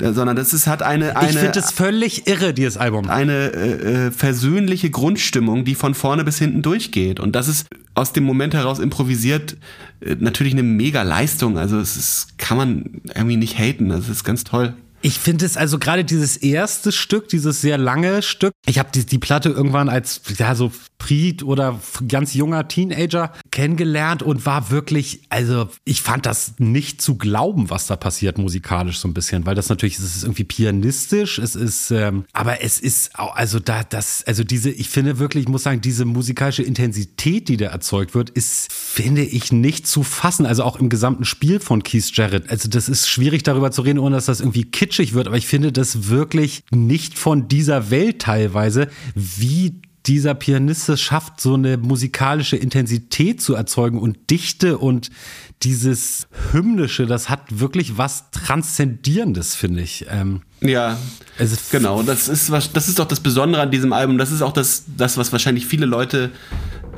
Sondern 0.00 0.34
das 0.34 0.52
ist 0.52 0.66
hat 0.66 0.82
eine 0.82 1.16
eine 1.16 1.30
Ich 1.30 1.38
finde 1.38 1.60
es 1.60 1.70
völlig 1.70 2.26
irre 2.26 2.52
dieses 2.54 2.76
Album. 2.76 3.08
Eine 3.08 3.52
äh, 3.52 4.06
äh, 4.06 4.10
versöhnliche 4.10 4.90
Grundstimmung, 4.90 5.64
die 5.64 5.76
von 5.76 5.94
vorne 5.94 6.24
bis 6.24 6.38
hinten 6.38 6.62
durchgeht 6.62 7.20
und 7.20 7.36
das 7.36 7.48
ist 7.48 7.68
aus 7.94 8.12
dem 8.12 8.24
Moment 8.24 8.54
heraus 8.54 8.78
improvisiert 8.80 9.56
äh, 10.00 10.16
natürlich 10.18 10.54
eine 10.54 10.62
mega 10.62 11.02
Leistung, 11.02 11.58
also 11.58 11.78
es 11.78 11.96
ist, 11.96 12.38
kann 12.38 12.56
man 12.56 12.84
irgendwie 13.14 13.36
nicht 13.36 13.58
haten, 13.58 13.88
das 13.88 14.08
ist 14.08 14.24
ganz 14.24 14.44
toll. 14.44 14.74
Ich 15.04 15.18
finde 15.18 15.44
es 15.44 15.56
also 15.56 15.80
gerade 15.80 16.04
dieses 16.04 16.36
erste 16.36 16.92
Stück, 16.92 17.28
dieses 17.28 17.60
sehr 17.60 17.76
lange 17.76 18.22
Stück. 18.22 18.52
Ich 18.66 18.78
habe 18.78 18.90
die, 18.94 19.04
die 19.04 19.18
Platte 19.18 19.48
irgendwann 19.48 19.88
als 19.88 20.22
ja 20.38 20.54
so 20.54 20.70
Fried 21.02 21.42
oder 21.42 21.80
ganz 22.06 22.34
junger 22.34 22.68
Teenager 22.68 23.32
kennengelernt 23.50 24.22
und 24.22 24.46
war 24.46 24.70
wirklich, 24.70 25.22
also 25.30 25.68
ich 25.84 26.00
fand 26.00 26.26
das 26.26 26.54
nicht 26.58 27.02
zu 27.02 27.16
glauben, 27.16 27.70
was 27.70 27.88
da 27.88 27.96
passiert 27.96 28.38
musikalisch 28.38 28.98
so 28.98 29.08
ein 29.08 29.14
bisschen, 29.14 29.44
weil 29.44 29.56
das 29.56 29.68
natürlich 29.68 29.98
es 29.98 30.16
ist 30.16 30.22
irgendwie 30.22 30.44
pianistisch, 30.44 31.38
es 31.38 31.56
ist, 31.56 31.90
ähm, 31.90 32.24
aber 32.32 32.62
es 32.62 32.78
ist 32.78 33.18
auch, 33.18 33.34
also 33.34 33.58
da 33.58 33.82
das, 33.82 34.22
also 34.26 34.44
diese, 34.44 34.70
ich 34.70 34.88
finde 34.88 35.18
wirklich, 35.18 35.44
ich 35.44 35.48
muss 35.48 35.64
sagen, 35.64 35.80
diese 35.80 36.04
musikalische 36.04 36.62
Intensität, 36.62 37.48
die 37.48 37.56
da 37.56 37.66
erzeugt 37.66 38.14
wird, 38.14 38.30
ist, 38.30 38.72
finde 38.72 39.22
ich, 39.22 39.50
nicht 39.50 39.88
zu 39.88 40.04
fassen. 40.04 40.46
Also 40.46 40.62
auch 40.62 40.76
im 40.76 40.88
gesamten 40.88 41.24
Spiel 41.24 41.58
von 41.58 41.82
Keith 41.82 42.12
Jarrett. 42.14 42.48
Also 42.48 42.68
das 42.68 42.88
ist 42.88 43.08
schwierig 43.08 43.42
darüber 43.42 43.72
zu 43.72 43.82
reden, 43.82 43.98
ohne 43.98 44.14
dass 44.14 44.26
das 44.26 44.40
irgendwie 44.40 44.70
kitschig 44.92 45.14
wird, 45.14 45.26
aber 45.26 45.38
ich 45.38 45.46
finde 45.46 45.72
das 45.72 46.08
wirklich 46.08 46.64
nicht 46.70 47.18
von 47.18 47.48
dieser 47.48 47.90
Welt 47.90 48.20
teilweise, 48.20 48.88
wie 49.14 49.80
dieser 50.04 50.34
Pianist 50.34 50.88
es 50.90 51.00
schafft, 51.00 51.40
so 51.40 51.54
eine 51.54 51.78
musikalische 51.78 52.56
Intensität 52.56 53.40
zu 53.40 53.54
erzeugen 53.54 53.98
und 53.98 54.30
Dichte 54.30 54.76
und 54.76 55.10
dieses 55.62 56.26
Hymnische, 56.50 57.06
das 57.06 57.30
hat 57.30 57.60
wirklich 57.60 57.96
was 57.96 58.30
Transzendierendes, 58.32 59.54
finde 59.54 59.80
ich. 59.80 60.04
Ähm, 60.10 60.42
ja, 60.60 60.98
genau. 61.70 62.02
Das 62.02 62.28
ist, 62.28 62.50
das 62.50 62.88
ist 62.88 62.98
doch 62.98 63.06
das 63.06 63.20
Besondere 63.20 63.62
an 63.62 63.70
diesem 63.70 63.92
Album. 63.92 64.18
Das 64.18 64.30
ist 64.30 64.42
auch 64.42 64.52
das, 64.52 64.84
das 64.96 65.16
was 65.16 65.32
wahrscheinlich 65.32 65.66
viele 65.66 65.86
Leute 65.86 66.30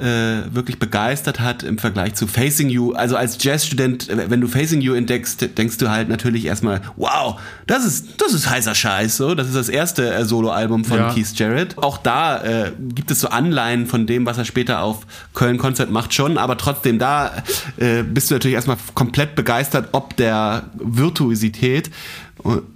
äh, 0.00 0.54
wirklich 0.54 0.78
begeistert 0.78 1.40
hat 1.40 1.62
im 1.62 1.78
Vergleich 1.78 2.14
zu 2.14 2.26
Facing 2.26 2.68
You. 2.68 2.92
Also 2.92 3.16
als 3.16 3.42
Jazzstudent, 3.42 4.08
äh, 4.08 4.30
wenn 4.30 4.40
du 4.40 4.48
Facing 4.48 4.80
You 4.80 4.94
entdeckst, 4.94 5.56
denkst 5.56 5.78
du 5.78 5.90
halt 5.90 6.08
natürlich 6.08 6.46
erstmal, 6.46 6.80
wow, 6.96 7.40
das 7.66 7.84
ist, 7.84 8.20
das 8.20 8.32
ist 8.32 8.50
heißer 8.50 8.74
Scheiß. 8.74 9.16
So. 9.16 9.34
Das 9.34 9.46
ist 9.46 9.56
das 9.56 9.68
erste 9.68 10.12
äh, 10.12 10.24
Soloalbum 10.24 10.84
von 10.84 10.98
ja. 10.98 11.12
Keith 11.12 11.32
Jarrett. 11.34 11.78
Auch 11.78 11.98
da 11.98 12.42
äh, 12.42 12.72
gibt 12.78 13.10
es 13.10 13.20
so 13.20 13.28
Anleihen 13.28 13.86
von 13.86 14.06
dem, 14.06 14.26
was 14.26 14.38
er 14.38 14.44
später 14.44 14.82
auf 14.82 15.06
Köln-Konzert 15.34 15.90
macht 15.90 16.14
schon, 16.14 16.38
aber 16.38 16.56
trotzdem 16.56 16.98
da 16.98 17.32
äh, 17.76 18.02
bist 18.02 18.30
du 18.30 18.34
natürlich 18.34 18.54
erstmal 18.54 18.76
komplett 18.94 19.34
begeistert, 19.34 19.88
ob 19.92 20.16
der 20.16 20.64
Virtuosität 20.74 21.90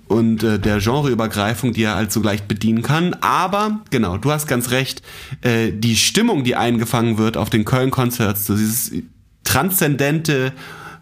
und 0.09 0.43
äh, 0.43 0.59
der 0.59 0.79
Genreübergreifung, 0.79 1.73
die 1.75 1.83
er 1.83 1.95
halt 1.95 2.11
so 2.11 2.23
leicht 2.23 2.49
bedienen 2.49 2.83
kann. 2.83 3.15
Aber, 3.21 3.81
genau, 3.91 4.17
du 4.17 4.33
hast 4.33 4.47
ganz 4.49 4.71
recht, 4.71 5.03
äh, 5.43 5.71
die 5.73 5.97
Stimmung, 5.97 6.43
die 6.43 6.57
eingefangen 6.57 7.19
wird 7.19 7.37
auf 7.37 7.51
den 7.51 7.65
Köln-Konzerts, 7.65 8.47
so 8.47 8.57
dieses 8.57 8.93
transzendente, 9.45 10.53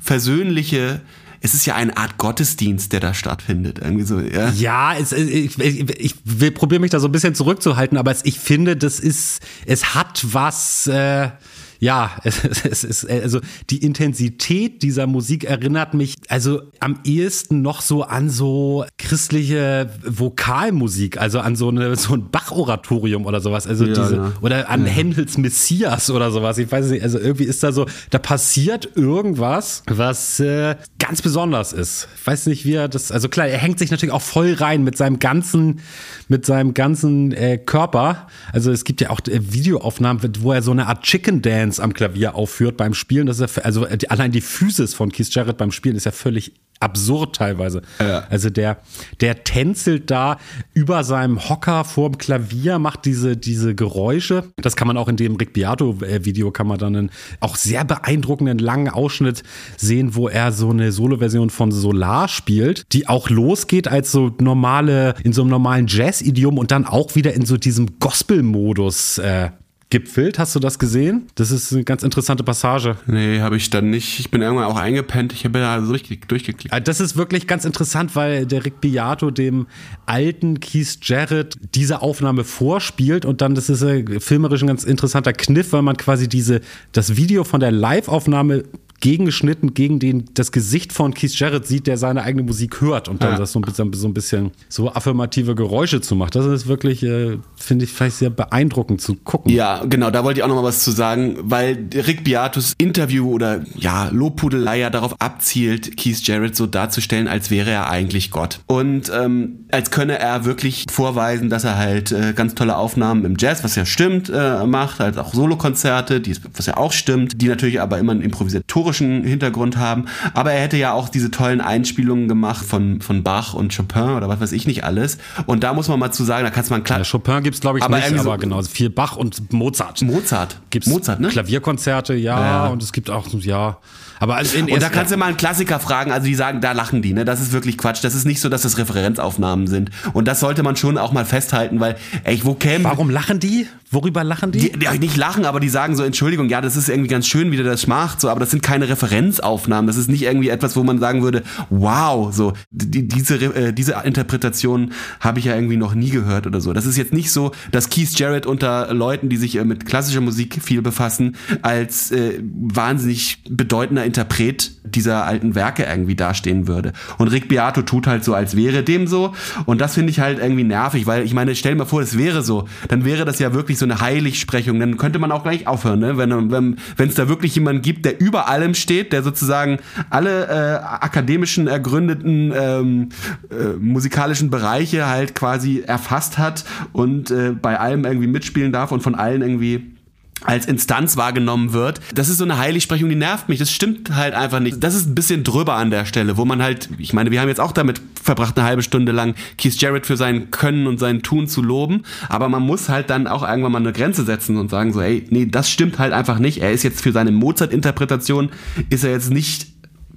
versöhnliche, 0.00 1.00
es 1.40 1.54
ist 1.54 1.66
ja 1.66 1.76
eine 1.76 1.96
Art 1.96 2.18
Gottesdienst, 2.18 2.92
der 2.92 3.00
da 3.00 3.14
stattfindet. 3.14 3.78
Irgendwie 3.78 4.04
so, 4.04 4.18
ja. 4.18 4.50
Ja, 4.50 4.94
es, 4.96 5.12
ich, 5.12 5.58
ich, 5.58 5.90
ich 5.90 6.14
will 6.24 6.50
probieren 6.50 6.82
mich 6.82 6.90
da 6.90 6.98
so 6.98 7.06
ein 7.06 7.12
bisschen 7.12 7.36
zurückzuhalten, 7.36 7.96
aber 7.96 8.10
es, 8.10 8.24
ich 8.24 8.40
finde, 8.40 8.76
das 8.76 8.98
ist, 8.98 9.40
es 9.64 9.94
hat 9.94 10.24
was. 10.32 10.88
Äh 10.88 11.30
ja, 11.78 12.12
es, 12.24 12.44
es 12.64 12.84
ist, 12.84 13.10
also 13.10 13.40
die 13.70 13.78
Intensität 13.78 14.82
dieser 14.82 15.06
Musik 15.06 15.44
erinnert 15.44 15.94
mich 15.94 16.14
also 16.28 16.62
am 16.80 17.00
ehesten 17.04 17.62
noch 17.62 17.80
so 17.80 18.02
an 18.02 18.30
so 18.30 18.84
christliche 18.98 19.90
Vokalmusik, 20.04 21.20
also 21.20 21.40
an 21.40 21.56
so, 21.56 21.68
eine, 21.68 21.96
so 21.96 22.14
ein 22.14 22.30
Bach-Oratorium 22.30 23.26
oder 23.26 23.40
sowas, 23.40 23.66
also 23.66 23.84
ja, 23.84 23.94
diese, 23.94 24.16
ja. 24.16 24.32
oder 24.40 24.68
an 24.68 24.86
ja. 24.86 24.92
Händels 24.92 25.38
Messias 25.38 26.10
oder 26.10 26.30
sowas, 26.30 26.58
ich 26.58 26.70
weiß 26.70 26.86
nicht, 26.90 27.02
also 27.02 27.18
irgendwie 27.18 27.44
ist 27.44 27.62
da 27.62 27.72
so, 27.72 27.86
da 28.10 28.18
passiert 28.18 28.90
irgendwas, 28.94 29.82
was 29.86 30.40
äh, 30.40 30.76
ganz 30.98 31.22
besonders 31.22 31.72
ist. 31.72 32.08
Ich 32.16 32.26
weiß 32.26 32.46
nicht, 32.46 32.64
wie 32.64 32.74
er 32.74 32.88
das, 32.88 33.12
also 33.12 33.28
klar, 33.28 33.46
er 33.46 33.58
hängt 33.58 33.78
sich 33.78 33.90
natürlich 33.90 34.12
auch 34.12 34.22
voll 34.22 34.54
rein 34.54 34.84
mit 34.84 34.96
seinem 34.96 35.18
ganzen, 35.18 35.80
mit 36.28 36.46
seinem 36.46 36.74
ganzen 36.74 37.32
äh, 37.32 37.58
Körper, 37.58 38.26
also 38.52 38.70
es 38.72 38.84
gibt 38.84 39.00
ja 39.00 39.10
auch 39.10 39.20
äh, 39.28 39.40
Videoaufnahmen, 39.52 40.22
wo 40.40 40.52
er 40.52 40.62
so 40.62 40.70
eine 40.70 40.86
Art 40.86 41.02
Chicken 41.02 41.42
Dance 41.42 41.65
Dance 41.66 41.82
am 41.82 41.92
Klavier 41.92 42.34
aufführt 42.34 42.76
beim 42.76 42.94
Spielen. 42.94 43.26
Das 43.26 43.40
ist 43.40 43.56
ja, 43.56 43.62
also 43.64 43.86
äh, 43.86 43.98
allein 44.08 44.32
die 44.32 44.40
Physis 44.40 44.94
von 44.94 45.10
Keith 45.10 45.34
Jarrett 45.34 45.56
beim 45.56 45.72
Spielen 45.72 45.96
ist 45.96 46.04
ja 46.04 46.12
völlig 46.12 46.52
absurd 46.78 47.36
teilweise. 47.36 47.80
Ja. 47.98 48.26
Also 48.28 48.50
der, 48.50 48.76
der 49.22 49.44
tänzelt 49.44 50.10
da 50.10 50.36
über 50.74 51.04
seinem 51.04 51.48
Hocker 51.48 51.84
vorm 51.84 52.18
Klavier, 52.18 52.78
macht 52.78 53.06
diese, 53.06 53.34
diese 53.34 53.74
Geräusche. 53.74 54.44
Das 54.58 54.76
kann 54.76 54.86
man 54.86 54.98
auch 54.98 55.08
in 55.08 55.16
dem 55.16 55.36
Rick 55.36 55.54
Beato-Video, 55.54 56.50
kann 56.50 56.66
man 56.66 56.78
dann 56.78 56.94
einen 56.94 57.10
auch 57.40 57.56
sehr 57.56 57.84
beeindruckenden 57.86 58.58
langen 58.58 58.90
Ausschnitt 58.90 59.42
sehen, 59.78 60.14
wo 60.14 60.28
er 60.28 60.52
so 60.52 60.68
eine 60.68 60.92
Solo-Version 60.92 61.48
von 61.48 61.72
Solar 61.72 62.28
spielt, 62.28 62.92
die 62.92 63.08
auch 63.08 63.30
losgeht 63.30 63.88
als 63.88 64.12
so 64.12 64.34
normale, 64.38 65.14
in 65.24 65.32
so 65.32 65.40
einem 65.40 65.50
normalen 65.50 65.86
Jazz-Idiom 65.86 66.58
und 66.58 66.72
dann 66.72 66.84
auch 66.84 67.14
wieder 67.14 67.32
in 67.32 67.46
so 67.46 67.56
diesem 67.56 67.98
Gospel-Modus 67.98 69.16
äh, 69.16 69.48
gipfelt. 69.88 70.38
Hast 70.38 70.54
du 70.54 70.58
das 70.58 70.78
gesehen? 70.78 71.28
Das 71.36 71.50
ist 71.50 71.72
eine 71.72 71.84
ganz 71.84 72.02
interessante 72.02 72.42
Passage. 72.42 72.96
Nee, 73.06 73.40
habe 73.40 73.56
ich 73.56 73.70
dann 73.70 73.90
nicht. 73.90 74.18
Ich 74.18 74.30
bin 74.30 74.42
irgendwann 74.42 74.64
auch 74.64 74.76
eingepennt. 74.76 75.32
Ich 75.32 75.44
habe 75.44 75.60
da 75.60 75.80
so 75.80 75.92
richtig 75.92 76.26
durchgeklickt. 76.26 76.74
Ah, 76.74 76.80
das 76.80 77.00
ist 77.00 77.16
wirklich 77.16 77.46
ganz 77.46 77.64
interessant, 77.64 78.16
weil 78.16 78.46
der 78.46 78.64
Rick 78.64 78.80
Beato 78.80 79.30
dem 79.30 79.66
alten 80.04 80.58
Keith 80.58 80.98
Jarrett 81.02 81.54
diese 81.74 82.02
Aufnahme 82.02 82.42
vorspielt 82.42 83.24
und 83.24 83.40
dann, 83.40 83.54
das 83.54 83.68
ist 83.68 83.82
ein 83.82 84.20
filmerisch 84.20 84.62
ein 84.62 84.66
ganz 84.68 84.82
interessanter 84.82 85.32
Kniff, 85.32 85.72
weil 85.72 85.82
man 85.82 85.96
quasi 85.96 86.28
diese, 86.28 86.62
das 86.90 87.16
Video 87.16 87.44
von 87.44 87.60
der 87.60 87.70
Live-Aufnahme 87.70 88.64
gegengeschnitten 89.00 89.74
gegen 89.74 89.98
den, 89.98 90.24
das 90.34 90.52
Gesicht 90.52 90.92
von 90.92 91.14
Keith 91.14 91.38
Jarrett 91.38 91.66
sieht, 91.66 91.86
der 91.86 91.98
seine 91.98 92.22
eigene 92.22 92.42
Musik 92.42 92.80
hört 92.80 93.08
und 93.08 93.22
dann 93.22 93.32
ja. 93.32 93.38
das 93.38 93.52
so 93.52 93.60
ein, 93.60 93.62
bisschen, 93.62 93.92
so 93.92 94.08
ein 94.08 94.14
bisschen 94.14 94.50
so 94.68 94.92
affirmative 94.92 95.54
Geräusche 95.54 96.00
zu 96.00 96.14
machen. 96.16 96.30
Das 96.32 96.46
ist 96.46 96.66
wirklich, 96.66 97.02
äh, 97.02 97.38
finde 97.56 97.84
ich, 97.84 97.92
vielleicht 97.92 98.16
sehr 98.16 98.30
beeindruckend 98.30 99.00
zu 99.00 99.14
gucken. 99.14 99.52
Ja, 99.52 99.84
genau, 99.84 100.10
da 100.10 100.24
wollte 100.24 100.40
ich 100.40 100.44
auch 100.44 100.48
noch 100.48 100.56
mal 100.56 100.64
was 100.64 100.82
zu 100.82 100.90
sagen, 100.90 101.36
weil 101.42 101.88
Rick 101.94 102.24
Beatus 102.24 102.74
Interview 102.78 103.30
oder 103.30 103.62
ja, 103.76 104.08
Lobpudelei 104.10 104.78
ja 104.78 104.90
darauf 104.90 105.20
abzielt, 105.20 105.96
Keith 105.96 106.26
Jarrett 106.26 106.56
so 106.56 106.66
darzustellen, 106.66 107.28
als 107.28 107.50
wäre 107.50 107.70
er 107.70 107.90
eigentlich 107.90 108.30
Gott. 108.30 108.60
Und 108.66 109.10
ähm, 109.14 109.66
als 109.70 109.90
könne 109.90 110.18
er 110.18 110.44
wirklich 110.44 110.84
vorweisen, 110.90 111.50
dass 111.50 111.64
er 111.64 111.76
halt 111.76 112.12
äh, 112.12 112.32
ganz 112.34 112.54
tolle 112.54 112.76
Aufnahmen 112.76 113.24
im 113.24 113.36
Jazz, 113.38 113.62
was 113.62 113.76
ja 113.76 113.84
stimmt, 113.84 114.30
äh, 114.30 114.66
macht, 114.66 115.00
halt 115.00 115.18
auch 115.18 115.34
Solokonzerte, 115.34 116.22
was 116.54 116.66
ja 116.66 116.76
auch 116.76 116.92
stimmt, 116.92 117.40
die 117.40 117.48
natürlich 117.48 117.80
aber 117.80 117.98
immer 117.98 118.12
ein 118.12 118.22
improvisatorisch 118.22 118.85
historischen 118.86 119.24
Hintergrund 119.24 119.76
haben. 119.76 120.06
Aber 120.34 120.52
er 120.52 120.62
hätte 120.62 120.76
ja 120.76 120.92
auch 120.92 121.08
diese 121.08 121.30
tollen 121.30 121.60
Einspielungen 121.60 122.28
gemacht 122.28 122.64
von, 122.64 123.00
von 123.00 123.22
Bach 123.22 123.54
und 123.54 123.74
Chopin 123.74 124.10
oder 124.10 124.28
was 124.28 124.40
weiß 124.40 124.52
ich 124.52 124.66
nicht 124.66 124.84
alles. 124.84 125.18
Und 125.46 125.64
da 125.64 125.74
muss 125.74 125.88
man 125.88 125.98
mal 125.98 126.12
zu 126.12 126.24
sagen, 126.24 126.44
da 126.44 126.50
kannst 126.50 126.70
man 126.70 126.84
klar. 126.84 127.00
Ja, 127.00 127.04
Chopin 127.04 127.42
gibt's 127.42 127.60
glaube 127.60 127.78
ich 127.78 127.84
aber 127.84 127.98
nicht, 127.98 128.18
aber 128.18 128.38
genau, 128.38 128.62
viel 128.62 128.90
Bach 128.90 129.16
und 129.16 129.52
Mozart. 129.52 130.02
Mozart. 130.02 130.60
Gibt's 130.70 130.88
Mozart, 130.88 131.20
ne? 131.20 131.28
Klavierkonzerte, 131.28 132.14
ja, 132.14 132.40
ja. 132.40 132.66
und 132.68 132.82
es 132.82 132.92
gibt 132.92 133.10
auch, 133.10 133.26
ja. 133.40 133.78
Aber 134.18 134.36
also 134.36 134.58
und 134.58 134.82
da 134.82 134.88
kannst 134.88 135.12
du 135.12 135.16
mal 135.16 135.26
einen 135.26 135.36
Klassiker 135.36 135.78
fragen, 135.80 136.12
also 136.12 136.26
die 136.26 136.34
sagen, 136.34 136.60
da 136.60 136.72
lachen 136.72 137.02
die, 137.02 137.12
ne? 137.12 137.24
Das 137.24 137.40
ist 137.40 137.52
wirklich 137.52 137.78
Quatsch. 137.78 138.02
Das 138.02 138.14
ist 138.14 138.24
nicht 138.24 138.40
so, 138.40 138.48
dass 138.48 138.62
das 138.62 138.78
Referenzaufnahmen 138.78 139.66
sind. 139.66 139.90
Und 140.12 140.26
das 140.26 140.40
sollte 140.40 140.62
man 140.62 140.76
schon 140.76 140.98
auch 140.98 141.12
mal 141.12 141.24
festhalten, 141.24 141.80
weil, 141.80 141.96
ey, 142.24 142.40
wo 142.44 142.54
kämen. 142.54 142.84
Warum 142.84 143.10
lachen 143.10 143.40
die? 143.40 143.66
Worüber 143.90 144.24
lachen 144.24 144.50
die? 144.52 144.72
die? 144.72 144.78
die? 144.78 144.98
Nicht 144.98 145.16
lachen, 145.16 145.44
aber 145.44 145.60
die 145.60 145.68
sagen 145.68 145.94
so, 145.96 146.02
Entschuldigung, 146.02 146.48
ja, 146.48 146.60
das 146.60 146.76
ist 146.76 146.88
irgendwie 146.88 147.08
ganz 147.08 147.26
schön, 147.26 147.52
wie 147.52 147.56
der 147.56 147.66
das 147.66 147.86
macht, 147.86 148.20
so, 148.20 148.28
aber 148.28 148.40
das 148.40 148.50
sind 148.50 148.62
keine 148.62 148.88
Referenzaufnahmen. 148.88 149.86
Das 149.86 149.96
ist 149.96 150.08
nicht 150.08 150.22
irgendwie 150.22 150.48
etwas, 150.48 150.76
wo 150.76 150.82
man 150.82 150.98
sagen 150.98 151.22
würde, 151.22 151.42
wow, 151.70 152.34
so, 152.34 152.54
die, 152.70 153.06
diese, 153.06 153.36
äh, 153.36 153.72
diese 153.72 153.92
Interpretation 154.04 154.92
habe 155.20 155.38
ich 155.38 155.44
ja 155.44 155.54
irgendwie 155.54 155.76
noch 155.76 155.94
nie 155.94 156.10
gehört 156.10 156.46
oder 156.46 156.60
so. 156.60 156.72
Das 156.72 156.86
ist 156.86 156.96
jetzt 156.96 157.12
nicht 157.12 157.30
so, 157.30 157.52
dass 157.70 157.88
Keith 157.90 158.18
Jarrett 158.18 158.46
unter 158.46 158.92
Leuten, 158.92 159.28
die 159.28 159.36
sich 159.36 159.56
äh, 159.56 159.64
mit 159.64 159.86
klassischer 159.86 160.20
Musik 160.20 160.58
viel 160.62 160.82
befassen, 160.82 161.36
als 161.62 162.10
äh, 162.10 162.40
wahnsinnig 162.42 163.42
bedeutender 163.48 164.04
Interpret 164.06 164.72
dieser 164.84 165.24
alten 165.24 165.54
Werke 165.54 165.84
irgendwie 165.84 166.14
dastehen 166.14 166.68
würde. 166.68 166.92
Und 167.18 167.28
Rick 167.28 167.48
Beato 167.48 167.82
tut 167.82 168.06
halt 168.06 168.24
so, 168.24 168.34
als 168.34 168.56
wäre 168.56 168.82
dem 168.82 169.06
so. 169.06 169.34
Und 169.66 169.80
das 169.80 169.94
finde 169.94 170.10
ich 170.10 170.20
halt 170.20 170.38
irgendwie 170.38 170.64
nervig, 170.64 171.06
weil 171.06 171.24
ich 171.24 171.34
meine, 171.34 171.54
stell 171.54 171.72
dir 171.72 171.78
mal 171.78 171.84
vor, 171.84 172.00
es 172.00 172.16
wäre 172.16 172.42
so. 172.42 172.68
Dann 172.88 173.04
wäre 173.04 173.24
das 173.24 173.38
ja 173.38 173.52
wirklich 173.52 173.78
so 173.78 173.84
eine 173.84 174.00
Heiligsprechung. 174.00 174.78
Dann 174.80 174.96
könnte 174.96 175.18
man 175.18 175.32
auch 175.32 175.42
gleich 175.42 175.66
aufhören, 175.66 176.00
ne? 176.00 176.16
wenn 176.16 176.50
wenn 176.50 176.76
wenn, 176.96 177.08
es 177.08 177.14
da 177.14 177.28
wirklich 177.28 177.54
jemanden 177.54 177.82
gibt, 177.82 178.04
der 178.04 178.20
über 178.20 178.48
allem 178.48 178.74
steht, 178.74 179.12
der 179.12 179.22
sozusagen 179.22 179.78
alle 180.10 180.46
äh, 180.46 180.84
akademischen 180.84 181.66
ergründeten 181.66 182.52
ähm, 182.56 183.08
äh, 183.50 183.76
musikalischen 183.78 184.50
Bereiche 184.50 185.06
halt 185.06 185.34
quasi 185.34 185.82
erfasst 185.86 186.38
hat 186.38 186.64
und 186.92 187.30
äh, 187.30 187.52
bei 187.52 187.78
allem 187.78 188.04
irgendwie 188.04 188.26
mitspielen 188.26 188.72
darf 188.72 188.92
und 188.92 189.02
von 189.02 189.14
allen 189.14 189.42
irgendwie 189.42 189.95
als 190.42 190.66
Instanz 190.66 191.16
wahrgenommen 191.16 191.72
wird. 191.72 192.00
Das 192.14 192.28
ist 192.28 192.38
so 192.38 192.44
eine 192.44 192.58
Heiligsprechung, 192.58 193.08
die 193.08 193.16
nervt 193.16 193.48
mich. 193.48 193.58
Das 193.58 193.70
stimmt 193.70 194.14
halt 194.14 194.34
einfach 194.34 194.60
nicht. 194.60 194.82
Das 194.82 194.94
ist 194.94 195.06
ein 195.06 195.14
bisschen 195.14 195.44
drüber 195.44 195.74
an 195.74 195.90
der 195.90 196.04
Stelle, 196.04 196.36
wo 196.36 196.44
man 196.44 196.62
halt, 196.62 196.88
ich 196.98 197.12
meine, 197.12 197.30
wir 197.30 197.40
haben 197.40 197.48
jetzt 197.48 197.60
auch 197.60 197.72
damit 197.72 198.00
verbracht, 198.22 198.56
eine 198.58 198.66
halbe 198.66 198.82
Stunde 198.82 199.12
lang 199.12 199.34
Keith 199.56 199.80
Jarrett 199.80 200.06
für 200.06 200.16
sein 200.16 200.50
Können 200.50 200.86
und 200.86 200.98
sein 200.98 201.22
Tun 201.22 201.48
zu 201.48 201.62
loben, 201.62 202.02
aber 202.28 202.48
man 202.48 202.62
muss 202.62 202.88
halt 202.88 203.10
dann 203.10 203.26
auch 203.26 203.48
irgendwann 203.48 203.72
mal 203.72 203.78
eine 203.78 203.92
Grenze 203.92 204.24
setzen 204.24 204.56
und 204.56 204.70
sagen 204.70 204.92
so, 204.92 205.00
ey, 205.00 205.24
nee, 205.30 205.46
das 205.46 205.70
stimmt 205.70 205.98
halt 205.98 206.12
einfach 206.12 206.38
nicht. 206.38 206.58
Er 206.58 206.72
ist 206.72 206.82
jetzt 206.82 207.00
für 207.00 207.12
seine 207.12 207.32
Mozart-Interpretation, 207.32 208.50
ist 208.90 209.04
er 209.04 209.12
jetzt 209.12 209.30
nicht 209.30 209.75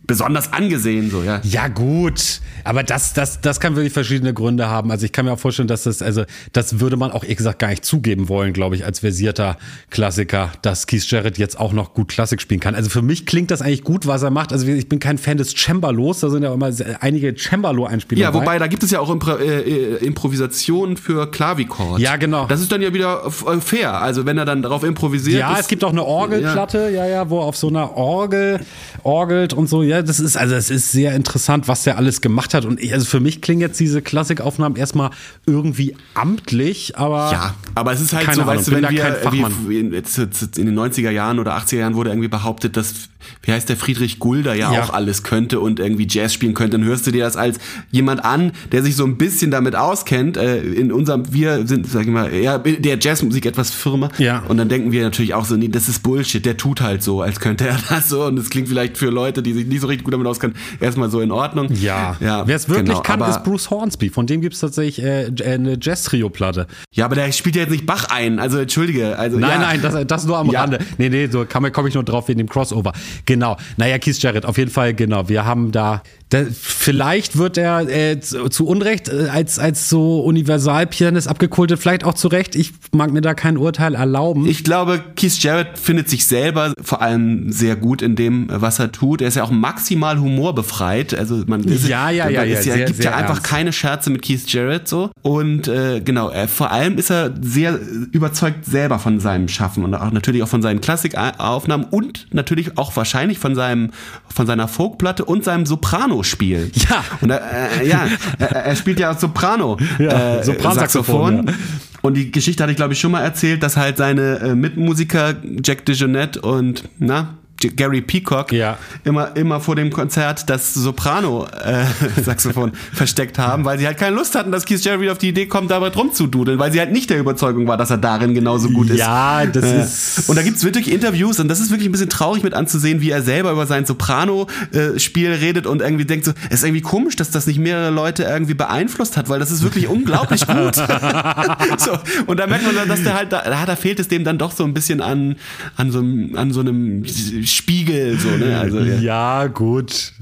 besonders 0.09 0.51
angesehen, 0.51 1.09
so, 1.11 1.23
ja. 1.23 1.39
Ja, 1.43 1.67
gut. 1.67 2.41
Aber 2.63 2.83
das, 2.83 3.13
das, 3.13 3.41
das 3.41 3.59
kann 3.59 3.75
wirklich 3.75 3.93
verschiedene 3.93 4.33
Gründe 4.33 4.67
haben. 4.67 4.91
Also 4.91 5.05
ich 5.05 5.11
kann 5.11 5.25
mir 5.25 5.31
auch 5.31 5.39
vorstellen, 5.39 5.67
dass 5.67 5.83
das, 5.83 6.01
also, 6.01 6.23
das 6.51 6.79
würde 6.79 6.97
man 6.97 7.11
auch, 7.11 7.23
ehrlich 7.23 7.37
gesagt, 7.37 7.59
gar 7.59 7.69
nicht 7.69 7.85
zugeben 7.85 8.27
wollen, 8.27 8.51
glaube 8.51 8.75
ich, 8.75 8.85
als 8.85 8.99
versierter 8.99 9.57
Klassiker, 9.91 10.51
dass 10.63 10.87
Keith 10.87 11.09
Jarrett 11.09 11.37
jetzt 11.37 11.59
auch 11.59 11.73
noch 11.73 11.93
gut 11.93 12.09
Klassik 12.09 12.41
spielen 12.41 12.59
kann. 12.59 12.73
Also 12.73 12.89
für 12.89 13.03
mich 13.03 13.27
klingt 13.27 13.51
das 13.51 13.61
eigentlich 13.61 13.83
gut, 13.83 14.07
was 14.07 14.23
er 14.23 14.31
macht. 14.31 14.51
Also 14.51 14.67
ich 14.67 14.89
bin 14.89 14.99
kein 14.99 15.19
Fan 15.19 15.37
des 15.37 15.53
Cembalos, 15.55 16.21
da 16.21 16.29
sind 16.29 16.43
ja 16.43 16.53
immer 16.53 16.71
einige 17.01 17.35
Cembalo-Einspielungen. 17.35 18.33
Ja, 18.33 18.33
wobei, 18.33 18.57
da 18.57 18.67
gibt 18.67 18.81
es 18.81 18.91
ja 18.91 18.99
auch 18.99 19.11
Impro 19.11 19.37
äh, 19.37 19.61
äh 19.61 20.05
Improvisationen 20.05 20.97
für 20.97 21.29
Klavichord. 21.29 21.99
Ja, 21.99 22.15
genau. 22.15 22.47
Das 22.47 22.61
ist 22.61 22.71
dann 22.71 22.81
ja 22.81 22.93
wieder 22.93 23.25
äh, 23.25 23.61
fair. 23.61 24.01
Also 24.01 24.25
wenn 24.25 24.39
er 24.39 24.45
dann 24.45 24.63
darauf 24.63 24.83
improvisiert. 24.83 25.39
Ja, 25.39 25.57
es 25.59 25.67
gibt 25.67 25.83
auch 25.83 25.91
eine 25.91 26.03
Orgelplatte, 26.03 26.89
ja. 26.89 27.05
ja, 27.05 27.07
ja, 27.07 27.29
wo 27.29 27.39
auf 27.39 27.55
so 27.55 27.67
einer 27.67 27.95
Orgel 27.95 28.59
orgelt 29.03 29.53
und 29.53 29.69
so, 29.69 29.83
ja, 29.83 29.98
das 30.01 30.19
ist, 30.19 30.37
also 30.37 30.55
es 30.55 30.69
ist 30.69 30.91
sehr 30.91 31.15
interessant, 31.15 31.67
was 31.67 31.83
der 31.83 31.97
alles 31.97 32.21
gemacht 32.21 32.53
hat. 32.53 32.65
Und 32.65 32.79
ich, 32.79 32.93
also 32.93 33.05
für 33.05 33.19
mich 33.19 33.41
klingen 33.41 33.61
jetzt 33.61 33.79
diese 33.79 34.01
Klassikaufnahmen 34.01 34.77
erstmal 34.77 35.11
irgendwie 35.45 35.95
amtlich, 36.13 36.97
aber. 36.97 37.31
Ja, 37.31 37.55
aber 37.75 37.93
es 37.93 38.01
ist 38.01 38.13
halt 38.13 38.25
so, 38.33 38.41
Ahnung, 38.41 38.55
weißt 38.55 38.67
du, 38.67 38.71
wenn 38.71 38.89
wir, 38.89 39.31
wie, 39.67 39.79
in 39.79 39.91
den 39.91 40.79
90er 40.79 41.11
Jahren 41.11 41.39
oder 41.39 41.57
80er 41.57 41.77
Jahren 41.77 41.95
wurde 41.95 42.09
irgendwie 42.09 42.27
behauptet, 42.27 42.77
dass 42.77 43.09
wie 43.43 43.51
heißt 43.51 43.69
der 43.69 43.77
Friedrich 43.77 44.19
Gulder 44.19 44.53
ja, 44.53 44.73
Ja. 44.73 44.83
auch 44.83 44.89
alles 44.91 45.23
könnte 45.23 45.59
und 45.59 45.79
irgendwie 45.79 46.07
Jazz 46.09 46.33
spielen 46.33 46.53
könnte, 46.53 46.77
dann 46.77 46.85
hörst 46.85 47.07
du 47.07 47.11
dir 47.11 47.23
das 47.23 47.35
als 47.37 47.57
jemand 47.91 48.23
an, 48.25 48.51
der 48.71 48.83
sich 48.83 48.95
so 48.95 49.05
ein 49.05 49.17
bisschen 49.17 49.51
damit 49.51 49.75
auskennt. 49.75 50.37
Äh, 50.37 50.61
in 50.61 50.91
unserem, 50.91 51.31
wir 51.33 51.65
sind, 51.67 51.87
sag 51.87 52.03
ich 52.03 52.07
mal, 52.09 52.31
eher 52.31 52.59
der 52.59 52.97
Jazzmusik 52.99 53.45
etwas 53.45 53.71
Firma. 53.71 54.09
Ja. 54.17 54.43
Und 54.47 54.57
dann 54.57 54.69
denken 54.69 54.91
wir 54.91 55.03
natürlich 55.03 55.33
auch 55.33 55.45
so, 55.45 55.55
nee, 55.55 55.67
das 55.67 55.89
ist 55.89 56.03
Bullshit, 56.03 56.45
der 56.45 56.57
tut 56.57 56.81
halt 56.81 57.03
so, 57.03 57.21
als 57.21 57.39
könnte 57.39 57.67
er 57.67 57.77
das 57.89 58.09
so. 58.09 58.25
Und 58.25 58.35
das 58.35 58.49
klingt 58.49 58.67
vielleicht 58.67 58.97
für 58.97 59.09
Leute, 59.09 59.41
die 59.41 59.53
sich 59.53 59.65
nicht 59.65 59.81
so 59.81 59.87
richtig 59.87 60.05
gut 60.05 60.13
damit 60.13 60.27
auskennen, 60.27 60.55
erstmal 60.79 61.09
so 61.09 61.19
in 61.21 61.31
Ordnung. 61.31 61.69
Ja, 61.73 62.15
ja 62.19 62.47
wer 62.47 62.55
es 62.55 62.67
wirklich 62.69 62.85
genau, 62.87 63.01
kann, 63.01 63.21
ist 63.21 63.43
Bruce 63.43 63.69
Hornsby. 63.69 64.09
Von 64.09 64.27
dem 64.27 64.41
gibt 64.41 64.53
es 64.53 64.59
tatsächlich 64.61 65.03
äh, 65.05 65.31
eine 65.45 65.77
Jazz-Trio-Platte. 65.81 66.67
Ja, 66.93 67.05
aber 67.05 67.15
der 67.15 67.31
spielt 67.31 67.55
ja 67.55 67.61
jetzt 67.63 67.71
nicht 67.71 67.85
Bach 67.85 68.05
ein, 68.09 68.39
also 68.39 68.57
entschuldige. 68.57 69.17
Also, 69.17 69.37
Nein, 69.37 69.51
ja. 69.51 69.59
nein, 69.59 69.81
das, 69.81 70.07
das 70.07 70.25
nur 70.25 70.37
am 70.37 70.49
Ja. 70.51 70.61
Rande. 70.61 70.79
Nee, 70.97 71.09
nee, 71.09 71.27
so 71.27 71.45
komme 71.45 71.71
komm 71.71 71.87
ich 71.87 71.93
nur 71.93 72.03
drauf 72.03 72.27
wegen 72.27 72.37
dem 72.39 72.49
Crossover. 72.49 72.93
Genau. 73.25 73.57
Naja, 73.77 73.97
Keith 73.97 74.21
Jarrett, 74.21 74.45
auf 74.45 74.57
jeden 74.57 74.71
Fall, 74.71 74.93
genau. 74.93 75.29
Wir 75.29 75.45
haben 75.45 75.71
da, 75.71 76.01
da 76.29 76.43
vielleicht 76.51 77.37
wird 77.37 77.57
er 77.57 77.87
äh, 77.89 78.19
zu, 78.19 78.49
zu 78.49 78.67
Unrecht 78.67 79.09
äh, 79.09 79.27
als, 79.31 79.59
als 79.59 79.89
so 79.89 80.21
Universalpianist 80.21 81.27
abgekultet, 81.27 81.79
vielleicht 81.79 82.03
auch 82.03 82.13
zu 82.13 82.27
Recht. 82.27 82.55
Ich 82.55 82.71
mag 82.91 83.11
mir 83.11 83.21
da 83.21 83.33
kein 83.33 83.57
Urteil 83.57 83.95
erlauben. 83.95 84.47
Ich 84.47 84.63
glaube, 84.63 85.01
Keith 85.15 85.37
Jarrett 85.41 85.77
findet 85.79 86.09
sich 86.09 86.25
selber 86.27 86.73
vor 86.81 87.01
allem 87.01 87.51
sehr 87.51 87.75
gut 87.75 88.01
in 88.01 88.15
dem, 88.15 88.47
was 88.51 88.79
er 88.79 88.91
tut. 88.91 89.21
Er 89.21 89.27
ist 89.27 89.35
ja 89.35 89.43
auch 89.43 89.51
maximal 89.51 90.19
humorbefreit. 90.19 91.13
Also 91.13 91.43
man 91.47 91.63
ist, 91.63 91.87
Ja, 91.87 92.09
ja, 92.09 92.29
ja, 92.29 92.43
ist 92.43 92.65
ja, 92.65 92.75
sehr, 92.75 92.85
gibt 92.85 93.01
sehr 93.01 93.11
ja 93.11 93.17
einfach 93.17 93.35
ernst. 93.37 93.43
keine 93.49 93.73
Scherze 93.73 94.09
mit 94.09 94.21
Keith 94.21 94.51
Jarrett 94.51 94.87
so. 94.87 95.09
Und 95.21 95.67
äh, 95.67 96.01
genau, 96.01 96.29
er, 96.29 96.47
vor 96.47 96.71
allem 96.71 96.97
ist 96.97 97.09
er 97.11 97.33
sehr 97.41 97.79
überzeugt 98.11 98.65
selber 98.65 98.99
von 98.99 99.19
seinem 99.19 99.47
Schaffen 99.47 99.83
und 99.83 99.93
auch 99.95 100.11
natürlich 100.11 100.43
auch 100.43 100.47
von 100.47 100.61
seinen 100.61 100.81
Klassikaufnahmen 100.81 101.87
und 101.89 102.27
natürlich 102.31 102.77
auch 102.77 102.95
wahrscheinlich 102.99 103.39
von 103.39 103.55
seinem 103.55 103.89
von 104.33 104.45
seiner 104.45 104.67
Folkplatte 104.67 105.25
und 105.25 105.43
seinem 105.43 105.65
Soprano-Spiel. 105.65 106.71
Ja. 106.75 107.03
Und 107.21 107.31
er, 107.31 107.81
äh, 107.81 107.87
ja, 107.87 108.07
er, 108.37 108.51
er 108.51 108.75
spielt 108.75 108.99
ja 108.99 109.13
Soprano, 109.15 109.77
Ja, 109.97 110.37
äh, 110.37 110.43
Sopransaxophon, 110.43 111.37
Saxophon. 111.37 111.47
ja. 111.47 111.53
Und 112.01 112.13
die 112.13 112.31
Geschichte 112.31 112.63
hatte 112.63 112.71
ich, 112.71 112.77
glaube 112.77 112.93
ich, 112.93 112.99
schon 112.99 113.11
mal 113.11 113.21
erzählt, 113.21 113.63
dass 113.63 113.75
halt 113.75 113.97
seine 113.97 114.39
äh, 114.39 114.55
Mitmusiker 114.55 115.35
Jack 115.63 115.85
DeJohnette 115.85 116.39
und, 116.41 116.83
na, 116.99 117.38
Gary 117.59 118.01
Peacock 118.01 118.51
Ja. 118.51 118.77
immer, 119.03 119.35
immer 119.35 119.59
vor 119.59 119.75
dem 119.75 119.91
Konzert 119.91 120.49
das 120.49 120.73
Soprano-Saxophon 120.73 122.71
versteckt 122.93 123.37
haben, 123.37 123.65
weil 123.65 123.77
sie 123.79 123.85
halt 123.87 123.97
keine 123.97 124.15
Lust 124.15 124.35
hatten, 124.35 124.51
dass 124.51 124.65
Keith 124.65 124.83
Jarrett 124.83 125.09
auf 125.09 125.17
die 125.17 125.29
Idee 125.29 125.45
kommt, 125.45 125.71
dabei 125.71 125.89
rumzududeln, 125.89 126.59
weil 126.59 126.71
sie 126.71 126.79
halt 126.79 126.91
nicht 126.91 127.09
der 127.09 127.19
Überzeugung 127.19 127.67
war, 127.67 127.77
dass 127.77 127.89
er 127.89 127.97
darin 127.97 128.33
genauso 128.33 128.69
gut 128.69 128.89
ist. 128.89 128.99
Ja, 128.99 129.45
das 129.45 129.63
Äh, 129.65 129.81
ist- 129.83 130.29
Und 130.29 130.35
da 130.35 130.41
gibt's 130.41 130.63
wirklich 130.63 130.91
Interviews 130.91 131.39
und 131.39 131.47
das 131.47 131.59
ist 131.59 131.69
wirklich 131.71 131.87
ein 131.89 131.91
bisschen 131.91 132.09
traurig 132.09 132.43
mit 132.43 132.53
anzusehen, 132.53 133.01
wie 133.01 133.09
er 133.11 133.21
selber 133.21 133.51
über 133.51 133.65
sein 133.65 133.85
Soprano-Spiel 133.85 135.31
redet 135.31 135.65
und 135.67 135.81
irgendwie 135.81 136.05
denkt 136.05 136.25
so, 136.25 136.31
es 136.49 136.59
ist 136.59 136.63
irgendwie 136.63 136.81
komisch, 136.81 137.15
dass 137.15 137.29
das 137.31 137.47
nicht 137.47 137.59
mehrere 137.59 137.89
Leute 137.91 138.23
irgendwie 138.23 138.53
beeinflusst 138.53 139.17
hat, 139.17 139.29
weil 139.29 139.39
das 139.39 139.51
ist 139.51 139.63
wirklich 139.63 139.87
unglaublich 139.87 140.45
gut. 140.47 140.75
so, 141.77 141.97
und 142.27 142.37
da 142.39 142.47
merkt 142.47 142.65
man 142.65 142.75
dann, 142.75 142.87
dass 142.87 143.03
der 143.03 143.13
halt, 143.15 143.31
da, 143.31 143.65
da, 143.65 143.75
fehlt 143.75 143.99
es 143.99 144.07
dem 144.07 144.23
dann 144.23 144.37
doch 144.37 144.51
so 144.51 144.63
ein 144.63 144.73
bisschen 144.73 145.01
an, 145.01 145.35
an, 145.77 145.91
so, 145.91 145.99
an 145.99 146.51
so 146.51 146.59
einem 146.61 147.03
Spiegel, 147.49 148.17
so, 148.19 148.29
ne? 148.29 148.59
Also, 148.59 148.79
ja. 148.79 148.99
Ja, 148.99 149.47
gut. 149.47 150.13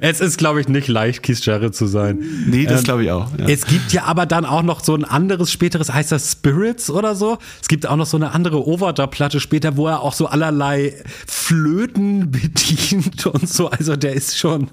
Es 0.00 0.20
ist, 0.20 0.36
glaube 0.36 0.60
ich, 0.60 0.68
nicht 0.68 0.88
leicht, 0.88 1.22
Keith 1.22 1.44
Jarrett 1.46 1.76
zu 1.76 1.86
sein. 1.86 2.18
Nee, 2.48 2.64
das 2.66 2.80
Ähm, 2.80 2.84
glaube 2.84 3.04
ich 3.04 3.10
auch. 3.12 3.28
Ja. 3.38 3.46
Es 3.46 3.66
gibt 3.66 3.92
ja 3.92 4.02
aber 4.04 4.26
dann 4.26 4.44
auch 4.44 4.62
noch 4.62 4.82
so 4.82 4.94
ein 4.94 5.04
anderes 5.04 5.52
späteres, 5.52 5.92
heißt 5.92 6.10
das 6.10 6.32
Spirits 6.32 6.90
oder 6.90 7.14
so? 7.14 7.38
Es 7.62 7.68
gibt 7.68 7.86
auch 7.86 7.94
noch 7.96 8.06
so 8.06 8.16
eine 8.16 8.32
andere 8.32 8.66
Overdub-Platte 8.66 9.38
später, 9.38 9.76
wo 9.76 9.86
er 9.86 10.00
auch 10.00 10.12
so 10.12 10.26
allerlei 10.26 10.94
Flöten 11.26 12.30
bedient 12.32 13.26
und 13.26 13.48
so. 13.48 13.70
Also 13.70 13.94
der 13.96 14.14
ist 14.14 14.36
schon 14.36 14.68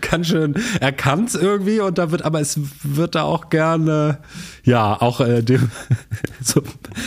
ganz 0.00 0.28
schön, 0.28 0.54
er 0.80 0.92
kann 0.92 1.24
es 1.24 1.34
irgendwie 1.34 1.80
und 1.80 1.98
da 1.98 2.10
wird, 2.10 2.22
aber 2.22 2.40
es 2.40 2.60
wird 2.82 3.14
da 3.14 3.22
auch 3.22 3.50
gerne, 3.50 4.18
ja, 4.64 5.00
auch 5.00 5.20
äh, 5.20 5.42
dem, 5.42 5.70
so, 6.40 6.62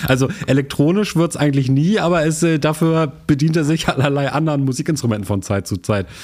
also 0.08 0.30
elektronisch 0.48 1.16
wird's 1.16 1.38
eigentlich 1.38 1.70
nie, 1.70 2.00
aber 2.00 2.26
es, 2.26 2.44
äh, 2.44 2.60
dafür 2.60 3.12
bedient 3.28 3.56
er 3.58 3.64
sich 3.64 3.88
allerlei 3.88 4.32
anderen 4.32 4.66
Musikinstrumenten 4.66 5.26
von 5.26 5.42
Zeit 5.42 5.68
zu 5.68 5.78
Zeit. 5.78 6.08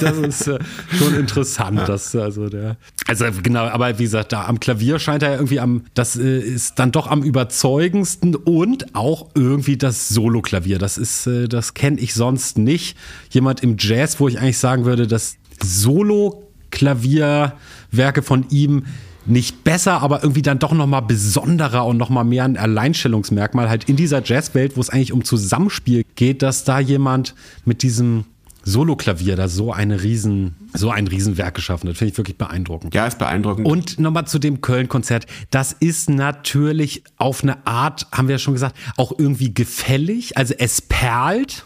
Das 0.00 0.18
ist 0.18 0.46
äh, 0.46 0.58
schon 0.96 1.14
interessant, 1.14 1.88
dass 1.88 2.14
also 2.14 2.48
der, 2.48 2.76
also 3.06 3.24
genau, 3.42 3.66
aber 3.66 3.98
wie 3.98 4.04
gesagt, 4.04 4.32
da 4.32 4.46
am 4.46 4.60
Klavier 4.60 4.98
scheint 4.98 5.22
er 5.22 5.30
ja 5.30 5.34
irgendwie 5.36 5.60
am, 5.60 5.84
das 5.94 6.16
äh, 6.16 6.38
ist 6.38 6.78
dann 6.78 6.92
doch 6.92 7.06
am 7.06 7.22
überzeugendsten 7.22 8.34
und 8.34 8.94
auch 8.94 9.30
irgendwie 9.34 9.76
das 9.76 10.08
Solo-Klavier. 10.08 10.78
Das 10.78 10.98
ist, 10.98 11.26
äh, 11.26 11.48
das 11.48 11.74
kenne 11.74 12.00
ich 12.00 12.14
sonst 12.14 12.58
nicht. 12.58 12.96
Jemand 13.30 13.62
im 13.62 13.76
Jazz, 13.78 14.20
wo 14.20 14.28
ich 14.28 14.38
eigentlich 14.38 14.58
sagen 14.58 14.84
würde, 14.84 15.06
dass 15.06 15.36
Solo-Klavierwerke 15.62 18.22
von 18.22 18.46
ihm 18.50 18.84
nicht 19.26 19.62
besser, 19.62 20.02
aber 20.02 20.22
irgendwie 20.22 20.42
dann 20.42 20.58
doch 20.58 20.72
noch 20.72 20.86
mal 20.86 21.00
besonderer 21.00 21.84
und 21.86 21.98
noch 21.98 22.08
mal 22.08 22.24
mehr 22.24 22.44
ein 22.44 22.56
Alleinstellungsmerkmal 22.56 23.68
halt 23.68 23.84
in 23.84 23.96
dieser 23.96 24.22
Jazzwelt, 24.24 24.76
wo 24.76 24.80
es 24.80 24.90
eigentlich 24.90 25.12
um 25.12 25.22
Zusammenspiel 25.22 26.04
geht, 26.14 26.42
dass 26.42 26.64
da 26.64 26.80
jemand 26.80 27.34
mit 27.64 27.82
diesem 27.82 28.24
Solo-Klavier 28.64 29.36
da 29.36 29.48
so 29.48 29.72
eine 29.72 30.02
riesen, 30.02 30.54
so 30.74 30.90
ein 30.90 31.06
Riesenwerk 31.06 31.54
geschaffen 31.54 31.88
hat. 31.88 31.96
Finde 31.96 32.12
ich 32.12 32.18
wirklich 32.18 32.36
beeindruckend. 32.36 32.94
ja, 32.94 33.06
ist 33.06 33.18
beeindruckend. 33.18 33.66
Und 33.66 33.98
nochmal 33.98 34.26
zu 34.26 34.38
dem 34.38 34.60
Köln-Konzert. 34.60 35.26
Das 35.50 35.72
ist 35.72 36.10
natürlich 36.10 37.02
auf 37.16 37.42
eine 37.42 37.66
Art, 37.66 38.06
haben 38.12 38.28
wir 38.28 38.34
ja 38.34 38.38
schon 38.38 38.54
gesagt, 38.54 38.76
auch 38.96 39.12
irgendwie 39.18 39.54
gefällig. 39.54 40.36
Also 40.36 40.54
es 40.58 40.82
perlt. 40.82 41.64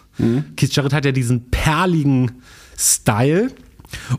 Keith 0.57 0.75
Jarrett 0.75 0.93
hat 0.93 1.05
ja 1.05 1.13
diesen 1.13 1.51
perligen 1.51 2.33
Style. 2.79 3.51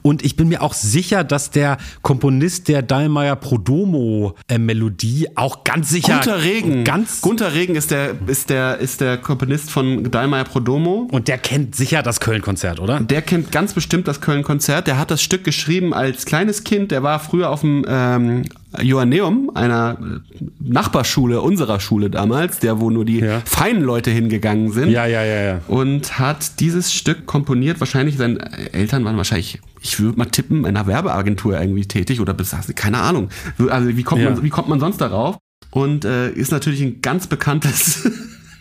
Und 0.02 0.24
ich 0.24 0.36
bin 0.36 0.48
mir 0.48 0.62
auch 0.62 0.74
sicher, 0.74 1.24
dass 1.24 1.52
der 1.52 1.78
Komponist 2.02 2.68
der 2.68 2.82
Dallmayr 2.82 3.36
Prodomo-Melodie 3.36 5.30
auch 5.36 5.64
ganz 5.64 5.90
sicher. 5.90 6.14
Gunter 6.14 6.44
Regen. 6.44 6.84
Ganz, 6.84 7.22
Gunter 7.22 7.54
Regen 7.54 7.76
ist 7.76 7.92
der, 7.92 8.16
ist 8.28 8.50
der, 8.50 8.78
ist 8.78 9.02
der 9.02 9.18
Komponist 9.18 9.72
von 9.72 10.10
Dallmayr 10.10 10.44
Prodomo. 10.44 11.08
und 11.12 11.28
der 11.28 11.38
kennt 11.38 11.76
sicher 11.76 12.04
das 12.04 12.20
Köln-Konzert, 12.20 12.80
oder? 12.80 13.00
Der 13.00 13.22
kennt 13.22 13.52
ganz 13.52 13.74
bestimmt 13.74 14.08
das 14.08 14.22
Köln-Konzert. 14.22 14.88
Der 14.88 14.98
hat 14.98 15.12
das 15.12 15.22
Stück 15.22 15.44
geschrieben 15.44 15.94
als 15.94 16.26
kleines 16.26 16.64
Kind. 16.64 16.92
Der 16.92 17.04
war 17.04 17.20
früher 17.20 17.50
auf 17.50 17.62
dem 17.62 17.86
ähm, 17.88 18.44
Joanneum, 18.82 19.52
einer 19.54 19.98
äh, 20.02 20.44
Nachbarschule 20.60 21.42
unserer 21.42 21.80
Schule 21.80 22.10
damals, 22.10 22.60
der 22.60 22.80
wo 22.80 22.90
nur 22.90 23.06
die 23.06 23.20
Ja. 23.20 23.42
feinen 23.46 23.84
Leute 23.84 24.12
hingegangen 24.12 24.72
sind. 24.72 24.90
Ja, 24.90 25.06
ja, 25.06 25.24
ja, 25.24 25.42
ja. 25.44 25.62
Und 25.68 26.18
hat 26.20 26.60
dieses 26.60 26.94
Stück 26.94 27.26
komponiert. 27.26 27.80
Wahrscheinlich 27.80 28.18
seine 28.18 28.40
Eltern 28.74 29.06
waren 29.06 29.18
wahrscheinlich, 29.18 29.60
ich 29.82 30.00
würde 30.00 30.18
mal 30.18 30.26
tippen, 30.26 30.60
in 30.60 30.66
einer 30.66 30.88
Werbeagentur 30.88 31.60
irgendwie 31.60 31.86
tätig 31.86 32.20
oder 32.22 32.34
besaßen, 32.34 32.74
keine 32.76 33.00
Ahnung. 33.00 33.30
Also 33.70 33.96
wie 33.96 34.04
kommt, 34.04 34.22
Ja. 34.22 34.32
man, 34.32 34.44
wie 34.44 34.50
kommt 34.50 34.70
man 34.70 34.80
sonst 34.80 34.98
darauf? 35.02 35.38
Und 35.72 36.06
äh, 36.06 36.30
ist 36.32 36.52
natürlich 36.52 36.82
ein 36.82 37.02
ganz 37.02 37.28
bekanntes 37.28 38.10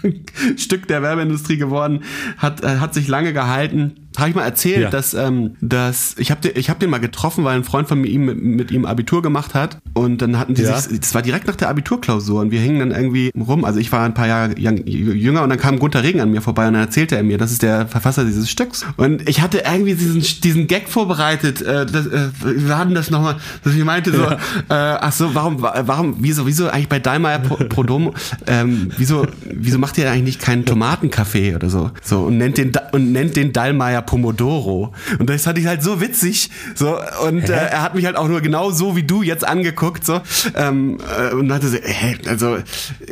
Stück 0.56 0.88
der 0.88 1.02
Werbeindustrie 1.02 1.56
geworden, 1.56 2.00
hat, 2.38 2.62
äh, 2.64 2.78
hat 2.78 2.94
sich 2.94 3.08
lange 3.08 3.32
gehalten. 3.32 4.01
Habe 4.18 4.30
ich 4.30 4.34
mal 4.34 4.42
erzählt, 4.44 4.82
Ja. 4.82 4.90
dass, 4.90 5.14
ähm, 5.14 5.56
dass 5.60 6.14
ich 6.18 6.30
habe 6.30 6.40
den, 6.40 6.52
ich 6.56 6.70
hab 6.70 6.78
den 6.80 6.90
mal 6.90 6.98
getroffen, 6.98 7.44
weil 7.44 7.56
ein 7.56 7.64
Freund 7.64 7.88
von 7.88 8.00
mir 8.00 8.08
ihm, 8.08 8.24
mit, 8.26 8.42
mit 8.42 8.70
ihm 8.70 8.84
Abitur 8.84 9.22
gemacht 9.22 9.54
hat 9.54 9.78
und 9.94 10.22
dann 10.22 10.38
hatten 10.38 10.54
die 10.54 10.62
Ja. 10.62 10.78
sich, 10.78 10.98
das 11.00 11.14
war 11.14 11.22
direkt 11.22 11.46
nach 11.46 11.56
der 11.56 11.68
Abiturklausur 11.68 12.40
und 12.40 12.50
wir 12.50 12.60
hingen 12.60 12.78
dann 12.80 12.90
irgendwie 12.90 13.30
rum. 13.38 13.64
Also 13.64 13.78
ich 13.80 13.90
war 13.92 14.04
ein 14.04 14.14
paar 14.14 14.26
Jahre 14.26 14.54
jünger 14.58 15.42
und 15.42 15.50
dann 15.50 15.58
kam 15.58 15.78
Gunther 15.78 16.02
Regen 16.02 16.20
an 16.20 16.30
mir 16.30 16.40
vorbei 16.42 16.66
und 16.68 16.74
dann 16.74 16.82
erzählte 16.82 17.16
er 17.16 17.22
mir, 17.22 17.38
das 17.38 17.52
ist 17.52 17.62
der 17.62 17.86
Verfasser 17.86 18.24
dieses 18.24 18.50
Stücks. 18.50 18.84
Und 18.96 19.28
ich 19.28 19.40
hatte 19.40 19.62
irgendwie 19.70 19.94
diesen, 19.94 20.20
diesen 20.42 20.66
Gag 20.66 20.88
vorbereitet. 20.88 21.62
Äh, 21.62 21.86
das, 21.86 22.06
äh, 22.06 22.28
wir 22.42 22.76
hatten 22.78 22.94
das 22.94 23.10
nochmal, 23.10 23.36
dass 23.64 23.74
ich 23.74 23.84
meinte 23.84 24.12
so, 24.12 24.24
äh, 24.24 24.36
ach 24.68 25.12
so, 25.12 25.34
warum, 25.34 25.62
warum, 25.62 26.16
wieso, 26.20 26.46
wieso 26.46 26.68
eigentlich 26.68 26.88
bei 26.88 26.98
Dahlmeier 26.98 27.38
Pro, 27.38 27.56
Prodomo, 27.56 28.14
ähm, 28.46 28.90
wieso, 28.98 29.26
wieso 29.50 29.78
macht 29.78 29.96
ihr 29.98 30.10
eigentlich 30.10 30.38
keinen 30.38 30.64
Tomatenkaffee 30.64 31.54
oder 31.54 31.70
so? 31.70 31.90
So 32.02 32.20
und 32.24 32.38
nennt 32.38 32.58
den 32.58 32.72
und 32.92 33.12
nennt 33.12 33.36
den 33.36 33.52
Dallmayr 33.52 34.01
Pomodoro. 34.02 34.92
Und 35.18 35.28
das 35.30 35.44
fand 35.44 35.58
ich 35.58 35.66
halt 35.66 35.82
so 35.82 36.00
witzig. 36.00 36.50
So 36.74 36.98
und 37.26 37.48
äh, 37.48 37.52
er 37.52 37.82
hat 37.82 37.94
mich 37.94 38.04
halt 38.06 38.16
auch 38.16 38.28
nur 38.28 38.40
genau 38.40 38.70
so 38.70 38.96
wie 38.96 39.02
du 39.02 39.22
jetzt 39.22 39.46
angeguckt 39.46 40.04
so 40.04 40.20
ähm, 40.54 40.98
äh, 41.30 41.34
und 41.34 41.52
hatte 41.52 41.68
so, 41.68 41.76
hä, 41.82 42.16
also 42.28 42.58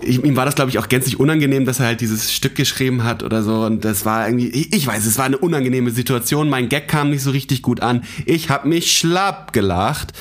ich, 0.02 0.22
ihm 0.24 0.36
war 0.36 0.44
das 0.44 0.54
glaube 0.54 0.70
ich 0.70 0.78
auch 0.78 0.88
gänzlich 0.88 1.18
unangenehm, 1.20 1.64
dass 1.64 1.80
er 1.80 1.86
halt 1.86 2.00
dieses 2.00 2.32
Stück 2.32 2.54
geschrieben 2.54 3.04
hat 3.04 3.22
oder 3.22 3.42
so 3.42 3.64
und 3.64 3.84
das 3.84 4.04
war 4.04 4.26
irgendwie, 4.26 4.48
ich, 4.48 4.72
ich 4.72 4.86
weiß, 4.86 5.04
es 5.06 5.18
war 5.18 5.24
eine 5.26 5.38
unangenehme 5.38 5.90
Situation. 5.90 6.48
Mein 6.48 6.68
Gag 6.68 6.88
kam 6.88 7.10
nicht 7.10 7.22
so 7.22 7.30
richtig 7.30 7.62
gut 7.62 7.80
an. 7.80 8.02
Ich 8.26 8.50
habe 8.50 8.68
mich 8.68 8.92
schlapp 8.96 9.52
gelacht, 9.52 10.12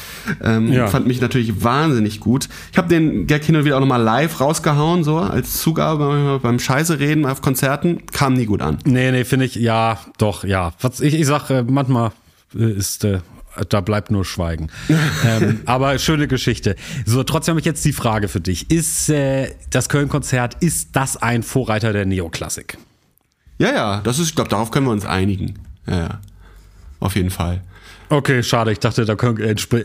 ähm, 0.43 0.72
Ja. 0.72 0.88
fand 0.88 1.07
mich 1.07 1.22
natürlich 1.22 1.63
wahnsinnig 1.63 2.20
gut. 2.20 2.49
Ich 2.72 2.78
habe 2.78 2.88
den 2.88 3.28
Gag 3.28 3.43
hin 3.43 3.55
und 3.55 3.65
wieder 3.65 3.76
auch 3.78 3.82
nochmal 3.82 4.01
live 4.01 4.39
rausgehauen 4.39 5.03
so 5.03 5.17
als 5.17 5.59
Zugabe 5.61 6.07
beim, 6.07 6.39
beim 6.41 6.59
Scheiße 6.59 6.99
reden 6.99 7.26
auf 7.26 7.41
Konzerten, 7.41 8.05
kam 8.11 8.34
nie 8.34 8.45
gut 8.45 8.61
an. 8.61 8.78
Nee, 8.86 9.11
nee, 9.11 9.24
finde 9.26 9.45
ich, 9.45 9.55
ja, 9.55 9.99
doch, 10.17 10.43
ja. 10.43 10.59
Was 10.82 10.99
ich, 10.99 11.14
ich 11.14 11.26
sag, 11.26 11.49
äh, 11.49 11.64
manchmal 11.64 12.12
äh, 12.55 12.72
ist, 12.72 13.03
äh, 13.03 13.20
da 13.70 13.82
bleibt 13.82 14.12
nur 14.12 14.26
Schweigen. 14.26 14.70
ähm, 15.26 15.62
aber 15.66 15.97
schöne 15.99 16.28
Geschichte. 16.28 16.76
So, 17.05 17.24
trotzdem 17.24 17.53
habe 17.53 17.60
ich 17.60 17.66
jetzt 17.66 17.84
die 17.86 17.93
Frage 17.93 18.28
für 18.28 18.41
dich. 18.41 18.70
Ist 18.72 19.10
äh, 19.10 19.53
das 19.70 19.89
Köln-Konzert, 19.89 20.57
ist 20.62 20.89
das 20.93 21.18
ein 21.18 21.43
Vorreiter 21.43 21.93
der 21.93 22.05
Neoklassik? 22.05 22.78
Ja, 23.57 23.72
ja, 23.72 24.01
das 24.01 24.20
ist, 24.20 24.30
ich 24.30 24.36
glaube, 24.36 24.49
darauf 24.49 24.72
können 24.72 24.86
wir 24.86 24.93
uns 24.93 25.05
einigen. 25.05 25.60
Ja, 25.88 25.97
ja. 25.97 26.20
Auf 26.99 27.16
jeden 27.16 27.30
Fall. 27.30 27.62
Okay, 28.10 28.41
schade. 28.41 28.72
Ich 28.72 28.80
dachte, 28.80 29.05
da 29.05 29.16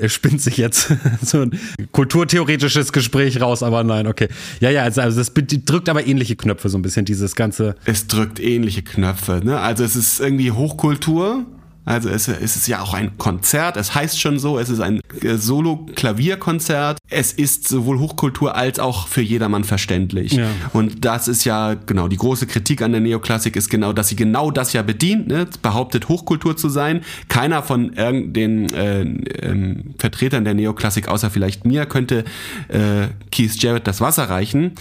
spinnt 0.08 0.40
sich 0.40 0.56
jetzt 0.56 0.92
so 1.22 1.42
ein 1.42 1.58
kulturtheoretisches 1.92 2.92
Gespräch 2.92 3.40
raus, 3.40 3.62
aber 3.62 3.84
nein, 3.84 4.06
okay. 4.06 4.28
Ja, 4.60 4.70
ja, 4.70 4.82
also, 4.82 5.02
also 5.02 5.18
das 5.18 5.32
drückt 5.34 5.88
aber 5.88 6.06
ähnliche 6.06 6.34
Knöpfe 6.34 6.68
so 6.70 6.78
ein 6.78 6.82
bisschen, 6.82 7.04
dieses 7.04 7.36
ganze. 7.36 7.76
Es 7.84 8.06
drückt 8.06 8.40
ähnliche 8.40 8.82
Knöpfe, 8.82 9.42
ne? 9.44 9.60
Also 9.60 9.84
es 9.84 9.94
ist 9.94 10.20
irgendwie 10.20 10.52
Hochkultur, 10.52 11.44
also 11.84 12.08
es, 12.08 12.28
es 12.28 12.56
ist 12.56 12.66
ja 12.66 12.80
auch 12.80 12.94
ein 12.94 13.18
Konzert, 13.18 13.76
es 13.76 13.94
heißt 13.94 14.20
schon 14.20 14.38
so, 14.38 14.58
es 14.58 14.70
ist 14.70 14.80
ein 14.80 15.00
äh, 15.22 15.36
Solo-Klavierkonzert. 15.36 16.98
Es 17.10 17.32
ist 17.32 17.68
sowohl 17.68 17.98
Hochkultur 17.98 18.56
als 18.56 18.78
auch 18.78 19.08
für 19.08 19.20
jedermann 19.20 19.64
verständlich. 19.64 20.32
Ja. 20.32 20.48
Und 20.72 21.04
das 21.04 21.28
ist 21.28 21.44
ja 21.44 21.74
genau 21.74 22.08
die 22.08 22.16
große 22.16 22.46
Kritik 22.46 22.82
an 22.82 22.92
der 22.92 23.00
Neoklassik 23.00 23.56
ist 23.56 23.68
genau, 23.68 23.92
dass 23.92 24.08
sie 24.08 24.16
genau 24.16 24.50
das 24.50 24.72
ja 24.72 24.82
bedient, 24.82 25.28
ne? 25.28 25.46
behauptet 25.62 26.08
Hochkultur 26.08 26.56
zu 26.56 26.68
sein. 26.68 27.02
Keiner 27.28 27.62
von 27.62 27.92
den 27.94 28.72
äh, 28.72 29.02
äh, 29.02 29.76
Vertretern 29.98 30.44
der 30.44 30.54
Neoklassik, 30.54 31.08
außer 31.08 31.30
vielleicht 31.30 31.64
mir, 31.64 31.86
könnte 31.86 32.24
äh, 32.68 33.08
Keith 33.30 33.62
Jarrett 33.62 33.86
das 33.86 34.00
Wasser 34.00 34.24
reichen. 34.24 34.72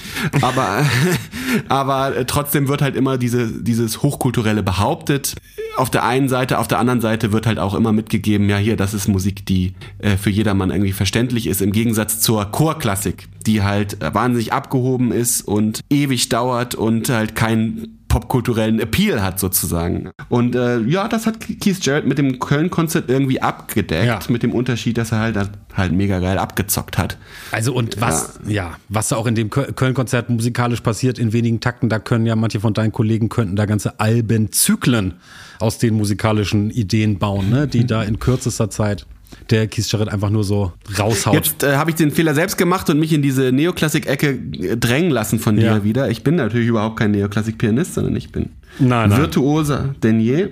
Aber, 0.41 0.86
aber 1.70 2.26
trotzdem 2.28 2.68
wird 2.68 2.82
halt 2.82 2.95
immer 2.95 3.18
diese, 3.18 3.51
dieses 3.62 4.01
Hochkulturelle 4.01 4.64
behauptet. 4.64 5.36
Auf 5.76 5.89
der 5.89 6.04
einen 6.04 6.30
Seite, 6.30 6.60
auf 6.60 6.68
der 6.68 6.80
anderen 6.80 6.93
Seite 7.02 7.32
wird 7.32 7.46
halt 7.46 7.60
auch 7.60 7.74
immer 7.74 7.91
mitgegeben, 7.91 8.50
ja 8.50 8.58
hier, 8.58 8.76
das 8.76 8.94
ist 8.94 9.08
Musik, 9.08 9.46
die 9.46 9.74
äh, 10.00 10.18
für 10.18 10.30
jedermann 10.30 10.72
irgendwie 10.72 10.91
verständlich 10.91 11.48
ist, 11.48 11.62
im 11.62 11.72
Gegensatz 11.72 12.20
zur 12.20 12.46
Chorklassik, 12.46 13.28
die 13.46 13.64
halt 13.64 13.98
wahnsinnig 14.02 14.54
abgehoben 14.54 15.12
ist 15.12 15.41
und 15.41 15.82
ewig 15.89 16.30
dauert 16.30 16.76
und 16.76 17.10
halt 17.10 17.36
kein 17.36 18.00
popkulturellen 18.14 18.80
Appeal 18.80 19.24
hat 19.24 19.39
sozusagen. 19.39 20.12
Und 20.30 20.56
äh, 20.56 20.82
ja, 20.82 21.08
das 21.08 21.26
hat 21.26 21.39
Keith 21.39 21.84
Jarrett 21.84 22.06
mit 22.06 22.20
dem 22.20 22.38
Köln-Konzert 22.38 23.10
irgendwie 23.10 23.41
abgedeckt, 23.41 24.06
ja. 24.06 24.20
mit 24.30 24.44
dem 24.44 24.52
Unterschied, 24.52 25.00
dass 25.00 25.12
er 25.12 25.20
halt 25.20 25.50
halt 25.74 25.91
mega 25.94 26.20
geil 26.20 26.38
abgezockt 26.38 27.00
hat. 27.00 27.18
Also 27.52 27.74
und 27.74 27.99
was 27.99 28.40
ja, 28.45 28.52
ja 28.52 28.72
was 28.88 29.07
da 29.07 29.15
auch 29.15 29.26
in 29.26 29.34
dem 29.34 29.49
Köln-Konzert 29.49 30.30
musikalisch 30.30 30.82
passiert 30.82 31.18
in 31.18 31.34
wenigen 31.34 31.60
Takten, 31.60 31.90
da 31.90 31.98
können 31.98 32.28
ja 32.28 32.36
manche 32.36 32.60
von 32.60 32.76
deinen 32.76 32.91
Kollegen 32.91 33.30
könnten 33.30 33.56
da 33.56 33.65
ganze 33.65 33.99
Albenzyklen 33.99 35.15
aus 35.59 35.77
den 35.77 35.95
musikalischen 35.95 36.69
Ideen 36.69 37.19
bauen, 37.19 37.49
ne, 37.49 37.67
die 37.67 37.85
da 37.85 38.03
in 38.03 38.19
kürzester 38.19 38.69
Zeit 38.69 39.05
der 39.49 39.67
Keith 39.67 39.91
Jarrett 39.91 40.09
einfach 40.09 40.30
nur 40.30 40.43
so 40.43 40.71
raushaut. 40.97 41.34
Jetzt 41.34 41.63
äh, 41.63 41.75
habe 41.75 41.89
ich 41.89 41.95
den 41.95 42.11
Fehler 42.11 42.34
selbst 42.34 42.57
gemacht 42.57 42.89
und 42.89 42.99
mich 42.99 43.13
in 43.13 43.21
diese 43.21 43.51
Neoklassik-Ecke 43.51 44.30
äh, 44.30 44.77
drängen 44.77 45.11
lassen 45.11 45.39
von 45.39 45.55
dir 45.55 45.65
ja. 45.65 45.84
wieder. 45.84 46.09
Ich 46.09 46.23
bin 46.23 46.35
natürlich 46.35 46.67
überhaupt 46.67 46.97
kein 46.97 47.11
Neoklassik-Pianist, 47.11 47.95
sondern 47.95 48.15
ich 48.15 48.31
bin 48.31 48.49
nein, 48.80 49.09
nein. 49.09 49.19
virtuoser 49.19 49.95
denn 50.03 50.19
je. 50.19 50.49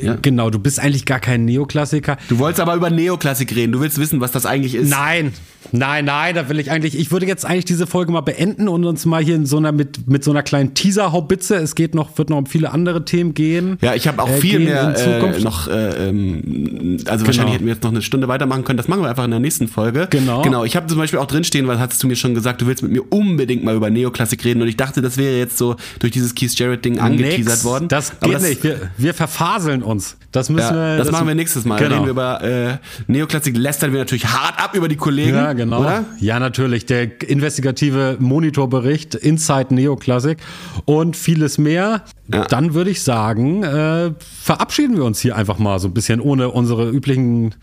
Ja. 0.00 0.16
Genau, 0.20 0.50
du 0.50 0.58
bist 0.58 0.80
eigentlich 0.80 1.04
gar 1.04 1.20
kein 1.20 1.44
Neoklassiker. 1.44 2.16
Du 2.28 2.38
wolltest 2.38 2.60
aber 2.60 2.74
über 2.74 2.90
Neoklassik 2.90 3.54
reden. 3.54 3.72
Du 3.72 3.80
willst 3.80 3.98
wissen, 3.98 4.20
was 4.20 4.32
das 4.32 4.46
eigentlich 4.46 4.74
ist. 4.74 4.88
Nein, 4.88 5.32
nein, 5.70 6.04
nein, 6.04 6.34
da 6.34 6.48
will 6.48 6.58
ich 6.58 6.70
eigentlich. 6.70 6.98
Ich 6.98 7.10
würde 7.10 7.26
jetzt 7.26 7.44
eigentlich 7.44 7.64
diese 7.64 7.86
Folge 7.86 8.12
mal 8.12 8.20
beenden 8.22 8.68
und 8.68 8.84
uns 8.84 9.04
mal 9.04 9.22
hier 9.22 9.36
in 9.36 9.46
so 9.46 9.58
einer 9.58 9.72
mit, 9.72 10.08
mit 10.08 10.24
so 10.24 10.30
einer 10.30 10.42
kleinen 10.42 10.74
Teaser-Haubitze. 10.74 11.56
Es 11.56 11.74
geht 11.74 11.94
noch, 11.94 12.16
wird 12.18 12.30
noch 12.30 12.38
um 12.38 12.46
viele 12.46 12.72
andere 12.72 13.04
Themen 13.04 13.34
gehen. 13.34 13.78
Ja, 13.80 13.94
ich 13.94 14.08
habe 14.08 14.22
auch 14.22 14.30
äh, 14.30 14.38
viel 14.38 14.60
mehr 14.60 14.94
äh, 14.96 15.40
noch. 15.40 15.68
Äh, 15.68 16.08
ähm, 16.08 16.98
also 17.06 17.24
genau. 17.24 17.26
wahrscheinlich 17.26 17.54
hätten 17.54 17.66
wir 17.66 17.74
jetzt 17.74 17.82
noch 17.82 17.90
eine 17.90 18.02
Stunde 18.02 18.28
weitermachen 18.28 18.64
können. 18.64 18.78
Das 18.78 18.88
machen 18.88 19.02
wir 19.02 19.10
einfach 19.10 19.24
in 19.24 19.30
der 19.30 19.40
nächsten 19.40 19.68
Folge. 19.68 20.08
Genau. 20.10 20.42
Genau. 20.42 20.64
Ich 20.64 20.76
habe 20.76 20.86
zum 20.86 20.98
Beispiel 20.98 21.18
auch 21.18 21.26
drinstehen, 21.26 21.66
weil 21.66 21.78
hast 21.78 22.02
du 22.02 22.06
mir 22.06 22.16
schon 22.16 22.34
gesagt, 22.34 22.62
du 22.62 22.66
willst 22.66 22.82
mit 22.82 22.92
mir 22.92 23.02
unbedingt 23.12 23.62
mal 23.62 23.76
über 23.76 23.90
Neoklassik 23.90 24.44
reden 24.44 24.62
und 24.62 24.68
ich 24.68 24.76
dachte, 24.76 25.02
das 25.02 25.16
wäre 25.16 25.36
jetzt 25.36 25.58
so 25.58 25.76
durch 25.98 26.12
dieses 26.12 26.34
Keith 26.34 26.58
Jarrett-Ding 26.58 26.98
angeteasert 26.98 27.44
Nix, 27.44 27.64
worden. 27.64 27.88
Das 27.88 28.18
geht 28.20 28.34
das, 28.34 28.42
nicht. 28.42 28.64
Wir, 28.64 28.90
wir 28.96 29.14
verfaseln 29.14 29.81
uns. 29.82 30.16
Das 30.32 30.48
müssen 30.48 30.74
ja, 30.74 30.74
wir. 30.74 30.96
Das, 30.96 31.06
das 31.06 31.12
machen 31.12 31.28
wir 31.28 31.34
nächstes 31.34 31.64
Mal. 31.64 31.78
Genau. 31.78 31.94
Reden 31.94 32.04
wir 32.06 32.10
über 32.10 32.42
äh, 32.42 32.76
Neoklassik, 33.06 33.56
lästern 33.56 33.92
wir 33.92 34.00
natürlich 34.00 34.26
hart 34.26 34.62
ab 34.62 34.74
über 34.74 34.88
die 34.88 34.96
Kollegen. 34.96 35.34
Ja, 35.34 35.52
genau. 35.52 35.80
Oder? 35.80 36.04
Ja, 36.20 36.38
natürlich. 36.38 36.86
Der 36.86 37.22
investigative 37.28 38.16
Monitorbericht 38.18 39.14
Inside 39.14 39.74
Neoklassik 39.74 40.38
und 40.84 41.16
vieles 41.16 41.58
mehr. 41.58 42.02
Ja. 42.32 42.44
Dann 42.44 42.74
würde 42.74 42.90
ich 42.90 43.02
sagen, 43.02 43.62
äh, 43.62 44.12
verabschieden 44.20 44.96
wir 44.96 45.04
uns 45.04 45.20
hier 45.20 45.36
einfach 45.36 45.58
mal 45.58 45.78
so 45.78 45.88
ein 45.88 45.94
bisschen 45.94 46.20
ohne 46.20 46.50
unsere 46.50 46.90
üblichen 46.90 47.54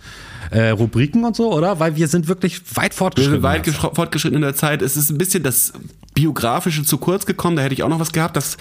äh, 0.52 0.70
Rubriken 0.70 1.24
und 1.26 1.36
so, 1.36 1.52
oder? 1.54 1.80
Weil 1.80 1.96
wir 1.96 2.08
sind 2.08 2.28
wirklich 2.28 2.62
weit 2.76 2.94
fortgeschritten. 2.94 3.44
Wir 3.44 3.64
sind 3.64 3.84
weit 3.84 3.96
fortgeschritten 3.96 4.36
in 4.36 4.42
der 4.42 4.56
Zeit. 4.56 4.82
Es 4.82 4.98
ist 4.98 5.10
ein 5.10 5.18
bisschen 5.18 5.44
das 5.44 5.74
Biografische 6.20 6.84
zu 6.84 6.98
kurz 6.98 7.26
gekommen, 7.26 7.56
da 7.56 7.62
hätte 7.62 7.74
ich 7.74 7.82
auch 7.82 7.88
noch 7.88 8.02
was 8.02 8.12
gehabt. 8.12 8.36
Das 8.36 8.58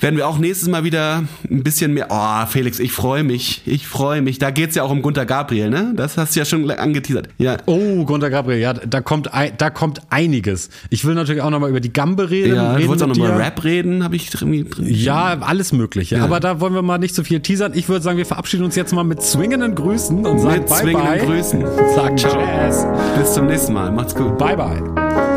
werden 0.00 0.16
wir 0.16 0.26
auch 0.26 0.38
nächstes 0.38 0.68
Mal 0.68 0.84
wieder 0.84 1.24
ein 1.50 1.62
bisschen 1.62 1.92
mehr. 1.92 2.06
Oh, 2.08 2.46
Felix, 2.46 2.78
ich 2.78 2.92
freue 2.92 3.22
mich. 3.24 3.60
Ich 3.66 3.86
freue 3.86 4.22
mich. 4.22 4.38
Da 4.38 4.50
geht 4.50 4.70
es 4.70 4.76
ja 4.76 4.84
auch 4.84 4.90
um 4.90 5.02
Gunter 5.02 5.26
Gabriel, 5.26 5.68
ne? 5.68 5.92
Das 5.94 6.16
hast 6.16 6.34
du 6.34 6.40
ja 6.40 6.46
schon 6.46 6.70
angeteasert. 6.70 7.28
Ja. 7.36 7.58
Oh, 7.66 8.06
Gunter 8.06 8.30
Gabriel, 8.30 8.58
ja, 8.58 8.72
da 8.72 9.02
kommt, 9.02 9.28
da 9.58 9.70
kommt 9.70 10.00
einiges. 10.08 10.70
Ich 10.88 11.04
will 11.04 11.14
natürlich 11.14 11.42
auch 11.42 11.50
nochmal 11.50 11.68
über 11.68 11.80
die 11.80 11.92
Gambe 11.92 12.30
reden. 12.30 12.54
Ja, 12.54 12.76
du 12.76 12.86
wolltest 12.86 13.04
auch 13.04 13.08
nochmal 13.08 13.32
Rap 13.32 13.62
reden, 13.64 14.02
habe 14.02 14.16
ich 14.16 14.30
drin. 14.30 14.66
Ja, 14.80 15.36
alles 15.40 15.72
Mögliche. 15.72 16.16
Ja. 16.16 16.24
Aber 16.24 16.40
da 16.40 16.60
wollen 16.60 16.72
wir 16.72 16.82
mal 16.82 16.96
nicht 16.96 17.14
so 17.14 17.22
viel 17.22 17.40
teasern. 17.40 17.72
Ich 17.74 17.90
würde 17.90 18.02
sagen, 18.02 18.16
wir 18.16 18.26
verabschieden 18.26 18.64
uns 18.64 18.76
jetzt 18.76 18.94
mal 18.94 19.04
mit 19.04 19.20
zwingenden 19.20 19.74
Grüßen 19.74 20.24
und 20.24 20.38
sagen 20.38 20.60
mit 20.60 20.68
Bye 20.68 20.78
zwingenden 20.78 21.18
bye. 21.18 21.26
Grüßen. 21.26 21.64
Sagen 21.94 22.16
Ciao. 22.16 22.38
Bis 23.18 23.34
zum 23.34 23.46
nächsten 23.46 23.74
Mal. 23.74 23.92
Macht's 23.92 24.14
gut. 24.14 24.38
Bye 24.38 24.56
bye. 24.56 25.33